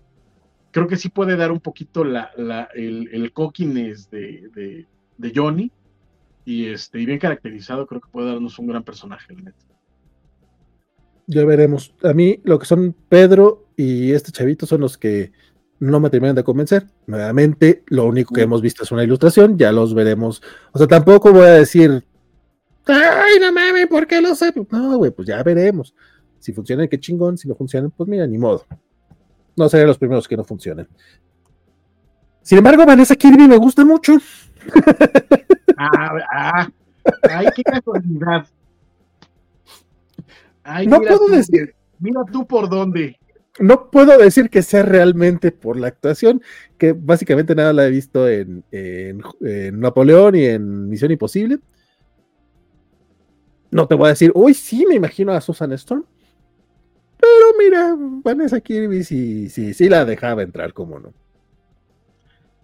[0.77, 4.85] creo que sí puede dar un poquito la, la, el, el coquines de, de,
[5.17, 5.72] de, Johnny
[6.45, 9.65] y, este, y bien caracterizado, creo que puede darnos un gran personaje, el neto.
[11.25, 11.95] Ya veremos.
[12.03, 15.31] A mí lo que son Pedro y este chavito son los que
[15.80, 16.85] no me terminan de convencer.
[17.07, 20.43] Nuevamente, lo único que hemos visto es una ilustración, ya los veremos.
[20.73, 22.06] O sea, tampoco voy a decir,
[22.85, 24.53] ay, no mames, ¿por qué lo sé?
[24.69, 25.95] No, güey, pues ya veremos.
[26.38, 27.35] Si funcionan, qué chingón.
[27.35, 28.64] Si no funcionan, pues mira, ni modo.
[29.58, 30.88] No seré los primeros que no funcionen.
[32.44, 34.14] Sin embargo, Vanessa Kirby me gusta mucho.
[35.80, 36.69] Ah, ah,
[37.30, 38.48] ay, qué casualidad.
[40.64, 41.76] Ay, no puedo tú, decir.
[42.00, 43.16] Mira tú por dónde.
[43.60, 46.42] No puedo decir que sea realmente por la actuación,
[46.80, 51.60] que básicamente nada la he visto en, en, en Napoleón y en Misión Imposible.
[53.69, 56.06] No te voy a decir, uy, sí, me imagino a Susan Storm.
[57.20, 61.14] Pero mira, Vanessa Kirby sí, sí, sí la dejaba entrar, como no.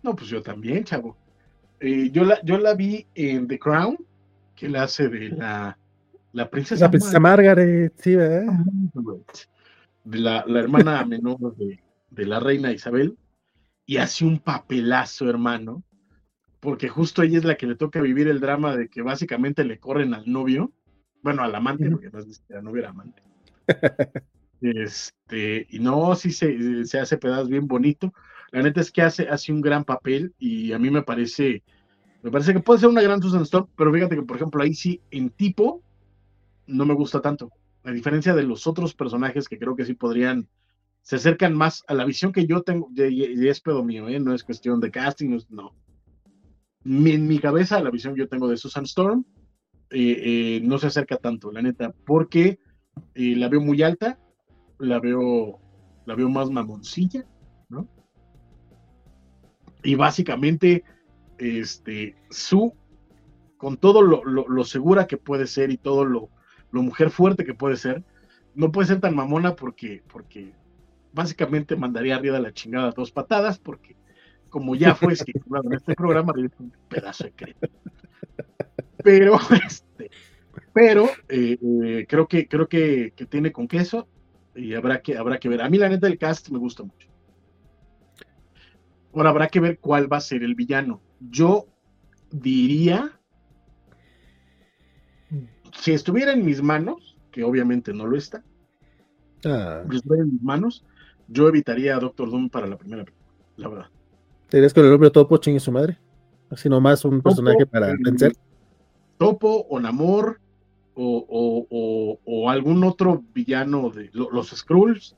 [0.04, 1.18] No, pues yo también, chavo.
[1.80, 3.98] Eh, yo, la, yo la vi en The Crown,
[4.56, 5.78] que la hace de la,
[6.34, 6.86] la princesa.
[6.86, 8.54] La princesa Margaret, sí, ¿verdad?
[10.04, 11.80] De la, la hermana menor de,
[12.12, 13.18] de la reina Isabel.
[13.86, 15.84] Y hace un papelazo, hermano.
[16.60, 19.80] Porque justo ella es la que le toca vivir el drama de que básicamente le
[19.80, 20.72] corren al novio.
[21.22, 23.22] Bueno, al amante, porque no es ni siquiera novio, era amante.
[24.64, 28.14] Este, y no, sí se, se hace pedazos bien bonito.
[28.54, 31.64] La neta es que hace, hace un gran papel y a mí me parece,
[32.22, 34.76] me parece que puede ser una gran Susan Storm, pero fíjate que, por ejemplo, ahí
[34.76, 35.84] sí, en tipo,
[36.68, 37.52] no me gusta tanto.
[37.84, 40.48] A diferencia de los otros personajes que creo que sí podrían,
[41.02, 44.20] se acercan más a la visión que yo tengo, y, es pedo mío, ¿eh?
[44.20, 45.40] no es cuestión de casting, no.
[45.50, 45.76] no.
[46.84, 49.26] Mi, en mi cabeza, la visión que yo tengo de Susan Storm
[49.90, 52.60] eh, eh, no se acerca tanto, la neta, porque
[53.16, 54.20] la veo muy alta,
[54.84, 55.60] la veo,
[56.06, 57.26] la veo más mamoncilla,
[57.70, 57.88] ¿no?
[59.84, 60.84] Y básicamente,
[61.38, 62.74] este, su,
[63.58, 66.30] con todo lo, lo, lo, segura que puede ser y todo lo,
[66.72, 68.04] lo mujer fuerte que puede ser,
[68.56, 70.54] no puede ser tan mamona porque, porque
[71.14, 73.96] básicamente mandaría arriba de la chingada dos patadas, porque
[74.50, 77.68] como ya fue estipulado en este programa, es un pedazo de crédito.
[79.04, 79.38] Pero,
[79.68, 80.12] este,
[80.74, 84.08] pero eh, eh, creo que creo que, que, tiene con queso
[84.56, 85.62] y habrá que habrá que ver.
[85.62, 87.08] A mí la neta del cast me gusta mucho.
[89.14, 91.02] Ahora habrá que ver cuál va a ser el villano.
[91.20, 91.68] Yo
[92.32, 93.12] diría
[95.80, 98.44] si estuviera en mis manos, que obviamente no lo está,
[99.46, 99.84] ah.
[99.90, 100.86] si estuviera en mis manos,
[101.28, 103.86] yo evitaría a Doctor Doom para la primera película, la verdad.
[104.50, 105.98] ¿Serías con el hombre topo chingue su madre?
[106.50, 108.34] Así nomás un personaje para vencer.
[109.18, 110.40] Topo o Namor
[110.96, 115.16] o, o, o, o, algún otro villano de lo, los Skrulls.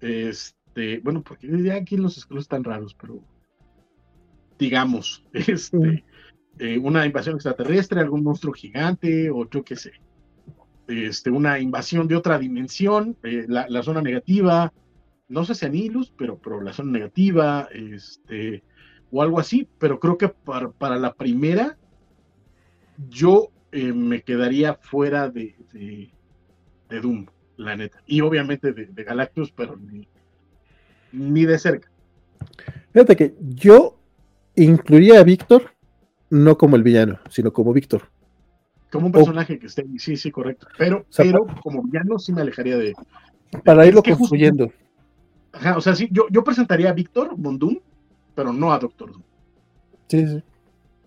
[0.00, 3.22] Este, bueno, porque ya aquí los Skrulls están raros, pero
[4.58, 6.04] digamos, este,
[6.58, 9.92] eh, una invasión extraterrestre, algún monstruo gigante o yo qué sé.
[10.88, 14.72] Este, una invasión de otra dimensión, eh, la, la, zona negativa,
[15.28, 18.64] no sé si Anilus, pero, pero la zona negativa, este,
[19.12, 21.78] o algo así, pero creo que para, para la primera
[23.08, 27.26] yo eh, me quedaría fuera de, de, Doom,
[27.56, 28.02] la neta.
[28.06, 30.08] Y obviamente de, Galactus, pero ni,
[31.12, 31.90] ni de cerca.
[32.92, 33.98] Fíjate que yo
[34.56, 35.70] incluiría a Víctor
[36.30, 38.02] no como el villano, sino como Víctor.
[38.90, 40.66] Como un personaje que esté, sí, sí, correcto.
[40.76, 42.94] Pero, pero como villano sí me alejaría de.
[43.64, 44.72] para irlo construyendo.
[45.52, 47.78] ajá, o sea, sí, yo, yo presentaría a Víctor Bondum,
[48.34, 49.22] pero no a Doctor Doom.
[50.08, 50.42] Sí, sí.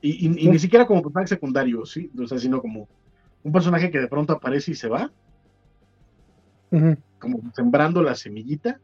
[0.06, 2.90] Y, ni siquiera como personaje secundario, sí, o sea, sino como
[3.42, 5.10] un personaje que de pronto aparece y se va.
[7.20, 8.82] Como sembrando la semillita,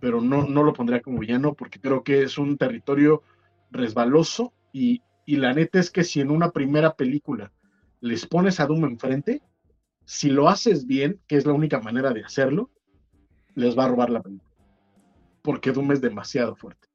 [0.00, 3.22] pero no, no lo pondría como villano porque creo que es un territorio
[3.70, 7.52] resbaloso y, y la neta es que si en una primera película
[8.00, 9.42] les pones a Doom enfrente,
[10.06, 12.70] si lo haces bien, que es la única manera de hacerlo,
[13.54, 14.50] les va a robar la película.
[15.42, 16.88] Porque Doom es demasiado fuerte.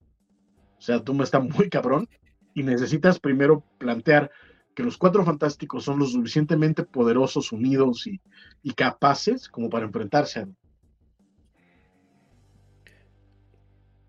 [0.80, 2.10] O sea, Doom está muy cabrón
[2.54, 4.32] y necesitas primero plantear
[4.74, 8.20] que los cuatro fantásticos son lo suficientemente poderosos, unidos y,
[8.74, 10.48] capaces como para enfrentarse a.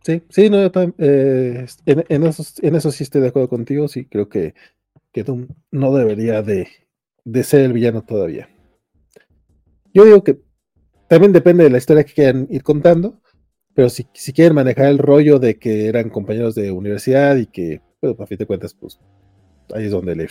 [0.03, 4.05] Sí, sí, no, eh, en, en, eso, en, eso, sí estoy de acuerdo contigo, sí,
[4.05, 4.55] creo que,
[5.13, 6.69] que Doom no debería de,
[7.25, 8.51] de, ser el villano todavía.
[9.95, 10.41] Yo digo que
[11.09, 13.23] también depende de la historia que quieran ir contando,
[13.73, 17.81] pero si, si quieren manejar el rollo de que eran compañeros de universidad y que,
[18.13, 19.01] pues, a fin de cuentas, pues
[19.75, 20.29] ahí es donde le...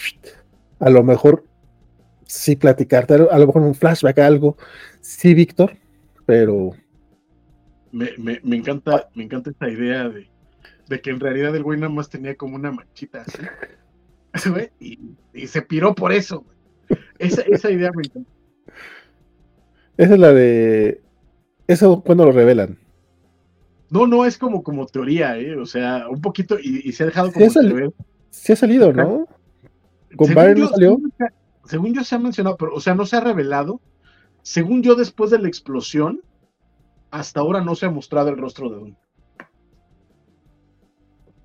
[0.80, 1.45] A lo mejor
[2.26, 4.58] sí platicarte, a lo mejor un flashback, algo,
[5.02, 5.77] sí, Víctor,
[6.26, 6.74] pero
[7.93, 10.27] me, me, encanta, me encanta esta idea de,
[10.90, 13.40] de, que en realidad el güey nada más tenía como una manchita así.
[14.80, 15.00] y,
[15.34, 16.43] y, se piró por eso.
[17.19, 18.32] Esa, esa idea me encanta.
[19.95, 21.02] Esa es la de.
[21.68, 22.80] Eso cuando lo revelan.
[23.93, 25.55] No, no, es como, como teoría, ¿eh?
[25.55, 27.45] O sea, un poquito, y, se ha dejado como.
[28.31, 29.27] Sí ha, salido, ¿no?
[30.15, 30.97] ¿Con según no salió?
[31.65, 33.80] según yo se ha mencionado, pero, o sea, no se ha revelado.
[34.41, 36.22] Según yo, después de la explosión,
[37.11, 38.95] hasta ahora no se ha mostrado el rostro de Doom.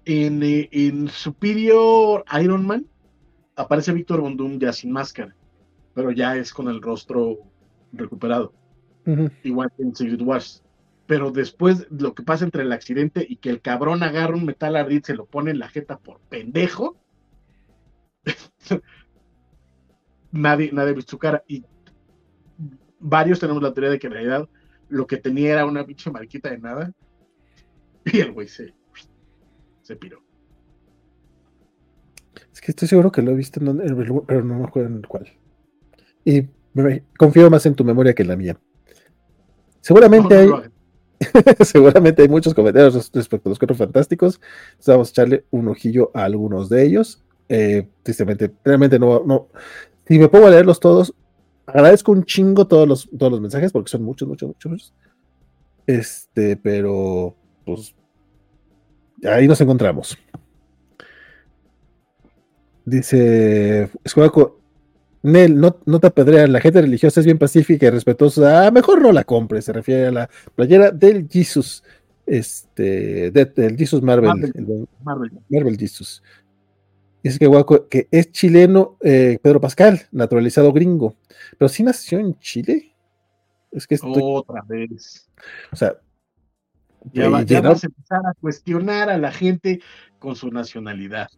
[0.07, 2.87] En, eh, en Superior Iron Man
[3.57, 5.37] aparece Víctor Von Doom ya sin máscara,
[5.93, 7.41] pero ya es con el rostro
[7.93, 8.55] recuperado.
[9.43, 10.63] Igual que en Secret Wars.
[11.09, 14.77] Pero después lo que pasa entre el accidente y que el cabrón agarra un metal
[14.77, 16.99] ardid, se lo pone en la jeta por pendejo.
[20.33, 21.43] nadie, nadie ha visto su cara.
[21.49, 21.65] Y
[23.01, 24.49] varios tenemos la teoría de que en realidad
[24.91, 26.93] lo que tenía era una pinche marquita de nada.
[28.05, 28.75] Y el güey se,
[29.81, 30.23] se piró.
[32.53, 35.01] Es que estoy seguro que lo he visto, en el, pero no me acuerdo en
[35.05, 35.27] cuál.
[36.23, 36.51] Y
[37.17, 38.61] confío más en tu memoria que en la mía.
[39.81, 40.51] Seguramente hay.
[41.65, 44.41] seguramente hay muchos comentarios respecto a los cuatro fantásticos.
[44.87, 47.23] vamos a echarle un ojillo a algunos de ellos.
[47.49, 49.49] Eh, tristemente, realmente no, no.
[50.07, 51.15] Si me pongo a leerlos todos,
[51.67, 54.95] agradezco un chingo todos los, todos los mensajes porque son muchos, muchos, muchos.
[55.87, 57.95] Este, pero pues
[59.25, 60.17] ahí nos encontramos.
[62.85, 63.91] Dice
[65.23, 68.67] Nel, no, no te apedrean, la gente religiosa es bien pacífica y respetuosa.
[68.67, 71.83] Ah, mejor no la compre, se refiere a la playera del Jesus,
[72.25, 74.53] este, del Jesus Marvel,
[75.03, 76.23] Marvel, Marvel Jesus.
[77.23, 81.17] Dice que guaco, que es chileno eh, Pedro Pascal, naturalizado gringo.
[81.59, 82.95] Pero sí nació en Chile.
[83.73, 85.29] Es que Otra vez.
[85.73, 85.97] O sea.
[87.13, 89.81] Ya, eh, vas a empezar a cuestionar a la gente
[90.19, 91.29] con su nacionalidad.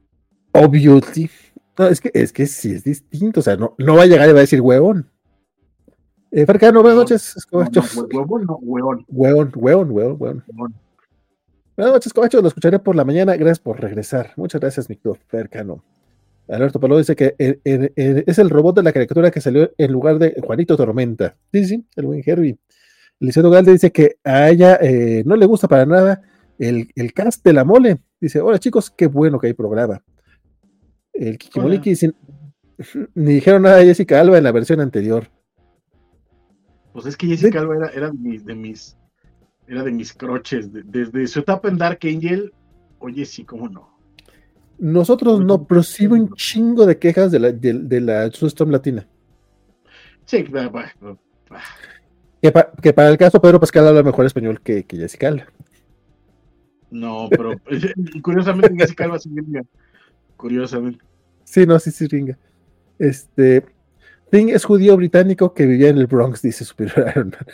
[0.52, 1.31] Obviously.
[1.78, 3.40] No, es que, es que sí es distinto.
[3.40, 5.08] O sea, no, no va a llegar y va a decir huevón.
[6.31, 7.34] Eh, Farcano, buenas noches.
[7.50, 7.82] No, no,
[8.12, 9.05] huevón, no, huevón.
[9.08, 10.74] Huevón, huevón, huevón, huevón.
[11.76, 12.40] Buenas noches, Covacho.
[12.42, 13.36] Lo escucharé por la mañana.
[13.36, 14.32] Gracias por regresar.
[14.36, 15.82] Muchas gracias, mi Fercano.
[16.49, 20.36] Alberto Palo dice que es el robot de la caricatura que salió en lugar de
[20.44, 21.36] Juanito Tormenta.
[21.52, 22.58] Sí, sí, el buen Herbie.
[23.20, 26.23] Liceo Galde dice que a ella eh, no le gusta para nada
[26.58, 28.00] el, cast de la mole.
[28.20, 30.02] Dice, hola chicos, qué bueno que hay programa.
[31.20, 31.92] El Kikimoliki
[33.15, 35.28] ni dijeron nada de Jessica Alba en la versión anterior.
[36.94, 38.97] Pues es que Jessica Alba era, de mis
[39.68, 40.70] era de mis croches.
[40.73, 42.52] desde su etapa en Dark Angel,
[43.00, 43.90] oye, sí, cómo no.
[44.78, 49.07] Nosotros no, pero sí un chingo de quejas de la, de, la Storm Latina.
[50.24, 50.42] Sí.
[52.40, 55.47] Que, que, para el caso Pedro Pascal habla mejor español que, que Jessica Alba.
[56.90, 57.60] No, pero
[58.23, 59.28] curiosamente Jessica Alba sí
[60.39, 61.09] Curiosamente.
[61.51, 62.39] Sí, no, sí, sí, ringa.
[62.99, 63.65] Este,
[64.31, 67.47] Thing es judío británico que vivía en el Bronx, dice Superior Iron Man.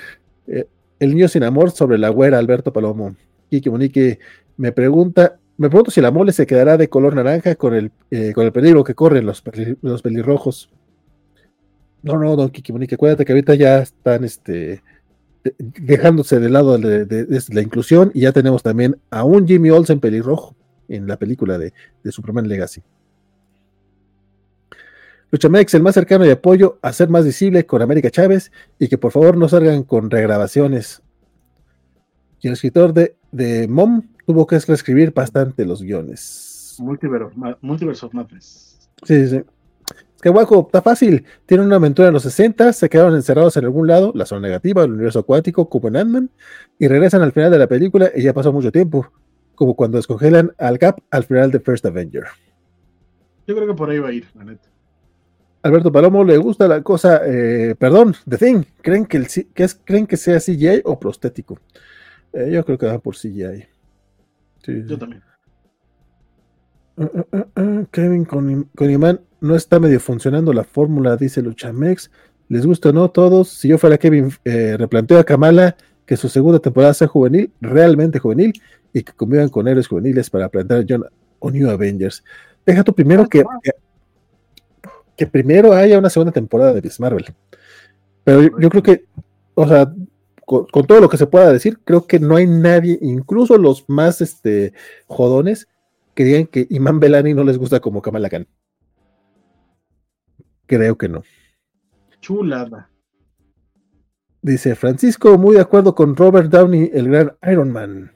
[0.48, 0.66] Eh,
[1.00, 3.16] el niño sin amor sobre la güera Alberto Palomo.
[3.48, 4.18] Kiki Monique
[4.58, 8.32] me pregunta, me pregunto si la mole se quedará de color naranja con el, eh,
[8.34, 9.42] con el peligro que corren los,
[9.80, 10.68] los pelirrojos.
[12.02, 14.82] No, no, don Kiki Monique, acuérdate que ahorita ya están este,
[15.42, 20.00] de- dejándose de lado de la inclusión y ya tenemos también a un Jimmy Olsen
[20.00, 20.54] pelirrojo
[20.88, 21.72] en la película de,
[22.04, 22.82] de Superman Legacy.
[25.30, 28.98] Luchamex, el más cercano y apoyo a ser más visible con América Chávez y que
[28.98, 31.02] por favor no salgan con regrabaciones.
[32.40, 36.76] Y el escritor de, de Mom tuvo que reescribir bastante los guiones.
[36.78, 38.88] Multiverse Multiverse of Madness.
[39.02, 39.42] Sí, sí, sí.
[40.16, 41.24] Es que guaco, está fácil.
[41.44, 44.84] Tienen una aventura en los 60, se quedaron encerrados en algún lado, la zona negativa,
[44.84, 46.30] el universo acuático, como en Ant-Man,
[46.78, 49.10] y regresan al final de la película y ya pasó mucho tiempo.
[49.54, 52.24] Como cuando descongelan al Cap al final de First Avenger.
[53.46, 54.68] Yo creo que por ahí va a ir, la neta.
[55.66, 58.62] Alberto Palomo le gusta la cosa, eh, perdón, The Thing.
[58.82, 61.58] ¿Creen que, el, C- que es, ¿Creen que sea CGI o prostético?
[62.32, 63.64] Eh, yo creo que va por CGI.
[64.64, 64.96] Sí, Yo sí.
[64.98, 65.22] también.
[66.98, 68.70] Ah, ah, ah, Kevin con,
[69.40, 72.10] no está medio funcionando la fórmula, dice Luchamex.
[72.48, 73.48] ¿Les gusta o no todos?
[73.48, 78.20] Si yo fuera Kevin, eh, replanteo a Kamala que su segunda temporada sea juvenil, realmente
[78.20, 78.52] juvenil,
[78.92, 81.04] y que convivan con héroes juveniles para plantar John
[81.40, 82.22] o New Avengers.
[82.64, 83.72] Deja tú primero que, que,
[85.16, 87.24] que primero haya una segunda temporada de Miss Marvel.
[88.24, 89.04] Pero yo, yo creo que,
[89.54, 89.92] o sea,
[90.44, 93.84] con, con todo lo que se pueda decir, creo que no hay nadie, incluso los
[93.88, 94.72] más este,
[95.06, 95.68] jodones,
[96.14, 98.48] que digan que Iman Belani no les gusta como Kamala Khan.
[100.66, 101.22] Creo que no.
[102.20, 102.90] Chulada.
[104.42, 108.15] Dice Francisco, muy de acuerdo con Robert Downey, el gran Iron Man.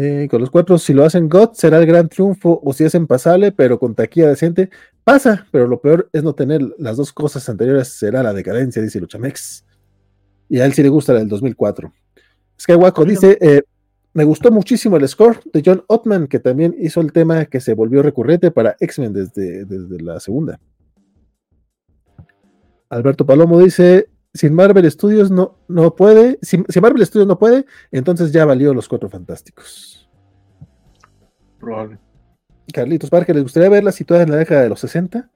[0.00, 3.08] Eh, con los cuatro, si lo hacen God, será el gran triunfo, o si hacen
[3.08, 4.70] pasable, pero con taquilla decente,
[5.02, 9.00] pasa, pero lo peor es no tener las dos cosas anteriores, será la decadencia, dice
[9.00, 9.64] Luchamex.
[10.48, 11.92] Y a él sí le gusta la del 2004.
[12.60, 13.62] Skywaco dice, eh,
[14.12, 17.74] me gustó muchísimo el score de John Ottman, que también hizo el tema que se
[17.74, 20.60] volvió recurrente para X-Men desde, desde la segunda.
[22.88, 27.66] Alberto Palomo dice, si Marvel Studios no, no puede, si, si Marvel Studios no puede,
[27.90, 30.08] entonces ya valió los cuatro fantásticos.
[31.58, 31.98] Probable.
[32.72, 35.30] Carlitos Parker, ¿les gustaría verla situada en la década de los 60?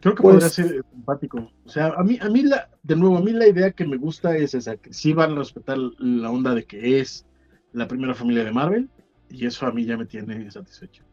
[0.00, 1.50] Creo que Pues- podría ser simpático.
[1.64, 3.96] O sea, a mí, a mí la, de nuevo, a mí la idea que me
[3.96, 7.24] gusta es esa, que sí van a respetar la onda de que es
[7.72, 8.90] la primera familia de Marvel,
[9.30, 11.04] y eso a mí ya me tiene satisfecho.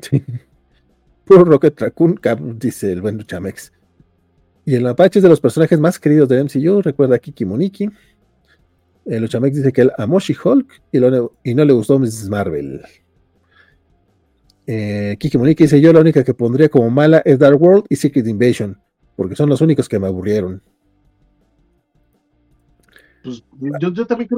[0.00, 0.22] Sí.
[1.30, 2.18] Puro Rocket Raccoon,
[2.58, 3.72] dice el buen Luchamex.
[4.64, 7.88] Y el Apache es de los personajes más queridos de MCU, recuerda a Kiki Moniki.
[9.04, 12.28] El Luchamex dice que él amó She-Hulk y, no le gustó Mrs.
[12.28, 12.82] Marvel.
[14.66, 17.94] Eh, Kiki Moniki dice: Yo la única que pondría como mala es Dark World y
[17.94, 18.76] Secret Invasion,
[19.14, 20.60] porque son los únicos que me aburrieron.
[23.22, 23.44] Pues
[23.80, 24.28] yo, también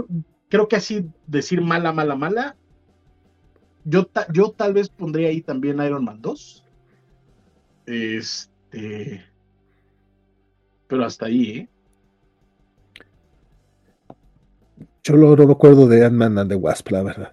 [0.50, 2.54] creo, que así decir mala, mala, mala.
[3.82, 6.61] Yo, yo tal vez pondría ahí también Iron Man 2.
[7.86, 9.23] Este.
[10.89, 11.69] Pero hasta ahí, ¿eh?
[15.05, 17.33] Yo lo- no me acuerdo de Ant-Man and the Wasp, la verdad.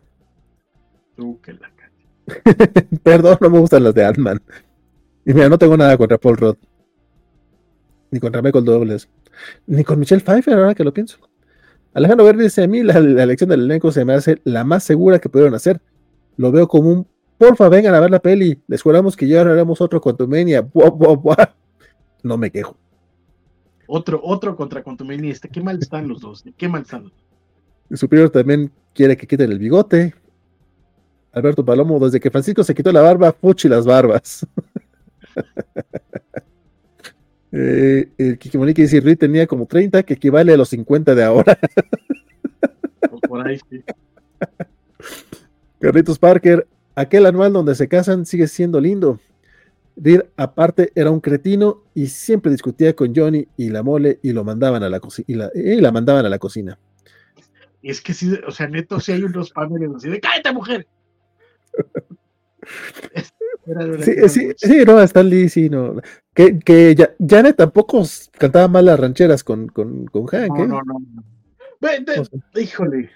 [1.15, 1.91] Tú que la ca-
[3.03, 4.41] Perdón, no me gustan las de Ant-Man.
[5.25, 6.55] Y mira, no tengo nada contra Paul Rudd.
[8.11, 9.07] Ni contra Michael Douglas.
[9.67, 11.17] Ni con Michelle Pfeiffer, ahora que lo pienso.
[11.93, 14.83] Alejandro Verde dice: A mí la, la elección del elenco se me hace la más
[14.83, 15.81] segura que pudieron hacer.
[16.37, 17.07] Lo veo como un.
[17.39, 18.61] Porfa, vengan a ver la peli.
[18.67, 20.61] Les juramos que ya haremos otro Quantumania.
[20.61, 21.55] Buah, buah, buah".
[22.21, 22.75] No me quejo.
[23.87, 25.31] Otro, otro contra Quantumania.
[25.31, 26.43] Este, qué mal están los dos.
[26.57, 27.21] Qué mal están los dos.
[27.89, 30.13] El superior también quiere que quiten el bigote.
[31.31, 34.45] Alberto Palomo, desde que Francisco se quitó la barba, fuchi las barbas.
[37.53, 41.57] eh, el Kikimonique dice, Rui tenía como 30, que equivale a los 50 de ahora.
[43.29, 43.81] Por ahí sí.
[45.79, 46.67] Carlitos Parker,
[46.99, 49.19] aquel anual donde se casan sigue siendo lindo.
[49.95, 54.43] Reed, aparte, era un cretino y siempre discutía con Johnny y la mole y lo
[54.43, 56.77] mandaban a la cocina y la, y la mandaban a la cocina.
[57.81, 60.87] Es que sí, o sea, neto, sí hay unos paneles así de ¡cállate, mujer!
[64.01, 66.01] Sí, sí, sí, no, Stan Lee, sí, no.
[66.33, 68.03] Que, que ya- Janet tampoco
[68.37, 70.67] cantaba mal las rancheras con, con, con Hank, No, ¿eh?
[70.67, 70.99] no, no.
[70.99, 71.23] no.
[71.79, 73.09] Ve, de- O sea, híjole.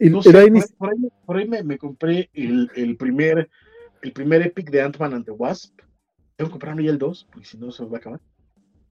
[0.00, 2.96] Y- No sé, ahí ni- por, por ahí, por ahí me, me compré el, el
[2.96, 3.48] primer
[4.02, 5.74] el primer Epic de Ant-Man and the Wasp.
[6.36, 8.20] Tengo que comprarme ya el 2, porque si no se va a acabar.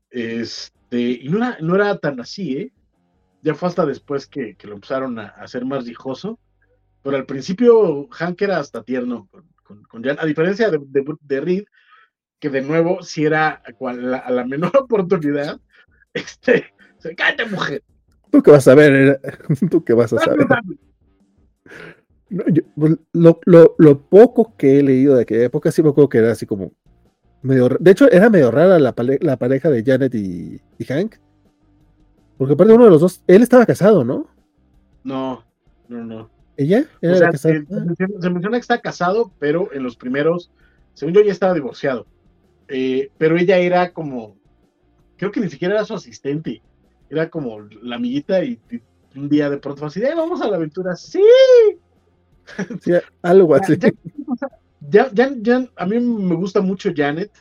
[0.09, 2.71] Este, y no era, no era tan así, ¿eh?
[3.41, 6.39] Ya fue hasta después que, que lo empezaron a, a hacer más rijoso.
[7.03, 11.05] pero al principio Hank era hasta tierno con, con, con Jan, a diferencia de, de,
[11.21, 11.63] de Reed,
[12.39, 15.59] que de nuevo, si era a la, a la menor oportunidad,
[16.13, 17.83] este, se cállate mujer.
[18.35, 19.21] Tú qué vas a ver,
[19.71, 20.45] tú qué vas a saber.
[22.29, 25.87] No, yo, pues, lo, lo, lo, poco que he leído de aquella época, sí me
[25.87, 26.73] acuerdo que era así como
[27.41, 27.69] medio.
[27.79, 31.15] De hecho, era medio rara la, la pareja de Janet y, y, Hank.
[32.37, 34.27] Porque aparte uno de los dos, él estaba casado, ¿no?
[35.05, 35.45] No,
[35.87, 36.29] no, no.
[36.57, 36.83] ¿Ella?
[37.01, 37.55] ¿Era o sea, casada?
[37.55, 40.51] Se, se, menciona, se, menciona, que está casado, pero en los primeros,
[40.93, 42.05] según yo, ya estaba divorciado.
[42.67, 44.35] Eh, pero ella era como,
[45.15, 46.61] creo que ni siquiera era su asistente,
[47.09, 48.81] era como la amiguita y, y
[49.17, 51.21] un día de pronto fue así, eh, vamos a la aventura, sí,
[52.81, 53.77] Sí, algo así.
[54.87, 57.31] Ya, ya, ya, a mí me gusta mucho Janet,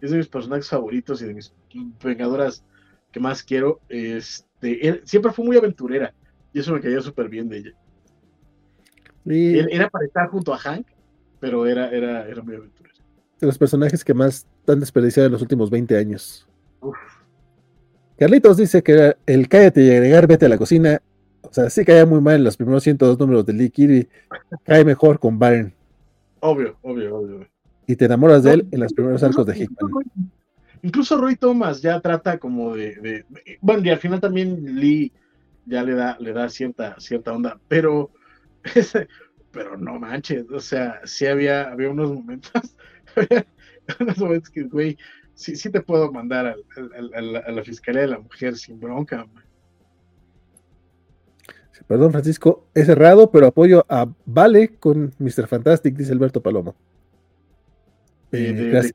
[0.00, 1.52] es de mis personajes favoritos y de mis
[2.02, 2.64] vengadoras
[3.10, 3.80] que más quiero.
[3.88, 6.14] Este, él, siempre fue muy aventurera
[6.52, 7.70] y eso me caía súper bien de ella.
[9.24, 10.86] Él, era para estar junto a Hank,
[11.40, 12.94] pero era, era, era muy aventurera.
[13.40, 16.48] De los personajes que más han desperdiciado en los últimos 20 años.
[16.80, 16.96] Uf.
[18.22, 21.02] Carlitos dice que el cállate y agregar vete a la cocina
[21.42, 24.08] o sea, sí caía muy mal en los primeros 102 números de Lee Kirby.
[24.64, 25.74] Cae mejor con Byron.
[26.38, 27.48] Obvio, obvio, obvio.
[27.88, 29.90] Y te enamoras de él en los primeros arcos de Hickman.
[30.82, 33.24] Incluso Roy Thomas ya trata como de,
[33.60, 35.10] Bueno, y al final también Lee
[35.66, 38.12] ya le da, le da cierta, cierta onda, pero.
[39.50, 42.76] pero no manches, o sea, sí había, había unos momentos.
[43.16, 43.44] había
[43.98, 44.96] unos momentos que, güey,
[45.42, 46.64] sí, sí te puedo mandar al,
[46.96, 49.44] al, al, a la Fiscalía de la Mujer sin bronca, man.
[51.86, 55.46] Perdón, Francisco, es cerrado, pero apoyo a Vale con Mr.
[55.46, 56.74] Fantastic, dice Alberto Palomo.
[58.30, 58.92] Eh, de, de.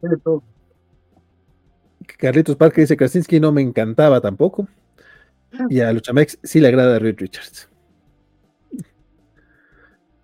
[2.18, 4.68] Carlitos Parker dice Krasinski no me encantaba tampoco.
[5.70, 7.70] Y a Luchamex sí le agrada a Reed Richards.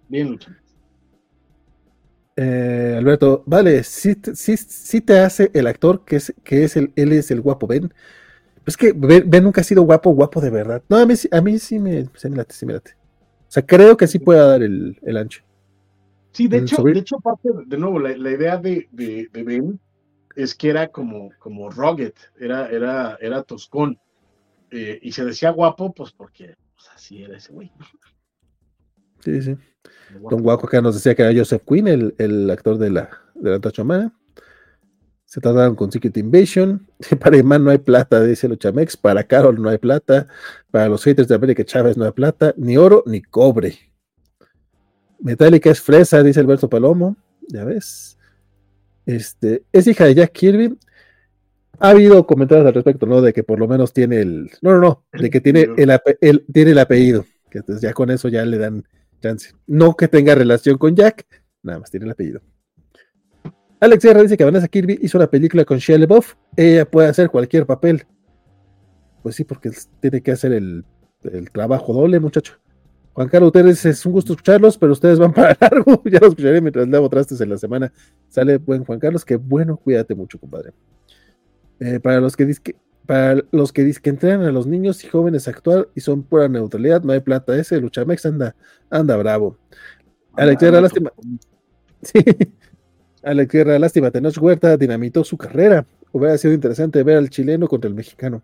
[0.07, 0.62] Bien, Luchamex.
[2.35, 6.91] Eh, Alberto, vale, sí, sí, sí, te hace el actor que es, que es el,
[6.95, 7.93] él es el guapo Ben.
[8.65, 10.83] Es que Ben, nunca ha sido guapo, guapo de verdad.
[10.89, 12.91] No, a mí, a mí sí, me, sí me late, sí me late.
[13.47, 15.43] O sea, creo que sí pueda dar el, el ancho.
[16.31, 19.79] Sí, de hecho, de hecho, parte, de nuevo, la, la idea de, de, de, Ben
[20.35, 23.99] es que era como, como rugged, era, era, era toscón.
[24.71, 27.71] Eh, y se decía guapo, pues porque pues así era ese güey.
[29.23, 29.55] Sí, sí.
[30.29, 33.51] Don Guaco acá nos decía que era Joseph Quinn, el, el actor de la, de
[33.51, 34.13] la Tachomana.
[35.25, 36.87] Se trataron con Secret Invasion.
[37.19, 38.97] Para Iman no hay plata, dice Luchamex.
[38.97, 40.27] Para Carol no hay plata.
[40.69, 42.53] Para los haters de América Chávez no hay plata.
[42.57, 43.79] Ni oro ni cobre.
[45.19, 47.15] Metallica es fresa, dice Alberto Palomo.
[47.47, 48.17] Ya ves.
[49.05, 50.77] Este, es hija de Jack Kirby.
[51.79, 53.21] Ha habido comentarios al respecto, ¿no?
[53.21, 54.51] De que por lo menos tiene el.
[54.61, 55.05] No, no, no.
[55.13, 57.25] De que tiene el, el, tiene el apellido.
[57.49, 58.83] Que entonces ya con eso ya le dan
[59.23, 59.53] chance.
[59.65, 61.25] No que tenga relación con Jack,
[61.61, 62.41] nada más tiene el apellido.
[63.79, 66.35] Alex Sierra dice que Vanessa Kirby hizo una película con Shia LaBeouf.
[66.55, 68.05] Ella puede hacer cualquier papel.
[69.21, 70.85] Pues sí, porque tiene que hacer el,
[71.23, 72.53] el trabajo doble, muchacho.
[73.13, 76.01] Juan Carlos ustedes es un gusto escucharlos, pero ustedes van para largo.
[76.05, 77.91] ya los escucharé mientras lavo trastes en la semana.
[78.29, 80.71] Sale buen Juan Carlos, que bueno, cuídate mucho, compadre.
[81.79, 82.75] Eh, para los que dicen
[83.05, 86.23] para los que dicen que entrenan a los niños y jóvenes a actuar y son
[86.23, 87.55] pura neutralidad, no hay plata.
[87.57, 88.55] Ese Luchamex anda,
[88.89, 89.57] anda bravo.
[90.35, 91.11] Alex Sierra, lástima.
[92.01, 92.19] Sí.
[93.23, 95.85] Alex Guerra, lástima, Tenoch Huerta dinamitó su carrera.
[96.11, 98.41] Hubiera sido interesante ver al chileno contra el mexicano.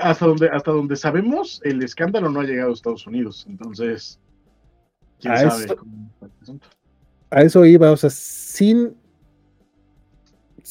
[0.00, 3.44] Hasta donde, hasta donde sabemos, el escándalo no ha llegado a Estados Unidos.
[3.48, 4.18] Entonces,
[5.20, 5.76] ¿quién a sabe eso?
[7.30, 8.94] A eso iba, o sea, sin,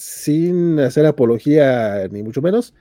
[0.04, 2.74] sin hacer apología, ni mucho menos.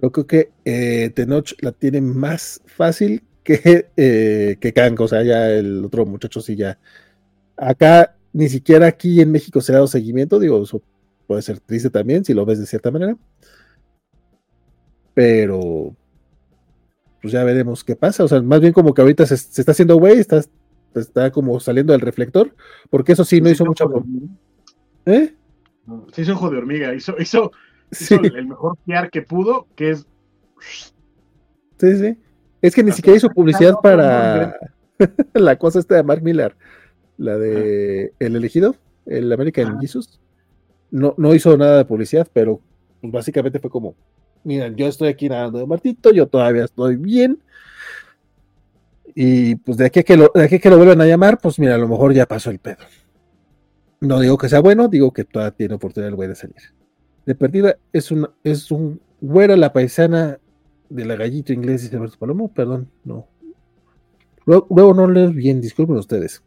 [0.00, 5.00] Yo creo que eh, Tenoch la tiene más fácil que, eh, que Kang.
[5.00, 6.78] O sea, ya el otro muchacho sí ya
[7.56, 10.82] Acá, ni siquiera aquí en México se ha dado seguimiento, digo, eso
[11.28, 13.16] puede ser triste también si lo ves de cierta manera.
[15.14, 15.94] Pero,
[17.20, 18.24] pues ya veremos qué pasa.
[18.24, 20.42] O sea, más bien como que ahorita se, se está haciendo güey, está,
[20.96, 22.52] está como saliendo del reflector,
[22.90, 23.84] porque eso sí no hizo mucha.
[25.06, 25.34] ¿Eh?
[26.12, 27.52] Se hizo ojo de hormiga, hizo, hizo,
[28.10, 30.06] el mejor PR que pudo, que es.
[31.78, 32.16] Sí, sí.
[32.60, 34.54] Es que ni siquiera hizo publicidad para
[35.34, 36.54] la cosa esta de Mark Miller
[37.22, 39.78] la de El elegido, el American ah.
[39.80, 40.20] Jesus.
[40.90, 42.60] No, no hizo nada de publicidad, pero
[43.00, 43.94] pues, básicamente fue como,
[44.44, 47.38] miren, yo estoy aquí nadando de Martito, yo todavía estoy bien.
[49.14, 51.38] Y pues de aquí a que lo, de aquí a que lo vuelvan a llamar,
[51.38, 52.78] pues mira, a lo mejor ya pasó el pedo.
[54.02, 56.56] No digo que sea bueno, digo que todavía tiene oportunidad el güey de salir.
[57.24, 60.40] De perdida es un, es un güera la paisana
[60.88, 63.28] de la gallito inglés, dice Alberto Palomo, perdón, no.
[64.44, 66.42] Luego, luego no leo bien, disculpen ustedes.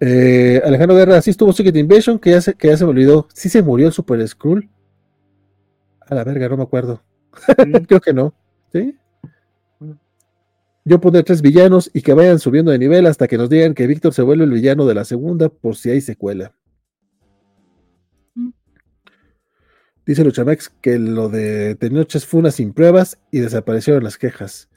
[0.00, 3.26] Eh, Alejandro Guerra, sí estuvo Secret Invasion, que ya, se, que ya se me olvidó.
[3.32, 4.68] Sí se murió el Super Skrull.
[6.00, 7.02] A la verga, no me acuerdo.
[7.88, 8.34] Creo que no.
[8.70, 8.94] ¿Sí?
[10.84, 13.86] Yo pondré tres villanos y que vayan subiendo de nivel hasta que nos digan que
[13.86, 16.54] Víctor se vuelve el villano de la segunda por si hay secuela.
[20.06, 24.70] Dice Luchamex que lo de Tenoches fue una sin pruebas y desaparecieron las quejas.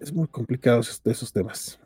[0.00, 1.78] Es muy complicado esos, esos temas.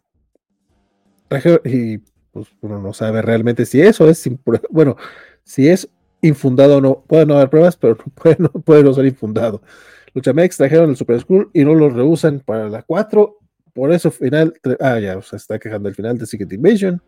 [1.64, 1.98] Y
[2.32, 4.96] pues uno no sabe realmente si eso es sin bueno,
[5.42, 5.88] si es
[6.22, 7.04] infundado o no.
[7.06, 9.60] Puede no haber pruebas, pero no puede, no puede no ser infundado.
[10.14, 13.38] Luchamex trajeron el Super Skull y no lo rehusan para la 4.
[13.72, 17.02] Por eso final, ah, ya, se está quejando del final de Secret Invasion.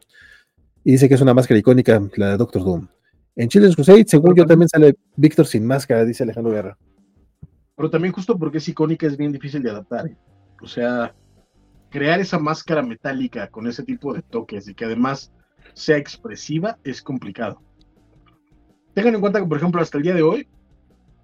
[0.82, 2.88] Y dice que es una máscara icónica, la de Doctor Doom.
[3.36, 6.78] En Children's Crusade, según yo, también sale Víctor sin máscara, dice Alejandro Guerra.
[7.76, 10.06] Pero también justo porque es icónica es bien difícil de adaptar.
[10.06, 10.16] ¿eh?
[10.62, 11.14] O sea,
[11.90, 15.32] crear esa máscara metálica con ese tipo de toques y que además
[15.74, 17.62] sea expresiva es complicado.
[18.94, 20.48] Tengan en cuenta que, por ejemplo, hasta el día de hoy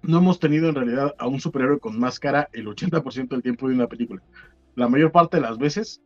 [0.03, 3.75] no hemos tenido en realidad a un superhéroe con máscara el 80% del tiempo de
[3.75, 4.21] una película.
[4.75, 6.01] La mayor parte de las veces,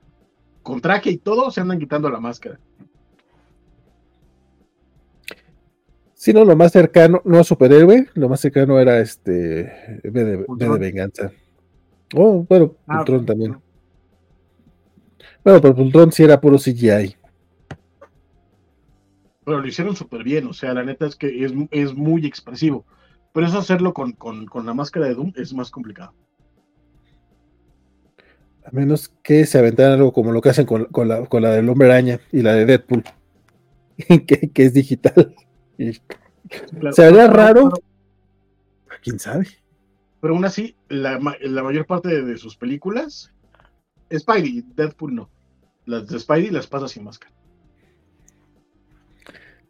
[0.62, 2.60] con traje y todo, se andan quitando la máscara.
[6.14, 10.70] Si no, lo más cercano, no superhéroe, lo más cercano era este B de, B
[10.70, 11.32] de venganza.
[12.16, 13.58] Oh, bueno, Ah, Ultron también.
[15.44, 17.16] Bueno, pero Ultron sí era puro CGI.
[19.46, 22.86] Pero lo hicieron súper bien, o sea, la neta es que es, es muy expresivo.
[23.38, 26.12] Pero eso hacerlo con, con, con la máscara de Doom es más complicado.
[28.66, 31.52] A menos que se aventaran algo como lo que hacen con, con la, con la
[31.52, 33.04] del Hombre Araña y la de Deadpool,
[34.26, 35.36] que, que es digital.
[36.80, 36.94] Claro.
[36.96, 37.70] se Pero- raro.
[39.04, 39.46] ¿Quién sabe?
[40.20, 43.32] Pero aún así, la, la mayor parte de, de sus películas,
[44.12, 45.30] Spidey, Deadpool no.
[45.86, 47.36] Las de Spidey las pasa sin máscara.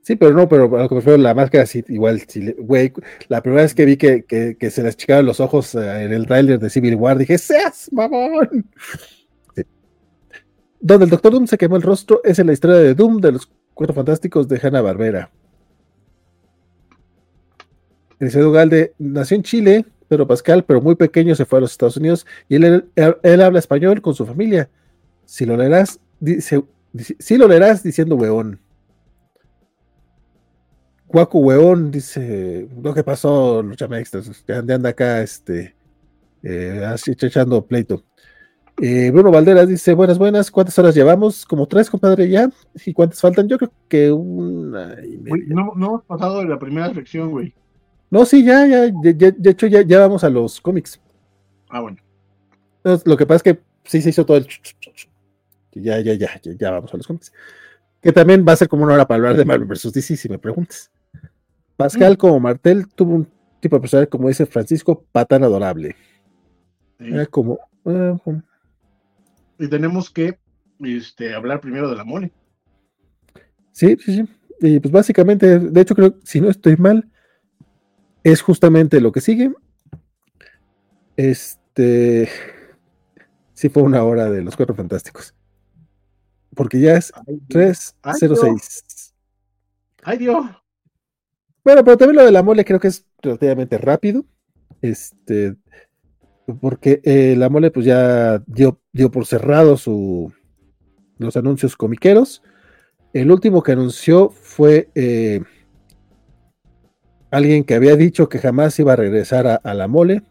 [0.08, 2.94] Sí, pero no, pero a lo que me refiero, la máscara igual, sí, güey,
[3.28, 6.26] la primera vez que vi que, que, se les achicaban los ojos eh, en el
[6.26, 8.70] tráiler de Civil War, dije, ¡seas, mamón!
[10.80, 13.34] Donde el Doctor Doom se quemó el rostro es en la historia de Doom de
[13.34, 15.30] los Cuatro Fantásticos de Hanna-Barbera.
[18.22, 21.98] Eliseo Galde nació en Chile, Pedro Pascal, pero muy pequeño se fue a los Estados
[21.98, 24.70] Unidos y él, él- habla español con su familia.
[25.26, 26.64] Si lo leerás, dice-
[27.20, 28.62] si lo leerás diciendo weón.
[31.08, 35.76] Cuaco Weón dice, lo que pasó, Luchame Extras, ande- anda acá, este,
[36.44, 38.04] eh, así echando pleito.
[38.82, 41.46] Eh, Bruno Valderas dice, buenas, buenas, ¿cuántas horas llevamos?
[41.46, 42.50] Como tres, compadre, ya.
[42.86, 43.48] ¿Y cuántas faltan?
[43.48, 45.46] Yo creo que una y media.
[45.48, 47.56] no, no hemos pasado de la primera sección, güey.
[48.12, 51.00] No, sí, ya, ya, de hecho ya, ya vamos a los cómics.
[51.70, 51.98] Ah, bueno.
[52.84, 54.48] Entonces, lo que pasa es que sí se hizo todo el...
[55.74, 57.34] Ya, ya, ya, ya, ya vamos a los cómics.
[58.02, 59.92] Que también va a ser como una hora para hablar de Marvel vs.
[59.92, 60.92] DC, si me preguntas.
[61.78, 63.28] Pascal como Martel tuvo un
[63.60, 65.96] tipo de personaje, como dice Francisco, patán adorable.
[67.00, 67.06] Sí.
[67.14, 67.60] Era como...
[67.86, 68.42] eh, um,
[69.60, 70.40] Y tenemos que
[70.80, 72.34] este, hablar primero de la mole.
[73.72, 74.30] sí, sí, sí.
[74.60, 77.08] Y pues básicamente, de hecho creo, si no estoy mal,
[78.24, 79.54] es justamente lo que sigue.
[81.16, 82.28] Este...
[83.54, 85.36] Sí fue una hora de los Cuatro Fantásticos.
[86.56, 87.96] Porque ya es Ay, Dios.
[88.02, 89.14] Ay, 3.06.
[90.04, 90.46] Ay, Dios.
[91.68, 94.24] Bueno, pero también lo de la mole creo que es relativamente rápido.
[94.82, 95.58] Este,
[96.62, 100.32] porque eh, la mole pues ya dio, dio por cerrado su,
[101.18, 102.42] los anuncios comiqueros.
[103.12, 105.42] El último que anunció fue eh,
[107.32, 110.24] alguien que había dicho que jamás iba a regresar a, a la mole,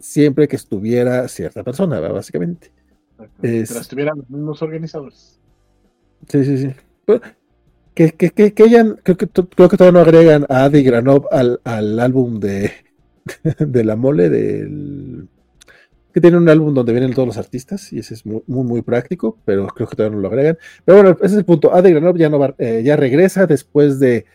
[0.00, 2.16] siempre que estuviera cierta persona, ¿verdad?
[2.16, 2.72] básicamente.
[3.20, 5.40] Es- Mientras estuvieran los mismos organizadores.
[6.26, 6.70] Sí, sí, sí.
[7.06, 7.20] Pero
[7.94, 11.26] Que, que, que, que hayan- creo que, creo que todavía no agregan a Adi Granov
[11.30, 12.72] al, al álbum de,
[13.58, 15.28] de la mole del
[16.12, 18.82] que tiene un álbum donde vienen todos los artistas y ese es muy, muy, muy
[18.82, 20.58] práctico, pero creo que todavía no lo agregan.
[20.84, 21.74] Pero bueno, ese es el punto.
[21.74, 24.26] Adi Granov ya no va- eh, ya regresa después de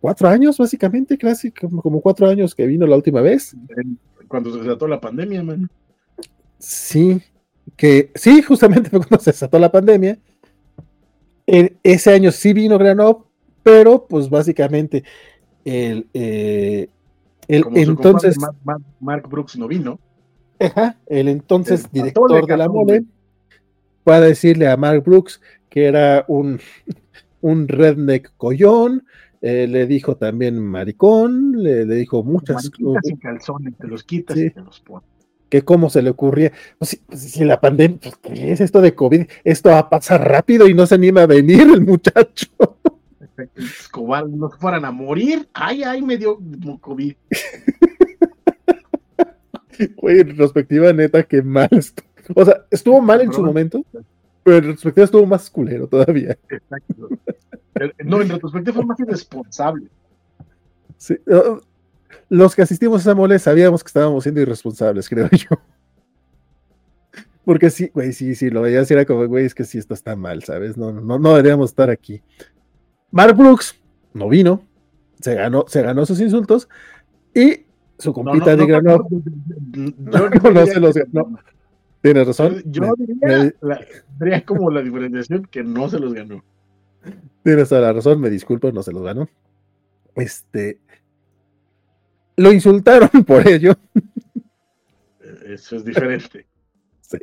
[0.00, 3.56] cuatro años, básicamente, casi como, como cuatro años que vino la última vez.
[4.28, 5.68] Cuando se desató la pandemia, man.
[6.60, 7.20] Sí,
[7.76, 10.18] que sí, justamente fue cuando se desató la pandemia.
[11.46, 13.24] En ese año sí vino Granov,
[13.62, 15.04] pero pues básicamente
[15.64, 16.88] el, eh,
[17.48, 19.98] el Como entonces, Mark, Mark- Mark Brooks no vino.
[20.58, 23.04] ajá, el entonces El director de la Cajón, mole
[24.04, 26.58] puede decirle a Mark Brooks que era un,
[27.40, 29.04] un redneck collón,
[29.42, 32.70] eh, le dijo también maricón, le, le dijo muchas
[33.04, 34.46] y calzones, te los quitas Sí.
[34.46, 35.08] y te los pones.
[35.56, 38.80] Que cómo se le ocurría, pues, si, pues, si la pandemia, pues, ¿qué es esto
[38.80, 39.26] de COVID?
[39.44, 42.48] Esto va a pasar rápido y no se anima a venir el muchacho.
[43.56, 45.48] Escobar, no se fueran a morir.
[45.54, 46.38] Ay, ay, me dio
[46.80, 47.14] COVID.
[49.96, 52.06] Güey, en retrospectiva, neta, qué mal estuvo.
[52.34, 53.84] O sea, estuvo mal en su momento,
[54.42, 56.36] pero en retrospectiva estuvo más culero todavía.
[56.48, 57.08] Exacto.
[58.04, 59.86] No, en retrospectiva fue más irresponsable.
[60.96, 61.16] Sí,
[62.28, 65.56] los que asistimos a esa mole sabíamos que estábamos siendo irresponsables, creo yo.
[67.44, 69.94] Porque sí, güey, sí, sí, lo veías y era como, güey, es que sí, esto
[69.94, 70.76] está mal, ¿sabes?
[70.76, 72.20] No, no, no deberíamos estar aquí.
[73.12, 73.80] Mark Brooks
[74.12, 74.62] no vino,
[75.20, 76.68] se ganó, se ganó sus insultos
[77.34, 77.66] y
[77.98, 79.06] su compita de Granov
[79.98, 81.38] no, no, se los ganó.
[82.02, 82.62] Tienes razón.
[82.66, 83.54] Yo diría,
[84.18, 86.44] diría, como la diferenciación que no se los ganó.
[87.42, 89.28] Tienes toda la razón, me disculpo, no se los ganó.
[90.14, 90.78] Este,
[92.36, 93.74] lo insultaron por ello.
[95.44, 96.46] Eso es diferente.
[97.00, 97.18] sí.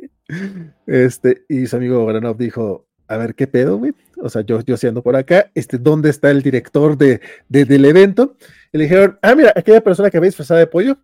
[0.86, 3.94] Este, y su amigo Granov dijo, a ver, ¿qué pedo, güey?
[4.16, 8.36] O sea, yo, yo siendo por acá, este, ¿dónde está el director de, del evento?
[8.72, 10.96] Y le dijeron, ah, mira, aquella persona que habéis disfrazada de pollo,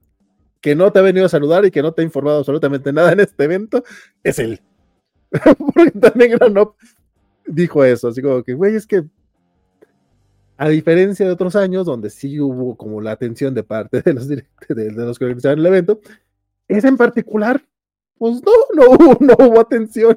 [0.60, 3.12] que no te ha venido a saludar y que no te ha informado absolutamente nada
[3.12, 3.84] en este evento,
[4.22, 4.60] es él.
[5.74, 6.74] Porque también Granov
[7.46, 9.04] dijo eso, así como que, güey, es que
[10.60, 14.28] a diferencia de otros años, donde sí hubo como la atención de parte de los,
[14.28, 16.00] de, de los que organizaron el evento,
[16.68, 17.62] es en particular,
[18.18, 20.14] pues no, no hubo, no hubo atención.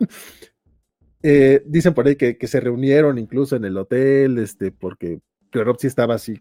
[1.22, 5.22] Eh, dicen por ahí que, que, se reunieron incluso en el hotel, este, porque
[5.78, 6.38] sí estaba así,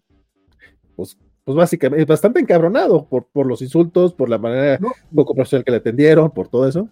[0.97, 4.91] pues, pues básicamente bastante encabronado por, por los insultos, por la manera no.
[5.15, 6.89] poco profesional que le atendieron, por todo eso.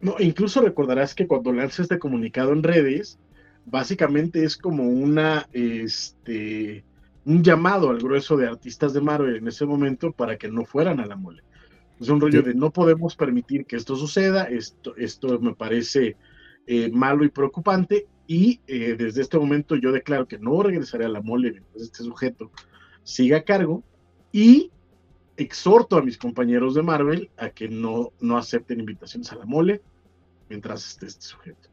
[0.00, 3.20] No, incluso recordarás que cuando lanza este comunicado en redes,
[3.66, 6.84] básicamente es como una, este,
[7.24, 11.00] un llamado al grueso de artistas de Marvel en ese momento para que no fueran
[11.00, 11.42] a la mole.
[12.00, 12.48] Es un rollo sí.
[12.48, 16.16] de no podemos permitir que esto suceda, esto, esto me parece
[16.66, 21.08] eh, malo y preocupante y eh, desde este momento yo declaro que no regresaré a
[21.08, 22.50] la mole mientras este sujeto
[23.02, 23.82] siga a cargo
[24.32, 24.70] y
[25.36, 29.82] exhorto a mis compañeros de Marvel a que no, no acepten invitaciones a la mole
[30.48, 31.71] mientras esté este sujeto.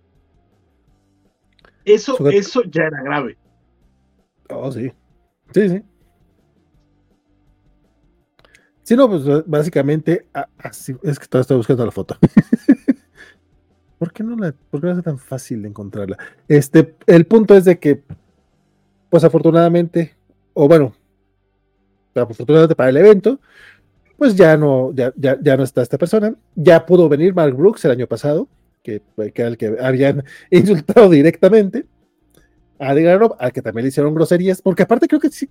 [1.86, 2.38] Eso, sujeto.
[2.38, 3.38] eso ya era grave.
[4.50, 4.92] Oh, sí.
[5.54, 5.84] Sí, sí.
[8.84, 10.26] Sí, no, pues básicamente
[10.58, 12.18] así, es que estoy buscando la foto.
[14.00, 16.18] ¿Por qué no la, por qué no es tan fácil de encontrarla?
[16.48, 18.02] Este, el punto es de que,
[19.10, 20.16] pues afortunadamente,
[20.54, 20.96] o bueno,
[22.16, 23.40] afortunadamente para el evento,
[24.18, 26.34] pues ya no, ya, ya, ya no está esta persona.
[26.56, 28.48] Ya pudo venir Mark Brooks el año pasado,
[28.84, 29.02] que,
[29.34, 31.86] que era el que habían insultado directamente
[32.80, 35.50] a Adriano, al que también le hicieron groserías, porque aparte creo que sí,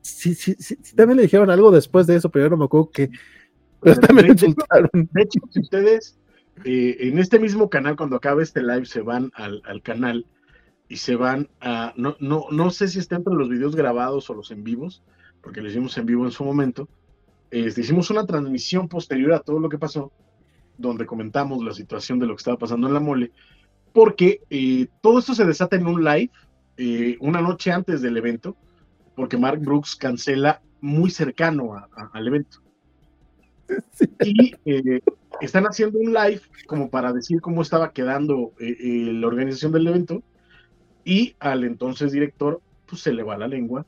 [0.00, 2.90] sí, sí, sí, también le dijeron algo después de eso, pero yo no me acuerdo
[2.90, 3.10] que
[3.80, 4.90] pero también de, insultaron.
[4.92, 6.18] de hecho, si ustedes
[6.64, 10.26] eh, en este mismo canal, cuando acabe este live, se van al, al canal
[10.88, 14.34] y se van a, no, no, no sé si está entre los videos grabados o
[14.34, 15.02] los en vivos,
[15.40, 16.88] porque lo hicimos en vivo en su momento,
[17.50, 20.12] eh, hicimos una transmisión posterior a todo lo que pasó,
[20.80, 23.32] donde comentamos la situación de lo que estaba pasando en la mole,
[23.92, 26.30] porque eh, todo esto se desata en un live
[26.76, 28.56] eh, una noche antes del evento,
[29.14, 32.62] porque Mark Brooks cancela muy cercano a, a, al evento.
[33.92, 34.08] Sí.
[34.24, 35.00] Y eh,
[35.40, 40.22] están haciendo un live como para decir cómo estaba quedando la organización del evento,
[41.04, 43.86] y al entonces director pues se le va la lengua,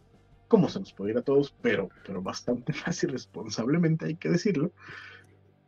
[0.49, 4.71] como se nos puede ir a todos, pero, pero bastante más irresponsablemente hay que decirlo,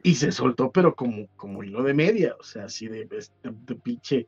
[0.05, 3.75] y se soltó, pero como, como hilo de media, o sea, así de, de, de
[3.75, 4.27] pinche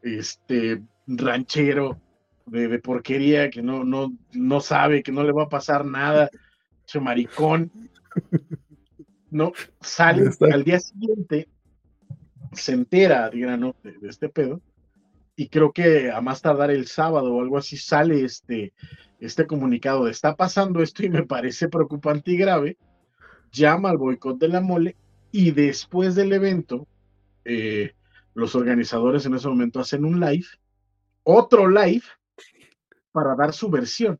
[0.00, 2.00] este ranchero
[2.46, 6.30] de, de, porquería que no, no, no sabe, que no le va a pasar nada,
[6.86, 7.72] che maricón.
[9.28, 11.48] No, sale al día siguiente,
[12.52, 14.60] se entera Grano de, de, este pedo,
[15.34, 18.72] y creo que a más tardar el sábado o algo así sale este,
[19.18, 22.78] este comunicado de está pasando esto y me parece preocupante y grave,
[23.50, 24.96] llama al boicot de la mole
[25.36, 26.88] y después del evento,
[27.44, 27.92] eh,
[28.32, 30.46] los organizadores en ese momento hacen un live,
[31.24, 32.04] otro live,
[33.12, 34.18] para dar su versión.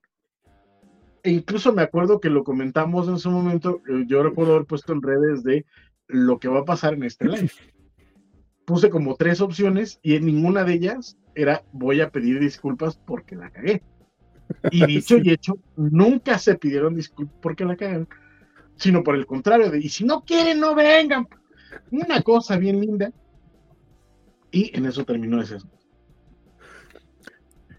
[1.22, 4.92] E incluso me acuerdo que lo comentamos en su momento, eh, yo recuerdo haber puesto
[4.92, 5.64] en redes de
[6.06, 7.50] lo que va a pasar en este live.
[8.66, 13.36] Puse como tres opciones y en ninguna de ellas era voy a pedir disculpas porque
[13.36, 13.82] la cagué.
[14.70, 15.22] Y dicho sí.
[15.24, 18.06] y hecho, nunca se pidieron disculpas porque la cagaron,
[18.76, 21.26] sino por el contrario, de y si no quieren, no vengan.
[21.90, 23.12] Una cosa bien linda.
[24.50, 25.58] Y en eso terminó ese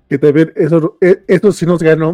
[0.10, 2.14] que también eso, e, eso sí nos ganó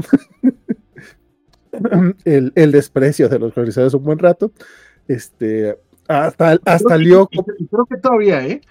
[2.25, 4.51] el, el, desprecio de los organizadores un buen rato.
[5.07, 8.61] Este, Hasta, hasta Creo que- Creo todavía, ¿eh?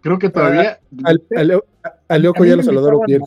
[0.00, 0.78] Creo que todavía.
[1.04, 3.22] al, al- a a ya lo saludaron bien.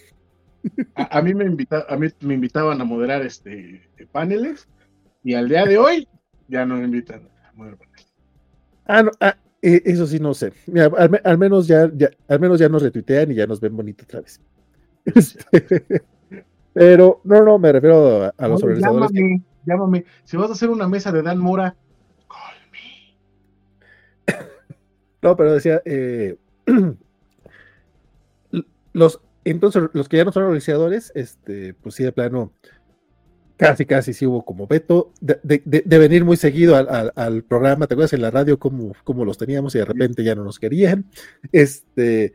[0.96, 3.82] A, a mí me invita, a mí me invitaban a moderar este
[4.12, 4.68] paneles
[5.24, 6.08] y al día de hoy
[6.48, 7.80] ya no me invitan a paneles.
[8.86, 10.52] Ah, no, ah, eh, eso sí no sé.
[10.68, 13.60] Mira, al, me- al menos ya, ya- al menos ya nos retuitean y ya nos
[13.62, 14.40] ven bonito otra vez.
[15.04, 16.04] Este,
[16.74, 19.12] pero no, no, me refiero a, a los Oye, organizadores.
[19.12, 20.06] que- llámame, llámame.
[20.26, 21.76] Si vas a hacer una mesa de Dan Mora,
[22.30, 22.80] call me.
[25.22, 26.38] No, pero decía, eh,
[28.94, 32.52] los, entonces, los que ya no son organizadores, este, pues sí, de plano,
[33.62, 37.14] casi, casi sí hubo como veto de, de- de- de venir muy seguido al, al-
[37.16, 40.34] al programa, ¿te acuerdas en la radio cómo, cómo los teníamos y de repente ya
[40.34, 41.06] no nos querían?
[41.52, 42.34] Este,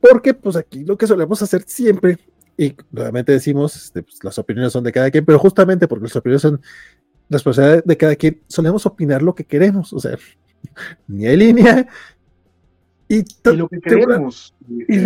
[0.00, 2.18] porque pues aquí lo que solemos hacer siempre,
[2.56, 6.14] y nuevamente decimos, este, pues, las opiniones son de cada quien, pero justamente porque las
[6.14, 6.60] opiniones son
[7.28, 10.16] responsabilidad de cada quien, solemos opinar lo que queremos, o sea,
[11.08, 11.88] ni hay línea.
[13.08, 14.54] Y, lo que queremos.
[14.70, 14.98] eh, y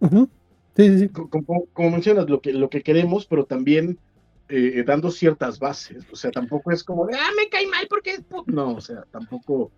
[0.00, 0.37] eh,
[0.78, 1.08] Sí, sí, sí.
[1.08, 3.98] co- como, como mencionas, lo que, lo que queremos, pero también
[4.48, 6.06] eh, dando ciertas bases.
[6.12, 8.44] O sea, tampoco es como de, ah, me cae mal porque es pu-".
[8.46, 9.72] No, o sea, tampoco.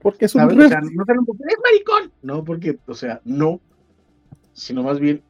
[0.00, 0.42] Porque es un.
[0.42, 2.12] O sea, no es maricón.
[2.22, 3.60] No, porque, o sea, no.
[4.52, 5.22] Sino más bien,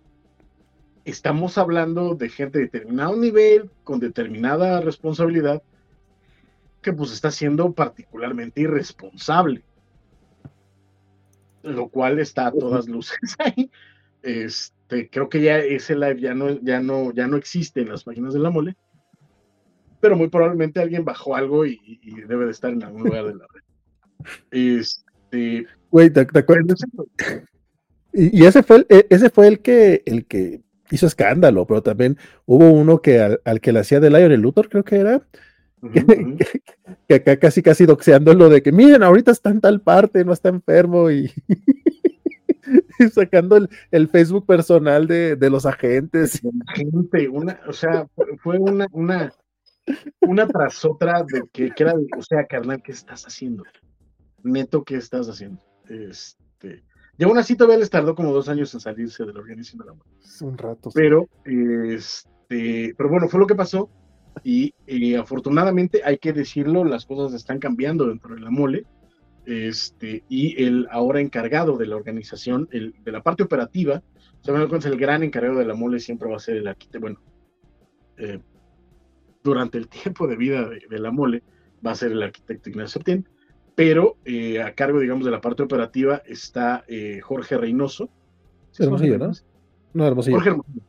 [1.07, 5.63] estamos hablando de gente de determinado nivel, con determinada responsabilidad,
[6.83, 9.65] que pues está siendo particularmente irresponsable.
[11.63, 13.71] Lo cual está a todas luces ahí.
[14.27, 18.03] Este, creo que ya ese live ya no, ya no, ya no existe en las
[18.03, 18.77] páginas de la mole.
[20.01, 23.47] Pero muy probablemente alguien bajó algo y, debe de estar en algún lugar de la
[23.53, 23.63] red.
[24.51, 26.83] Este, Güey, ¿te, te pero acuerdas?
[26.83, 27.07] es eso.
[28.13, 31.83] Y, y ese fue el, e- ese fue el que el que hizo escándalo, pero
[31.83, 35.23] también hubo uno que al, al que le hacía de Lionel Luthor, creo que era,
[37.09, 40.49] que acá casi casi doxeándolo de que miren, ahorita está en tal parte, no está
[40.49, 41.31] enfermo y,
[42.99, 46.41] y sacando el, el Facebook personal de, de los agentes.
[46.75, 48.07] gente, una, o sea,
[48.43, 49.33] fue- una, una,
[50.21, 53.65] una tras otra de que, que era, de, o sea, carnal, ¿qué estás haciendo?
[54.43, 55.61] Neto, ¿qué estás haciendo?
[55.89, 56.83] Este,
[57.19, 59.87] y aún así todavía les tardó como dos años en salirse de la organización de
[59.87, 59.95] la.
[60.23, 60.91] Es un rato.
[60.95, 63.89] Pero, este, pero bueno, fue lo que pasó.
[64.45, 68.85] Y, eh, afortunadamente, hay que decirlo, las cosas están cambiando dentro de la mole.
[69.47, 74.03] Este, y el ahora encargado de la organización, el, de la parte operativa,
[74.41, 77.01] o sea, bueno, el gran encargado de la mole siempre va a ser el arquitecto.
[77.01, 77.21] Bueno,
[78.19, 78.41] eh,
[79.43, 81.43] durante el tiempo de vida de, de la mole
[81.87, 83.29] va a ser el arquitecto Ignacio Septién,
[83.77, 88.09] pero eh, a cargo, digamos, de la parte operativa está eh, Jorge Reynoso.
[88.73, 89.31] ¿Sí Hermosillo, ¿no?
[89.95, 90.37] No, Hermosillo.
[90.37, 90.81] Jorge Hermosillo.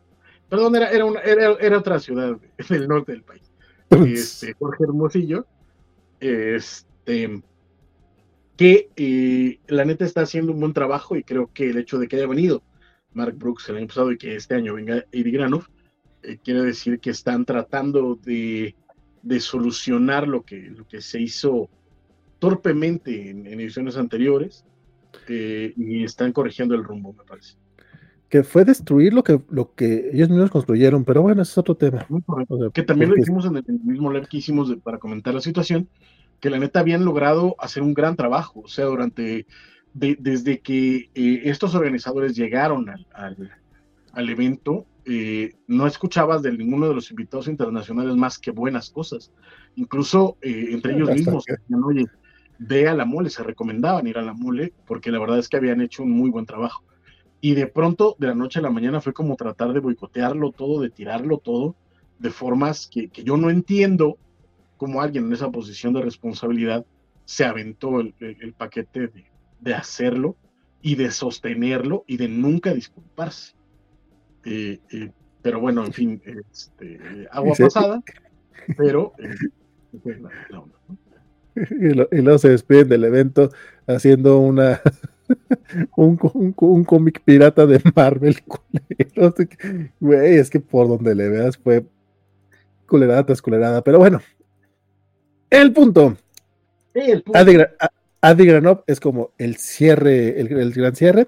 [0.49, 2.37] Perdón, era, era, una- era, era otra ciudad
[2.69, 3.51] del norte del país.
[3.89, 5.45] Este, Jorge Hermosillo.
[6.19, 7.41] Este,
[8.57, 12.07] que eh, la neta está haciendo un buen trabajo y creo que el hecho de
[12.07, 12.63] que haya venido
[13.13, 15.67] Mark Brooks el año pasado y que este año venga Eddie Granoff,
[16.23, 18.75] eh, quiere decir que están tratando de,
[19.21, 21.69] de solucionar lo que, lo que se hizo
[22.39, 24.65] torpemente en, en ediciones anteriores
[25.27, 27.55] eh, y están corrigiendo el rumbo, me parece.
[28.29, 31.75] Que fue destruir lo que, lo que ellos mismos construyeron, pero bueno, ese es otro
[31.75, 32.05] tema.
[32.09, 34.69] O sea, que también lo porque- hicimos en el, en el mismo live que hicimos
[34.69, 35.87] de- para comentar la situación,
[36.39, 39.45] que la neta habían logrado hacer un gran trabajo, o sea, durante,
[39.93, 43.51] de- desde que eh, estos organizadores llegaron al, al-
[44.13, 49.31] al evento, eh, no escuchabas de ninguno de los invitados internacionales más que buenas cosas.
[49.75, 52.05] Incluso eh, entre ellos mismos, decían, oye,
[52.59, 55.57] ve a la mole, se recomendaban ir a la mole, porque la verdad es que
[55.57, 56.83] habían hecho un muy buen trabajo.
[57.39, 60.81] Y de pronto, de la noche a la mañana, fue como tratar de boicotearlo todo,
[60.81, 61.75] de tirarlo todo,
[62.17, 64.17] de formas que, que yo no entiendo
[64.77, 66.85] cómo alguien en esa posición de responsabilidad
[67.25, 69.25] se aventó el, el- el paquete de,
[69.59, 70.35] de hacerlo
[70.81, 73.53] y de sostenerlo y de nunca disculparse.
[74.45, 76.99] Eh, eh, pero bueno, en fin, este,
[77.31, 77.63] agua Sí.
[77.63, 78.01] pasada,
[78.77, 79.35] pero eh,
[80.21, 80.97] la- la onda, ¿no?
[81.55, 83.49] Y, luego se despiden del evento
[83.87, 84.79] haciendo una
[85.97, 88.37] un, un, un cómic pirata de Marvel.
[89.99, 91.83] Güey, es que por donde le veas fue
[92.87, 93.83] culerada tras culerada.
[93.83, 94.21] Pero bueno,
[95.49, 96.17] el punto.
[96.93, 97.23] El
[98.21, 101.27] Adi Granov es como el cierre, el, el gran cierre.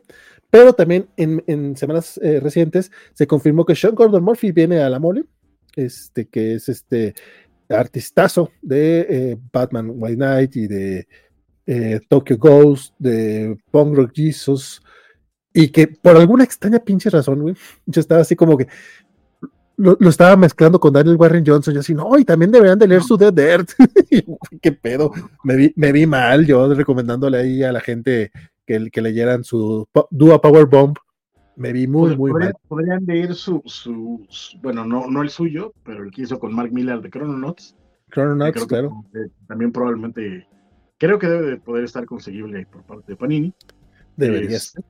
[0.49, 4.89] Pero también en, en semanas eh, recientes se confirmó que Sean Gordon Murphy viene a
[4.89, 5.25] la mole,
[5.75, 7.13] este, que es este
[7.69, 11.07] artistazo de eh, Batman White Knight y de
[11.67, 14.81] eh, Tokyo Ghost, de Punk Rock Jesus,
[15.53, 18.67] y que por alguna extraña pinche razón, güey, yo estaba así como que
[19.79, 21.73] lo, lo estaba mezclando con Daniel Warren Johnson.
[21.73, 23.69] Yo así, no, y también deberían de leer su Dead Dirt.
[24.61, 25.11] ¿Qué pedo?
[25.43, 28.31] Me vi, me vi mal yo recomendándole ahí a la gente
[28.65, 30.95] que, que leyeran su Dua Power Bomb.
[31.55, 32.61] Me vi muy, Pod- muy podrían, mal.
[32.69, 36.53] podrían leer su, su, su- bueno, no, no el suyo, pero el que hizo con
[36.55, 37.75] Mark Miller de Chrononauts.
[38.11, 39.03] Chrononauts, que, claro.
[39.13, 40.47] eh, también probablemente,
[40.97, 43.53] creo que debe de poder estar conseguible por parte de Panini.
[44.15, 44.73] Deberías.
[44.77, 44.83] Es-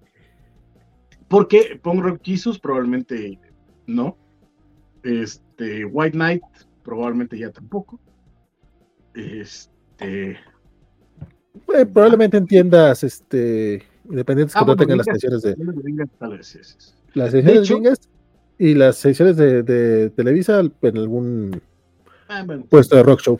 [1.28, 3.40] Porque Punk Rock Jesus probablemente
[3.88, 4.18] no.
[5.04, 6.44] Este, White Knight
[6.84, 8.00] probablemente ya tampoco.
[9.14, 10.38] Este,
[11.76, 16.10] Eh, probablemente entiendas, este, independientes Ah, que no bueno, tengan las Vingas- ediciones de Vingas,
[17.14, 18.00] las ediciones hecho- gringas
[18.58, 21.62] y las ediciones de, de Televisa en algún
[22.28, 23.40] Ah, bueno, puesto de rock show.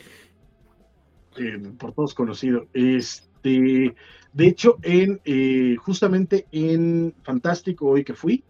[1.38, 2.68] eh, por todos conocido.
[2.74, 3.96] Este,
[4.34, 8.44] de hecho, en eh, justamente en Fantástico hoy que fui,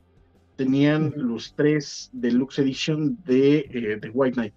[0.59, 4.53] tenían los tres Deluxe Edition de, eh, de White Knight.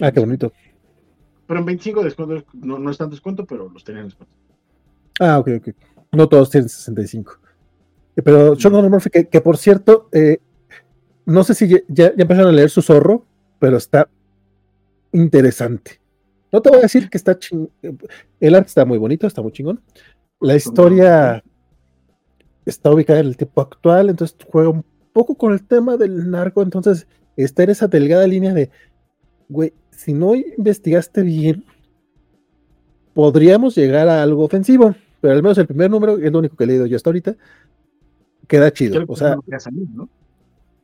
[0.00, 0.50] Ah, qué bonito.
[1.46, 4.34] Pero en 25 descuento, no, no es tan descuento, pero los tenían en descuento.
[5.20, 5.68] Ah, ok, ok.
[6.12, 7.38] No todos tienen 65.
[8.16, 10.38] Eh, Pero Sean Connery Murphy, que, que por cierto, eh,
[11.26, 13.26] no sé si ya, ya empezaron a leer su zorro,
[13.58, 14.08] pero está
[15.12, 16.00] interesante.
[16.50, 17.68] No te voy a decir que está ching...
[18.40, 19.82] El arte está muy bonito, está muy chingón.
[20.40, 21.44] La historia
[22.70, 26.62] está ubicada en el tiempo actual, entonces juega un poco con el tema del narco,
[26.62, 27.06] entonces
[27.36, 28.70] está en esa delgada línea de,
[29.48, 31.64] güey, si no investigaste bien,
[33.14, 36.56] podríamos llegar a algo ofensivo, pero al menos el primer número, que es lo único
[36.56, 37.36] que he leído yo hasta ahorita,
[38.46, 38.94] queda chido.
[38.94, 40.08] Creo que O es sea, que ha salido, ¿no?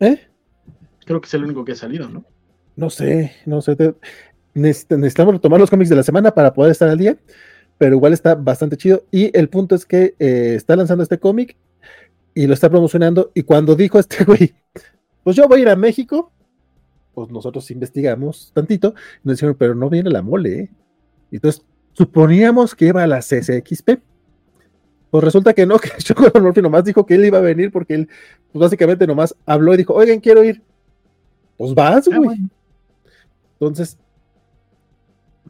[0.01, 0.21] ¿eh?
[1.05, 2.25] Creo que es el único que ha salido, ¿no?
[2.77, 3.77] No sé, no sé.
[3.77, 3.95] te-
[4.55, 7.17] necesitamos retomar los cómics de la semana para poder estar al día,
[7.79, 9.05] pero igual está bastante chido.
[9.11, 11.57] Y el punto es que eh, está lanzando este cómic
[12.35, 13.31] y lo está promocionando.
[13.35, 14.55] Y cuando dijo este güey,
[15.23, 16.31] pues yo voy a ir a México,
[17.15, 18.95] pues nosotros investigamos tantito.
[19.25, 20.59] Y nos dijeron, pero no viene la mole.
[20.61, 20.71] ¿eh?".
[21.31, 24.01] Y Entonces suponíamos que iba a la CCXP.
[25.11, 27.95] Pues resulta que no, que Chocolate Murphy nomás dijo que él iba a venir porque
[27.95, 28.09] él,
[28.53, 30.61] pues básicamente nomás habló y dijo, oigan, quiero ir.
[31.57, 32.25] Pues vas, Ah, güey.
[32.25, 32.49] bueno.
[33.53, 33.97] Entonces,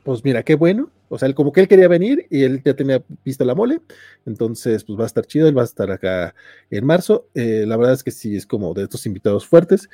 [0.02, 0.90] pues mira, qué bueno.
[1.08, 3.80] O sea, él como que él quería venir y él ya tenía visto la mole.
[4.26, 5.46] Entonces, pues va a estar chido.
[5.48, 6.34] Él va a estar acá
[6.70, 7.28] en marzo.
[7.34, 9.88] Eh, la verdad es que sí, es como de estos invitados fuertes.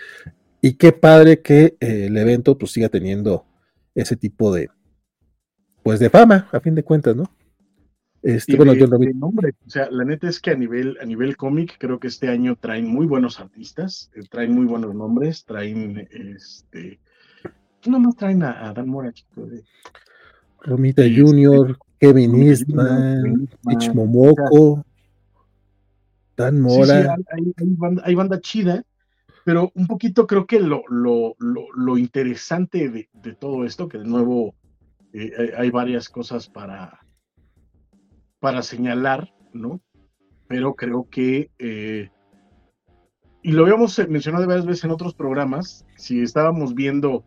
[0.62, 3.44] Y qué padre que eh, el evento pues siga teniendo
[3.94, 4.68] ese tipo de,
[5.82, 7.24] pues de fama, a fin de cuentas, ¿no?
[8.22, 9.06] Este, Y bueno, de- yo no vi.
[9.14, 9.55] nombre.
[9.66, 12.55] O sea, la neta es que a nivel, a nivel cómic, creo que este año
[12.60, 17.00] traen muy buenos artistas, eh, traen muy buenos nombres, traen este.
[17.86, 19.47] No más traen a, a Dan Mora, chico.
[19.47, 19.64] de-
[20.62, 24.84] Romita este, Jr., Kevin Eastman, Mitch Momoko,
[26.36, 27.16] Dan Sí, sí, Mora.
[27.32, 28.82] hay, hay- banda, hay banda chida,
[29.44, 33.98] pero un poquito creo que lo, lo, lo, lo interesante de, de todo esto, que
[33.98, 34.55] de nuevo
[35.12, 37.00] eh, hay- hay varias cosas para,
[38.39, 39.80] para señalar, ¿no?
[40.48, 42.08] Pero creo que, eh,
[43.42, 47.24] y lo habíamos mencionado varias veces en otros programas, si estábamos viendo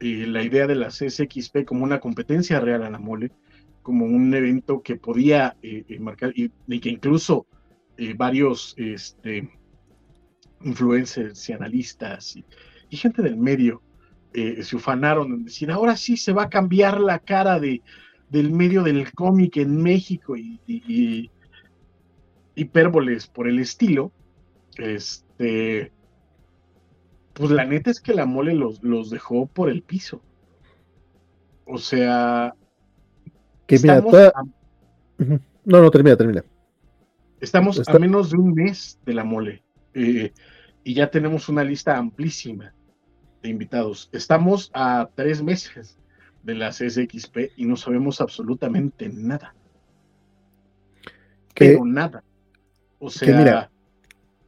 [0.00, 3.30] eh, la idea de la CSXP como una competencia real a la mole,
[3.82, 7.46] como un evento que podía eh, eh, marcar, y, y que incluso
[8.16, 9.50] varios este,
[10.62, 12.44] influencers y analistas y,
[12.96, 13.82] gente del medio
[14.32, 17.82] se ufanaron en decir, ahora sí se va a cambiar la cara de,
[18.30, 21.30] del medio del cómic en México y, y- y
[22.54, 24.12] hipérboles por el estilo,
[24.76, 25.92] este,
[27.34, 30.22] pues la neta es que la mole los, los dejó por el piso.
[31.64, 32.54] O sea,
[33.66, 34.42] Que mira, toda- a.
[35.64, 36.44] No, no, termina, termina.
[37.40, 39.62] estamos está- a menos de un mes de la mole
[39.94, 40.32] eh,
[40.84, 42.74] y ya tenemos una lista amplísima
[43.42, 44.08] de invitados.
[44.12, 45.96] Estamos a tres meses
[46.42, 49.54] de la CSXP y no sabemos absolutamente nada.
[51.54, 52.22] Que- Pero nada.
[52.98, 53.70] O sea, mira,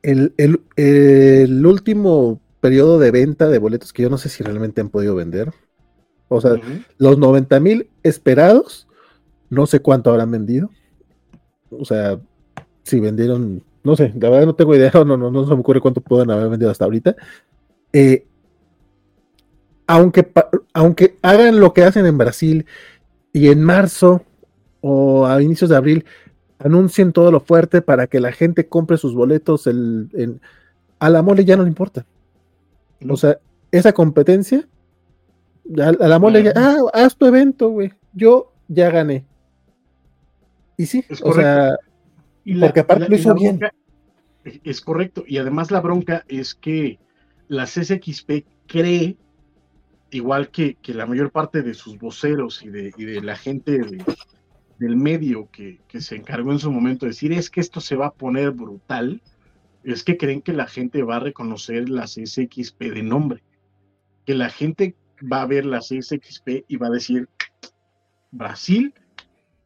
[0.02, 4.80] el, el- el último periodo de venta de boletos que yo no sé si realmente
[4.80, 5.52] han podido vender.
[6.28, 6.52] O sea,
[6.96, 8.86] los 90 mil esperados,
[9.50, 10.70] no sé cuánto habrán vendido.
[11.70, 12.20] O sea,
[12.84, 15.80] si vendieron, no sé, la verdad no tengo idea, no, no, no se me ocurre
[15.80, 17.16] cuánto pueden haber vendido hasta ahorita.
[17.92, 18.26] Eh,
[19.88, 20.30] aunque,
[20.72, 22.64] aunque hagan lo que hacen en Brasil
[23.32, 24.22] y en marzo
[24.80, 26.04] o a inicios de abril
[26.60, 30.40] anuncien todo lo fuerte para que la gente compre sus boletos, el,
[31.00, 32.06] a la mole ya no le importa.
[33.08, 33.38] O sea,
[33.70, 34.68] esa competencia,
[35.78, 39.24] a, a la mole ah, haz tu evento, güey, yo ya gané.
[40.76, 41.76] Y sí, Es o sea,
[42.44, 43.58] Y la- Porque aparte la- lo y hizo la bien.
[43.58, 43.74] bronca-
[44.64, 45.24] Es correcto.
[45.26, 46.98] Y además la bronca es que
[47.48, 49.16] la CSXP cree,
[50.10, 53.78] igual que, que la mayor parte de sus voceros y de, y de la gente
[53.78, 54.04] de,
[54.78, 57.94] del medio que, que, se encargó en su momento de decir es que esto se
[57.94, 59.22] va a poner brutal,
[59.84, 63.42] es que creen que la gente va a reconocer la CSXP de nombre,
[64.24, 64.96] que la gente
[65.30, 67.28] va a ver la CSXP y va a decir,
[68.30, 68.94] Brasil,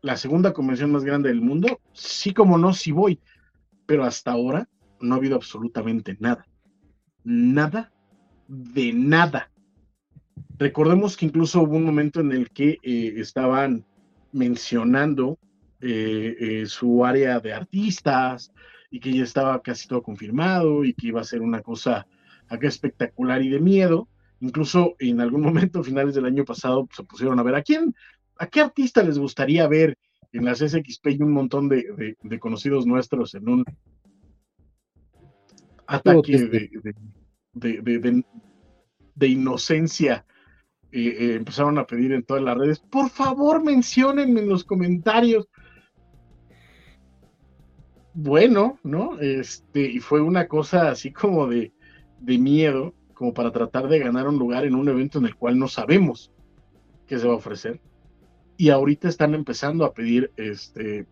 [0.02, 3.20] la segunda convención más grande del mundo, sí como no, sí voy,
[3.86, 4.68] pero hasta ahora
[5.00, 6.46] no ha habido absolutamente nada,
[7.24, 7.92] nada
[8.48, 9.50] de nada.
[10.58, 13.84] Recordemos que incluso hubo un momento en el que eh, estaban
[14.32, 15.38] mencionando
[15.80, 18.52] eh, eh, su área de artistas
[18.96, 22.06] y que ya estaba casi todo confirmado y que iba a ser una cosa
[22.48, 24.08] acá espectacular y de miedo.
[24.40, 27.94] Incluso en algún momento, finales del año pasado, se pusieron a ver a quién,
[28.38, 29.98] a qué artista les gustaría ver
[30.32, 33.64] en las SXP y un montón de, de, conocidos nuestros en un
[35.86, 36.70] ataque de,
[37.52, 38.24] de,
[39.14, 40.24] de inocencia
[40.90, 45.46] eh, eh, empezaron a pedir en todas las redes, por favor menciónenme en los comentarios.
[48.18, 49.20] Bueno, ¿no?
[49.20, 51.70] Este, y fue una cosa así como de,
[52.18, 55.58] de miedo, como para tratar de ganar un lugar en un evento en el cual
[55.58, 56.32] no sabemos
[57.06, 57.78] qué se va a ofrecer.
[58.56, 61.04] Y ahorita están empezando a pedir, este,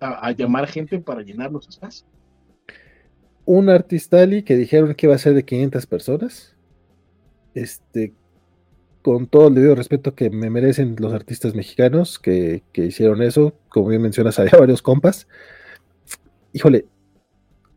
[0.00, 2.08] a, llamar gente para llenar los espacios.
[3.44, 6.56] Un artistali que dijeron que iba a ser de 500 personas
[7.52, 8.14] este,
[9.02, 13.88] con todo el debido respeto que me merecen los artistas mexicanos que, hicieron eso, como
[13.88, 15.28] bien mencionas, había varios compas.
[16.54, 16.86] Híjole,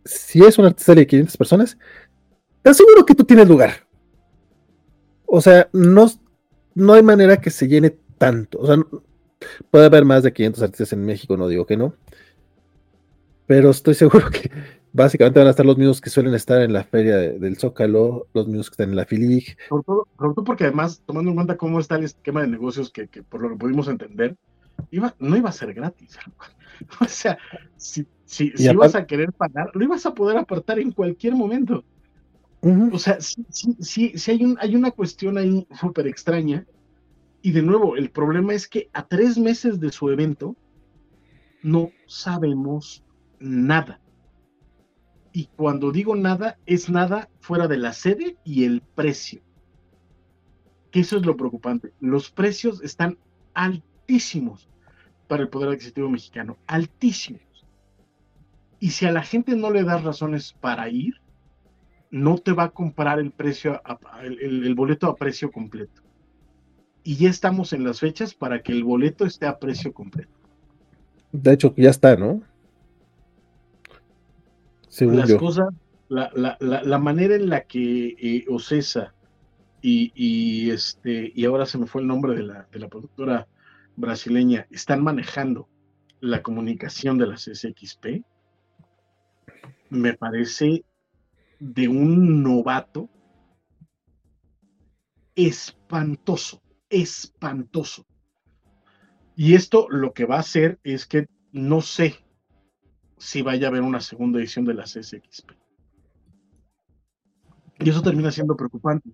[0.05, 1.77] si es un artista de 500 personas,
[2.61, 3.87] te aseguro que tú tienes lugar.
[5.25, 6.07] O sea, no,
[6.75, 8.59] no hay manera que se llene tanto.
[8.59, 8.77] O sea,
[9.71, 11.95] puede haber más de 500 artistas en México, no digo que no.
[13.47, 14.51] Pero estoy seguro que
[14.93, 18.47] básicamente van a estar los mismos que suelen estar en la feria del Zócalo, los
[18.47, 19.57] mismos que están en la Filig.
[19.69, 20.05] Sobre todo,
[20.45, 23.55] porque además, tomando en cuenta cómo está el esquema de negocios que, por lo que
[23.55, 24.35] pudimos entender,
[24.91, 26.17] iba, no iba a ser gratis.
[27.01, 27.39] O sea,
[27.75, 31.83] si, si, si ibas a querer pagar, lo ibas a poder apartar en cualquier momento.
[32.61, 36.67] O sea, sí, sí, sí, hay, un, hay una cuestión ahí súper extraña.
[37.41, 40.55] Y de nuevo, el problema es que a tres meses de su evento
[41.63, 43.03] no sabemos
[43.39, 43.99] nada.
[45.31, 49.41] Y cuando digo nada, es nada fuera de la sede y el precio.
[50.91, 51.93] Que eso es lo preocupante.
[51.99, 53.17] Los precios están
[54.07, 54.69] altísimos
[55.27, 57.41] para el poder adquisitivo mexicano, altísimos.
[58.79, 61.15] Y si a la gente no le das razones para ir,
[62.09, 63.81] no te va a comprar el precio,
[64.21, 66.01] el, boleto a precio completo.
[67.03, 70.31] Y ya estamos en las fechas para que el boleto esté a precio completo.
[71.31, 72.41] De hecho, ya está, ¿no?
[74.99, 75.67] las cosas,
[76.07, 79.13] la, manera en la que eh, Ocesa
[79.81, 83.47] y, este, y ahora se me fue el nombre de la, de la productora
[83.97, 85.67] brasileña, están manejando
[86.21, 88.23] la comunicación de las SXP,
[89.89, 90.85] me parece
[91.59, 93.09] de un novato
[95.35, 98.05] espantoso, espantoso.
[99.35, 102.15] Y esto lo que va a hacer es que no sé
[103.17, 105.51] si vaya a haber una segunda edición de la CSXP.
[107.79, 109.11] Y eso termina siendo preocupante,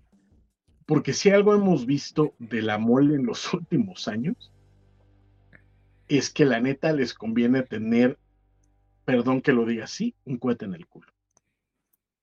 [0.85, 4.52] porque si algo hemos visto de la mole en los últimos años,
[6.07, 8.17] es que la neta les conviene tener,
[9.05, 11.07] perdón que lo diga así, un cohete en el culo.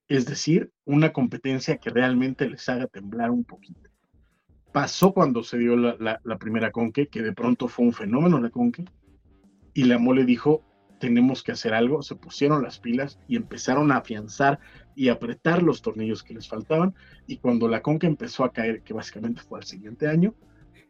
[0.08, 3.88] Es decir, una competencia que realmente les haga temblar un poquito.
[4.72, 8.50] Pasó cuando se dio la, la primera conque, que de pronto fue un fenómeno la
[8.50, 8.84] conque,
[9.72, 10.64] y la mole dijo,
[11.00, 14.60] tenemos que hacer algo, se pusieron las pilas y empezaron a afianzar
[14.94, 16.94] y apretar los tornillos que les faltaban.
[17.26, 20.34] Y cuando la conca empezó a caer, que básicamente fue al siguiente año,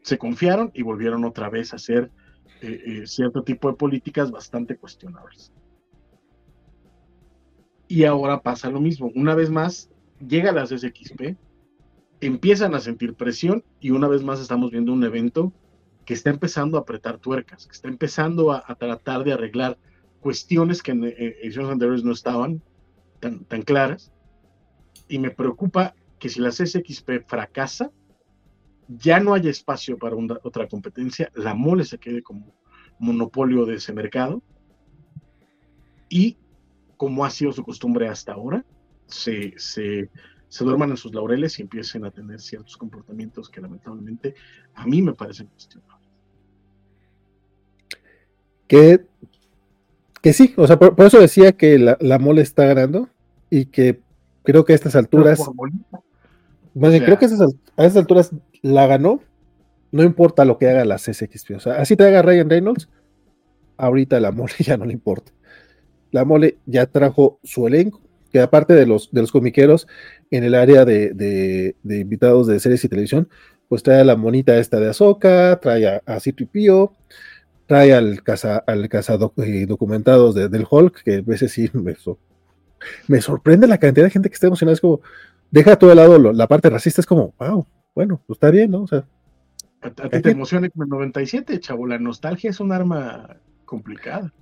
[0.02, 2.10] se confiaron y volvieron otra vez a hacer
[2.62, 5.52] eh, eh, cierto tipo de políticas bastante cuestionables.
[7.88, 9.10] Y ahora pasa lo mismo.
[9.14, 9.90] Una vez más,
[10.26, 11.36] llega las SXP,
[12.20, 15.52] empiezan a sentir presión y una vez más estamos viendo un evento
[16.04, 19.78] que está empezando a apretar tuercas, que está empezando a tratar de arreglar
[20.20, 22.62] cuestiones que en ediciones anteriores no estaban
[23.20, 24.12] tan, tan claras.
[25.08, 27.90] Y me preocupa que si la CSXP fracasa,
[28.98, 32.54] ya no haya espacio para otra competencia, la mole se quede como
[32.98, 34.42] monopolio de ese mercado
[36.08, 36.36] y,
[36.96, 38.64] como ha sido su costumbre hasta ahora,
[39.06, 40.10] se, se,
[40.48, 44.34] se duerman en sus laureles y empiecen a tener ciertos comportamientos que lamentablemente
[44.74, 46.00] a mí me parecen cuestionables.
[50.22, 53.08] Que sí, o sea, por, eso decía que la, mole está ganando
[53.48, 54.00] y que
[54.42, 56.02] creo que a estas alturas, Por bolita.
[56.80, 57.26] Más bien, sea- creo que
[57.76, 58.30] a estas alturas
[58.62, 59.20] la ganó,
[59.92, 61.56] no importa lo que haga la CSXP.
[61.56, 62.88] O sea, así te haga Ryan Reynolds,
[63.76, 65.32] ahorita la mole ya no le importa.
[66.12, 68.00] La mole ya trajo su elenco,
[68.32, 69.86] que aparte de los, de los comiqueros
[70.30, 73.28] en el área de, de- de invitados de series y televisión,
[73.68, 76.92] pues trae a la monita esta de Azoka, trae a, a C-3PO,
[77.66, 81.70] trae al caza, al caza doc- eh, documentados de- del Hulk, que a veces sí
[81.72, 82.18] me, so-
[83.06, 84.74] me sorprende la cantidad de gente que está emocionada.
[84.74, 85.00] Es como,
[85.50, 88.70] deja todo de lado lo- la parte racista, es como, wow, bueno, pues está bien,
[88.70, 88.82] ¿no?
[88.82, 89.04] O sea,
[89.82, 91.86] A, a ti te emociona X-Men 97, chavo.
[91.86, 94.32] La nostalgia es un arma complicada.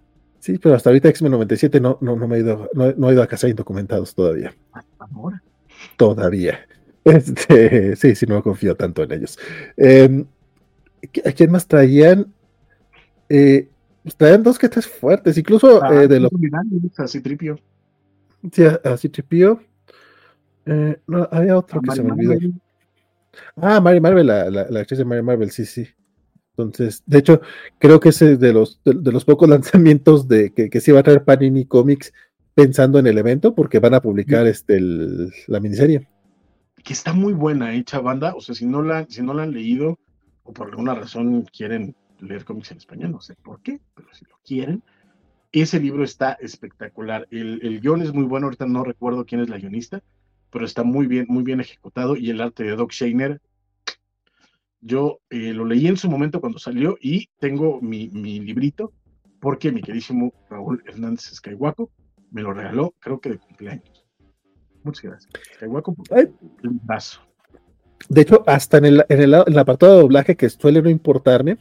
[0.40, 3.12] sí, pero hasta ahorita X-Men 97 no, no, no me he ido, no, no he
[3.12, 4.54] ido a cazar indocumentados todavía.
[4.98, 5.42] Ahora.
[5.96, 6.60] Todavía.
[7.04, 9.38] Este, sí, sí, no confío tanto en ellos.
[9.78, 10.26] Eh,
[11.24, 12.26] ¿A quién más traían?
[13.30, 13.70] Eh,
[14.02, 16.30] pues traían dos que tres fuertes, incluso Ah, eh, de los
[16.98, 17.58] Así tripio.
[18.52, 19.58] sí, a, a C-3PO.
[20.68, 22.34] Eh, no, había otro que se me olvidó.
[23.56, 25.86] Ah, Mary Marvel, la, la, la actriz de Mary Marvel, sí, sí.
[26.56, 27.40] Entonces, de hecho,
[27.78, 31.00] creo que ese de los, de, de los pocos lanzamientos de que, que se iba
[31.00, 32.12] a traer Panini Comics
[32.54, 36.08] pensando en el evento, porque van a publicar este el- la miniserie.
[36.82, 38.34] Que está muy buena hecha banda.
[38.34, 39.98] O sea, si no la, si no la han leído
[40.42, 44.24] o por alguna razón quieren leer cómics en español, no sé por qué, pero si
[44.24, 44.82] lo quieren,
[45.52, 47.28] ese libro está espectacular.
[47.30, 50.02] El, el guion es muy bueno, ahorita no recuerdo quién es la guionista,
[50.50, 53.40] pero está muy bien, muy bien ejecutado y el arte de Doc Shainer.
[54.80, 58.92] Yo eh, lo leí en su momento cuando salió y tengo mi, mi librito
[59.40, 61.86] porque mi queridísimo Raúl Hernández Skywalker
[62.30, 64.04] me lo regaló, creo que de cumpleaños.
[64.82, 65.32] Muchas gracias.
[66.10, 66.28] Ay.
[66.62, 67.20] el brazo.
[68.08, 70.88] De hecho, hasta en el, en el, en el apartado de doblaje que suele no
[70.88, 71.58] importarme,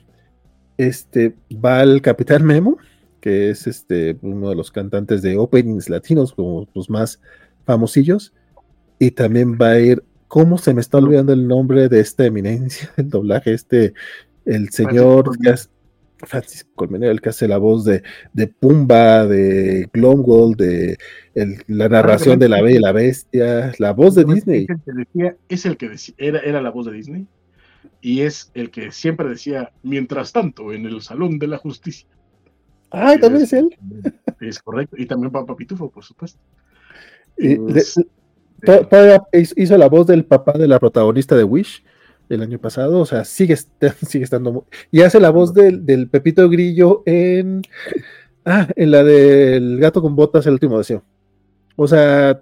[0.77, 2.77] este va el Capitán Memo,
[3.19, 7.19] que es este uno de los cantantes de openings latinos, como los más
[7.65, 8.33] famosillos,
[8.99, 12.91] y también va a ir, ¿cómo se me está olvidando el nombre de esta eminencia
[12.97, 13.53] del doblaje?
[13.53, 13.93] Este,
[14.45, 15.29] el señor
[16.19, 18.01] Francisco Colmenero, el que hace la voz de,
[18.33, 20.97] de Pumba, de Glomgold, de
[21.35, 24.65] el- la narración de La Bella y la Bestia, la voz de Disney.
[24.67, 27.27] Es el que decía, es el que decía, era, era la voz de Disney
[28.01, 32.07] y es el que siempre decía, mientras tanto, en el Salón de la Justicia.
[32.89, 33.69] Ay, también es él.
[34.39, 34.95] Es correcto.
[34.99, 36.39] Y también Papa Pitufo, por supuesto.
[37.37, 37.57] Y
[38.61, 39.21] todavía
[39.55, 41.83] hizo- la voz del papá de la protagonista de Wish
[42.29, 43.55] el año pasado, o sea, sigue,
[44.05, 47.61] sigue estando y hace la voz del, del Pepito Grillo en
[48.45, 51.03] ah, en la del gato con botas el último deseo.
[51.75, 52.41] O sea,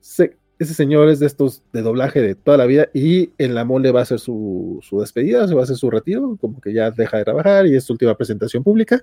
[0.00, 3.64] se- ese señor es de estos de doblaje de toda la vida y en la
[3.64, 6.72] mole va a hacer su, su despedida, se va a hacer su retiro, como que
[6.72, 9.02] ya deja de trabajar y es su última presentación pública.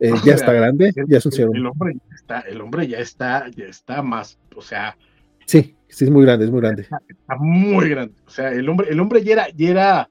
[0.00, 2.40] Eh, O ya sea, está grande, el, ya es un el- el hombre ya está,
[2.40, 4.96] el hombre ya está, ya está más, o sea,
[5.46, 6.82] Sí, sí, es muy grande, es muy grande.
[6.82, 8.14] está muy grande.
[8.26, 10.10] O sea, el hombre, el hombre ya era, ya era,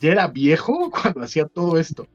[0.00, 2.06] ya era viejo cuando hacía todo esto.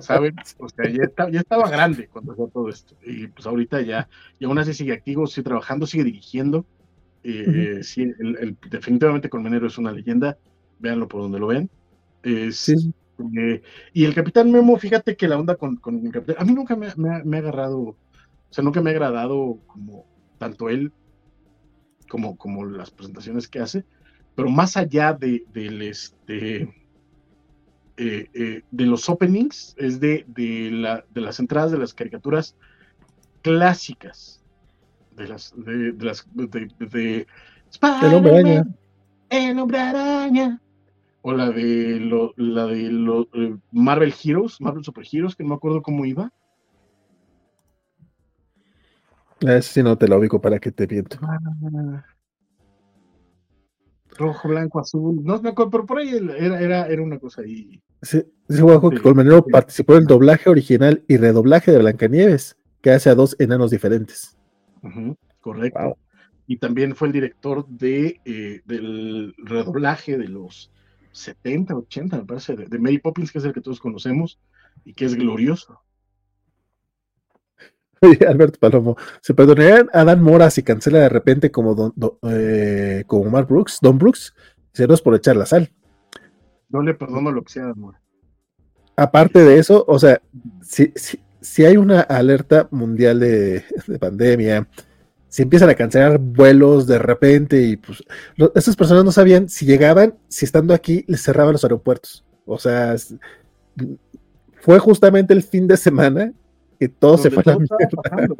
[0.00, 0.36] ¿Saben?
[0.58, 2.94] O sea, ya, está- ya estaba grande cuando hacía todo esto.
[3.04, 6.64] Y pues ahorita ya, y aún así sigue activo, sigue trabajando, sigue dirigiendo.
[7.24, 7.50] Eh, Ujú.
[7.80, 10.36] eh, sí, el- el- definitivamente Colmenero es una leyenda.
[10.78, 11.70] Véanlo por donde lo ven.
[12.22, 12.92] Es, Sí.
[13.38, 13.62] eh,
[13.94, 16.76] y el Capitán Memo, fíjate que la onda con, con el Capitán, a mí nunca
[16.76, 17.96] me, ha- me me ha agarrado, o
[18.50, 20.04] sea, nunca me ha agradado como
[20.38, 20.92] tanto él
[22.08, 23.84] como, como las presentaciones que hace,
[24.34, 26.62] pero más allá de, del este,
[27.96, 32.54] eh, eh, de los openings, es de, de, la, de las entradas de las caricaturas
[33.42, 34.42] clásicas,
[35.12, 36.46] de las, de, de las, de,
[36.78, 37.26] de
[38.02, 38.60] El hombre araña.
[38.60, 38.78] Spider-Man,
[39.30, 40.62] el hombre araña,
[41.22, 45.48] o la de, lo, la de lo- eh, Marvel Heroes, Marvel Super Heroes, que no
[45.50, 46.30] me acuerdo cómo iba.
[49.40, 51.18] Ese sí no te lo ubico para que te viento.
[51.22, 52.04] Ah.
[54.18, 55.22] Rojo, blanco, azul.
[55.22, 57.82] No me acuerdo, pero por ahí era, era, era una cosa ahí.
[58.00, 59.50] Ese juego que Sí, Colmenero sí.
[59.50, 64.36] participó en el doblaje original y redoblaje de Blancanieves, que hace a dos enanos diferentes.
[64.82, 65.80] Ujú, correcto.
[65.80, 65.96] Wow.
[66.46, 70.70] Y también fue el director de, eh, del redoblaje de los
[71.12, 74.38] 70, 80, me parece, de, de Mary Poppins, que es el que todos conocemos
[74.84, 75.80] y que es glorioso.
[78.28, 83.04] Alberto Palomo, ¿se perdonarían a Dan Mora si cancela de repente como, don, do- eh,
[83.06, 84.34] como Mark Brooks, Don Brooks?
[84.72, 85.70] Se nos por echar la sal.
[86.68, 87.94] Yo le perdono lo que sea, amor.
[88.96, 90.20] Aparte de eso, o sea,
[90.62, 94.68] si, si, si hay una alerta mundial de, de pandemia,
[95.28, 98.02] si empiezan a cancelar vuelos de repente y pues
[98.36, 102.24] lo- estas personas no sabían si llegaban, si estando aquí les cerraban los aeropuertos.
[102.46, 102.94] O sea,
[104.60, 106.32] fue justamente el fin de semana
[106.78, 108.36] Y todo se fue a la todo pasando,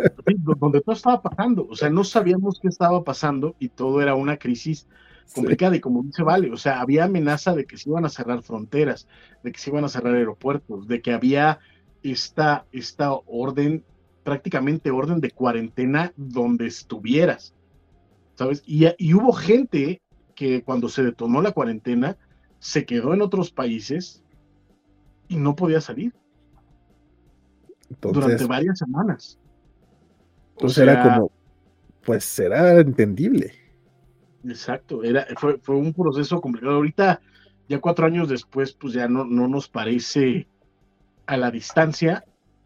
[0.58, 1.66] donde todo estaba pasando.
[1.70, 4.86] O sea, no sabíamos qué estaba pasando y todo era una crisis
[5.34, 5.76] complicada.
[5.76, 9.08] Y como dice Vale, o sea, había amenaza de que se iban a cerrar fronteras,
[9.42, 11.60] de que se iban a cerrar aeropuertos, de que había
[12.02, 13.84] esta, esta orden,
[14.22, 17.54] prácticamente orden de cuarentena donde estuvieras.
[18.34, 18.62] ¿Sabes?
[18.66, 20.02] Y, y hubo gente
[20.34, 22.18] que cuando se detonó la cuarentena
[22.58, 24.22] se quedó en otros países
[25.28, 26.12] y no podía salir
[28.00, 29.38] durante varias semanas.
[30.54, 31.32] O entonces era como,
[32.04, 33.52] pues será entendible.
[34.44, 36.76] Exacto, era, fue, fue un proceso complicado.
[36.76, 37.20] Ahorita,
[37.68, 40.48] ya cuatro años después, pues ya no, no nos parece
[41.26, 42.24] a la distancia,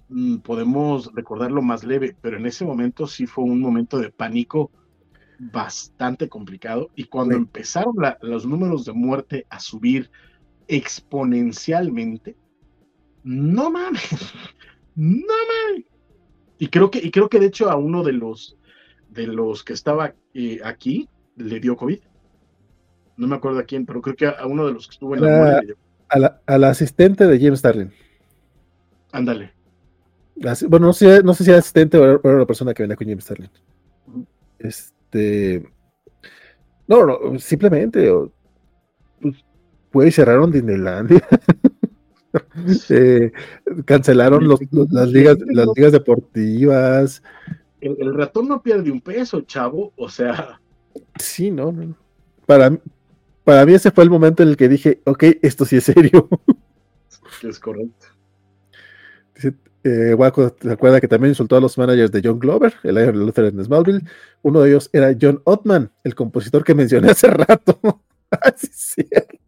[0.09, 4.71] mm, podemos recordarlo más leve, pero en ese momento sí fue un momento de pánico
[5.39, 6.91] bastante complicado.
[6.95, 7.41] Y cuando Sí.
[7.41, 10.11] empezaron la- los números de muerte a subir
[10.69, 12.37] exponencialmente,
[13.23, 14.11] no mames,
[14.97, 15.85] no mames.
[16.59, 18.57] Y creo que, y creo que de hecho a uno de los
[19.10, 21.99] de los que estaba eh, aquí le dio COVID.
[23.17, 25.23] No me acuerdo a quién, pero creo que a, uno de los que estuvo en
[25.23, 25.77] la dio.
[26.09, 27.93] A la, a la asistente de James Starlin.
[29.12, 29.52] Ándale.
[30.69, 33.07] Bueno, no sé, no sé si era asistente o era, la persona que venía con
[33.07, 33.51] James Starlin.
[34.59, 35.70] Este.
[36.86, 38.10] No, no, simplemente.
[39.20, 39.44] pues,
[39.93, 41.27] güey, cerraron Disneylandia.
[42.91, 43.33] Eh,
[43.84, 47.23] cancelaron los- los- las, ligas, las ligas deportivas.
[47.81, 49.92] El, el ratón no pierde un peso, chavo.
[49.97, 50.60] O sea,
[51.18, 51.97] Sí, no, no.
[52.47, 52.76] Para,
[53.44, 56.28] para mí ese fue el momento en el que dije, ok, esto sí es serio.
[57.42, 58.07] es correcto.
[59.34, 62.97] Dice, eh, Waco, ¿te acuerdas que también insultó a los managers de John Glover, el
[62.99, 64.02] Iron Luther en Smallville?
[64.42, 67.81] Uno de ellos era John Ottman, el compositor que mencioné hace rato.
[68.33, 68.76] Ah, sí, es
[69.10, 69.39] cierto.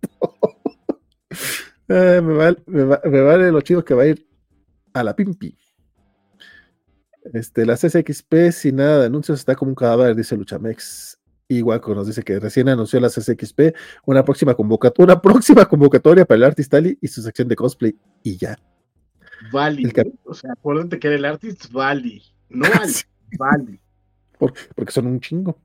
[1.94, 4.26] Eh, me, vale, me va- me vale lo chido que va a ir
[4.94, 5.58] a la Pimpi.
[7.32, 11.18] Este, la CCXP sin nada de anuncios está como un cadáver, dice Luchamex.
[11.48, 13.74] Y Waco nos dice que recién anunció la CCXP
[14.06, 17.94] una próxima, convocatoria, una próxima convocatoria para el Artist Alley y su sección de cosplay.
[18.22, 18.58] Y ya.
[19.92, 20.12] Cap- ¿eh?
[20.24, 22.22] O sea, acuérdate que era el artist Vali.
[22.48, 22.66] No
[23.38, 23.80] Vali.
[24.38, 25.58] por- porque son un chingo.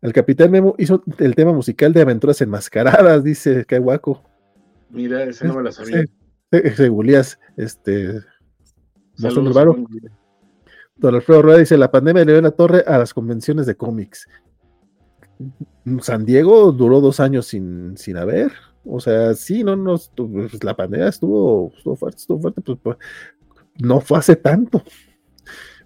[0.00, 4.22] El Capitán Memo hizo el tema musical de Aventuras Enmascaradas, dice que guaco.
[4.90, 6.04] Mira, ese no me la sabía.
[6.50, 8.20] Se googleas, este.
[9.18, 9.86] mostrando el Saludos.
[10.96, 14.28] Don Alfredo Rueda dice: La pandemia le dio la torre a las convenciones de cómics.
[16.00, 18.52] San Diego duró dos años sin, sin haber.
[18.84, 22.96] O sea, sí, no, no, pues, la pandemia estuvo, estuvo fuerte, estuvo fuerte, pues, pues,
[23.78, 24.82] no fue hace tanto.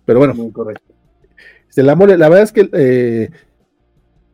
[0.05, 0.93] Pero bueno, Muy correcto.
[1.69, 3.31] Este, la verdad es que eh,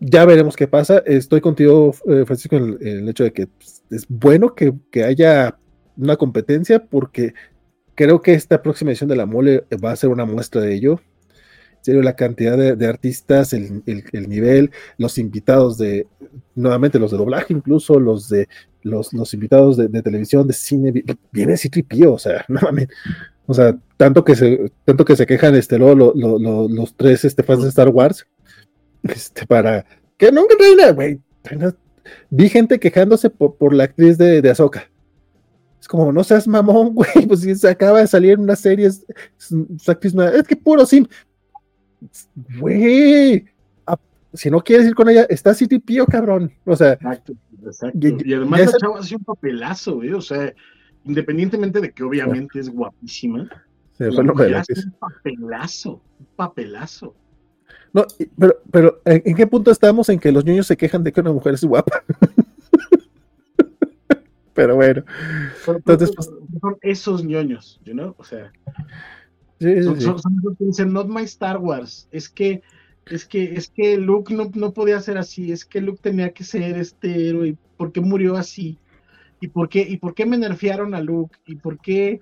[0.00, 0.98] ya veremos qué pasa.
[1.06, 4.72] Estoy contigo, eh, Francisco, en el, en el hecho de que pues, es bueno que,
[4.90, 5.58] que haya
[5.96, 7.34] una competencia porque
[7.94, 11.00] creo que esta próxima edición de la mole va a ser una muestra de ello.
[11.78, 16.06] En serio, la cantidad de, de artistas, el, el- el nivel, los invitados de,
[16.54, 18.48] nuevamente los de doblaje, incluso los de
[18.82, 22.88] los, los invitados de, de televisión, de cine, vi- viene Citripío, o sea, no mames.
[23.46, 26.94] O sea, tanto que se, tanto que se quejan este, luego lo- lo- lo- los
[26.94, 28.26] tres este, fans de Star Wars,
[29.14, 29.84] este, para
[30.16, 31.20] que nunca reina, güey.
[32.30, 34.88] Vi gente quejándose por, por la actriz de, de Ahsoka.
[35.80, 38.86] Es como, no seas mamón, güey, pues si se acaba de salir en una serie,
[38.86, 39.04] es,
[39.38, 40.32] es- es actriz nueva.
[40.36, 41.06] es que puro sim.
[42.58, 43.46] Güey,
[44.34, 46.52] si no quieres ir con ella, está City Pío, cabrón.
[46.66, 47.32] O sea, Exacto,
[47.64, 47.98] exacto.
[48.06, 50.12] Y- Y, además ya la esa- chava hace un papelazo, güey.
[50.12, 50.52] O sea,
[51.04, 53.48] independientemente de que obviamente es guapísima,
[53.96, 57.14] se fue hace un papelazo, un papelazo.
[57.92, 58.06] No,
[58.38, 61.32] pero, pero ¿en, qué punto estamos en que los niños se quejan de que una
[61.32, 62.02] mujer es guapa?
[64.54, 65.04] pero bueno,
[65.66, 66.10] Entonces,
[66.60, 68.14] son esos ñoños, you know?
[68.18, 68.52] O sea,
[69.60, 70.04] sí, son, sí.
[70.04, 72.08] son- son esos que dicen, not my Star Wars.
[72.10, 72.62] Es que,
[73.06, 76.44] es que, es que Luke no, no podía ser así, es que Luke tenía que
[76.44, 77.56] ser este héroe.
[77.76, 78.78] ¿Por qué murió así?
[79.40, 81.36] ¿Y por qué, y por qué me nerfearon a Luke?
[81.46, 82.20] ¿Y por qué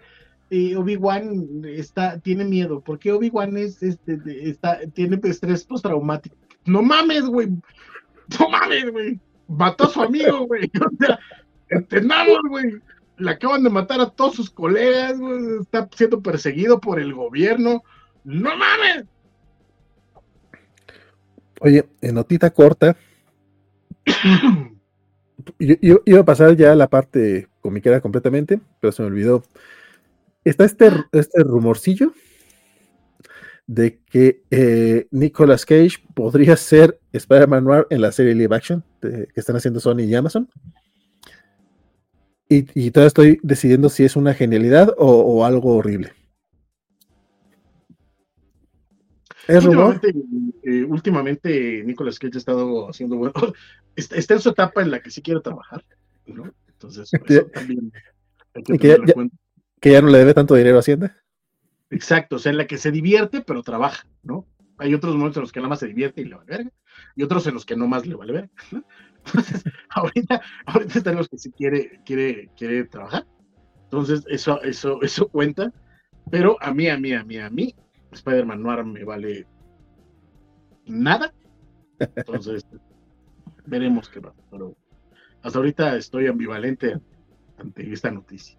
[0.50, 2.80] eh, Obi-Wan está, tiene miedo?
[2.80, 4.18] ¿Por qué Obi-Wan es, este,
[4.48, 6.36] está, tiene estrés postraumático?
[6.64, 7.48] No mames, güey.
[8.38, 9.20] No mames, güey.
[9.48, 10.70] Mató a su amigo, güey.
[10.80, 11.18] O sea,
[11.70, 12.74] entendamos, güey.
[13.18, 15.60] Le acaban de matar a todos sus colegas, güey.
[15.62, 17.82] Está siendo perseguido por el gobierno.
[18.24, 19.04] No mames.
[21.60, 22.96] Oye, en notita corta,
[25.58, 29.42] yo, yo- iba a pasar ya a la parte comiquera completamente, pero se me olvidó.
[30.46, 32.12] Está este, este rumorcillo
[33.66, 39.26] de que eh, Nicolas Cage podría ser Spider-Man Noir en la serie live action de-
[39.26, 40.48] que están haciendo Sony y Amazon.
[42.48, 46.12] Y, y todavía estoy decidiendo si es una genialidad o, o algo horrible.
[49.48, 49.64] ¿Es?
[49.64, 50.14] Últimamente,
[50.62, 53.34] eh, últimamente Nicolas Cage ha estado haciendo bueno.
[53.96, 55.82] Está, está en su etapa en la que sí quiere trabajar,
[56.26, 56.52] ¿no?
[56.68, 57.90] Entonces, eso también
[58.54, 59.36] hay que tenerlo en cuenta.
[59.80, 61.16] Que ya no le debe tanto dinero a Hacienda.
[61.90, 64.46] Exacto, o sea, en la que se divierte, pero trabaja, ¿no?
[64.78, 66.70] Hay otros momentos en los que nada más se divierte y le vale verga,
[67.14, 68.84] y otros en los que no más le vale verga, ¿no?
[69.24, 73.26] Entonces, ahorita, ahorita están los que sí quiere, quiere, quiere trabajar.
[73.84, 75.72] Entonces, eso, eso, eso cuenta.
[76.30, 77.74] Pero a mí, a mí, a mí, a mí,
[78.12, 79.46] Spider-Man Noir me vale
[80.86, 81.32] nada.
[81.98, 82.66] Entonces,
[83.66, 84.34] veremos qué va.
[84.50, 84.76] Pero
[85.42, 86.98] hasta ahorita estoy ambivalente
[87.58, 88.58] ante esta noticia.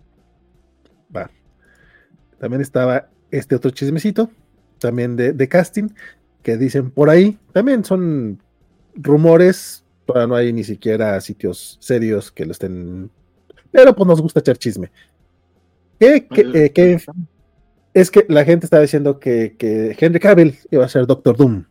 [1.16, 1.30] Va.
[2.40, 4.30] También estaba este otro chismecito,
[4.80, 5.90] también de, de casting,
[6.44, 8.42] que dicen por ahí, también son
[8.96, 13.12] rumores, todavía no hay ni siquiera sitios serios que lo estén,
[13.72, 14.92] pero pues nos gusta echar chisme.
[16.00, 16.28] Eh,
[17.94, 21.66] es que la gente estaba diciendo que, que Henry Cavill iba a ser Doctor Doom.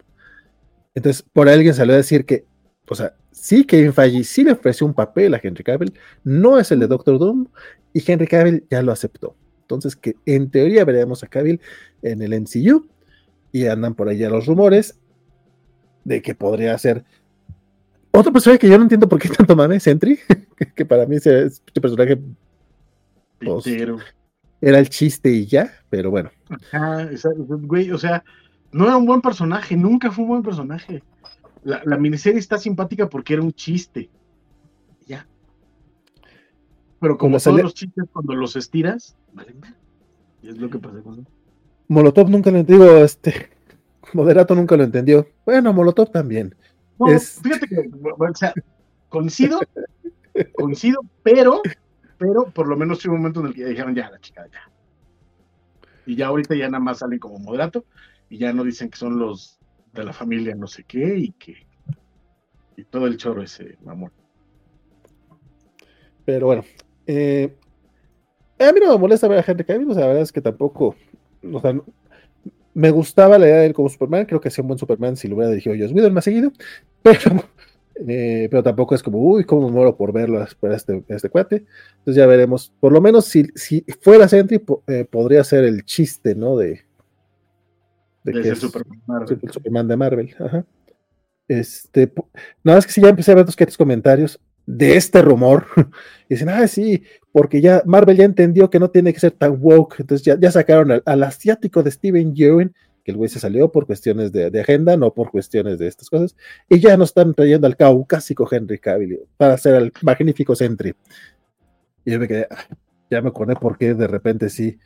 [0.94, 2.44] Entonces, por ahí alguien salió a decir que,
[2.88, 6.70] o sea, sí, Kevin Feige sí le ofreció un papel a Henry Cavill, no es
[6.70, 7.46] el de Doctor Doom,
[7.92, 9.34] y Henry Cavill ya lo aceptó.
[9.62, 11.60] Entonces, que en teoría veremos a Cavill
[12.02, 12.86] en el MCU,
[13.52, 14.98] y andan por ya los rumores
[16.04, 17.04] de que podría ser
[18.12, 20.18] otro personaje que yo no entiendo por qué tanto mame, Sentry,
[20.74, 22.18] que, para mí ese, este personaje
[23.38, 23.66] Pues,
[24.60, 26.30] era el chiste y ya, pero bueno.
[27.48, 28.24] Güey, o sea,
[28.72, 31.02] no era un buen personaje, nunca fue un buen personaje.
[31.66, 34.08] La, la miniserie está simpática porque era un chiste.
[35.04, 35.26] Ya.
[37.00, 39.74] Pero como todos los chistes, cuando los estiras, valen ver.
[40.42, 41.26] Y es lo que pasa con él.
[41.88, 43.50] Molotov nunca lo digo, este
[44.12, 45.26] Moderato nunca lo entendió.
[45.44, 46.54] Bueno, Molotov también.
[47.00, 48.54] No, Es- fíjate que, o sea,
[49.08, 49.58] coincido,
[50.54, 51.62] coincido, pero,
[52.16, 54.46] pero por lo menos hubo un momento en el que ya dijeron ya, la chica,
[54.52, 54.70] ya.
[56.06, 57.84] Y ya ahorita ya nada más salen como moderato
[58.30, 59.55] y ya no dicen que son los
[59.96, 61.54] de la familia no sé qué y que
[62.76, 64.12] y todo el choro ese mamón.
[66.24, 66.64] Pero bueno,
[67.06, 67.54] eh,
[68.58, 70.40] a mí no me molesta ver a Henry Cavill, o sea, la verdad es que
[70.40, 70.96] tampoco,
[71.52, 71.78] o sea,
[72.74, 75.28] me gustaba la idea de él como Superman, creo que hacía un buen Superman si
[75.28, 76.52] lo hubiera dirigido Joss Whedon más seguido,
[77.02, 77.44] pero,
[78.06, 81.64] eh, pero tampoco es como, uy, cómo me muero por verlo por este, este cuate,
[81.98, 85.84] entonces ya veremos, por lo menos si, si fuera Sentry, po- eh, podría ser el
[85.84, 86.56] chiste, ¿no?
[86.56, 86.85] De,
[88.26, 89.40] de Desde que es- Superman Sí, Marvel.
[89.52, 90.36] Superman de Marvel.
[90.38, 90.66] Ajá.
[91.48, 92.12] Este,
[92.64, 95.66] nada más que si ya empecé a ver que tus comentarios de este rumor.
[96.28, 99.56] y dicen, ah, sí, porque ya Marvel ya entendió que no tiene que ser tan
[99.60, 100.00] woke.
[100.00, 102.74] Entonces ya, ya sacaron al, al asiático de Steven Yeun,
[103.04, 106.10] que el güey se salió por cuestiones de, de agenda, no por cuestiones de estas
[106.10, 106.34] cosas.
[106.68, 110.94] Y ya no están trayendo al caucásico Henry Cavill para hacer al magnífico Sentry.
[112.04, 112.64] Y yo me quedé, ah,
[113.08, 114.78] ya me acordé por qué de repente sí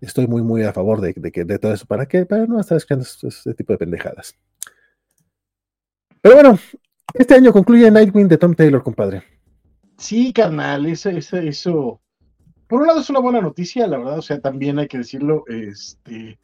[0.00, 1.86] estoy muy, muy a favor de, de de todo eso.
[1.86, 2.26] ¿Para qué?
[2.26, 4.36] Para no estar escuchando ese, ese tipo de pendejadas.
[6.22, 6.58] Pero bueno,
[7.14, 9.22] este año concluye Nightwing de Tom Taylor, compadre.
[9.96, 12.00] Sí, carnal, eso, eso.
[12.66, 15.44] Por un lado es una buena noticia, la verdad, o sea, también hay que decirlo,
[15.48, 16.38] este,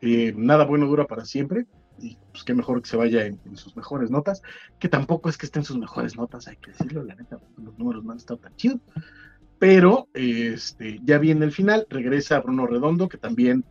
[0.00, 1.66] eh, nada bueno dura para siempre,
[1.98, 4.42] y pues qué mejor que se vaya en, en sus mejores notas,
[4.78, 8.04] que tampoco es que estén sus mejores notas, hay que decirlo, la neta, los números
[8.04, 8.80] no han estado tan chidos,
[9.58, 13.64] pero este, ya viene el final, regresa Bruno Redondo, que también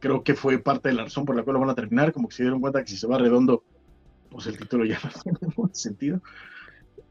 [0.00, 2.28] creo que fue parte de la razón por la cual lo van a terminar, como
[2.28, 3.64] que se dieron cuenta que si se va Redondo,
[4.30, 6.20] pues el título ya no tiene ningún sentido.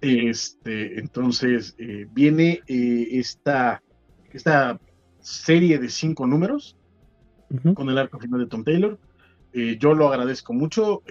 [0.02, 3.82] Este, entonces, eh, viene eh, esta,
[4.32, 4.80] esta
[5.20, 6.78] serie de cinco números
[7.74, 9.00] con el arco final de Tom Taylor.
[9.54, 11.02] Eh, yo lo agradezco mucho.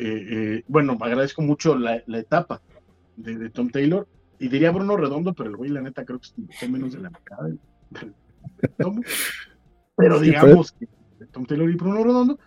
[0.68, 2.60] bueno, agradezco mucho la, la etapa
[3.16, 4.06] de, de Tom Taylor.
[4.38, 7.10] Y diría Bruno Redondo, pero el güey, la neta, creo que está menos de la
[7.10, 7.58] mitad del,
[7.90, 8.14] del
[8.78, 9.02] tomo.
[9.96, 10.86] Pero digamos que
[11.18, 12.38] de Tom Taylor y Bruno Redondo.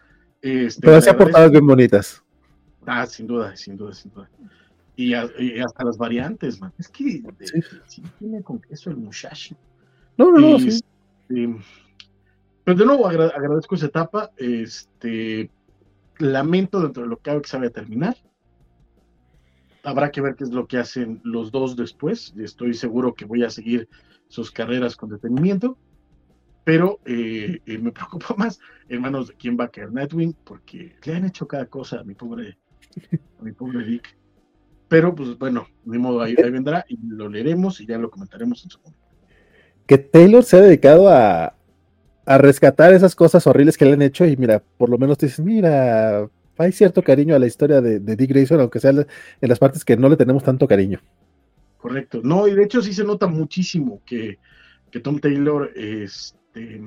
[0.41, 2.23] Este, Pero hacía portadas bien bonitas.
[2.85, 4.29] Ah, sin duda, sin duda, sin duda.
[4.95, 6.71] Y, a- y hasta las variantes, man.
[6.77, 7.61] Es que de- Sí.
[7.87, 9.55] sí tiene con queso el muchacho.
[10.17, 10.67] No, no, no, sí.
[10.67, 11.55] este,
[12.63, 14.31] pero de nuevo agra- agradezco esa etapa.
[14.37, 15.49] Este,
[16.19, 18.15] lamento dentro de lo que cabe que a terminar.
[19.83, 22.33] Habrá que ver qué es lo que hacen los dos después.
[22.37, 23.87] Estoy seguro que voy a seguir
[24.27, 25.77] sus carreras con detenimiento.
[26.63, 28.59] Pero eh, eh, me preocupa más
[28.89, 32.03] en manos de quién va a caer Nightwing, porque le han hecho cada cosa a
[32.03, 32.57] mi pobre,
[33.39, 34.17] a mi pobre Dick.
[34.87, 38.63] Pero pues bueno, de modo ahí, ahí vendrá y lo leeremos y ya lo comentaremos
[38.63, 38.99] en su momento.
[39.85, 41.55] Que Taylor se ha dedicado a,
[42.25, 45.25] a rescatar esas cosas horribles que le han hecho y mira, por lo menos te
[45.27, 49.05] dices, mira, hay cierto cariño a la historia de, de Dick Grayson, aunque sea en
[49.41, 50.99] las partes que no le tenemos tanto cariño.
[51.77, 52.19] Correcto.
[52.23, 54.37] No, y de hecho sí se nota muchísimo que,
[54.91, 56.81] que Tom Taylor este,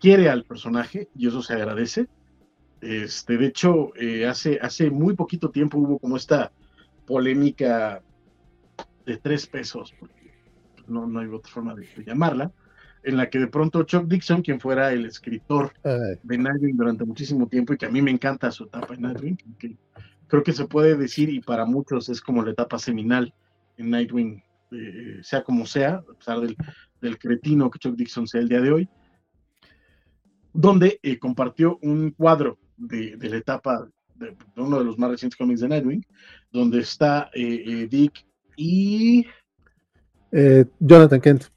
[0.00, 2.08] quiere al personaje y eso se agradece.
[2.80, 6.52] Este, de hecho, eh, hace, hace muy poquito tiempo hubo como esta
[7.06, 8.02] polémica
[9.06, 10.32] de tres pesos, porque
[10.88, 12.50] no, no hay otra forma de, de llamarla,
[13.06, 17.04] en la que de pronto Chuck Dixon, quien fuera el escritor Ay, de Nightwing durante
[17.04, 19.76] muchísimo tiempo y que a mí me encanta su etapa en Nightwing, que
[20.26, 23.32] creo que se puede decir y para muchos es como la etapa seminal
[23.76, 26.56] en Nightwing, eh, sea como sea, a pesar del,
[27.00, 28.88] del cretino que Chuck Dixon sea el día de hoy,
[30.52, 35.10] donde eh, compartió un cuadro de, de la etapa de, de uno de los más
[35.10, 36.04] recientes cómics de Nightwing,
[36.50, 38.26] donde está eh, Dick
[38.56, 39.24] y,
[40.80, 41.55] Jonathan Kent.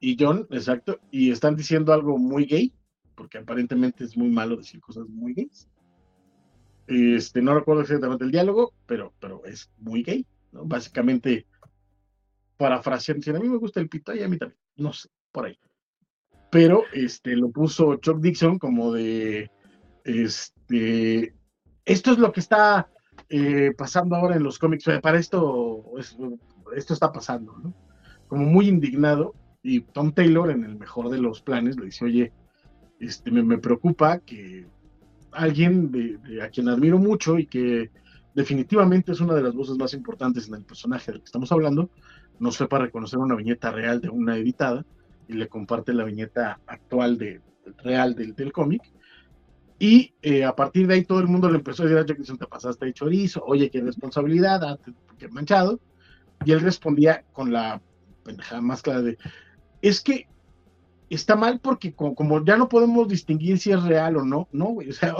[0.00, 2.72] Y John, exacto, y están diciendo algo muy gay,
[3.14, 5.68] porque aparentemente es muy malo decir cosas muy gays.
[6.86, 10.64] Este, no recuerdo exactamente el diálogo, pero, pero es muy gay, ¿no?
[10.64, 11.46] Básicamente,
[12.56, 15.46] parafraseando, dicen, a mí me gusta el pito y a mí también, no sé, por
[15.46, 15.58] ahí.
[16.50, 19.50] Pero este, lo puso Chuck Dixon como de,
[20.04, 21.34] este,
[21.84, 22.88] esto es lo que está
[23.28, 26.16] eh, pasando ahora en los cómics, para esto, es-
[26.76, 27.74] esto está pasando, ¿no?
[28.28, 29.34] Como muy indignado,
[29.66, 32.32] y Tom Taylor, en el mejor de los planes, le dice, oye,
[33.00, 34.66] este, me, preocupa que
[35.32, 37.90] alguien a quien admiro mucho y que
[38.34, 41.90] definitivamente es una de las voces más importantes en el personaje del que estamos hablando,
[42.38, 44.84] no sepa reconocer una viñeta real de una editada
[45.26, 47.40] y le comparte la viñeta actual de,
[47.82, 48.82] real del, del cómic.
[49.80, 52.18] Y eh, a partir de ahí todo el mundo le empezó a decir a Jack
[52.18, 54.78] Dixon, te pasaste de chorizo, oye, qué responsabilidad, ah,
[55.18, 55.80] qué manchado.
[56.44, 57.82] Y él respondía con la
[58.22, 59.18] pendejada más clara de,
[59.88, 60.26] es que
[61.10, 64.66] está mal porque co- como, ya no podemos distinguir si es real o no, no,
[64.66, 65.14] güey, o sea,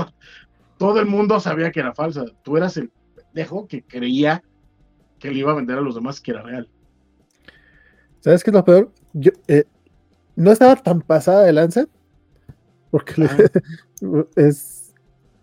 [0.79, 4.43] todo el mundo sabía que era falsa, tú eras el pendejo que creía
[5.19, 6.69] que le iba a vender a los demás que era real.
[8.21, 8.91] ¿Sabes qué es lo peor?
[9.13, 9.65] Yo, eh,
[10.35, 11.87] no estaba tan pasada de lanza,
[12.91, 14.93] porque le- es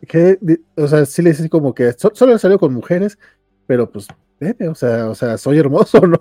[0.08, 0.38] que,
[0.76, 3.18] o sea, sí le dice como que so- solo salió con mujeres,
[3.66, 4.08] pero pues,
[4.40, 6.20] veme, o sea, o sea, soy hermoso, ¿no?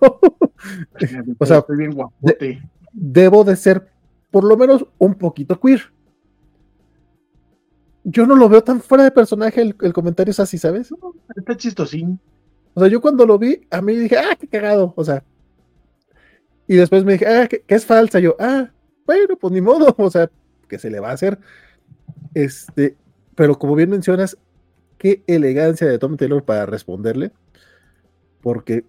[1.39, 2.63] O sea, estoy bien guapote.
[2.93, 3.89] Debo de ser
[4.31, 5.93] por lo menos un poquito queer.
[8.05, 10.93] Yo no lo veo tan fuera de personaje, el, el comentario es así, ¿sabes?
[11.37, 12.19] Está chistosín.
[12.75, 15.23] O sea, yo cuando lo vi, a mí dije, ah, qué cagado, o sea.
[16.67, 18.19] Y después me dije, ah, que, que es falsa.
[18.19, 18.71] Yo, ah,
[19.07, 20.31] bueno, pues ni modo, o sea,
[20.69, 21.39] que se le va a hacer.
[22.35, 22.97] Este,
[23.35, 24.39] pero como bien mencionas,
[24.99, 27.31] qué elegancia de Tom Taylor para responderle.
[28.41, 28.85] Porque,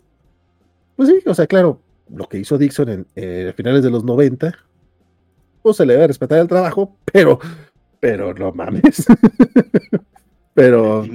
[0.95, 4.53] pues sí, o sea, claro, lo que hizo Dixon en eh, finales de los 90,
[5.61, 7.39] pues se le debe respetar el trabajo, pero,
[7.99, 9.05] pero no mames.
[10.53, 11.05] pero,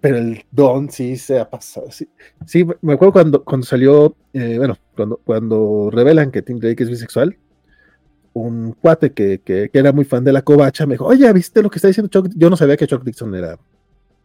[0.00, 1.90] pero el Don sí se ha pasado.
[1.90, 2.08] Sí,
[2.46, 6.90] sí, me acuerdo cuando, cuando salió, eh, bueno, cuando, cuando revelan que Tim Drake es
[6.90, 7.36] bisexual,
[8.32, 11.62] un cuate que, que, que era muy fan de la covacha me dijo, oye, ¿viste
[11.62, 12.28] lo que está diciendo Chuck?
[12.34, 13.56] Yo no sabía que Chuck Dixon era,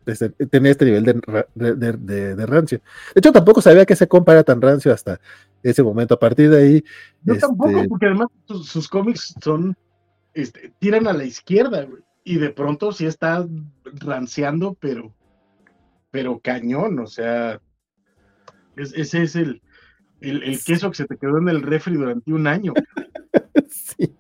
[0.08, 2.80] este, tenía este nivel de- de- de rancio.
[3.14, 5.20] De hecho, tampoco sabía que ese compa era tan rancio hasta
[5.64, 6.14] ese momento.
[6.16, 6.84] A partir de ahí,
[7.24, 9.76] Yo tampoco, este, porque además sus, sus cómics son,
[10.34, 13.48] este, tiran a la izquierda, güey, y de pronto sí está
[13.84, 15.14] ranceando, pero,
[16.12, 17.60] pero cañón, o sea,
[18.76, 19.62] es- ese es el,
[20.22, 22.74] el, el queso que se te quedó en el refri durante un año.
[23.70, 24.16] sí.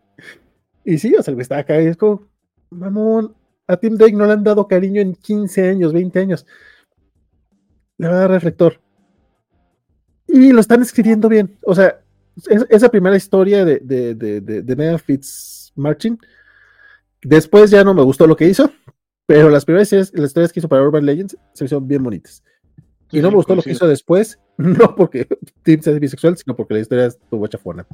[0.85, 2.27] Y sí, o sea, el estaba acá y es como,
[2.71, 3.35] mamón,
[3.67, 6.47] a Tim Drake no le han dado cariño en 15 años, 20 años.
[7.97, 8.81] Le va a dar reflector.
[10.31, 11.57] Y lo están escribiendo bien.
[11.65, 11.99] O sea,
[12.49, 16.17] es- esa primera historia de, de, de, de, de Nea Fitzmartin,
[17.23, 18.71] después ya no me gustó lo que hizo,
[19.25, 22.43] pero las primeras historias, las historias que hizo para Urban Legends se hicieron bien bonitas.
[23.11, 25.27] Y Sí, no me gustó lo que hizo después, no porque
[25.63, 27.85] Tim sea bisexual, sino porque la historia estuvo chafona.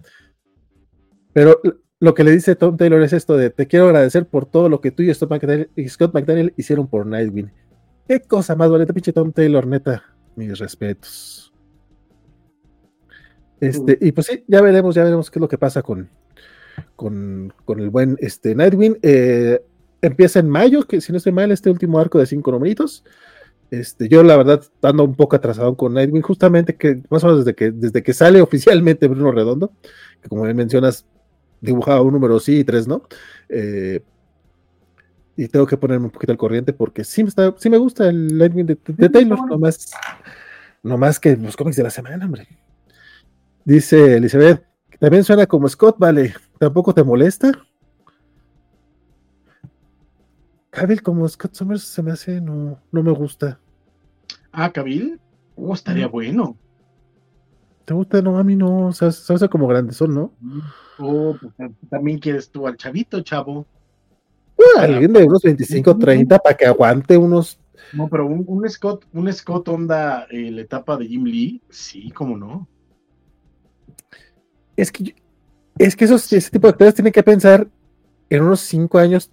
[1.33, 1.59] Pero
[1.99, 4.81] lo que le dice Tom Taylor es esto de te quiero agradecer por todo lo
[4.81, 7.51] que tú y Scott McDaniel, y Scott McDaniel hicieron por Nightwing.
[8.07, 10.03] Qué cosa más bonita, pinche Tom Taylor, neta.
[10.35, 11.53] Mis respetos.
[13.59, 16.09] Este, y pues sí, ya veremos, ya veremos qué es lo que pasa con,
[16.95, 18.97] con, con el buen este, Nightwing.
[19.01, 19.61] Eh,
[20.01, 23.03] empieza en mayo, que si no estoy mal, este último arco de cinco numeritos.
[23.71, 27.45] Este, yo la verdad ando un poco atrasado con Nightwing, justamente que más o menos
[27.45, 29.71] desde que, desde que sale oficialmente Bruno Redondo,
[30.21, 31.05] que como bien mencionas,
[31.61, 33.03] dibujaba un número sí y tres no.
[33.49, 34.01] Eh,
[35.37, 38.07] y tengo que ponerme un poquito al corriente porque sí me, está, sí me gusta
[38.07, 39.91] el Nightwing de, Taylor, nomás,
[40.81, 42.47] nomás que los cómics de la semana, hombre.
[43.65, 47.51] Dice Elizabeth, que también suena como Scott, vale, ¿tampoco te molesta?
[50.69, 53.59] Cavill como Scott Summers se me hace, no, no me gusta.
[54.51, 55.19] Ah, Cabil,
[55.55, 56.55] oh, estaría bueno.
[57.85, 58.21] ¿Te gusta?
[58.21, 60.33] No, a mí no, se se hace como grandezón, ¿no?
[60.99, 63.65] Oh, pues, también quieres tú al chavito, chavo.
[64.57, 67.59] Uh, alguien de unos 25, 30 para que aguante unos.
[67.93, 72.11] No, pero un, un Scott, un Scott onda eh, la etapa de Jim Lee, sí,
[72.11, 72.67] cómo no.
[74.77, 75.15] Es que,
[75.77, 77.67] es que esos, ese tipo de actores tienen que pensar
[78.29, 79.29] en unos 5 años.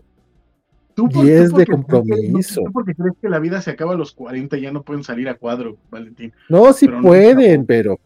[0.94, 2.62] Tú por- tú 10 de porque crees compromiso.
[2.66, 5.02] tú porque crees que la vida se acaba a los 40 y ya no pueden
[5.04, 6.32] salir a cuadro, Valentín.
[6.48, 7.66] No, sí Pero no, pueden, no.
[7.66, 8.00] pero.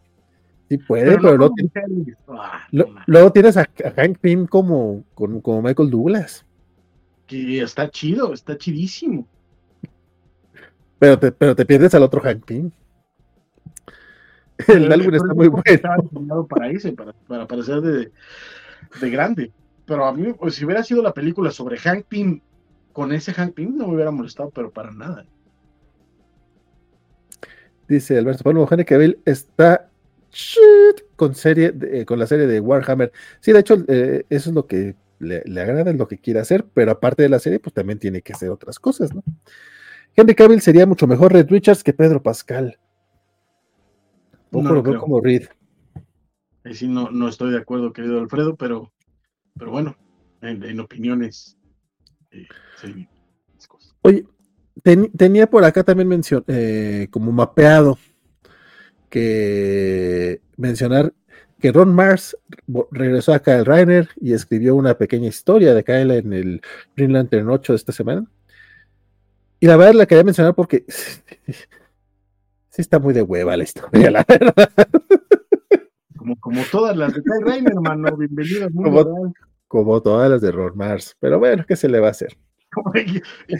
[0.69, 2.15] Sí pueden, Pero no luego, como ti- Elvis.
[2.27, 6.45] Ah, lo- no luego tienes a, a Hank Pym como, como, como Michael Douglas.
[7.25, 9.27] que está chido, está chidísimo.
[10.99, 12.71] Pero te, pero te pierdes al otro Hank Pym.
[14.67, 16.09] El álbum está es muy porque Estaba bueno.
[16.11, 18.11] diseñado para irse, para, para parecer de,
[19.01, 19.51] de grande.
[19.85, 22.41] Pero a mí, pues, si hubiera sido la película sobre Hank Pym,
[22.93, 25.25] con ese Hank Pym no me hubiera molestado, pero para nada.
[27.87, 29.89] Dice Alberto Palma, Henry Cavill está
[30.31, 33.11] shit con serie de- eh, con la serie de Warhammer.
[33.39, 36.39] Sí, de hecho, eh, eso es lo que le, le agrada, es lo que quiere
[36.41, 39.23] hacer, pero aparte de la serie, pues también tiene que hacer otras cosas, ¿no?
[40.15, 42.77] Henry Cavill sería mucho mejor Red Richards que Pedro Pascal.
[44.51, 45.43] No lo veo como Reed.
[46.63, 48.91] Ahí sí no, no estoy de acuerdo, querido Alfredo, pero,
[49.57, 49.95] pero bueno,
[50.41, 51.57] en, en opiniones.
[52.31, 52.45] eh,
[52.81, 53.07] sí,
[53.67, 53.95] cosas.
[54.01, 54.25] Oye,
[54.83, 57.97] ten- tenía por acá también mención, eh, como mapeado
[59.09, 61.13] que mencionar
[61.59, 62.37] que Ron Mars
[62.91, 66.61] regresó a Kyle Reiner y escribió una pequeña historia de Kyle en el
[66.95, 68.25] Green Lantern 8 de esta semana.
[69.59, 70.85] Y la verdad la quería mencionar porque
[72.77, 74.69] sí está muy de hueva la historia, la verdad.
[76.15, 79.33] Como, como todas las de Kyle Reiner, hermano, bienvenido al mundo Como-.
[79.67, 81.15] Como todas las de Ron Mars.
[81.19, 82.37] Pero bueno, ¿qué se le va a hacer?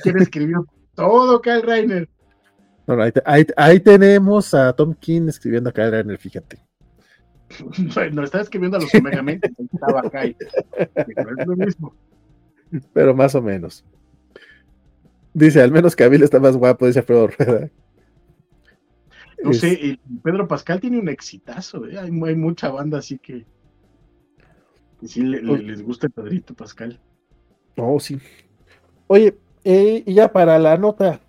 [0.04, 0.58] Quiere escribir
[0.94, 2.08] todo Kyle.
[2.86, 6.60] Bueno, ahí, te- ahí- ahí tenemos a Tom King escribiendo a Kyle Reiner, fíjate.
[7.96, 10.36] Bueno, estaba escribiendo a los Omega Men, ahí estaba Kyle.
[10.94, 11.96] Pero es lo mismo.
[12.94, 13.84] pero más o menos.
[15.34, 17.70] Dice, al menos Cavill está más guapo, dice Alfredo Rueda.
[19.44, 21.98] No Es- sé, el Pedro Pascal tiene un exitazo, ¿eh?
[22.00, 23.46] hay, hay mucha banda así que,
[25.00, 25.64] que sí le- le- Oye.
[25.64, 27.00] les gusta el Pedrito Pascal.
[27.78, 28.18] Oh, sí.
[29.08, 31.20] Oye, eh, y ya para la nota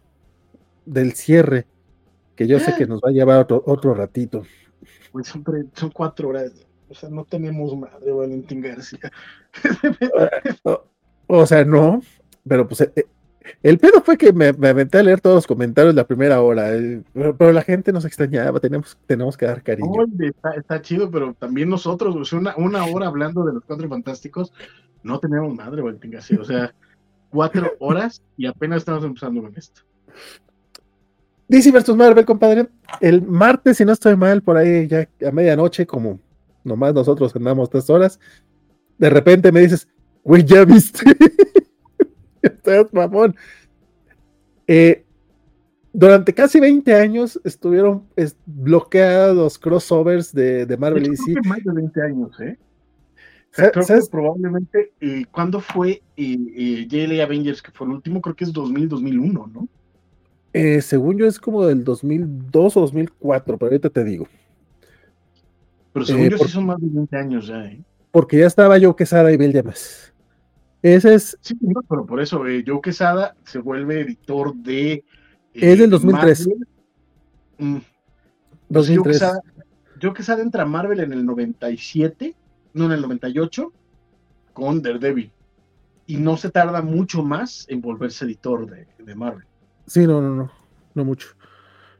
[0.86, 1.66] del cierre,
[2.34, 4.42] que yo sé que nos va a llevar otro, otro ratito.
[5.12, 6.52] Pues son, tre- son cuatro horas,
[6.88, 9.10] o sea, no tenemos madre, Valentín García.
[10.64, 10.84] O,
[11.26, 12.00] o sea, no,
[12.46, 13.06] pero pues eh,
[13.62, 16.74] el pedo fue que me, me aventé a leer todos los comentarios la primera hora,
[16.74, 19.90] eh, pero, la gente nos extrañaba, tenemos, tenemos que dar cariño.
[19.90, 23.64] Oye, está, está chido, pero también nosotros, o sea, una, una hora hablando de los
[23.64, 24.52] cuatro fantásticos,
[25.02, 26.74] no tenemos madre, Valentín García, o sea,
[27.30, 29.82] cuatro horas y apenas estamos empezando con esto.
[31.48, 32.68] DC versus Marvel, compadre.
[33.00, 36.20] El martes, si no estoy mal, por ahí ya a medianoche, como
[36.62, 38.20] nomás nosotros andamos tres horas,
[38.98, 39.88] de repente me dices,
[40.22, 41.00] güey, ya viste.
[42.42, 43.34] Estás mamón.
[44.66, 45.04] Eh,
[45.92, 51.34] durante casi 20 años estuvieron es, bloqueados los crossovers de, de Marvel y DC.
[51.46, 52.58] más de 20 años, ¿eh?
[54.10, 58.20] Probablemente, eh, ¿cuándo fue eh, eh, JLA Avengers, que fue el último?
[58.20, 59.68] Creo que es 2000-2001, ¿no?
[60.52, 64.28] Eh, según yo es como del 2002 o 2004, pero ahorita te digo.
[65.92, 67.80] Pero según Eh, yo por- sí son más de 20 años ya, ¿eh?
[68.12, 70.07] Porque ya estaba yo Quesada y Bill Llamas.
[70.82, 74.92] Ese es Sí, no, pero por eso, eh, Joe Quesada se vuelve editor de...
[74.92, 75.04] eh,
[75.54, 76.46] Es del 2003.
[76.48, 76.68] Marvel.
[77.58, 77.82] Mm, Joe
[78.68, 79.12] 2003.
[79.18, 79.40] Quesada,
[80.00, 82.34] Joe Quesada entra a Marvel en el 97,
[82.74, 83.72] no en el 98,
[84.52, 85.32] con Daredevil.
[86.06, 89.44] Y no se tarda mucho más en volverse editor de, de Marvel.
[89.86, 90.50] Sí, no, no, no,
[90.94, 91.28] no mucho.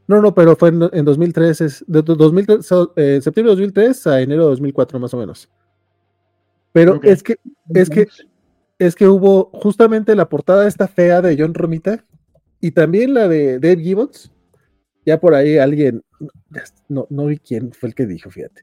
[0.07, 3.61] No, no, pero fue en, en 2003, es de do- 2003, so- eh, septiembre de
[3.61, 5.47] 2003 a enero de 2004 más o menos.
[6.71, 7.05] Pero Ok.
[7.05, 7.35] es que
[7.73, 8.07] Es que-
[8.79, 12.03] es que hubo justamente la portada esta fea de John Romita
[12.61, 14.31] y también la de Dave Gibbons.
[15.05, 16.03] Ya por ahí alguien,
[16.87, 18.61] no, no vi quién fue el que dijo, fíjate.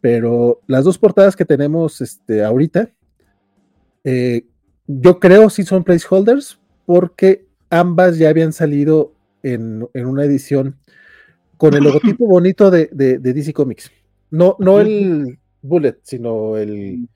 [0.00, 2.90] Pero las dos portadas que tenemos este, ahorita,
[4.04, 4.46] eh,
[4.86, 10.76] yo creo sí son placeholders porque ambas ya habían salido en, en una edición
[11.56, 13.90] con el logotipo bonito de, de- de DC Comics.
[14.30, 17.08] No, no el Bullet, sino el,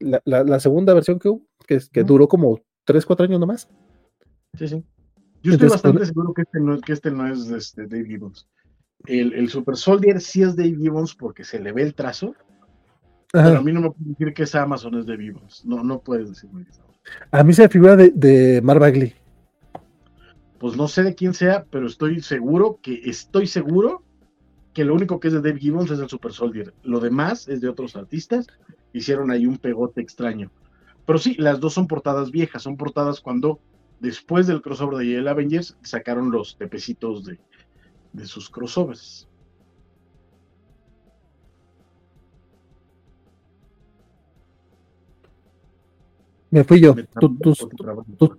[0.00, 3.68] la, la- la segunda versión que hubo, que, que duró como 3, 4 años nomás.
[4.54, 4.84] Sí, sí.
[5.42, 8.04] Yo estoy Entonces, bastante seguro que este no, es- que este no es este, Dave
[8.06, 8.48] Gibbons.
[9.06, 12.34] El, el Super Soldier sí es Dave Gibbons porque se le ve el trazo,
[13.32, 13.48] Ajá.
[13.48, 15.64] pero a mí no me puede decir que esa Amazon es Dave Gibbons.
[15.64, 16.82] No, no puedes decirme eso.
[17.30, 19.14] A mí se me figura de, de Mark Bagley.
[20.58, 24.02] Pues no sé de quién sea, pero estoy seguro que estoy seguro
[24.78, 26.72] que lo único que es de Dave Gibbons es el Super Soldier.
[26.84, 28.46] Lo demás es de otros artistas.
[28.92, 30.52] Hicieron ahí un pegote extraño.
[31.04, 33.58] Pero sí, las dos son portadas viejas, son portadas cuando
[33.98, 37.40] después del crossover de el Avengers sacaron los tepecitos de,
[38.12, 39.26] de sus crossovers.
[46.52, 46.94] Me fui yo.
[46.94, 47.36] Me Tú-
[48.16, 48.38] tú-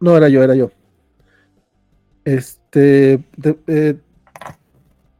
[0.00, 0.70] no, era yo, era yo.
[2.24, 3.22] Este.
[3.66, 4.00] eh,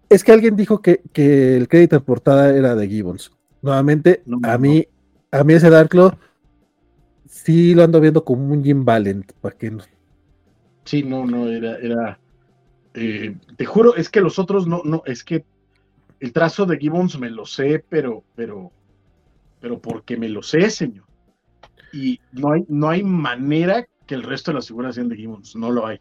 [0.09, 3.33] es que alguien dijo que, que el crédito en portada era de Gibbons.
[3.63, 4.59] Nuevamente, No, a no.
[4.59, 4.87] mí,
[5.31, 6.19] a mí ese Darklo
[7.27, 9.85] sí lo ando viendo como un Jim Valent, para que no-
[10.85, 12.19] Sí, no, no, era, era.
[12.95, 15.45] eh, te juro, es que los otros no, no, es que
[16.21, 18.71] el trazo de Gibbons me lo sé, pero, pero,
[19.61, 21.05] pero porque me lo sé, señor.
[21.93, 25.57] Y no hay, no hay manera que el resto de las figuras sean de Gibbons,
[25.57, 25.99] no lo hay.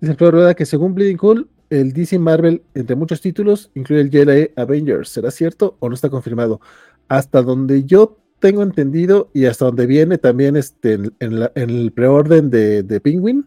[0.00, 1.48] Dice Alfredo Rueda que según Bleeding Cool,
[1.80, 5.08] el DC Marvel, entre muchos títulos, incluye el JLA Avengers.
[5.08, 6.60] ¿Será cierto o no está confirmado?
[7.08, 11.70] Hasta donde yo tengo entendido y hasta donde viene también este, en, en la- en
[11.70, 13.46] el preorden de, de Penguin.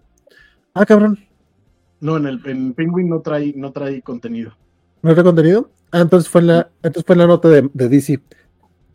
[0.73, 1.19] Ah, cabrón,
[2.01, 4.53] No, en el en Penguin no trae, no trae contenido.
[5.01, 5.69] ¿no está contenido?
[5.91, 8.19] Ah, entonces fue en la, entonces fue en la nota de, de DC.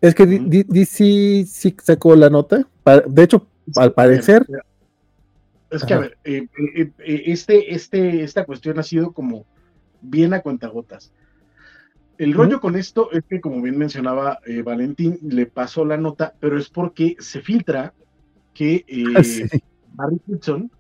[0.01, 2.67] Es que DC sí sacó la nota.
[3.07, 4.45] De hecho, al parecer,
[5.71, 9.47] Es que, a ver, eh, eh, eh, este, este, esta cuestión ha sido como
[10.01, 11.13] bien a cuentagotas.
[12.19, 16.35] El rollo con esto es que, como bien mencionaba eh, Valentín, le pasó la nota,
[16.39, 17.95] pero es porque se filtra
[18.53, 18.85] que
[19.25, 19.45] sí,
[19.95, 20.71] Barry Kitson,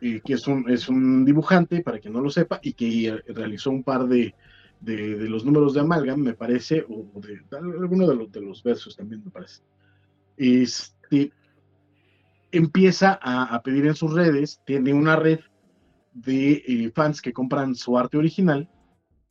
[0.00, 3.82] que es un, es un dibujante, para quien no lo sepa, y que realizó un
[3.82, 4.34] par de,
[4.80, 8.40] de, de los números de Amalgam, me parece, o o de alguno de los, de
[8.42, 9.62] los versos también, me parece.
[10.36, 11.32] Este,
[12.52, 15.40] empieza a, pedir en sus redes, tiene una red
[16.12, 18.68] de eh, fans que compran su arte original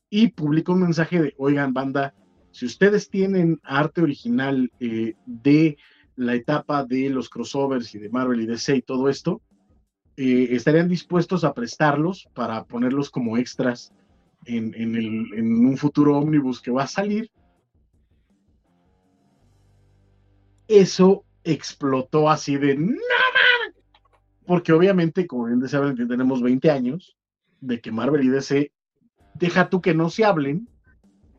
[0.10, 2.14] y publica un mensaje de, oigan, banda,
[2.52, 5.78] si ustedes tienen arte original eh, de
[6.16, 9.42] la etapa de los crossovers y de Marvel y DC y todo esto,
[10.16, 13.94] eh, estarían dispuestos a prestarlos para ponerlos como extras
[14.46, 17.30] en, en el- en un futuro ómnibus que va a salir.
[20.68, 23.76] Eso explotó así de ¡No mames!
[24.46, 27.18] Porque obviamente, como bien decía Valentín, tenemos 20 años
[27.60, 28.72] de que Marvel y DC,
[29.34, 30.68] deja tú que no se hablen,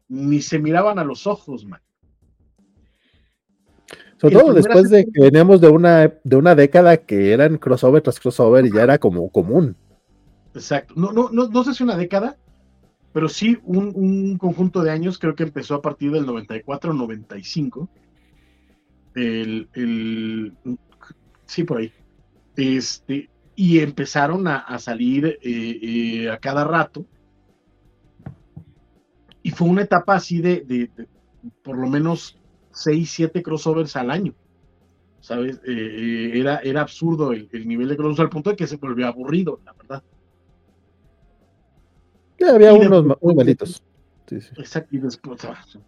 [0.09, 1.81] ni se miraban a los ojos, man.
[4.21, 8.19] sobre todo después de que veníamos de una, de una década que eran crossover tras
[8.19, 9.77] crossover y ya era como común.
[10.55, 10.95] Exacto.
[10.97, 12.37] No, no, no, no sé si una década,
[13.13, 17.89] pero sí un, un conjunto de años, creo que empezó a partir del 94, 95.
[19.15, 20.57] El, el,
[21.47, 21.93] sí, por ahí.
[22.57, 27.05] Este, y empezaron a, a salir eh, eh, a cada rato.
[29.43, 31.09] Y fue una etapa así de, de- de
[31.63, 32.37] por lo menos
[32.73, 34.35] 6, 7 crossovers al año.
[35.21, 35.61] ¿Sabes?
[35.67, 39.07] Eh, era, era absurdo el, el nivel de crossovers al punto de que se volvió
[39.07, 40.03] aburrido, la verdad.
[42.39, 43.83] Ya había Y unos muy malitos.
[44.29, 44.49] Sí, sí.
[44.59, 45.41] Exacto, y después,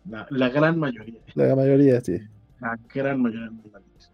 [0.08, 2.18] la, la gran mayoría, La mayoría, sí.
[2.60, 4.12] La gran mayoría de los malditos.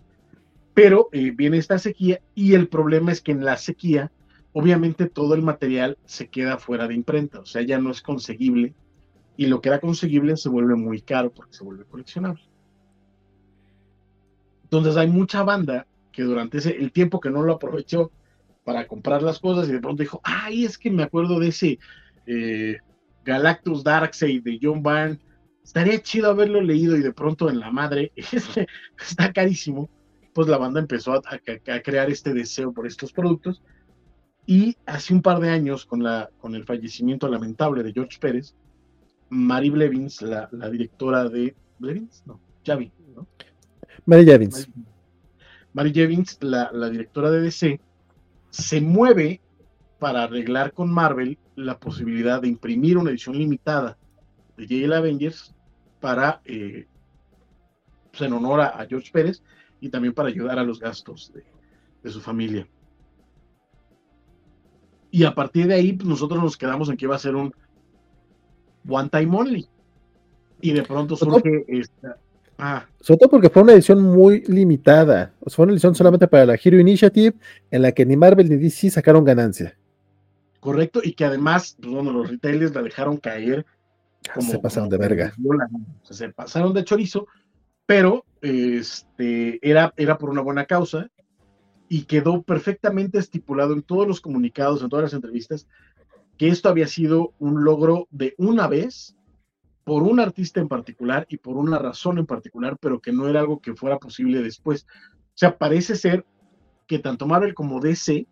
[0.75, 4.13] Pero eh, viene esta sequía y el problema es que en la sequía,
[4.53, 8.75] obviamente todo el material se queda fuera de imprenta, o sea, ya no es conseguible
[9.37, 12.43] y lo que era conseguible se vuelve muy caro porque se vuelve coleccionable.
[14.65, 18.11] Entonces hay mucha banda que durante ese, el tiempo que no lo aprovechó
[18.65, 21.79] para comprar las cosas y de pronto dijo, ay, es que me acuerdo de ese
[22.27, 22.79] eh,
[23.25, 25.19] Galactus Darkseid de John Byrne,
[25.67, 28.69] estaría chido haberlo leído y de pronto en la madre, este,
[29.01, 29.91] está carísimo,
[30.33, 33.63] pues la banda empezó a, a- a crear este deseo por estos productos
[34.47, 38.55] y hace un par de años con, la, con el fallecimiento lamentable de George Pérez,
[39.29, 41.55] Mary Blevins, la, la directora de...
[41.81, 42.23] ¿Blevins?
[42.27, 43.27] No, Javi, ¿no?
[44.07, 44.69] Mary Javins.
[45.73, 47.81] Mary Jevins, la, la directora de DC,
[48.51, 49.41] se mueve
[49.99, 53.99] para arreglar con Marvel la posibilidad de imprimir una edición limitada
[54.57, 55.56] de JL Avengers
[56.07, 56.87] para, eh,
[58.13, 59.43] pues, en honor a, a George Pérez
[59.81, 61.43] y también para ayudar a los gastos de,
[62.05, 62.65] de su familia.
[65.11, 67.53] Y a partir de ahí, pues, nosotros nos quedamos en que iba a ser un
[68.89, 69.69] One Time Only.
[70.61, 72.19] Y de pronto surge esta.
[72.57, 75.35] Ah, Sobre todo porque fue una edición muy limitada.
[75.41, 77.35] O sea, fue una edición solamente para la Hero Initiative,
[77.73, 79.77] en la que ni Marvel ni DC sacaron ganancia.
[80.61, 83.67] correcto, y que además, pues, bueno, los retailers la dejaron caer
[84.35, 84.51] como.
[84.51, 85.35] Se pasaron de verga.
[86.03, 87.27] se pasaron de chorizo,
[87.87, 91.09] pero este, era, era por una buena causa
[91.89, 95.67] y quedó perfectamente estipulado en todos los comunicados, en todas las entrevistas,
[96.37, 99.17] que esto había sido un logro de una vez
[99.85, 103.41] por un artista en particular y por una razón en particular, pero que no era
[103.41, 104.85] algo que fuera posible después.
[104.85, 106.27] O sea, parece ser
[106.89, 108.27] que tanto Marvel como DC,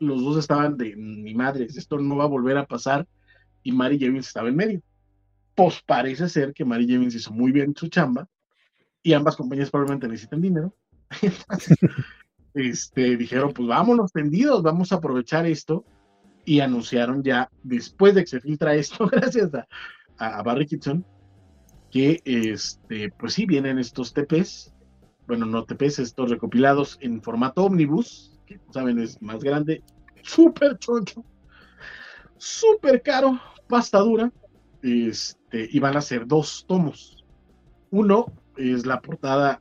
[0.00, 3.06] los dos estaban de mi madre, esto no va a volver a pasar,
[3.62, 4.82] y Mary Jevons estaba en medio.
[5.58, 8.28] Pues parece ser que Mary Jevons hizo muy bien su chamba,
[9.02, 10.72] y ambas compañías probablemente necesitan dinero.
[12.54, 15.84] este, dijeron, pues vámonos tendidos, vamos a aprovechar esto,
[16.44, 19.50] y anunciaron ya, después de que se filtra esto, gracias
[20.18, 21.04] a, Barry Kitson,
[21.90, 24.72] que este, pues sí vienen estos TPs,
[25.26, 29.82] bueno, no TPs, estos recopilados en formato ómnibus, que saben es más grande,
[30.22, 31.24] súper choncho,
[32.36, 34.32] súper caro, pasta dura,
[34.82, 37.24] este, y van a ser dos tomos.
[37.90, 39.60] Uno es la portada,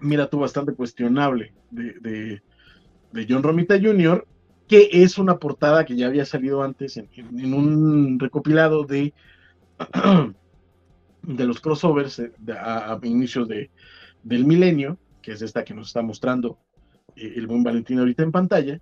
[0.00, 2.40] mira tú, bastante cuestionable de,
[3.12, 4.26] de, John Romita Jr.,
[4.66, 9.12] que es una portada que ya había salido antes en, un recopilado de,
[11.22, 13.70] de los crossovers eh, a, inicios de,
[14.22, 16.58] del milenio, que es esta que nos está mostrando
[17.16, 18.80] eh, el buen Valentín ahorita en pantalla.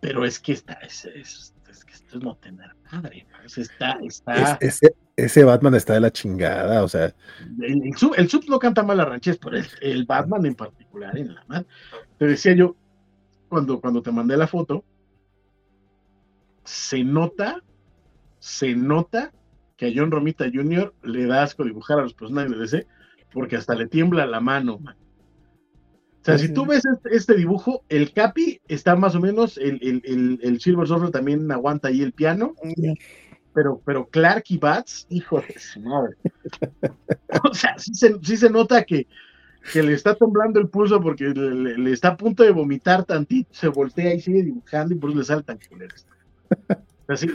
[0.00, 3.26] Pero es que está, es, es, que esto es no tener madre.
[3.44, 4.58] Está, está...
[4.60, 7.14] ese, ese, Batman está de la chingada, o sea.
[7.60, 11.16] El, sub, el sub no canta mal a ranches, pero el, el Batman en particular
[11.16, 11.66] en la madre.
[12.18, 12.76] Te decía yo,
[13.48, 14.84] cuando, cuando te mandé la foto,
[16.64, 17.62] se nota,
[18.38, 19.32] se nota
[19.76, 20.92] que a John Romita Jr.
[21.02, 22.86] le da asco dibujar a los personajes de DC,
[23.32, 24.96] porque hasta le tiembla la mano, man.
[26.20, 29.78] O sea, si tú ves este, este, dibujo, el Capi está más o menos, el,
[29.82, 32.54] el, el, Silver Surfer también aguanta ahí el piano,
[33.54, 36.16] pero, pero Clark y Bats, hijo de su madre.
[37.44, 39.06] o sea, sí se, sí se nota que,
[39.72, 43.68] que le está temblando el pulso porque le, está a punto de vomitar tantito, se
[43.68, 46.06] voltea y sigue dibujando y por eso le saltan culeros.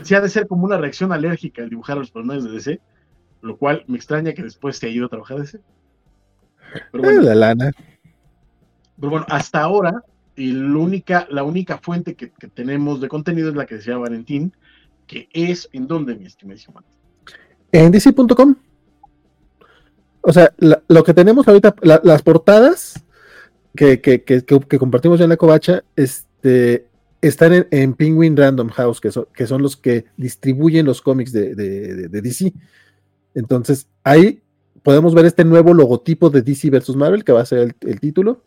[0.04, 2.82] sí, ha de ser como una reacción alérgica al dibujar a los personajes de DC,
[3.42, 5.60] lo cual me extraña que después se haya ido a trabajar DC.
[6.92, 7.72] Pero bueno, la lana.
[9.04, 10.02] Pero bueno, hasta ahora,
[10.34, 14.54] y la única, la única fuente que, tenemos de contenido es la que decía Valentín,
[15.08, 16.82] que es en donde, mi estimadísimo.
[17.74, 18.56] En DC.com.
[20.22, 23.04] O sea, lo que tenemos ahorita, las portadas
[23.76, 24.00] que,
[24.80, 26.88] compartimos ya en la covacha, este,
[27.20, 31.56] están en, Penguin Random House, que son, que son los que distribuyen los cómics de,
[32.08, 32.54] DC.
[33.36, 34.42] Entonces, ahí
[34.82, 38.44] podemos ver este nuevo logotipo de DC versus Marvel, que va a ser el, título.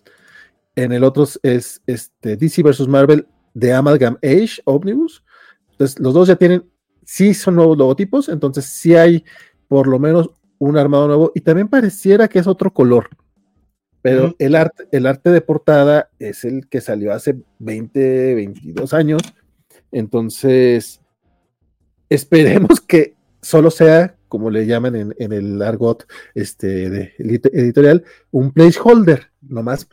[0.76, 5.24] En el otro es este, DC versus Marvel de Amalgam Age Omnibus.
[5.70, 6.64] Entonces, los dos ya tienen,
[7.04, 9.24] sí son nuevos logotipos, entonces sí hay
[9.68, 13.08] por lo menos un armado nuevo y también pareciera que es otro color.
[14.02, 19.20] Pero el, arte, el arte de portada es el que salió hace 20, 22 años.
[19.90, 21.00] Entonces,
[22.08, 29.32] esperemos que solo sea, como le llaman en, el argot este, de, editorial, un placeholder,
[29.40, 29.88] nomás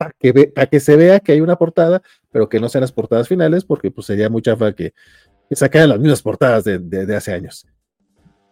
[0.00, 2.00] para que, para que se vea que hay una portada,
[2.32, 4.94] pero que no sean las portadas finales, porque pues sería mucha fa que,
[5.46, 7.66] que sacaran las mismas portadas de, de hace años.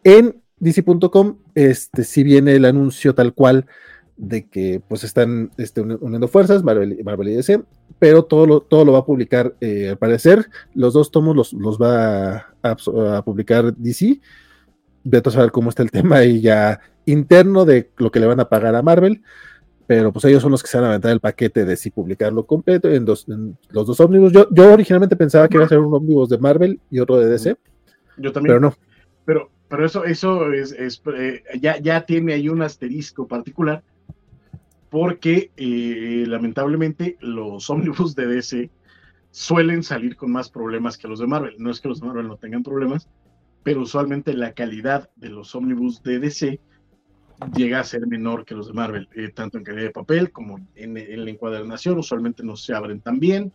[0.04, 3.64] En DC.com, este, si viene el anuncio tal cual
[4.18, 7.62] de que pues están este, uniendo fuerzas, Marvel, Marvel, y DC,
[7.98, 11.54] pero todo lo, todo lo va a publicar, eh, al parecer, los dos tomos los,
[11.54, 14.20] los va a, publicar DC.
[15.02, 18.40] Vete a saber cómo está el tema ahí ya interno de lo que le van
[18.40, 19.22] a pagar a Marvel,
[19.88, 22.44] pero pues ellos son los que se van a aventar el paquete de si publicarlo
[22.44, 23.24] completo en, los
[23.70, 24.34] dos ómnibus.
[24.34, 27.26] Yo, yo originalmente pensaba que iba a ser un ómnibus de Marvel y otro de
[27.26, 27.56] DC.
[28.18, 28.50] Yo también.
[28.50, 28.74] Pero no.
[29.24, 30.76] Pero, pero eso, eso es,
[31.16, 33.82] eh, ya, ya tiene ahí un asterisco particular,
[34.90, 38.70] porque eh, lamentablemente los ómnibus de DC
[39.30, 41.54] suelen salir con más problemas que los de Marvel.
[41.56, 43.08] No es que los de Marvel no tengan problemas,
[43.62, 46.60] pero usualmente la calidad de los ómnibus de DC
[47.54, 50.60] llega a ser menor que los de Marvel, eh, tanto en calidad de papel como
[50.74, 50.94] en,
[51.24, 53.52] la encuadernación, usualmente no se abren tan bien.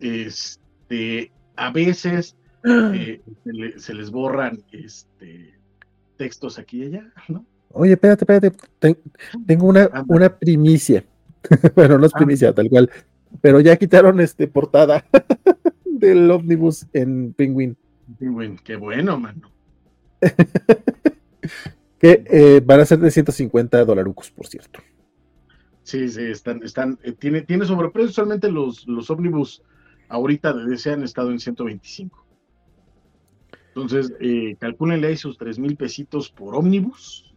[0.00, 3.20] Este, a veces eh,
[3.76, 5.54] se, les borran este,
[6.16, 7.44] textos aquí y allá, ¿no?
[7.74, 8.98] Oye, espérate, espérate,
[9.46, 11.04] tengo una, una primicia.
[11.74, 12.18] bueno, no es ah.
[12.18, 12.90] primicia, tal cual,
[13.40, 15.04] pero ya quitaron este portada
[15.84, 17.76] del ómnibus en Penguin.
[18.18, 19.50] Penguin, qué bueno, mano.
[22.02, 24.80] que eh, van a ser de 150 dolarucos, por cierto.
[25.84, 29.62] Sí, sí, están, están, eh, tiene, tiene sobreprecio, solamente los, los ómnibus
[30.08, 32.26] ahorita de DC han estado en 125.
[33.68, 37.32] Entonces, eh, calcúlenle ahí sus tres mil pesitos por ómnibus.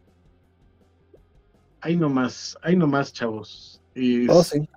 [1.80, 3.84] Ahí nomás, ahí nomás, chavos.
[4.30, 4.68] oh, sí.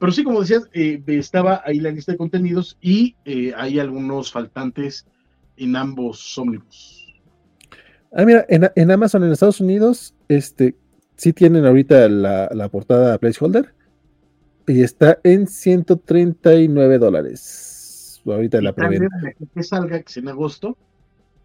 [0.00, 4.32] pero sí, como decías, eh, estaba ahí la lista de contenidos y eh, hay algunos
[4.32, 5.06] faltantes
[5.56, 7.05] en ambos ómnibus.
[8.18, 10.74] Ah, mira, en, en Amazon en Estados Unidos, este,
[11.16, 13.74] sí tienen ahorita la, la portada placeholder
[14.66, 18.22] y está en 139 dólares.
[18.24, 19.34] Ahorita Y la preventa.
[19.54, 20.78] que salga, que en agosto,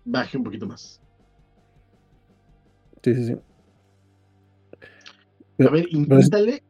[0.06, 1.01] baje un poquito más.
[3.03, 3.33] Sí, sí, sí.
[3.33, 3.38] A
[5.69, 6.64] ver, pero es- inténtale,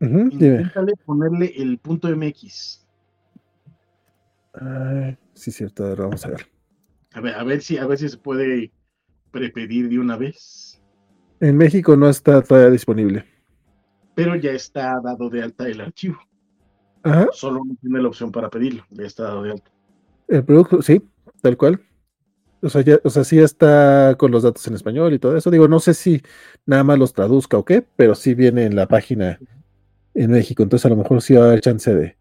[0.00, 0.30] Ujú, dime.
[0.30, 2.86] inténtale ponerle el punto MX.
[4.54, 6.46] Ay, sí, cierto, a ver, vamos a ver.
[7.14, 8.72] A ver, a ver si, a ver si se puede
[9.32, 10.80] prepedir de una vez.
[11.40, 13.24] En México no está todavía disponible.
[14.14, 16.18] Pero ya está dado de alta el archivo.
[17.02, 18.84] Ajá, Solo no tiene la opción para pedirlo.
[18.90, 19.70] Ya está dado de alta.
[20.28, 21.02] el producto, sí,
[21.40, 21.80] tal cual.
[22.62, 25.50] O sea, ya, o sea, sí está con los datos en español y todo eso.
[25.50, 26.22] Digo, no sé si
[26.64, 29.40] nada más los traduzca o qué, pero sí viene en la página
[30.14, 30.62] en México.
[30.62, 32.16] Entonces, a lo mejor sí va a haber chance de,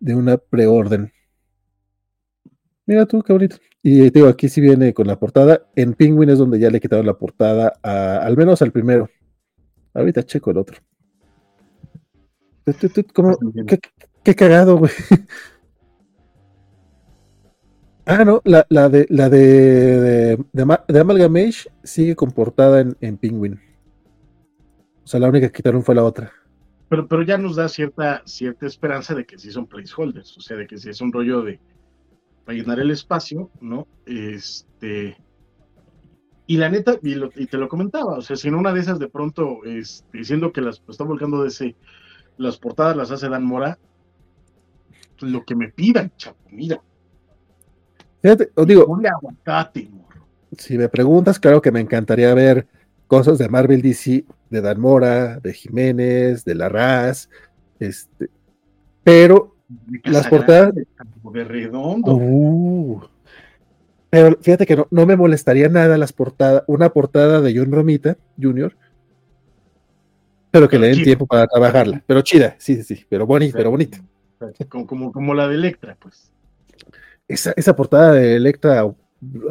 [0.00, 1.12] de una preorden.
[2.86, 3.56] Mira tú, qué bonito.
[3.82, 5.66] Y te digo, aquí sí viene con la portada.
[5.74, 9.08] En Penguin es donde ya le quitaron la portada, a- al menos al primero.
[9.94, 10.78] Ahorita checo el otro.
[13.14, 13.36] ¿cómo?
[13.66, 13.78] Qué,
[14.22, 14.92] qué cagado, güey.
[18.08, 22.96] Ah, no, la, la de la de, de, de, de Amalgamage sigue con portada en,
[23.00, 23.60] en Penguin.
[25.02, 26.32] O sea, la única que quitaron fue la otra.
[26.88, 30.38] Pero, pero ya nos da cierta, cierta esperanza de que sí son placeholders.
[30.38, 31.58] O sea, de que sí es un rollo de
[32.46, 33.86] para llenar el espacio, ¿no?
[34.06, 35.18] Este.
[36.46, 38.78] Y la neta, y, lo- y te lo comentaba, o sea, si en una de
[38.80, 41.74] esas de pronto, este, diciendo que las está volcando de ese,
[42.38, 43.78] las portadas las hace Dan Mora,
[45.22, 46.80] lo que me pidan, chapo, mira,
[48.22, 50.26] Fíjate, os digo, ponle aguacate, morro.
[50.56, 52.66] si me preguntas, claro que me encantaría ver
[53.08, 57.28] cosas de Marvel DC, de Dan Mora, de Jiménez, de Larraz,
[57.80, 58.30] este,
[59.02, 59.55] pero
[60.04, 62.14] Las portadas- de redondo.
[62.14, 63.02] Uh.
[64.10, 68.16] Pero fíjate que no, no me molestaría nada las portadas, una portada de John Romita
[68.40, 68.74] Jr.,
[70.56, 72.02] pero que Pero le den tiempo para trabajarla.
[72.06, 73.98] Pero chida, sí, sí, sí, pero bonita, pero bonita.
[74.70, 76.32] Como, como, como la de Electra, pues.
[77.28, 78.86] Esa, esa portada de Electra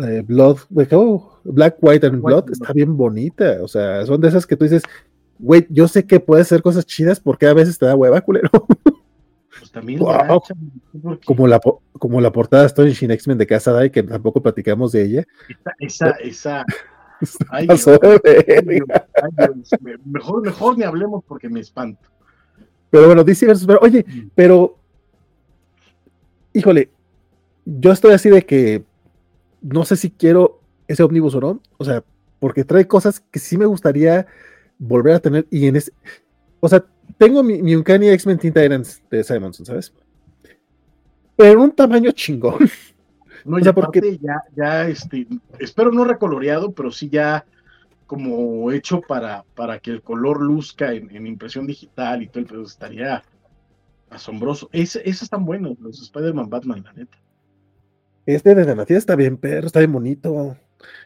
[0.08, 0.58] eh, Blood,
[0.94, 3.60] oh, Black, White and White Blood and está bien bonita.
[3.62, 4.82] O sea, son de esas que tú dices,
[5.38, 8.50] güey, yo sé que puedes hacer cosas chidas porque a veces te da hueva, culero.
[9.60, 10.12] Pues también Wow.
[10.12, 10.54] la hacha,
[11.02, 11.60] porque Como la,
[11.94, 15.24] como la portada Astonishing X-Men de Casa Dai, que tampoco platicamos de ella.
[15.80, 16.66] esa, esa,
[17.50, 17.98] ay, Dios, ay.
[19.38, 19.70] Dios,
[20.06, 22.08] mejor, mejor ni hablemos porque me espanto.
[22.90, 23.66] Pero bueno, DC versus.
[23.66, 24.78] Pero, oye, pero.
[26.54, 26.90] Híjole,
[27.66, 28.84] yo estoy así de que
[29.62, 31.62] no sé si quiero ese ómnibus o no.
[31.78, 32.04] O sea,
[32.40, 34.28] porque trae cosas que sí me gustaría
[34.78, 35.48] volver a tener.
[35.50, 35.92] Y en ese.
[36.60, 36.86] O sea,
[37.18, 39.94] tengo mi, mi Uncanny X-Men Teen Titans de Simonson, ¿sabes?
[41.36, 42.60] Pero un tamaño chingón.
[43.44, 45.28] No, O sea, porque- ya, ya, este,
[45.60, 47.46] espero no recoloreado, pero sí ya
[48.08, 52.46] como hecho para, para que el color luzca en, en impresión digital y todo el
[52.48, 53.22] pedo estaría
[54.10, 54.68] asombroso.
[54.72, 57.20] Es, esos están buenos, los Spider-Man Batman, la neta.
[58.26, 60.58] Este de Nanatía está bien, perro, está bien bonito.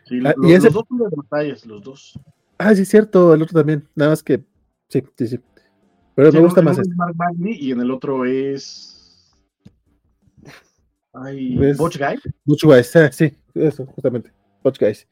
[0.05, 2.19] Sí, Ah, los, y ese- los dos son de batallas, los dos.
[2.57, 3.85] Ah, sí, es cierto, el otro también.
[3.95, 4.41] Nada más que.
[4.87, 5.39] Sí, sí, sí.
[6.19, 6.89] Pero Sí, me gusta más este.
[6.91, 9.31] es Mark Bagley y en el otro es.
[11.13, 12.19] Ay, Es- Butch Guy.
[12.43, 14.31] Butch Guys, ah, sí, eso, justamente.
[14.61, 15.07] Butch Guys.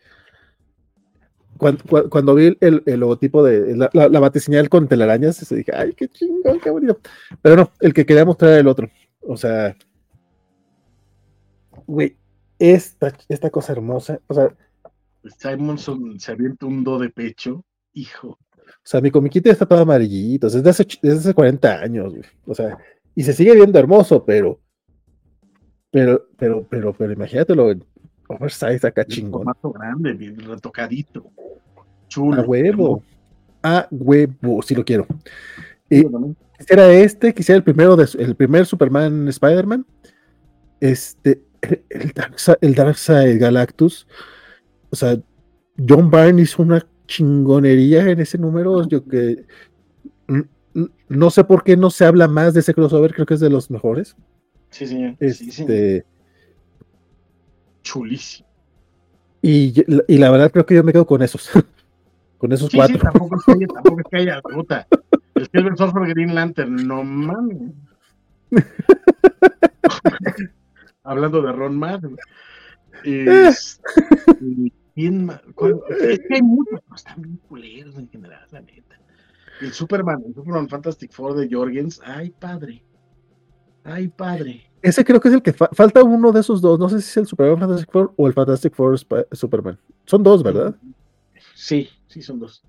[1.57, 5.55] Cuando, cua- cuando vi el, el logotipo de la, la, la batiseñal con telarañas, se
[5.55, 6.99] dije, ay, qué chingón, qué bonito.
[7.41, 8.89] Pero no, el que quería mostrar era el otro.
[9.21, 9.75] O sea,
[11.87, 12.15] güey,
[12.59, 14.55] esta, esta cosa hermosa, o sea,
[15.39, 17.63] Simonson se avienta un do de pecho.
[17.93, 18.37] Hijo.
[18.83, 22.25] Sea, mi comiquita está todo amarillito, es desde hace, desde hace 40 años, güey.
[22.45, 22.77] O sea,
[23.15, 24.59] y se sigue viendo hermoso, pero,
[25.91, 27.73] pero, pero, pero, pero imagínatelo
[28.27, 29.43] oversize acá chingón.
[29.43, 31.31] formato grande, bien retocadito.
[32.07, 32.41] Chulo.
[32.41, 33.03] A huevo.
[33.63, 35.07] A huevo, si lo quiero.
[35.89, 36.37] También.
[36.57, 39.85] quisiera este, quisiera el primero de, el primer Superman Spider-Man.
[40.79, 41.41] Este,
[41.89, 44.07] el Darkseid, el Darkseid Galactus.
[44.89, 45.17] O sea,
[45.87, 48.87] John Byrne hizo una chingonería en ese número.
[48.87, 49.45] Yo que
[51.09, 53.49] no sé por qué no se habla más de ese crossover, creo que es de
[53.49, 54.15] los mejores.
[54.69, 55.15] Sí, señor.
[55.19, 55.71] Sí, señor.
[55.71, 56.05] Este,
[57.81, 58.47] Chulísimo.
[59.41, 59.73] y,
[60.07, 61.49] y- la verdad creo que yo me quedo con esos.
[62.37, 62.99] con esos Sí, sí, cuatro.
[62.99, 64.87] tampoco es que haya, tampoco es que haya, puta.
[65.35, 67.57] El Silver Surfer Green Lantern, no mames.
[71.03, 72.17] Hablando de Ron Madden.
[73.03, 73.79] Es,
[74.39, 74.71] ¿quién
[75.55, 78.99] cuál- es que hay muchos, pero están bien culeros en general, la neta.
[79.61, 82.83] El Superman, el Superman Fantastic Four de Jorgens, ay padre.
[83.83, 84.69] Ay, padre.
[84.81, 86.77] Ese creo que es el que fa- falta uno de esos dos.
[86.77, 89.79] No sé si es el Superman Fantastic Four o el Fantastic Four Sp- Superman.
[90.05, 90.75] Son dos, ¿verdad?
[91.55, 92.63] Sí, sí, son dos.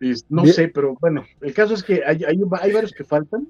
[0.00, 0.54] Es- no Bien.
[0.54, 3.48] sé, pero bueno, el caso es que hay, hay, hay varios que faltan.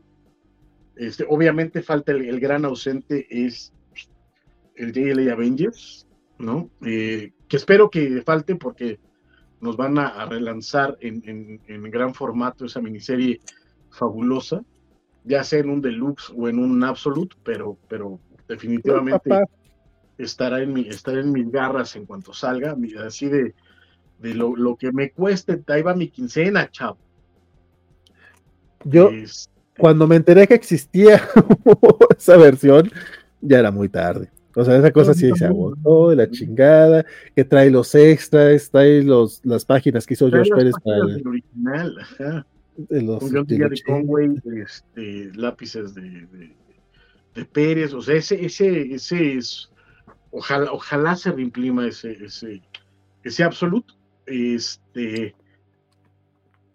[0.96, 3.72] Este, obviamente falta el, el gran ausente es
[4.74, 6.06] el JLA Avengers,
[6.40, 6.70] ¿no?
[6.84, 8.98] Eh, que espero que falte porque
[9.60, 13.40] nos van a, a relanzar en, en- en gran formato esa miniserie
[13.90, 14.62] fabulosa,
[15.24, 19.30] ya sea en un deluxe o en un absolute, pero, pero definitivamente
[20.18, 23.54] estará en, mi, estará en mis garras en cuanto salga, así de,
[24.18, 26.98] de lo, lo que me cueste, ahí va mi quincena, chavo.
[28.84, 29.10] Yo,
[29.78, 31.22] cuando me enteré que existía
[32.18, 32.90] esa versión,
[33.42, 34.30] ya era muy tarde.
[34.56, 37.06] O sea, esa cosa sí se agotó de la chingada,
[37.36, 40.96] que trae los extras, trae los, las páginas que hizo trae George las Pérez para
[41.18, 42.46] el- original, ajá,
[42.76, 46.56] de los con guion de de Conway, este, lápices de, de,
[47.34, 49.70] de Pérez, o sea, ese, ese, ese es,
[50.32, 52.60] ojalá, ojalá se reimprima ese, ese,
[53.22, 53.94] ese absoluto,
[54.26, 55.34] este,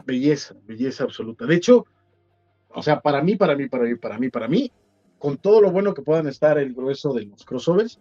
[0.06, 1.46] belleza, belleza absoluta.
[1.46, 1.86] De hecho,
[2.70, 4.72] o sea, para mí, para mí, para mí, para mí, para mí,
[5.20, 8.00] con todo lo bueno que puedan estar el grueso de los crossovers,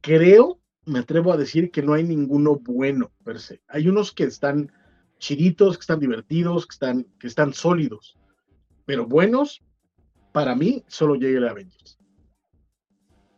[0.00, 3.60] creo, me atrevo a decir que no hay ninguno bueno per se.
[3.68, 4.72] Hay unos que están
[5.18, 8.16] chiditos, que están divertidos, que están, que están sólidos,
[8.86, 9.62] pero buenos,
[10.32, 11.98] para mí, solo llega el Avengers.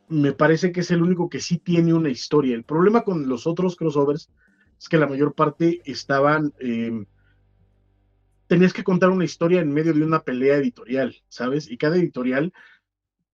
[0.09, 2.55] Me parece que es el único que sí tiene una historia.
[2.55, 4.31] El problema con los otros crossovers
[4.79, 7.05] es que la mayor parte estaban eh,
[8.51, 11.71] tenías que contar una historia en medio de una pelea editorial, ¿sabes?
[11.71, 12.53] Y cada editorial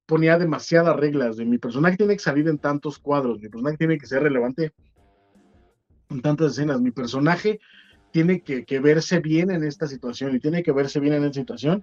[0.04, 3.96] ponía demasiadas reglas de mi personaje tiene que salir en tantos cuadros, mi personaje tiene
[3.96, 4.74] que ser relevante
[6.10, 7.60] en tantas escenas, mi personaje
[8.10, 11.40] tiene que, que verse bien en esta situación y tiene que verse bien en esta
[11.40, 11.82] situación.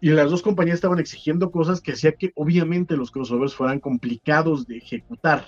[0.00, 4.66] Y las dos compañías estaban exigiendo cosas que hacía que obviamente los crossovers fueran complicados
[4.66, 5.46] de ejecutar.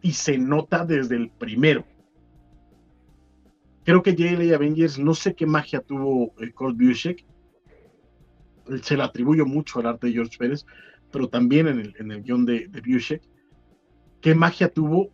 [0.00, 1.84] Y se nota desde el primero
[3.88, 6.76] creo que JLA Avengers, no sé qué magia tuvo eh, Kurt
[8.82, 10.66] se le atribuyo mucho al arte de George Pérez,
[11.10, 13.22] pero también en el, en el guion de, de
[14.20, 15.10] qué magia tuvo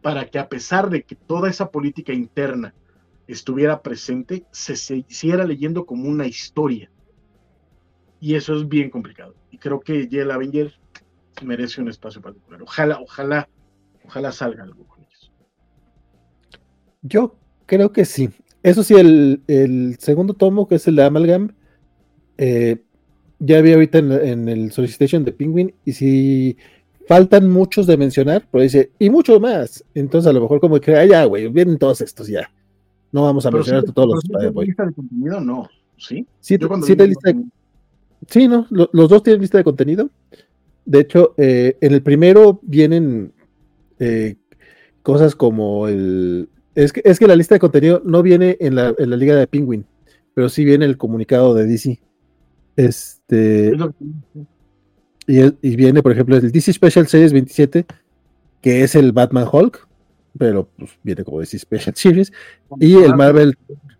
[0.00, 2.74] para que a pesar de que toda esa política interna
[3.26, 6.90] estuviera presente, se, se hiciera leyendo como una historia.
[8.18, 9.34] Y eso es bien complicado.
[9.50, 10.80] Y creo que JLA Avengers
[11.42, 12.62] merece un espacio particular.
[12.62, 13.46] Ojalá, ojalá,
[14.06, 15.30] ojalá salga algo con ellos.
[17.02, 17.36] Yo
[17.70, 18.28] creo que sí.
[18.64, 21.52] Eso sí, el, el segundo tomo, que es el de Amalgam,
[22.36, 22.78] eh,
[23.38, 26.56] ya vi ahorita en, en el solicitation de Penguin, y si
[27.06, 29.84] faltan muchos de mencionar, pero dice, y mucho más.
[29.94, 32.50] Entonces a lo mejor como que, ah, ya, güey, vienen todos estos ya.
[33.12, 35.68] No vamos a Pero mencionar sí, todos pero los sí tiene lista de contenido, no,
[35.96, 36.26] ¿sí?
[36.40, 37.44] Sí, sí lista de-
[38.28, 38.66] Sí, ¿no?
[38.70, 40.10] Lo- los dos tienen lista de contenido.
[40.84, 43.32] De hecho, eh, en el primero vienen
[43.98, 44.36] eh,
[45.02, 46.49] cosas como el...
[46.74, 49.34] Es que, es que la lista de contenido no viene en la, en la liga
[49.34, 49.84] de Penguin,
[50.34, 52.00] pero sí viene el comunicado de DC.
[52.76, 53.72] Este,
[55.26, 57.86] y, y viene, por ejemplo, el DC Special Series 27,
[58.60, 59.86] que es el Batman Hulk,
[60.38, 62.32] pero pues, viene como DC Special Series,
[62.78, 63.56] y el Marvel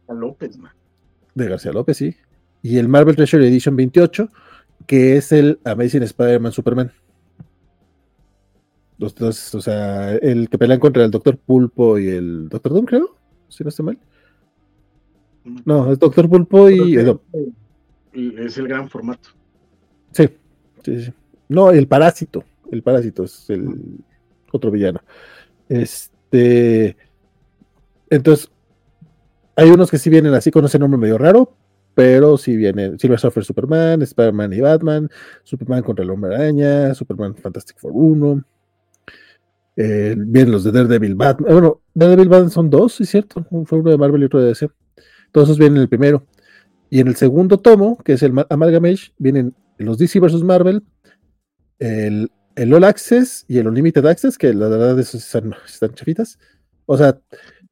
[0.08, 0.72] López, man.
[1.34, 2.16] de García López, sí.
[2.62, 4.28] Y el Marvel Treasure Edition 28,
[4.86, 6.92] que es el Amazing Spider-Man Superman.
[9.00, 12.84] Los dos, o sea, el que pelean contra el Doctor Pulpo y el Doctor Doom,
[12.84, 13.16] creo,
[13.48, 13.98] si no estoy mal.
[15.64, 16.96] No, es Doctor Pulpo y.
[16.96, 17.18] No,
[18.12, 19.30] que Es el gran formato.
[20.12, 20.28] sí,
[20.84, 21.12] sí, sí.
[21.48, 22.44] No, el Parásito.
[22.70, 23.74] El Parásito es el
[24.52, 25.00] otro villano.
[25.66, 26.94] Este.
[28.10, 28.50] Entonces,
[29.56, 31.54] hay unos que sí vienen así con ese nombre medio raro,
[31.94, 35.08] pero sí vienen Silver Surfer Superman, Spider-Man y Batman,
[35.42, 38.44] Superman contra el Hombre Araña, Superman Fantastic Four 1.
[39.82, 41.52] Eh, vienen los de Daredevil Batman.
[41.52, 43.46] Bueno, Daredevil Batman son dos, sí es cierto.
[43.64, 44.68] Fue uno de Marvel y otro de DC.
[45.32, 46.26] Todos esos vienen en el primero.
[46.90, 50.42] Y en el segundo tomo, que es el Ma- Amalgamage, vienen los DC vs.
[50.42, 50.82] Marvel,
[51.78, 56.38] el, el All Access y el Unlimited Access, que la verdad esos están, están chafitas.
[56.86, 57.18] O sea,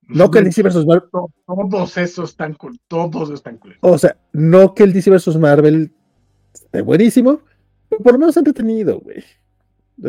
[0.08, 0.86] no que el DC vs.
[0.86, 3.76] Marvel, To- Todos esos están cool, todos están cool.
[3.80, 5.36] o sea, no que el DC vs.
[5.36, 5.92] Marvel
[6.54, 7.42] esté buenísimo,
[7.88, 9.22] pero por lo menos entretenido, güey.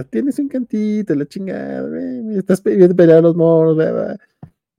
[0.10, 2.38] Tienes un cantito, la chingada, güey.
[2.38, 3.78] Estás viendo pelear a los monos.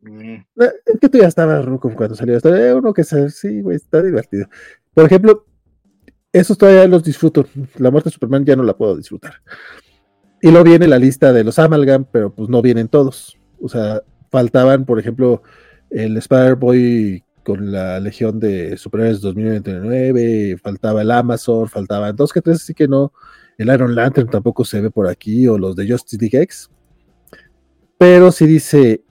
[0.03, 2.55] Mm, Es que tú ya estabas ruco cuando salió esto.
[2.55, 4.47] eh, uno que se, sí, güey, está divertido.
[4.95, 5.47] Por ejemplo,
[6.33, 7.47] esos todavía los disfruto.
[7.77, 9.35] La muerte de Superman ya no la puedo disfrutar.
[10.41, 13.37] Y luego viene la lista de los Amalgam, pero pues no vienen todos.
[13.61, 15.43] O sea, faltaban, por ejemplo,
[15.91, 22.59] el Spider-Boy con la Legión de Superhéroes 2029, faltaba el Amazon, faltaban dos que tres,
[22.63, 23.13] así que no.
[23.61, 26.71] El Iron Lantern tampoco se ve por aquí, o los de Justice League X.
[27.99, 29.05] Pero sí dice,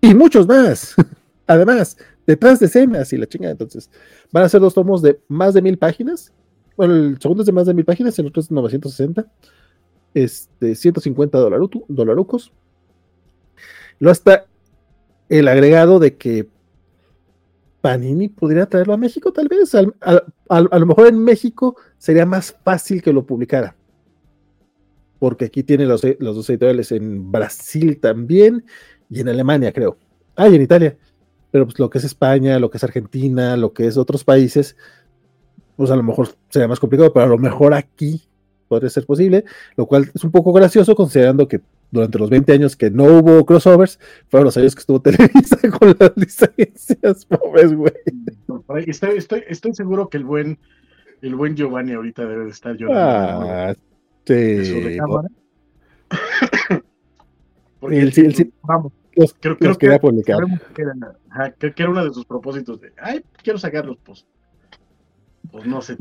[0.00, 0.96] y muchos más.
[1.46, 3.52] Además, detrás de escenas y la chingada.
[3.52, 3.88] Entonces,
[4.32, 6.32] van a ser dos tomos de más de mil páginas.
[6.76, 9.24] Bueno, el segundo es de más de mil páginas, el otro es de 960.
[10.14, 12.52] Este, 150 dolarucos.
[14.00, 14.46] Luego está
[15.28, 16.48] el agregado de que
[17.80, 19.76] Panini podría traerlo a México, tal vez.
[19.76, 23.76] a lo mejor en México sería más fácil que lo publicara.
[25.22, 28.64] Porque aquí tiene los, los dos editoriales en Brasil también
[29.08, 29.96] y en Alemania, creo.
[30.34, 30.96] Ah, y en Italia
[31.52, 34.74] pero pues lo que es España, lo que es Argentina, lo que es otros países,
[35.76, 38.22] pues a lo mejor sería más complicado, pero a lo mejor aquí
[38.68, 39.44] podría ser posible,
[39.76, 41.60] lo cual es un poco gracioso considerando que
[41.90, 45.94] durante los 20 años que no hubo crossovers, fueron los años que estuvo Televisa con
[45.98, 47.92] las licencias, pobres, güey.
[48.86, 50.58] Estoy, estoy, estoy, seguro que el buen,
[51.20, 52.98] el buen Giovanni ahorita debe de estar llorando.
[52.98, 53.74] Ah,
[54.24, 54.98] sí.
[57.80, 58.92] Porque el, el, vamos,
[59.40, 60.38] creo, creo que, publicar.
[60.74, 60.94] Que era,
[61.52, 64.24] que era uno de sus propósitos de, ay, quiero sacarlos, pues,
[65.50, 65.96] pues no se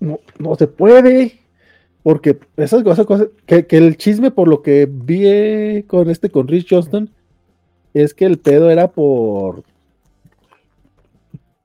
[0.00, 1.40] no, no, se puede,
[2.02, 6.48] porque esas cosas, cosas que, que, el chisme por lo que vi con este, con
[6.48, 7.10] Rich Johnston,
[7.92, 9.64] es que el pedo era por,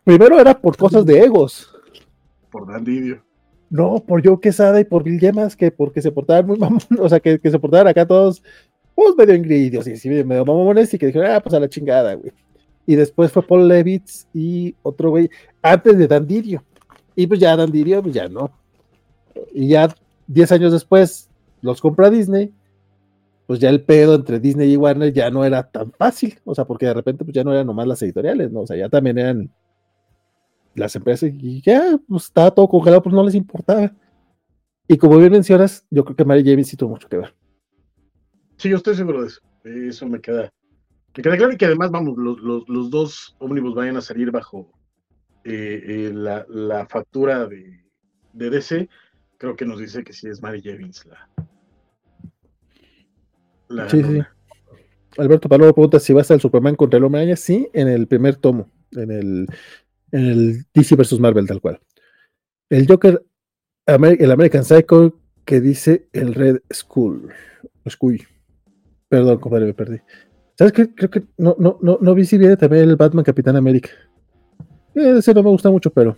[0.03, 1.74] primero era por cosas de egos.
[2.51, 3.23] Por Dandidio.
[3.74, 6.60] No, por Joe Quesada y por Bill Yemas, que porque se portaban muy
[7.00, 8.43] o sea, que, se portaban acá todos
[8.93, 12.32] pues medio ingridios y medio mamones y que dijeron, ah, pues a la chingada, güey.
[12.85, 15.27] Y después fue Paul Levitz y otro güey,
[15.64, 16.64] antes de Dan Didio.
[17.16, 18.52] Y pues ya Dan Didio, pues ya no.
[19.52, 19.90] Y ya
[20.27, 21.32] 10 años después
[21.64, 22.53] los compra Disney,
[23.48, 26.66] pues ya el pedo entre Disney y Warner ya no era tan fácil, o sea,
[26.66, 28.61] porque de repente pues ya no eran nomás las editoriales, ¿no?
[28.61, 29.50] O sea, ya también eran
[30.76, 33.93] las empresas y ya, pues estaba todo congelado, pues no les importaba.
[34.88, 37.34] Y como bien mencionas, yo creo que Mary James sí tuvo mucho que ver.
[38.58, 39.42] Sí, yo estoy seguro de eso.
[39.64, 40.52] Eso me queda,
[41.16, 44.32] me queda claro y que además, vamos, los, los, los dos ómnibus vayan a salir
[44.32, 44.72] bajo
[45.45, 47.84] eh, eh, la, la, factura de,
[48.34, 48.90] de, DC.
[49.38, 51.30] Creo que nos dice que sí es Mary Jevins la.
[53.69, 54.22] la sí, sí.
[55.18, 58.08] Alberto Paloma pregunta si va a estar el Superman contra el Hombre Sí, en el
[58.08, 59.48] primer tomo, en el,
[60.14, 61.80] en el DC vs Marvel, tal cual.
[62.69, 63.22] El Joker,
[63.85, 67.30] el American Psycho, que dice el Red Skull.
[67.90, 68.22] Skull.
[69.09, 69.98] Perdón, compadre, me perdí.
[70.58, 70.93] ¿Sabes qué?
[70.93, 73.90] Creo que no, no, no, no vi si viene también el Batman Capitán América.
[74.95, 76.16] Eh, ese no me gusta mucho, pero.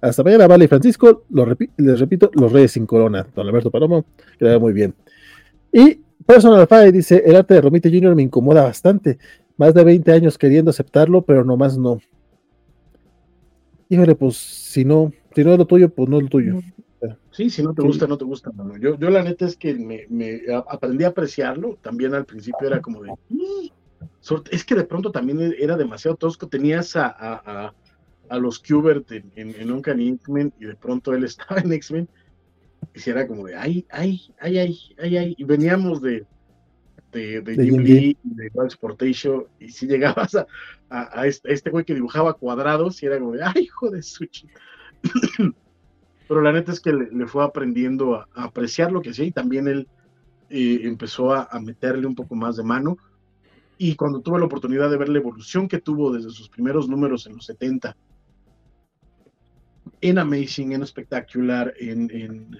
[0.00, 1.24] Hasta mañana, Vale y Francisco.
[1.76, 3.26] les repito, los Reyes sin corona.
[3.34, 4.06] Don Alberto Palomo,
[4.38, 4.94] queda muy bien.
[5.70, 8.14] Y Personal Fire dice: El arte de Romite Jr.
[8.14, 9.18] me incomoda bastante.
[9.58, 12.00] Más de 20 años queriendo aceptarlo, pero nomás no.
[13.88, 16.60] Híjole, pues si no, si no es lo tuyo, pues no es lo tuyo.
[17.30, 18.50] Sí, si no te gusta, no te gusta.
[18.80, 21.78] Yo, yo la neta es que me, aprendí a apreciarlo.
[21.80, 23.12] También al principio era como de...
[24.50, 26.48] Es que de pronto también era demasiado tosco.
[26.48, 27.74] Tenías a, a,
[28.28, 32.08] a, los Qbert en, en, en X-Men y de pronto él estaba en X-Men.
[32.94, 35.34] Y era como de, ay, ay, ay, ay, ay, ay.
[35.38, 36.26] Y veníamos de,
[37.12, 40.46] de, de, Jim Lee, de Sportation, y si llegabas a,
[40.90, 44.48] a, este, este, güey que dibujaba cuadrados, y era como de, ay, hijo de sushi
[46.28, 49.66] pero la neta es que le, fue aprendiendo a, apreciar lo que hacía y también
[49.66, 49.88] él
[50.50, 52.98] eh, empezó a, meterle un poco más de mano.
[53.78, 57.26] Y cuando tuve la oportunidad de ver la evolución que tuvo desde sus primeros números
[57.26, 57.96] en los 70,
[60.00, 62.58] en Amazing, en Spectacular, en, en,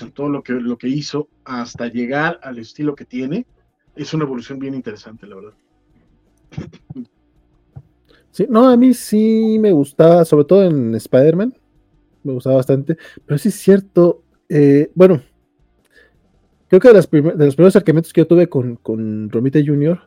[0.00, 3.46] en todo lo que, lo que hizo, hasta llegar al estilo que tiene,
[3.96, 5.54] es una evolución bien interesante, la verdad.
[8.30, 11.54] Sí, no, a mí sí me gustaba, sobre todo en Spider-Man
[12.24, 15.22] me gustaba bastante, pero sí es cierto, eh, bueno,
[16.68, 20.00] creo que de, los primeros acercamientos que yo tuve con, con Romita Jr.,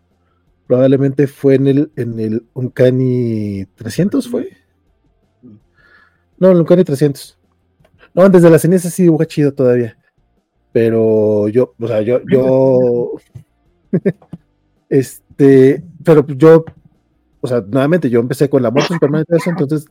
[0.66, 4.50] probablemente fue en el, en el Uncanny 300, ¿fue?
[6.40, 7.36] No, el Uncanny 300.
[8.17, 9.95] No, antes de la ceniza sí dibuja chido todavía.
[10.71, 13.11] Pero yo, o sea, yo, yo,
[14.89, 16.65] este, pero yo,
[17.41, 19.85] o sea, nuevamente yo empecé con la muerte Superman y eso, entonces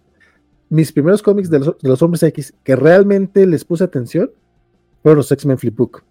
[0.69, 4.33] mis primeros cómics de los, hombres X que realmente les puse atención
[5.05, 6.03] fueron los X-Men Flipbook.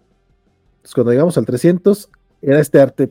[0.76, 2.08] Entonces, cuando llegamos al 300,
[2.40, 3.10] era este arte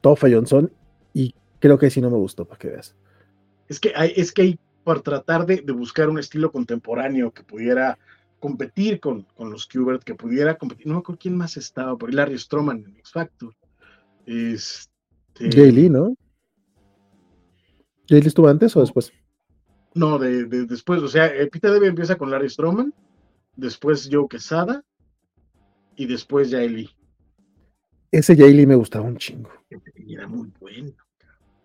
[0.00, 0.70] Tofa Johnson
[1.12, 2.94] y creo que sí no me gustó, para que veas.
[3.68, 7.98] Es que hay, es que hay por tratar de, buscar un estilo contemporáneo que pudiera
[8.40, 12.08] competir con, con los Qbert, que pudiera competir, no me acuerdo quién más estaba, por
[12.08, 13.54] ahí Larry Stroman en X Factor.
[14.26, 16.14] Este, Jay Lee, ¿no?
[18.08, 19.12] ¿Jay Lee estuvo antes o después?
[19.94, 22.92] No, de, de- después, o sea, eh, Peter David empieza con Larry Stroman,
[23.56, 24.82] después Joe Quesada
[25.96, 26.90] y después Jay Lee.
[28.12, 29.50] Ese Jay Lee me gustaba un chingo.
[30.08, 30.92] Era muy bueno.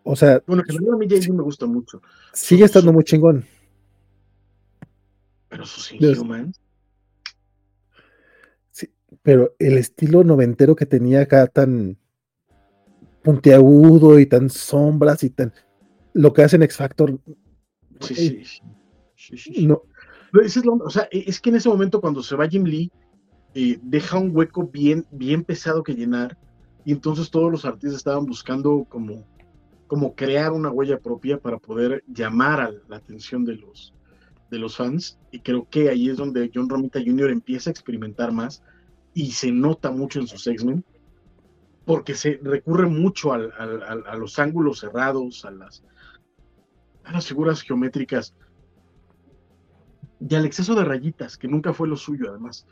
[0.04, 2.02] O sea, Bueno, que a mí Jay Lee me gusta mucho,
[2.34, 3.45] sigue estando muy chingón.
[5.50, 5.92] pero sus.
[5.94, 6.60] Inhumans,
[9.22, 11.98] Pero el estilo noventero que tenía acá tan
[13.24, 15.53] puntiagudo y tan sombras y tan.
[16.14, 17.19] Lo que hace en X Factor.
[18.00, 18.43] sí,
[19.16, 19.67] sí, sí.
[19.67, 19.82] No,
[20.42, 22.92] es onda, o sea, e- es que en ese momento cuando se va Jim Lee,
[23.53, 26.38] eh, deja un hueco bien, bien pesado que llenar,
[26.84, 29.25] y entonces todos los artistas estaban buscando como,
[29.88, 33.93] como crear una huella propia para poder llamar a la atención de los,
[34.51, 37.32] de los fans, y creo que ahí es donde John Romita Jr.
[37.32, 38.61] empieza a experimentar más,
[39.18, 40.85] y se nota mucho en sus X-Men,
[41.85, 45.84] porque se recurre mucho al- al- al- a los ángulos cerrados, a las,
[47.03, 48.35] a las figuras geométricas
[50.19, 52.68] y al exceso de rayitas, que nunca fue lo suyo, además.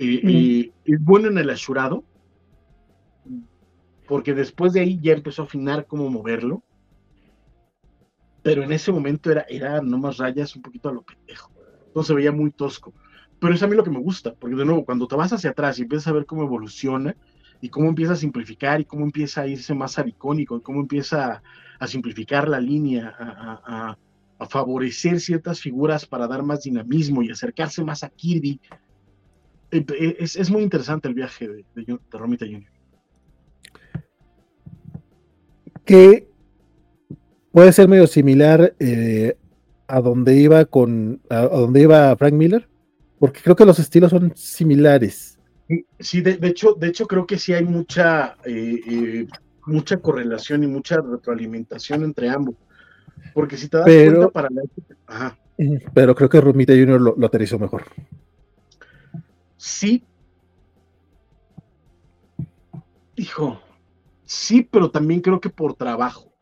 [0.00, 0.28] Eh, Mm.
[0.28, 2.04] eh, es bueno en el ashurado,
[4.06, 6.64] porque después de ahí ya empezó a afinar cómo moverlo,
[8.42, 11.52] pero en ese momento era, era nomás rayas un poquito a lo pendejo.
[11.86, 12.92] Entonces se veía muy tosco.
[13.44, 15.50] Pero es a mí lo que me gusta, porque de nuevo, cuando te vas hacia
[15.50, 17.14] atrás y empiezas a ver cómo evoluciona
[17.60, 20.80] y cómo empieza a simplificar y cómo empieza a irse más al icónico y cómo
[20.80, 21.42] empieza
[21.78, 23.98] a, simplificar la línea, a,
[24.48, 28.58] favorecer ciertas figuras para dar más dinamismo y acercarse más a Kirby.
[29.70, 32.64] Eh, eh, Es, es muy interesante el viaje de, de, Romita Jr.
[35.84, 36.26] que
[37.52, 39.36] puede ser medio similar eh,
[39.86, 42.68] a donde iba con a donde iba Frank Miller,
[43.18, 45.38] porque creo que los estilos son similares.
[45.98, 49.26] Sí, de, de hecho, de hecho creo que sí hay mucha, eh, eh,
[49.66, 52.54] mucha correlación y mucha retroalimentación entre ambos.
[53.32, 55.38] Porque si te das Pero- cuenta para la época- ajá,
[55.94, 57.00] Pero creo que Romita Jr.
[57.00, 57.84] lo, lo aterrizó mejor.
[59.56, 60.04] sí.
[63.16, 63.60] Hijo,
[64.24, 66.32] sí, pero también creo que por trabajo.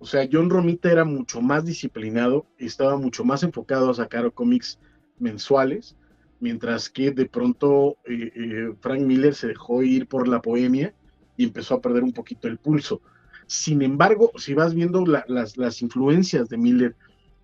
[0.00, 4.32] O sea, John Romita era mucho más disciplinado y estaba mucho más enfocado a sacar
[4.32, 4.80] cómics
[5.22, 5.96] mensuales,
[6.40, 10.94] mientras que de pronto eh, eh, Frank Miller se dejó ir por la poemia
[11.36, 13.00] y empezó a perder un poquito el pulso.
[13.46, 16.96] Sin embargo, si vas viendo la- las, las influencias de Miller,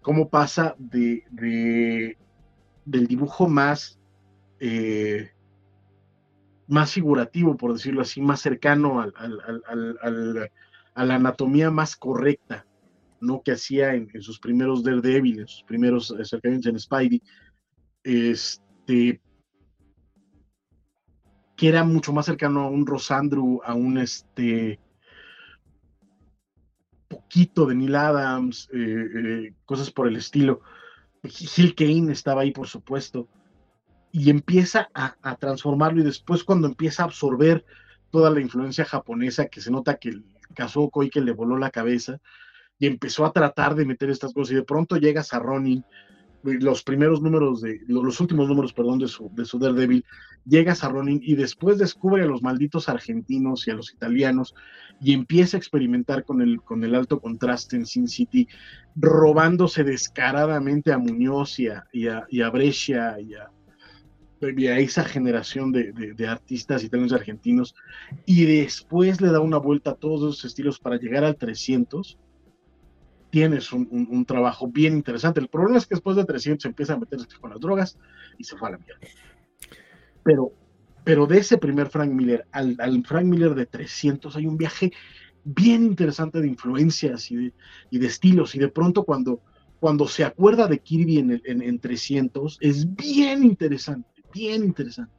[0.03, 2.17] cómo pasa de, de-
[2.85, 3.99] del dibujo más,
[4.61, 5.31] eh,
[6.67, 10.51] más figurativo, por decirlo así, más cercano al- al- al-
[10.95, 12.67] a la anatomía más correcta,
[13.21, 13.43] ¿no?
[13.43, 17.23] Que hacía en, en sus primeros Daredevil, en sus primeros acercamientos en Spidey,
[18.09, 19.21] este,
[21.57, 24.81] que era mucho más cercano a un Rosandru, a un este
[27.07, 30.63] poquito de Neil Adams, eh, eh, cosas por el estilo.
[31.23, 33.29] Gil Kane estaba ahí, por supuesto,
[34.11, 37.67] y empieza a, transformarlo y después cuando empieza a absorber
[38.11, 42.21] toda la influencia japonesa, que se nota que el Kazuo Koike le voló la cabeza
[42.79, 45.85] y empezó a tratar de meter estas cosas y de pronto llegas a Ronin,
[46.55, 50.05] los primeros números de, los últimos números, perdón, de su, de su Daredevil,
[50.45, 54.55] llegas a Ronin y después descubre a los malditos argentinos y a los italianos
[55.01, 58.49] y empieza a experimentar con el, con el alto contraste en Sin City,
[58.97, 63.35] robándose descaradamente a Muñoz y a, y a, y a Brescia y
[64.67, 67.75] a, esa generación de, de, de artistas italianos y argentinos.
[68.25, 72.19] Y después le da una vuelta a todos esos estilos para llegar al 300
[73.31, 75.41] tienes un, un, trabajo bien interesante.
[75.41, 77.99] El problema es que después de 300 empieza a meterse con las drogas
[78.39, 79.07] y se fue a la mierda.
[80.23, 80.53] Pero,
[81.05, 84.93] pero de ese primer Frank Miller al, al Frank Miller de 300 hay un viaje
[85.45, 87.55] bien interesante de influencias y de,
[87.91, 88.55] y de estilos.
[88.55, 89.41] Y de pronto cuando,
[89.81, 95.18] cuando se acuerda de Kirby en, en, en 300 es bien interesante, bien interesante.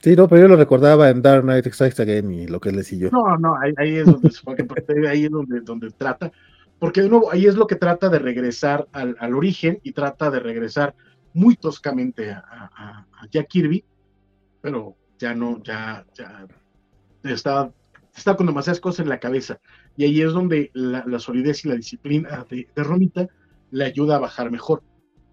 [0.00, 2.84] Sí, no, pero yo lo recordaba en Dark Knight Strikes Again y lo que le
[2.84, 3.10] siguió.
[3.10, 4.30] No, no, ahí, es donde
[5.08, 6.30] ahí es donde, donde trata,
[6.78, 10.30] porque de nuevo, ahí es lo que trata de regresar al, al origen y trata
[10.30, 10.94] de regresar
[11.34, 13.84] muy toscamente a, a, a, Jack Kirby,
[14.60, 16.46] pero ya no, ya, ya
[17.24, 17.72] está,
[18.16, 19.58] está con demasiadas cosas en la cabeza.
[19.96, 23.28] Y ahí es donde la, la solidez y la disciplina de, de Romita
[23.72, 24.82] le ayuda a bajar mejor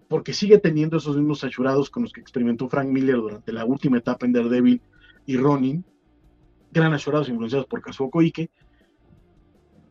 [0.08, 3.98] porque sigue teniendo esos mismos achurados con los que experimentó Frank Miller durante la última
[3.98, 4.82] etapa en Daredevil
[5.26, 5.84] y Ronin,
[6.72, 8.50] gran achurados influenciados por Kazuo Koike,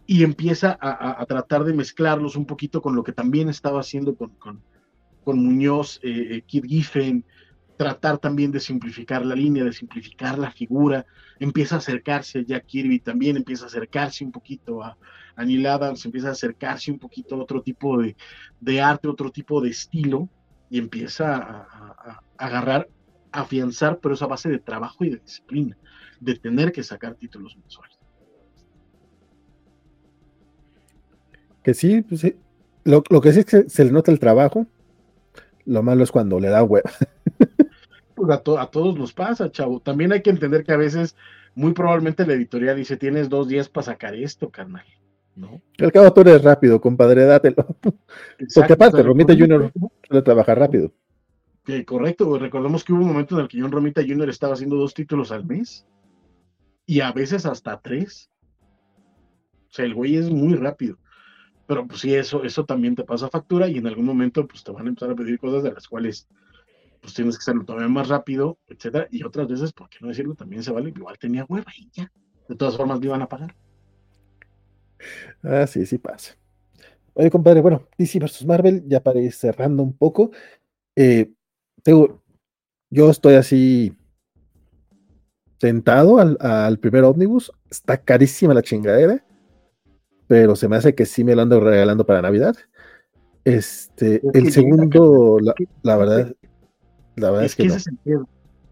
[0.06, 4.14] y empieza a, a, tratar de mezclarlos un poquito con lo que también estaba haciendo
[4.14, 4.60] con,
[5.24, 7.24] con, Muñoz, eh, Kid Giffen,
[7.76, 11.06] tratar también de simplificar la línea, de simplificar la figura,
[11.38, 14.96] empieza a acercarse a Jack Kirby también, empieza a acercarse un poquito a,
[15.36, 15.66] a Neil
[16.04, 17.98] empieza a acercarse un poquito a otro tipo
[18.60, 20.28] de, arte, otro tipo de estilo,
[20.70, 22.88] y empieza a, a, a agarrar,
[23.32, 25.76] afianzar, pero esa base de trabajo y de disciplina,
[26.20, 27.98] de tener que sacar títulos mensuales.
[31.64, 32.36] Que sí, pues sí.
[32.84, 34.66] Lo, lo que sí es que se le nota el trabajo.
[35.64, 36.90] Lo malo es cuando le da hueva.
[38.14, 39.80] Pues a, to- a todos nos pasa, chavo.
[39.80, 41.16] También hay que entender que a veces,
[41.54, 44.84] muy probablemente la editorial dice, tienes dos días para sacar esto, carnal.
[45.36, 45.60] ¿No?
[45.80, 47.66] Al cabo tú eres rápido, compadre, dátelo.
[48.54, 49.72] Porque aparte, Romita Jr.
[50.06, 50.92] suele trabajar rápido.
[51.64, 54.28] que correcto, recordemos que hubo un momento en el que John Romita Jr.
[54.28, 55.86] estaba haciendo dos títulos al mes
[56.86, 58.30] y a veces hasta tres.
[59.70, 60.98] O sea, el güey es muy rápido.
[61.66, 64.70] Pero pues sí, eso, eso también te pasa factura y en algún momento pues te
[64.70, 66.28] van a empezar a pedir cosas de las cuales
[67.04, 69.06] pues tienes que hacerlo todavía más rápido, etcétera.
[69.10, 70.34] Y otras veces, ¿por qué no decirlo?
[70.34, 72.10] También se vale, igual tenía hueva y ya.
[72.48, 73.54] De todas formas me iban a pagar.
[75.42, 76.34] Ah, sí, sí pasa.
[77.12, 80.30] Oye, compadre, bueno, DC versus Marvel, ya para ir cerrando un poco.
[80.96, 81.30] eh,
[81.82, 82.22] tengo,
[82.88, 83.94] yo estoy así
[85.58, 87.52] tentado al, al primer ómnibus.
[87.70, 89.22] Está carísima la chingadera,
[90.26, 92.56] pero se me hace que sí me lo ando regalando para Navidad.
[93.44, 96.34] Este, Es el segundo, la, la verdad,
[97.16, 98.24] la verdad Es es que que ese es el.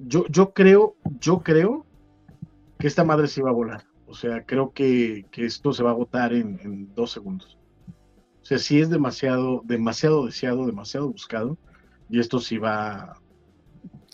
[0.05, 1.87] Yo, yo creo, yo creo
[2.79, 3.85] que esta madre se va a volar.
[4.07, 7.57] O sea, creo que, que esto se va a agotar en, en dos segundos.
[8.41, 11.57] O sea, sí es demasiado, demasiado deseado, demasiado buscado.
[12.11, 13.15] Y esto sí va.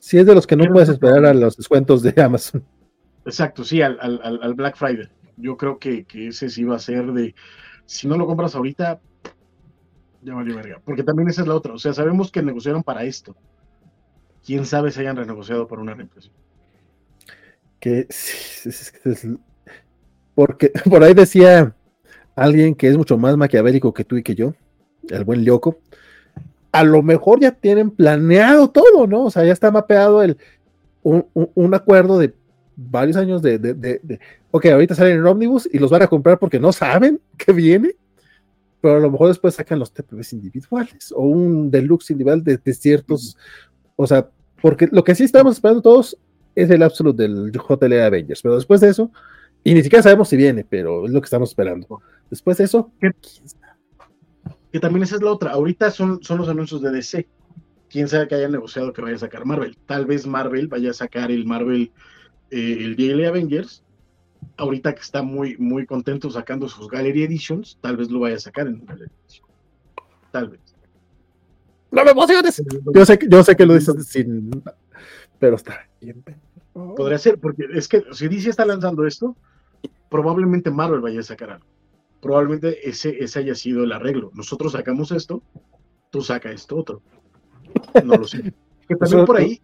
[0.00, 2.62] Si es de los que no puedes esperar a los descuentos de Amazon.
[3.24, 5.08] Exacto, sí, al, al- al- al Black Friday.
[5.36, 7.34] Yo creo que, que ese sí va a ser de.
[7.86, 9.00] Si no lo compras ahorita,
[10.22, 10.80] ya valió verga.
[10.84, 11.72] Porque también esa es la otra.
[11.72, 13.34] O sea, sabemos que negociaron para esto.
[14.44, 16.34] Quién sabe si hayan renegociado para una reimpresión.
[17.80, 19.26] que sí, es- es-
[20.34, 21.74] porque por ahí decía
[22.34, 24.54] alguien que es mucho más maquiavélico que tú y que yo,
[25.08, 25.78] el buen Lyoko,
[26.72, 29.24] a lo mejor ya tienen planeado todo, ¿no?
[29.24, 30.36] O sea, ya está mapeado el,
[31.02, 32.34] un, un- un acuerdo de
[32.76, 36.06] varios años de, de, de- de, ok, ahorita salen en Omnibus y los van a
[36.08, 37.94] comprar porque no saben que viene,
[38.80, 42.74] pero a lo mejor después sacan los TPBs individuales o un deluxe individual de, de
[42.74, 43.36] ciertos,
[44.00, 44.30] o sea,
[44.62, 46.16] porque lo que sí estamos esperando todos
[46.54, 49.10] es el Absolute del JLA Avengers, pero después de eso,
[49.64, 52.00] y ni siquiera sabemos si viene, pero es lo que estamos esperando.
[52.30, 53.10] Después de eso, ¿Qué?
[54.72, 55.50] Que también esa es la otra.
[55.50, 57.26] Ahorita son, son los anuncios de DC.
[57.88, 59.76] Quién sabe que haya negociado que vaya a sacar Marvel.
[59.86, 61.90] Tal vez Marvel vaya a sacar el Marvel,
[62.50, 63.82] eh, el Daily Avengers.
[64.58, 68.40] Ahorita que está muy, muy contento sacando sus Gallery Editions, tal vez lo vaya a
[68.40, 69.48] sacar en Gallery Edition.
[70.30, 70.67] Tal vez.
[71.90, 72.62] No me emociones.
[72.94, 74.50] Yo sé, que- yo sé que lo dices sin,
[75.38, 76.22] pero está bien.
[76.96, 79.36] Podría ser, porque es que si DC está lanzando esto,
[80.08, 81.66] probablemente Marvel vaya a sacar algo.
[82.20, 84.30] Probablemente ese, ese haya sido el arreglo.
[84.34, 85.42] Nosotros sacamos esto,
[86.10, 87.02] tú saca esto otro.
[88.04, 88.52] No lo sé.
[88.88, 89.60] Que también por ahí,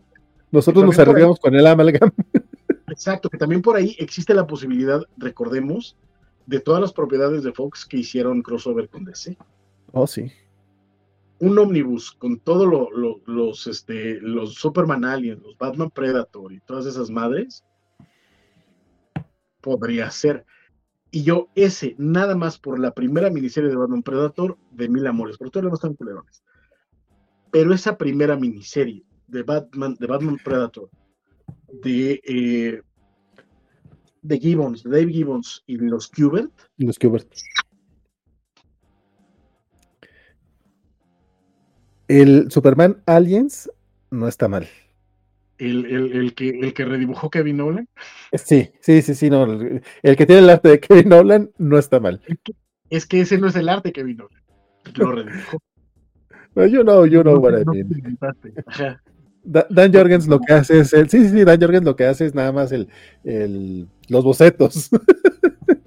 [0.50, 2.10] Nosotros nos ahí- arreglamos con el amalgam.
[2.88, 5.96] exacto, que también por ahí existe la posibilidad, recordemos,
[6.46, 9.36] de todas las propiedades de Fox que hicieron crossover con DC.
[9.92, 10.30] Oh, sí.
[11.40, 16.60] Un ómnibus con todos lo- lo- los, este, los Superman Aliens, los Batman Predator y
[16.60, 17.64] todas esas madres,
[19.60, 20.44] podría ser.
[21.10, 25.36] Y yo, ese, nada más por la primera miniserie de Batman Predator, de mil amores,
[25.38, 26.42] porque todos los demás culerones.
[27.50, 30.88] Pero esa primera miniserie de Batman, de Batman Predator,
[31.72, 32.82] de, eh,
[34.22, 37.28] de Gibbons, de Dave Gibbons y los Kubert, Los Kubert.
[42.08, 43.70] El Superman Aliens
[44.10, 44.66] no está mal.
[45.58, 47.88] el, el- el que, el que redibujó Kevin Nolan,
[48.32, 49.44] Sí, sí, sí, sí, no.
[50.02, 52.20] El que tiene el arte de Kevin Nolan no está mal.
[52.90, 54.42] es que ese no es el arte Kevin Nolan.
[54.96, 55.58] Lo redibujó.
[56.56, 58.06] No, You know, you know No what I mean.
[59.42, 62.26] Dan Jorgens lo que hace es el, sí, sí, sí, Dan Jorgens lo que hace
[62.26, 62.88] es nada más el,
[63.24, 64.88] el los bocetos.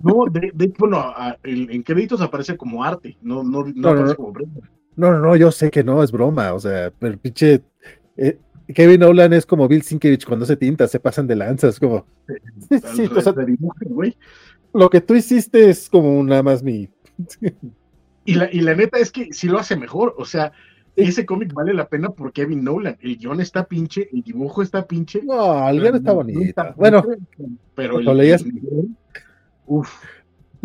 [0.02, 3.90] No, de, de- bueno, a- el- en créditos aparece como arte, no, no, no, No,
[3.90, 4.62] aparece como Brenda.
[4.98, 7.62] No, no, no, yo sé que no, es broma, o sea, pero pinche
[8.18, 8.38] eh,
[8.74, 12.80] Kevin Nolan es como Bill Sienkiewicz cuando se tinta, se pasan de lanzas, como sí,
[12.96, 13.34] sí, o sea,
[14.74, 16.90] lo que tú hiciste es como nada más mi
[18.26, 20.52] Y la, y la neta es que sí lo hace mejor, o sea,
[20.98, 22.98] ese cómic vale la pena por Kevin Nolan.
[23.00, 25.22] El guion está pinche, el dibujo está pinche.
[25.24, 26.64] No, el guion está bonito.
[26.76, 27.06] Bueno,
[27.76, 28.90] pero lo el, leías- el
[29.68, 29.90] uf,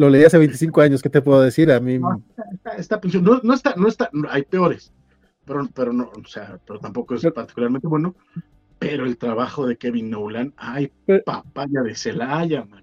[0.02, 1.70] lo leí hace 25 años, ¿qué te puedo decir?
[1.70, 2.22] A mí No.
[2.52, 3.22] está, está pinche.
[3.22, 4.92] No, no está, no está, no, hay peores,
[5.44, 8.14] pero, pero no, o sea, pero tampoco es particularmente bueno.
[8.78, 10.90] Pero el trabajo de Kevin Nolan, ay,
[11.24, 12.82] papaya de Celaya, man.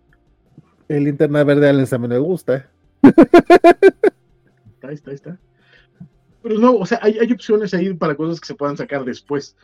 [0.87, 2.69] El Linterna Verde Allen también me gusta.
[3.01, 5.37] Está, ahí está.
[6.41, 9.57] Pero no, o sea, hay, hay opciones ahí para cosas que se puedan sacar después.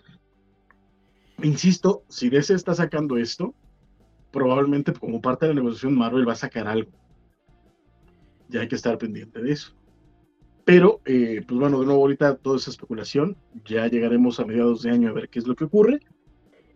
[1.41, 3.53] Insisto, si DC está sacando esto,
[4.31, 6.91] probablemente como parte de la negociación Marvel va a sacar algo.
[8.49, 9.73] Ya hay que estar pendiente de eso.
[10.65, 14.91] Pero, eh, pues bueno, de nuevo ahorita toda esa especulación, ya llegaremos a mediados de
[14.91, 15.99] año a ver qué es lo que ocurre.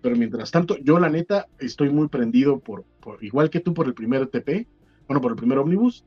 [0.02, 3.88] Pero mientras tanto, yo la neta estoy muy prendido por, por igual que tú por
[3.88, 4.68] el primer TP,
[5.08, 6.06] bueno, por el primer Omnibus,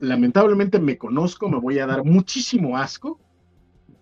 [0.00, 3.20] lamentablemente me conozco, me voy a dar muchísimo asco,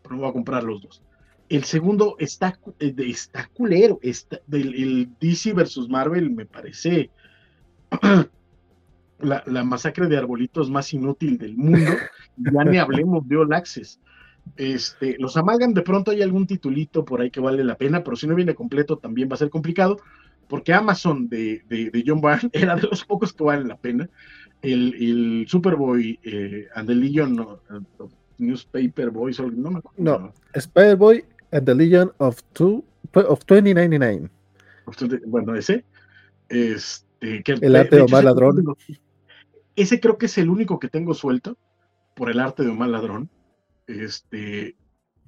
[0.03, 1.03] pero me voy a comprar los dos.
[1.49, 7.11] El segundo está, eh, está culero, está, del, el DC versus Marvel me parece
[9.23, 11.93] la, la masacre de arbolitos más inútil del mundo.
[12.37, 14.01] ya ni hablemos de All Access.
[14.57, 18.17] Este, los amalgan de pronto hay algún titulito por ahí que vale la pena, pero
[18.17, 19.99] si no viene completo también va a ser complicado,
[20.49, 24.09] porque Amazon de, de, de John Byrne era de los pocos que valen la pena
[24.63, 30.03] el, el Superboy eh, and the Legion of Newspaper Boys, o no me acuerdo.
[30.03, 30.33] No.
[30.55, 32.85] Spider-Boy and the Legion of, two,
[33.15, 34.29] of 2099.
[35.27, 35.85] Bueno, ese.
[36.49, 38.65] Este, que, El arte de Omar ese- Ladrón.
[39.77, 41.57] Ese creo que es el único que tengo suelto
[42.15, 43.31] por el arte de Omar Ladrón.
[43.87, 44.77] Este,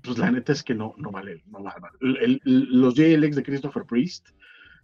[0.03, 1.77] pues la neta es que no, no vale, no vale.
[2.01, 4.29] El- el- los JLX de Christopher Priest,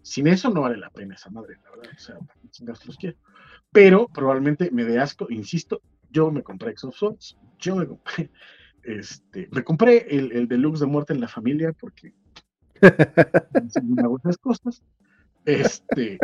[0.03, 1.93] sin eso no vale la pena esa madre, la verdad.
[1.95, 3.17] O sea, ¿para qué chingados los quiero?
[3.73, 8.31] Pero probablemente me dé asco, insisto, yo me compré of Swords, yo me compré,
[8.83, 12.15] este, me compré el, el deluxe de muerte en la familia porque
[13.83, 14.83] me hago esas cosas.
[15.45, 16.19] Este,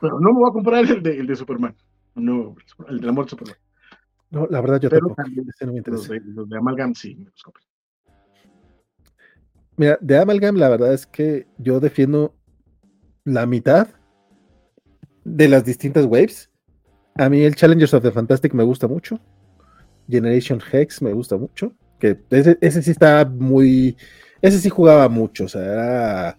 [0.00, 1.76] pero no me voy a comprar el de, el de Superman,
[2.14, 2.54] no,
[2.88, 3.56] el de la muerte de Superman.
[4.30, 5.14] No, la verdad yo Pero tampoco.
[5.14, 6.12] también no me Los interesa.
[6.12, 7.64] de, los de Amalgam sí, me los compré.
[9.76, 12.34] Mira, de Amalgam la verdad es que yo defiendo
[13.24, 13.88] la mitad
[15.24, 16.50] de las distintas waves.
[17.16, 19.20] A mí el Challengers of the Fantastic me gusta mucho.
[20.08, 21.72] Generation Hex me gusta mucho.
[21.98, 23.96] Que ese, ese sí está muy.
[24.42, 25.44] Ese sí jugaba mucho.
[25.44, 26.38] O sea, era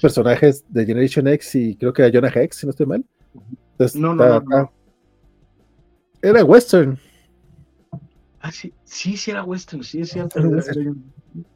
[0.00, 3.04] personajes de Generation X y creo que era Jonah Hex, si no estoy mal.
[3.72, 4.72] Entonces, No, no, no, no.
[6.22, 6.98] Era western.
[8.40, 10.38] Ah, sí, sí, sí era western, sí es cierto.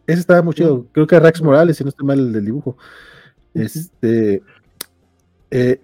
[0.07, 0.87] Ese estaba muy chido.
[0.93, 2.77] Creo que era Rax Morales, si no estoy mal el del dibujo.
[3.55, 4.43] Este.
[5.51, 5.81] eh,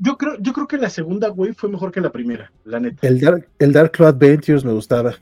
[0.00, 3.06] yo, creo, yo creo que la segunda wave fue mejor que la primera, la neta.
[3.06, 5.14] el, Dark, el Dark Claw Adventures me gustaba.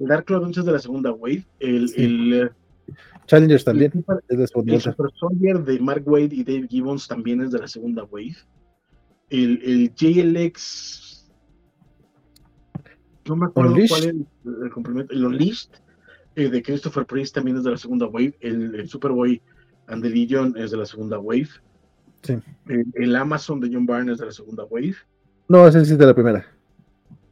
[0.00, 2.04] El Dark Cloud Adventures de la segunda wave, el, Sí.
[2.04, 2.50] el, eh,
[3.26, 3.92] Challengers también.
[4.28, 4.80] el es el.
[4.80, 8.36] Super Soldier de Mark Wade y Dave Gibbons también es de la segunda wave.
[9.30, 11.30] El, el JLX.
[13.26, 13.88] No me acuerdo Unleashed.
[13.88, 15.14] cuál es el, complemento.
[15.14, 15.70] El Unleashed
[16.36, 18.36] eh, de Christopher Priest también es de la segunda wave.
[18.40, 19.40] El, el Superboy
[19.86, 21.48] and the Legion es de la segunda wave.
[22.22, 22.34] Sí.
[22.68, 24.96] El, el Amazon de John Byrne es de la segunda wave.
[25.48, 26.46] No, ese sí es de la primera.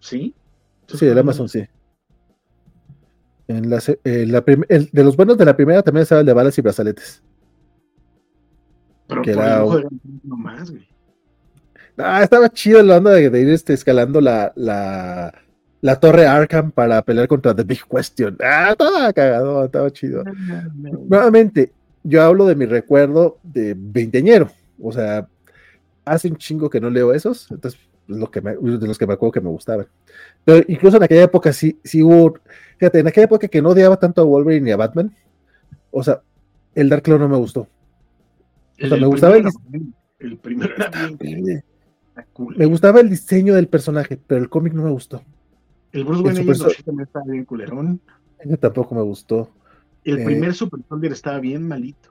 [0.01, 0.35] ¿Sí?
[0.87, 1.65] Sí, el Amazon sí.
[3.49, 6.27] En la, eh, la prim- el- de los buenos de la primera también estaba el
[6.27, 7.23] de balas y brazaletes.
[9.09, 10.89] Pero que por era de güey.
[11.99, 15.35] Ah, estaba chido la onda de, de ir este, escalando la, la,
[15.83, 18.37] la torre Arkham para pelear contra The Big Question.
[18.43, 20.25] Ah, estaba cagado, estaba chido.
[21.09, 21.73] Nuevamente,
[22.03, 24.51] yo hablo de mi recuerdo de veinteñero.
[24.81, 25.29] O sea,
[26.05, 29.07] hace un chingo que no leo esos, entonces es lo que me- de los que
[29.07, 29.87] me acuerdo que me gustaban.
[30.45, 32.35] Pero incluso en aquella época sí, sí hubo,
[32.79, 35.15] fíjate, en aquella época que no odiaba tanto a Wolverine ni a Batman,
[35.91, 36.21] o sea,
[36.75, 37.69] el Dark Claw no me gustó.
[38.79, 39.95] El, sea, me el gustaba primero el-
[40.31, 41.62] el primero era bien
[42.33, 42.57] cool.
[42.57, 45.23] Me gustaba el diseño del personaje, pero el cómic no me gustó.
[45.93, 46.45] El Bruce Wayne
[46.85, 48.01] también estaba bien culerón.
[48.39, 49.51] Ese tampoco me gustó.
[50.05, 52.09] El Eh, primer Super Soldier estaba bien malito.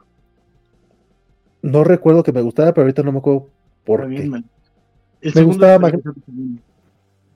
[1.61, 3.49] No recuerdo que me gustara, pero ahorita no me acuerdo
[3.85, 4.29] por Estaba bien qué.
[4.29, 4.49] malito.
[5.21, 6.01] El Me gustaba Mag-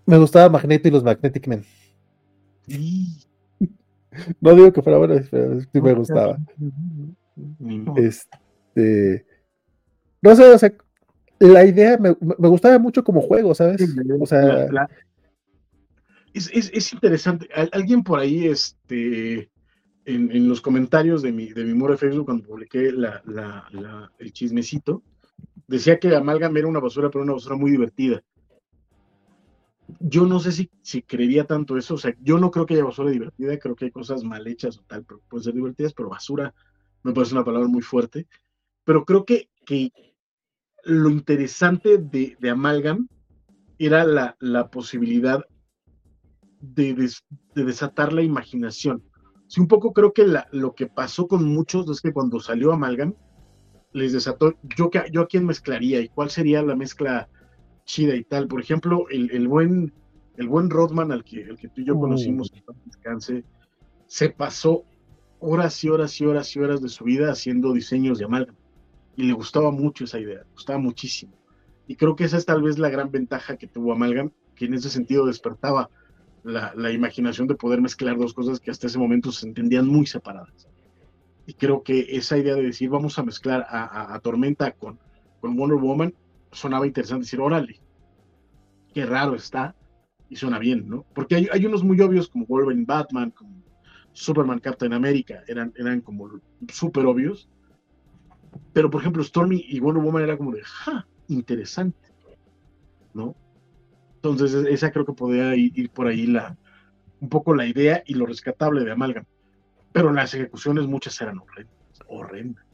[0.05, 1.63] Me gustaba Magneto y los Magnetic Men.
[4.39, 6.37] No digo que fuera bueno, pero sí me gustaba.
[7.97, 9.25] Este.
[10.21, 10.73] No sé, o sea,
[11.39, 13.81] la idea me, me gustaba mucho como juego, ¿sabes?
[14.21, 14.41] O sea,
[16.33, 17.47] es, es- es interesante.
[17.53, 19.49] Al- alguien por ahí, este,
[20.05, 23.67] en, en los comentarios de mi, de mi muro de Facebook, cuando publiqué la, la-
[23.71, 25.03] la- el chismecito,
[25.67, 28.23] decía que Amalgam era una basura, pero una basura muy divertida.
[29.99, 31.95] Yo no sé si, si creería tanto eso.
[31.95, 33.57] O sea, yo no creo que haya basura divertida.
[33.59, 36.53] Creo que hay cosas mal hechas o tal, pero pueden ser divertidas, pero basura
[37.03, 38.27] me parece una palabra muy fuerte.
[38.83, 39.91] Pero creo que, que
[40.83, 43.07] lo interesante de, de Amalgam
[43.77, 45.43] era la, la posibilidad
[46.61, 47.23] de, des-
[47.53, 49.03] de desatar la imaginación.
[49.47, 52.71] Sí, un poco creo que la- lo que pasó con muchos es que cuando salió
[52.73, 53.13] Amalgam,
[53.93, 54.53] les desató.
[54.77, 57.29] Yo, yo a quién mezclaría y cuál sería la mezcla
[57.85, 58.47] chida y tal.
[58.47, 59.93] Por ejemplo, el, el buen,
[60.35, 61.99] el buen Rodman al que, el que tú y yo Mm.
[62.01, 62.51] conocimos,
[62.85, 63.45] descanse,
[64.07, 64.85] se pasó
[65.39, 68.57] horas y horas y horas y horas de su vida haciendo diseños de amalgama.
[69.15, 71.33] Y le gustaba mucho esa idea, le gustaba muchísimo.
[71.87, 74.73] Y creo que esa es tal vez la gran ventaja que tuvo Amalgam, que en
[74.73, 75.89] ese sentido despertaba
[76.43, 80.05] la, la imaginación de poder mezclar dos cosas que hasta ese momento se entendían muy
[80.07, 80.67] separadas.
[81.45, 84.99] Y creo que esa idea de decir vamos a mezclar a, a- a Tormenta con,
[85.39, 86.13] con Wonder Woman
[86.55, 87.25] sonaba interesante.
[87.25, 87.79] Decir, órale,
[88.93, 89.75] qué raro está
[90.29, 91.05] y suena bien, ¿no?
[91.13, 93.51] Porque hay, unos muy obvios como Wolverine Batman, como
[94.13, 96.29] Superman Captain America, eran, eran como
[96.69, 97.47] súper obvios.
[98.73, 101.97] Pero por ejemplo, Stormy y Wonder Woman era como de, ja, interesante,
[103.13, 103.35] ¿no?
[104.15, 106.57] Entonces, e- esa creo que podría ir, ir por ahí la,
[107.19, 109.25] un poco la idea y lo rescatable de Amalgam.
[109.91, 112.65] Pero las ejecuciones muchas eran horrendas, horrendas.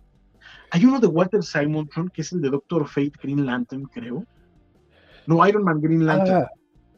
[0.72, 4.26] Hay uno de Walter Simonson, que es el de Doctor Fate Green Lantern, creo.
[5.28, 6.46] No, Iron Man Green Lantern,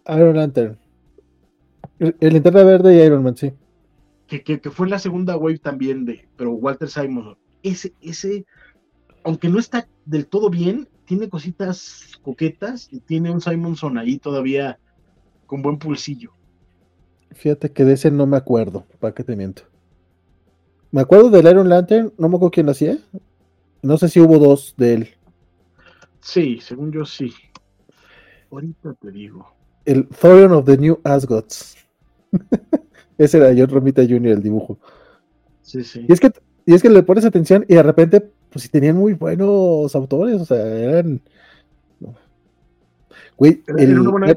[0.06, 0.78] Ah, Iron Lantern.
[2.00, 3.52] El, Linterna Verde y Iron Man, sí.
[4.28, 7.38] que, que, que fue la segunda wave también de, pero Walter Simonson.
[7.62, 8.46] Ese, ese,
[9.24, 14.80] aunque no está del todo bien, tiene cositas coquetas y tiene un Simonson ahí todavía
[15.46, 16.32] con buen pulsillo.
[17.32, 19.64] Fíjate que de ese no me acuerdo, para qué te miento.
[20.92, 22.98] Me acuerdo del Iron Lantern, no me acuerdo quién lo hacía.
[23.84, 25.08] No sé si hubo dos de él.
[26.22, 27.34] Sí, según yo sí.
[28.52, 29.46] Ahorita te digo.
[29.86, 31.76] El Thorion of the New Asgods.
[33.18, 34.28] Ese era John Romita Jr.
[34.28, 34.80] el dibujo.
[35.62, 36.06] Sí, sí.
[36.08, 36.32] Y es que,
[36.66, 40.42] y es que le pones atención y de repente, pues sí tenían muy buenos autores,
[40.42, 41.22] o sea, eran.
[43.38, 44.36] Güey, Era- el- era una buena-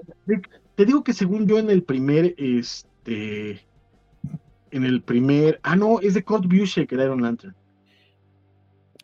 [0.75, 3.61] Te digo que según yo en el primer, este,
[4.71, 7.55] en el primer, ah no, es de Kurt Busiek el Iron Lantern.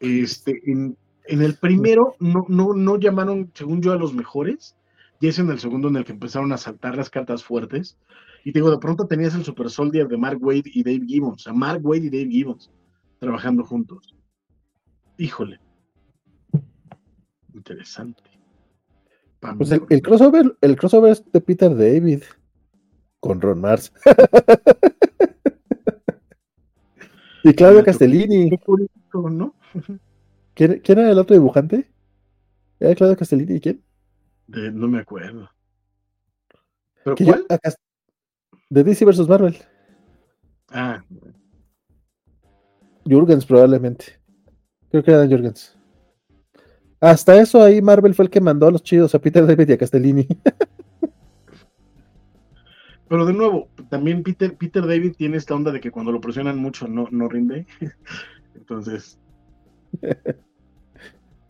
[0.03, 4.77] Este, en, en el primero no, no, no llamaron, según yo, a los mejores,
[5.21, 7.97] y es en el segundo en el que empezaron a saltar las cartas fuertes.
[8.45, 11.47] Y te digo, de pronto tenías el Super Soldier de Mark Wade y Dave Gibbons,
[11.47, 12.73] a Mark Wade y Dave Gibbons
[13.21, 14.17] trabajando juntos.
[15.17, 15.61] Híjole.
[17.55, 18.25] Interesante.
[19.57, 22.23] Pues el crossover, el crossover es de Peter David
[23.21, 23.93] con Ron Mars.
[27.45, 28.51] y Claudio Castellini.
[28.51, 29.55] Qué curioso, ¿no?
[30.55, 31.91] ¿Quién, quién era el otro dibujante?
[32.79, 33.83] ¿Era Claudio Castellini y quién?
[34.49, 35.49] No me acuerdo.
[37.05, 37.47] ¿Pero Que yo- cuál?
[38.71, 39.57] de DC vs Marvel.
[40.71, 41.03] Ah,
[43.05, 44.19] Jurgens probablemente.
[44.91, 45.77] Creo que era Jurgens.
[47.01, 49.73] Hasta eso ahí Marvel fue el que mandó a los chidos a Peter David y
[49.73, 50.27] a Castellini.
[53.09, 56.59] pero de nuevo, también Peter, Peter David tiene esta onda de que cuando lo presionan
[56.59, 57.67] mucho no, no rinde.
[58.55, 59.19] Entonces.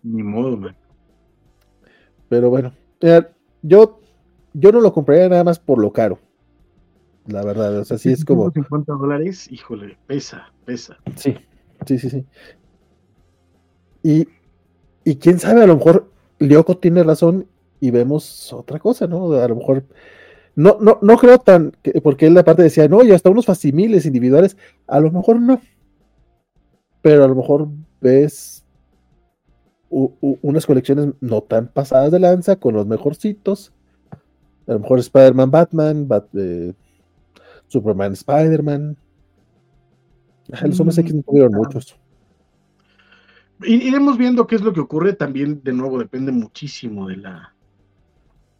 [0.03, 0.77] Ni modo, man.
[2.29, 2.73] Pero bueno,
[3.63, 4.01] yo,
[4.55, 6.19] yo no lo compraría nada más por lo caro.
[7.27, 8.51] La verdad, o sea, sí es como.
[8.51, 10.97] 50 dólares, híjole, pesa, pesa.
[11.17, 11.37] Sí,
[11.87, 12.27] sí, sí, sí.
[14.03, 14.27] Y,
[15.05, 17.47] y quién sabe, a lo mejor Lyoko tiene razón
[17.81, 19.33] y vemos otra cosa, ¿no?
[19.33, 19.85] A lo mejor.
[20.57, 21.73] No, no, no creo tan.
[21.83, 24.57] que- porque él aparte decía, no, y hasta unos facimiles individuales.
[24.89, 25.61] A lo mejor no.
[27.03, 27.69] Pero a lo mejor
[28.03, 28.65] ves
[29.89, 33.73] u- u- unas colecciones no tan pasadas de lanza con los mejorcitos.
[34.67, 36.75] A lo mejor Spider-Man, Batman, Bat- eh,
[37.69, 38.97] Superman, Spider-Man.
[40.53, 41.97] Ajá, Los hombres X no tuvieron muchos.
[43.65, 45.13] Iremos viendo qué es lo que ocurre.
[45.13, 47.55] También, de nuevo, depende muchísimo de la,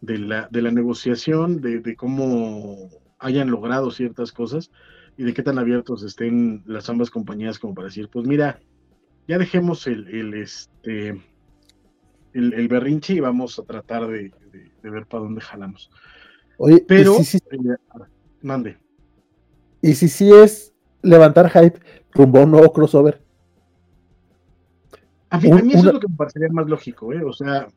[0.01, 2.89] de la, de la negociación, de, de cómo
[3.19, 4.71] hayan logrado ciertas cosas
[5.17, 8.59] y de qué tan abiertos estén las ambas compañías como para decir, pues mira,
[9.27, 11.09] ya dejemos el, el, este,
[12.33, 15.89] el, el berrinche y vamos a tratar de, de- de ver para dónde jalamos.
[16.57, 17.57] Oye, y Pero, si- si- eh,
[18.41, 18.77] mande.
[19.81, 21.79] y si sí es levantar hype
[22.13, 23.21] rumbo a un nuevo crossover.
[25.29, 27.23] A mí, Un- a mí eso una- es lo que me parecería más lógico, ¿eh?
[27.23, 27.67] O sea,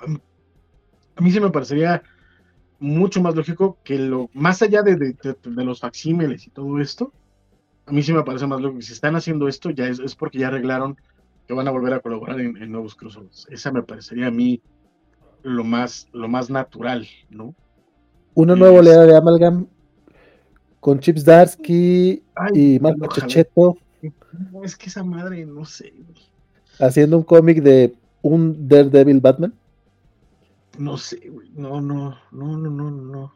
[1.16, 2.02] a mí sí me parecería
[2.78, 5.16] mucho más lógico que lo, más allá de, de-
[5.65, 7.12] los facsímiles y todo esto,
[7.86, 10.15] a mí sí me parece más lógico que si están haciendo esto, ya es, es
[10.15, 10.97] porque ya arreglaron
[11.47, 13.47] que van a volver a colaborar en, en nuevos crossovers.
[13.50, 14.60] Esa me parecería a mí
[15.42, 17.55] lo más, lo más natural, ¿no?
[18.34, 19.66] Una nueva oleada de Amalgam
[20.81, 23.07] con Chips Darsky Ay, y Marco.
[23.08, 23.76] Checheto
[24.52, 26.23] No, es que esa madre, no sé, güey.
[26.81, 29.55] haciendo un cómic de un Daredevil Batman.
[30.78, 31.50] no sé, güey.
[31.55, 33.33] No, no, no, no, no, no.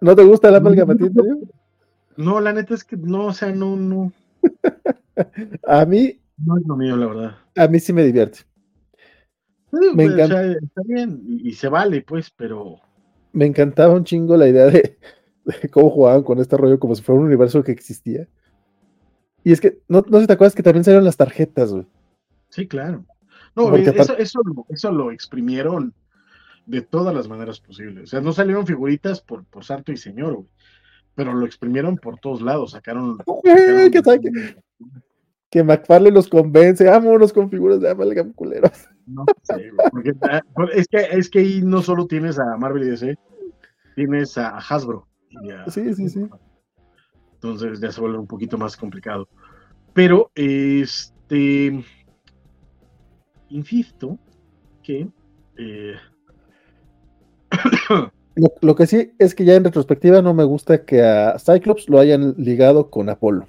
[0.00, 1.38] ¿No te gusta el Amalgam a ti, en serio?
[2.16, 4.12] No, la neta es que no, o sea, no, no.
[5.66, 7.36] A mí, No es lo mío, la verdad.
[7.56, 8.40] A mí sí me divierte.
[9.70, 10.52] Me Me encanta.
[10.52, 12.80] está bien y, y se vale, pues, pero
[13.32, 14.98] Me encantaba un chingo la idea de,
[15.44, 18.28] de cómo jugaban con este rollo como si fuera un universo que existía.
[19.44, 21.86] Y es que, no, no sé si te acuerdas que también salieron las tarjetas, güey.
[22.50, 23.04] sí, claro.
[23.56, 25.92] No, eso, eso, lo, eso lo exprimieron
[26.66, 28.04] de todas las maneras posibles.
[28.04, 30.48] O sea, no salieron figuritas por, por santo y señor, güey.
[31.16, 33.18] Pero lo exprimieron por todos lados, sacaron.
[33.42, 34.02] Que
[35.50, 38.88] que- McFarlane los convence, vámonos con figuras de Amalgam culeros.
[39.06, 40.12] No sé, güey, porque,
[40.78, 43.16] es, que, es que ahí no solo tienes a Marvel y DC,
[43.96, 45.06] tienes a Hasbro.
[45.30, 46.26] y a- Sí, sí, sí.
[47.34, 49.28] Entonces ya se vuelve un poquito más complicado.
[49.94, 51.82] Pero, este,
[53.48, 54.18] insisto
[54.82, 55.08] que
[55.56, 55.94] eh,
[58.36, 61.88] Lo, lo que sí es que ya en retrospectiva no me gusta que a Cyclops
[61.88, 63.48] lo hayan ligado con Apolo.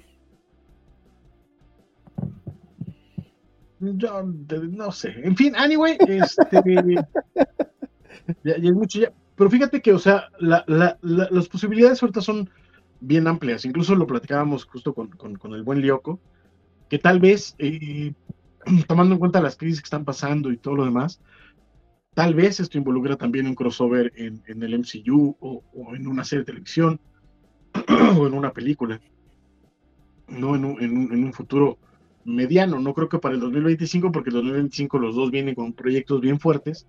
[3.80, 5.14] Yo no sé.
[5.24, 6.62] En fin, anyway, este,
[8.44, 9.12] ya, ya es mucho ya.
[9.36, 12.50] Pero fíjate que, o sea, la- la- la- las posibilidades ahorita son
[13.00, 13.64] bien amplias.
[13.64, 16.20] Incluso lo platicábamos justo con, con- con el buen Lyoko,
[16.88, 18.12] que tal vez, eh,
[18.86, 21.20] tomando en cuenta las crisis que están pasando y todo lo demás,
[22.14, 26.24] tal vez esto involucra también un crossover en, en el MCU o, o en una
[26.24, 27.00] serie de televisión
[28.18, 29.00] o en una película.
[30.28, 31.78] No en un, en un- en un futuro
[32.34, 32.80] mediano.
[32.80, 36.40] No creo que para el 2025, porque el 2025 los dos vienen con proyectos bien
[36.40, 36.86] fuertes,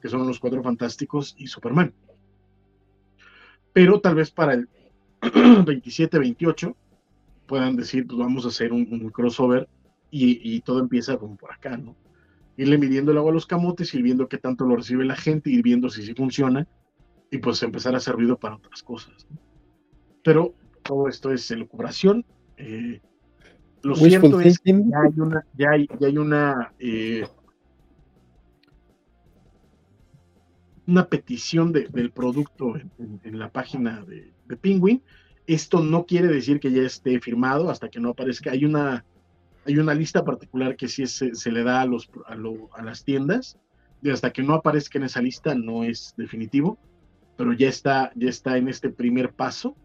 [0.00, 1.92] que son los Cuatro Fantásticos y Superman.
[3.72, 4.68] Pero tal vez para el
[5.20, 6.74] 27-28
[7.46, 9.68] puedan decir, pues vamos a hacer un, crossover
[10.10, 11.96] y, todo empieza como por acá, ¿no?
[12.56, 15.50] Irle midiendo el agua a los camotes, ir viendo qué tanto lo recibe la gente,
[15.50, 16.68] ir viendo si sí funciona
[17.32, 19.26] y pues empezar a ruido para otras cosas.
[19.28, 19.38] ¿no?
[20.22, 22.24] Pero todo esto es elucubración.
[22.58, 23.00] eh,
[23.84, 27.26] lo cierto es que ya hay una, ya hay, ya hay una, eh,
[30.86, 35.02] una petición de- del producto en, en- en la página de, de Penguin.
[35.46, 38.50] Esto no quiere decir que ya esté firmado hasta que no aparezca.
[38.52, 39.04] Hay una,
[39.66, 42.82] hay una lista particular que sí se, se le da a, los, a, lo- a
[42.82, 43.58] las tiendas
[44.02, 46.78] y hasta que no aparezca en esa lista no es definitivo,
[47.36, 49.76] pero ya está, ya está en este primer paso.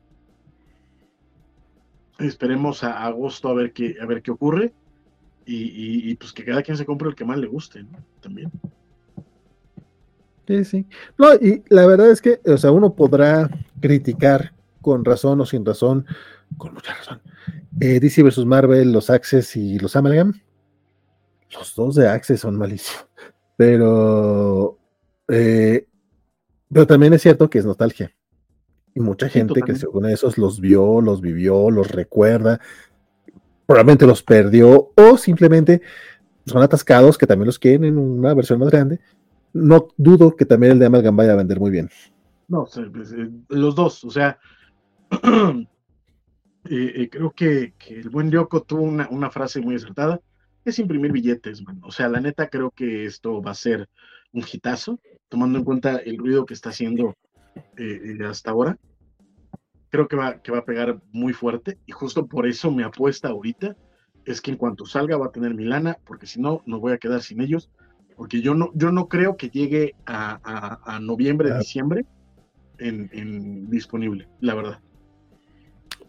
[2.19, 4.73] Esperemos a agosto a ver qué, a ver qué ocurre
[5.45, 7.97] y, y- pues que cada quien se compre el que más le guste, ¿no?
[8.21, 8.51] También.
[10.47, 10.85] Sí, sí.
[11.17, 13.49] No, y la verdad es que, o sea, uno podrá
[13.79, 16.05] criticar con razón o sin razón,
[16.57, 17.21] con mucha razón,
[17.79, 20.33] eh, DC versus Marvel, los Access y los Amalgam.
[21.51, 23.07] Los dos de Access son malísimos.
[23.57, 24.77] Pero,
[25.27, 25.87] eh,
[26.71, 28.11] pero también es cierto que es nostalgia.
[28.99, 29.75] Y mucha Sí, gente que totalmente.
[29.75, 32.59] según esos los vio, los vivió, los recuerda,
[33.65, 35.81] probablemente los perdió o simplemente
[36.45, 38.99] son atascados que también los quieren en una versión más grande.
[39.53, 41.89] No dudo que también el de Amalgam vaya a vender muy bien.
[42.47, 44.39] No, pues, eh, los dos, o sea,
[45.11, 45.67] eh,
[46.65, 50.21] eh, creo que, que el buen Lyoko tuvo una, una frase muy acertada,
[50.65, 51.79] es imprimir billetes, man.
[51.83, 53.89] O sea, la neta creo que esto va a ser
[54.33, 57.15] un hitazo, tomando en cuenta el ruido que está haciendo
[57.77, 58.77] eh, hasta ahora.
[59.89, 63.29] Creo que va, que va a pegar muy fuerte y justo por eso me apuesta
[63.29, 63.75] ahorita
[64.25, 66.93] es que en cuanto salga va a tener mi lana, porque si no, no voy
[66.93, 67.69] a quedar sin ellos,
[68.15, 72.05] porque yo no, yo no creo que llegue a, a- a noviembre, diciembre
[72.77, 74.79] en, en disponible, la verdad.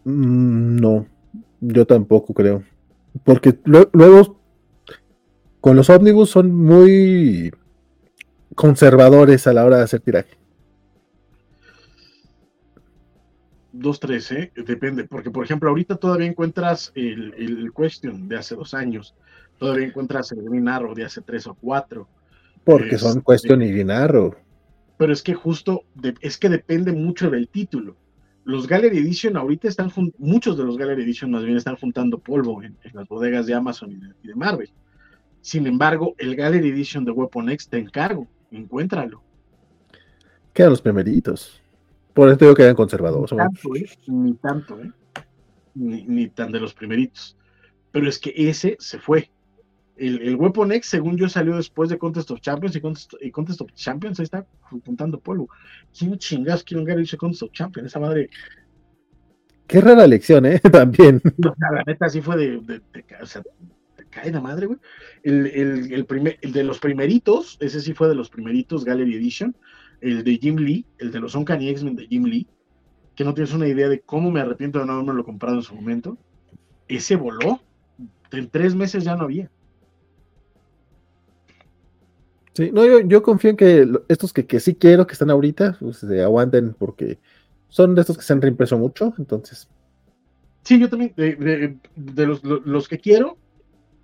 [0.03, 1.07] Mm, No,
[1.59, 2.63] yo tampoco creo.
[3.23, 4.39] Porque lue- luego
[5.59, 7.51] con los ómnibus son muy
[8.55, 10.37] conservadores a la hora de hacer tiraje.
[13.73, 14.51] Dos, tres, ¿eh?
[14.55, 19.15] Depende, porque por ejemplo, ahorita todavía encuentras el, el Question de hace dos años,
[19.57, 22.07] todavía encuentras el Green Arrow de hace tres o cuatro,
[22.65, 24.35] Porque son Este- Question y Binarro.
[24.97, 27.95] pero es que justo, de- es que depende mucho del título.
[28.43, 32.61] Los Gallery Edition ahorita están, muchos de los Gallery Edition más bien están juntando polvo
[32.63, 34.69] en, en las bodegas de Amazon y de, y de Marvel.
[35.41, 39.23] Sin embargo, el Gallery Edition de Weapon X te encargo, encuéntralo.
[40.53, 41.61] Quedan los primeritos.
[42.13, 43.31] Por eso digo que eran conservadores.
[43.31, 43.89] Ni tanto, ¿eh?
[44.07, 44.91] Ni tanto, ¿eh?
[45.75, 47.37] Ni, ni tan de los primeritos.
[47.91, 49.31] Pero es que ese se fue.
[49.97, 53.29] El, el Weapon X, según yo, salió después de Contest of Champions y Contest, y
[53.29, 55.49] Contest of Champions ahí está juntando polvo.
[55.97, 57.87] ¿Quién chingas quiere un dice Contest of Champions?
[57.87, 58.29] Esa madre,
[59.67, 60.59] Qué rara elección, ¿eh?
[60.71, 61.21] También.
[61.37, 63.41] no, la neta sí fue de, de, de- o sea,
[64.09, 64.79] cae la madre, güey.
[65.23, 69.15] El, el, el, primer, el de los primeritos, ese sí fue de los primeritos Gallery
[69.15, 69.55] Edition.
[70.01, 72.47] El de Jim Lee, el de los Uncanny X-Men de Jim Lee,
[73.15, 75.61] que no tienes una idea de cómo me arrepiento de no haberme lo comprado en
[75.63, 76.17] su momento.
[76.87, 77.59] Ese voló
[78.31, 79.49] en tres meses ya no había.
[82.53, 85.77] Sí, no, yo, yo confío en que estos que, que sí quiero que están ahorita,
[85.79, 87.17] pues, se aguanten porque
[87.69, 89.69] son de estos que se han reimpreso mucho, entonces.
[90.63, 93.37] Sí, yo también, de, de- de los, lo- los que quiero,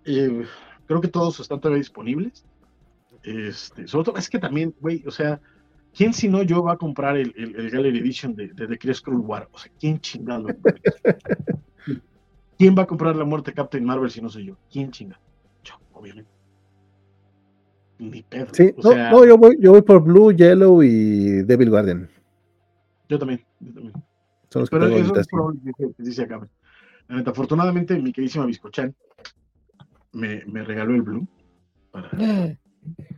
[0.06, 0.46] eh,
[0.88, 2.46] creo que todos están todavía disponibles.
[3.24, 5.42] Este, sobre todo, es que también, güey, o sea,
[5.97, 8.78] ¿quién si no yo va a comprar el, el, el Gallery Edition de, de The
[8.78, 9.49] Crest Cruel War?
[9.51, 10.47] O sea, ¿quién chingado?
[12.58, 14.58] ¿Quién va a comprar la muerte de Captain Marvel si no soy yo?
[14.72, 15.19] ¿Quién chinga?
[15.63, 16.30] Yo, obviamente.
[17.99, 18.47] Ni pedo.
[18.53, 22.10] Sí, o no, sea, no, yo voy, yo voy por Blue, Yellow y Devil Guardian.
[23.10, 23.94] yo también, yo también.
[24.49, 26.47] Son los que Pero tengo eso es probable que dice- que sí se acabe.
[27.08, 28.94] La neta, afortunadamente, mi queridísima Biscochan
[30.13, 31.28] me, me regaló el Blue.
[31.92, 32.10] Para,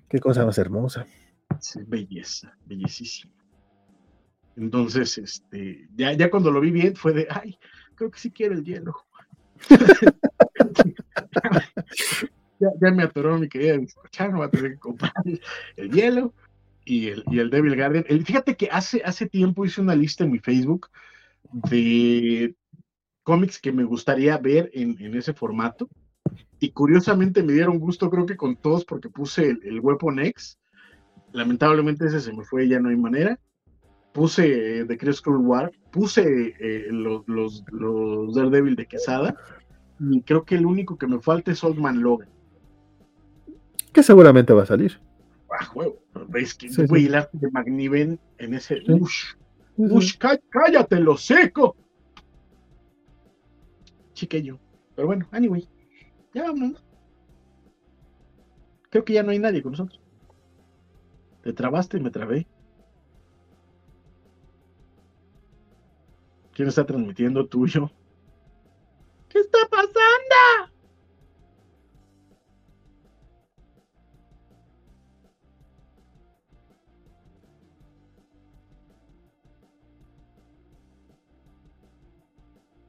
[0.10, 1.06] Qué cosa más hermosa.
[1.88, 3.34] Belleza, bellísima.
[4.56, 7.58] Entonces, este, ya, ya cuando lo vi bien fue de, ay,
[7.96, 8.96] creo que sí quiero el hielo.
[12.60, 13.78] ya, ya me atoró mi querida
[14.32, 15.14] no va a tener que comprar
[15.76, 16.34] el hielo
[16.86, 18.06] y el, y el Devil Guardian.
[18.08, 20.90] El- fíjate que hace, hace tiempo hice una lista en mi Facebook
[21.52, 22.56] de
[23.24, 25.90] cómics que me gustaría ver en, en ese formato.
[26.60, 30.59] Y curiosamente me dieron gusto, creo que con todos, porque puse el, el Weapon X.
[31.32, 33.40] Lamentablemente ese se me fue, ya no hay manera.
[34.14, 39.36] Puse eh, The Cruel War, puse eh, los, los, los Daredevil de Quesada.
[40.00, 42.30] Y creo que el único que me falta es Old Man Logan.
[43.94, 45.00] Que seguramente va a salir.
[45.52, 46.00] Ah, juego.
[46.36, 47.08] Es que, Sí, güey, sí.
[47.08, 48.78] el arte de McNiven en ese.
[48.86, 48.92] Sí.
[48.92, 49.34] Ush,
[49.78, 51.76] ush, cá- cállate, lo seco.
[54.14, 54.60] Chiquillo.
[54.96, 55.68] Pero bueno, anyway.
[56.34, 56.82] Ya vámonos.
[56.84, 56.90] ¿no?
[58.90, 60.02] Creo que ya no hay nadie con nosotros.
[61.42, 62.48] Te trabaste y me trabé.
[66.54, 67.48] ¿Quién está transmitiendo?
[67.48, 67.90] ¿Tú y yo?
[69.30, 70.74] ¿Qué está pasando?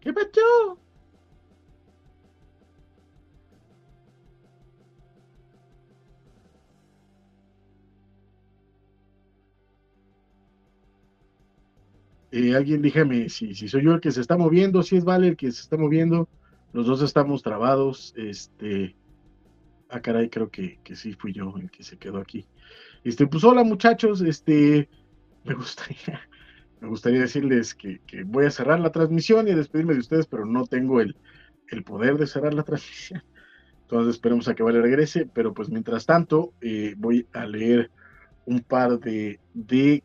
[0.01, 0.90] ¿Qué pasó?
[12.33, 15.29] Eh, alguien dígame si, si soy yo el que se está moviendo, si es Vale
[15.29, 16.29] el que se está moviendo,
[16.73, 18.95] los dos estamos trabados, este,
[19.89, 22.47] ah caray, creo que, que sí fui yo el que se quedó aquí.
[23.03, 24.89] Este, pues hola muchachos, este,
[25.45, 26.21] me gustaría,
[26.81, 30.27] me gustaría decirles que, que voy a cerrar la transmisión y a despedirme de ustedes,
[30.27, 31.17] pero no tengo el,
[31.69, 33.23] el poder de cerrar la transmisión.
[33.83, 37.91] Entonces esperemos a que Vale regrese, pero pues mientras tanto eh, voy a leer
[38.47, 39.39] un par de,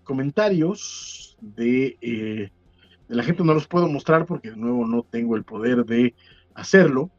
[0.03, 2.51] comentarios de, eh,
[3.08, 3.44] de la gente.
[3.44, 6.14] No los puedo mostrar porque de nuevo no tengo el poder de
[6.53, 7.10] hacerlo,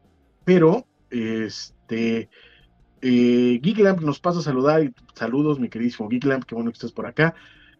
[0.44, 2.28] pero este
[3.02, 6.92] eh, Geeklamp nos pasa a saludar y saludos, mi queridísimo Geeklamp, qué bueno que estés
[6.92, 7.34] por acá.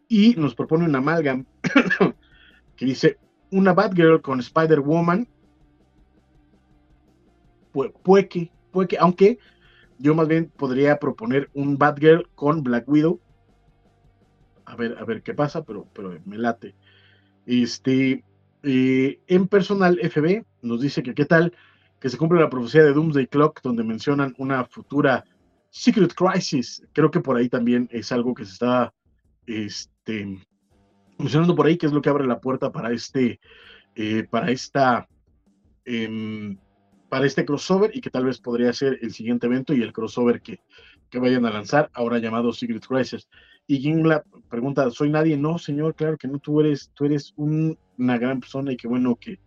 [0.08, 1.44] Y nos propone una amalgam
[2.76, 3.18] que dice
[3.50, 5.26] una Batgirl con Spider-Woman.
[7.72, 9.38] Pu- Puede que, puede que, aunque
[9.98, 13.20] yo más bien podría proponer un Batgirl con Black Widow.
[14.66, 16.74] A ver, a ver qué pasa, pero, pero me late.
[17.46, 18.24] Este,
[18.62, 21.52] eh, en personal FB nos dice que qué tal
[22.00, 25.24] que se cumple la profecía de Doomsday Clock, donde mencionan una futura
[25.70, 26.82] Secret Crisis.
[26.92, 28.92] Creo que por ahí también es algo que se está
[29.46, 30.38] este,
[31.18, 33.40] mencionando por ahí, que es lo que abre la puerta para este,
[33.94, 35.08] eh, para esta,
[35.84, 36.58] em,
[37.08, 40.42] para este crossover y que tal vez podría ser el siguiente evento y el crossover
[40.42, 40.60] que,
[41.10, 43.28] que vayan a lanzar, ahora llamado Secret Crisis.
[43.66, 45.36] Y Gingla pregunta, ¿soy nadie?
[45.36, 48.86] No, señor, claro que no, tú eres, tú eres un- una gran persona y qué
[48.88, 49.38] bueno que,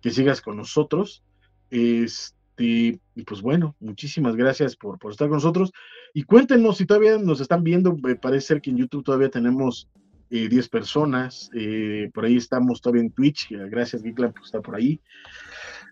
[0.00, 1.22] que sigas con nosotros.
[1.70, 5.70] Este, y pues bueno, muchísimas gracias por, por estar con nosotros.
[6.14, 9.88] Y cuéntenos si todavía nos están viendo, me parece ser que en YouTube todavía tenemos
[10.30, 14.62] eh, 10 personas, eh, por ahí estamos todavía en Twitch, eh, gracias Geekland por estar
[14.62, 15.00] por ahí.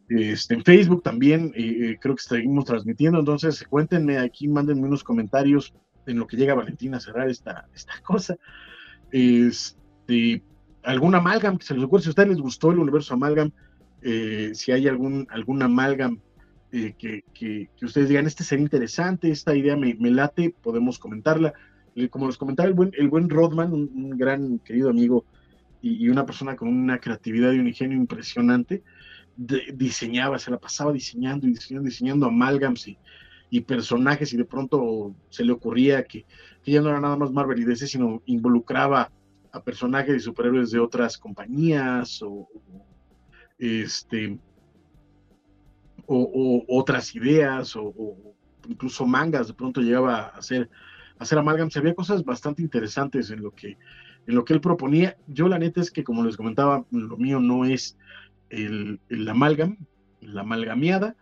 [0.08, 5.74] Este, en Facebook también eh, creo que seguimos transmitiendo, entonces cuéntenme aquí, mándenme unos comentarios
[6.06, 8.36] en lo que llega Valentina a cerrar esta, esta cosa.
[9.10, 10.42] Este,
[10.82, 13.50] algún amalgam que se les ocurre, si a ustedes les gustó el universo amalgam,
[14.02, 16.20] eh, si hay algún, algún amalgam
[16.72, 21.54] eh, que, que, ustedes digan, este sería interesante, esta idea me, late, podemos comentarla.
[22.10, 25.24] Como les comentaba el buen, el buen Rodman, un, un gran querido amigo
[25.80, 28.82] y, una persona con una creatividad y un ingenio impresionante,
[29.36, 32.98] diseñaba, se la pasaba diseñando y diseñando, diseñando amalgams y,
[33.50, 36.24] y personajes y de pronto se le ocurría que,
[36.62, 39.10] que, ya no era nada más Marvel y DC, sino involucraba
[39.52, 42.48] a personajes y superhéroes de otras compañías o,
[43.58, 44.38] este
[46.06, 48.16] o, otras ideas o,
[48.68, 50.68] incluso mangas de pronto llegaba a hacer,
[51.18, 51.76] a hacer amalgams.
[51.76, 53.76] Había cosas bastante interesantes en lo que
[54.26, 55.16] en lo que él proponía.
[55.28, 57.96] Yo la neta es que, como les comentaba, lo mío no es
[58.50, 59.78] el, el amalgam,
[60.20, 61.14] la amalgameada,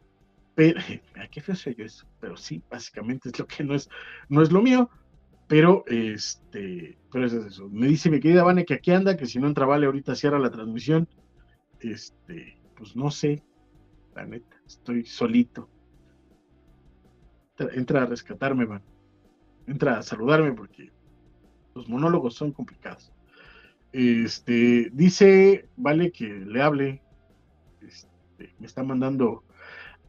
[0.55, 0.81] pero,
[1.31, 3.89] qué feo soy yo eso, pero sí, básicamente es lo que no es,
[4.29, 4.91] no es lo mío,
[5.47, 7.69] pero este, pero es eso.
[7.69, 10.39] Me dice mi querida Vane que aquí anda, que si no entra Vale ahorita cierra
[10.39, 11.09] la transmisión,
[11.81, 13.43] este, pues no sé,
[14.15, 15.69] la neta, estoy solito.
[17.59, 18.83] Entra, a rescatarme, Van.
[19.67, 20.91] Entra a saludarme porque
[21.75, 23.13] los monólogos son complicados.
[23.93, 27.03] Este, dice, vale que le hable.
[27.81, 29.45] Este, me está mandando.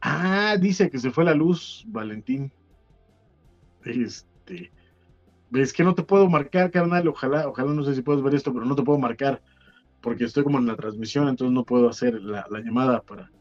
[0.08, 2.52] Ah, dice que se fue la luz, Valentín.
[3.84, 4.70] Este,
[5.50, 7.08] ves que no te puedo marcar, carnal.
[7.08, 9.42] Ojalá, ojalá no sé si puedes ver esto, pero no te puedo marcar
[10.00, 13.32] porque estoy como en la transmisión, entonces no puedo hacer la, llamada para,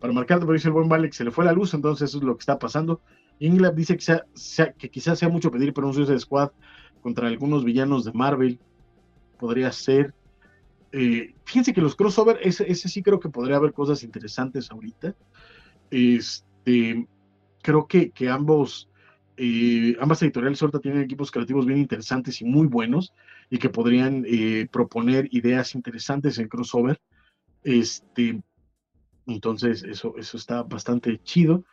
[0.00, 0.44] para marcarte.
[0.44, 2.36] Pero dice el buen Vale que se le fue la luz, entonces eso es lo
[2.36, 3.00] que está pasando.
[3.38, 6.50] Inglab dice que, sea, que quizás sea mucho pedir, pero un Squad
[7.00, 8.58] contra algunos villanos de Marvel
[9.38, 10.14] podría ser.
[10.90, 15.14] Eh, fíjense que los crossover, ese, sí creo que podría haber cosas interesantes ahorita.
[15.90, 17.06] Este,
[17.62, 18.88] creo que, que ambos,
[19.36, 23.12] eh, ambas editoriales ahorita tienen equipos creativos bien interesantes y muy buenos
[23.50, 27.00] y que podrían eh, proponer ideas interesantes en crossover.
[27.62, 28.40] Este,
[29.26, 31.64] entonces, eso, eso está bastante chido.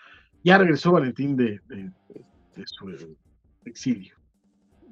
[0.44, 1.92] Ya regresó Valentín de, de,
[2.66, 3.16] su
[3.66, 4.16] exilio.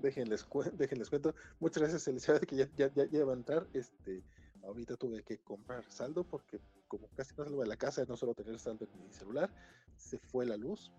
[0.01, 1.35] Déjenles, déjenles cuento.
[1.59, 3.67] Muchas gracias, Elizabeth, que ya, ya, ya, ya, va a entrar.
[3.73, 4.23] Este,
[4.63, 6.59] ahorita tuve que comprar saldo porque
[6.93, 9.51] como casi no salgo de la casa, no solo tener saldo en mi celular,
[9.97, 10.91] se fue la luz.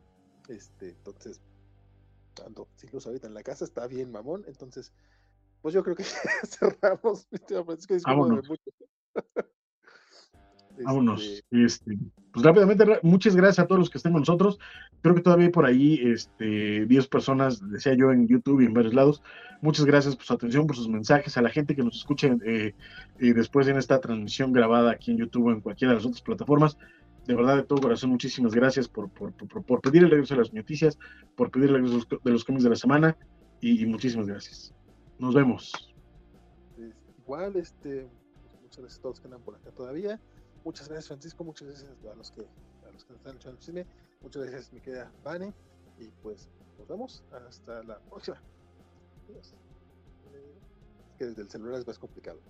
[0.48, 1.40] Este, entonces,
[2.44, 4.44] ando sin luz ahorita en la casa, está bien mamón.
[4.48, 4.92] Entonces,
[5.62, 6.04] pues yo creo que
[6.48, 7.28] cerramos.
[8.04, 8.48] Vámonos.
[8.48, 8.48] Vámonos.
[10.78, 11.98] Este, este,
[12.32, 14.58] pues rápidamente, muchas gracias a todos los que estén con nosotros.
[15.02, 18.74] Creo que todavía hay por ahí este, 10 personas, decía yo, en YouTube y en
[18.74, 19.22] varios lados.
[19.60, 22.74] Muchas gracias por su atención, por sus mensajes, a la gente que nos escuche eh,
[23.18, 26.76] después en esta transmisión grabada aquí en YouTube o en cualquiera de las otras plataformas.
[27.26, 30.52] De verdad, de todo corazón, muchísimas gracias por, por, por, pedir el regreso de las
[30.52, 30.98] noticias,
[31.36, 33.16] por pedir el regreso de los cómics de la semana
[33.60, 34.74] y, muchísimas gracias.
[35.18, 35.94] Nos vemos.
[36.76, 38.06] Pues, igual, este,
[38.60, 40.20] muchas gracias a todos que andan por acá todavía.
[40.64, 41.44] Muchas gracias, Francisco.
[41.44, 43.86] Muchas gracias a los que, a los que están echando el cine.
[44.22, 45.52] Muchas gracias, mi querida Vane.
[45.98, 46.48] Y pues
[46.78, 48.40] nos vemos hasta la próxima.
[49.28, 49.54] Adiós.
[51.18, 52.40] Que desde el celular es más complicado.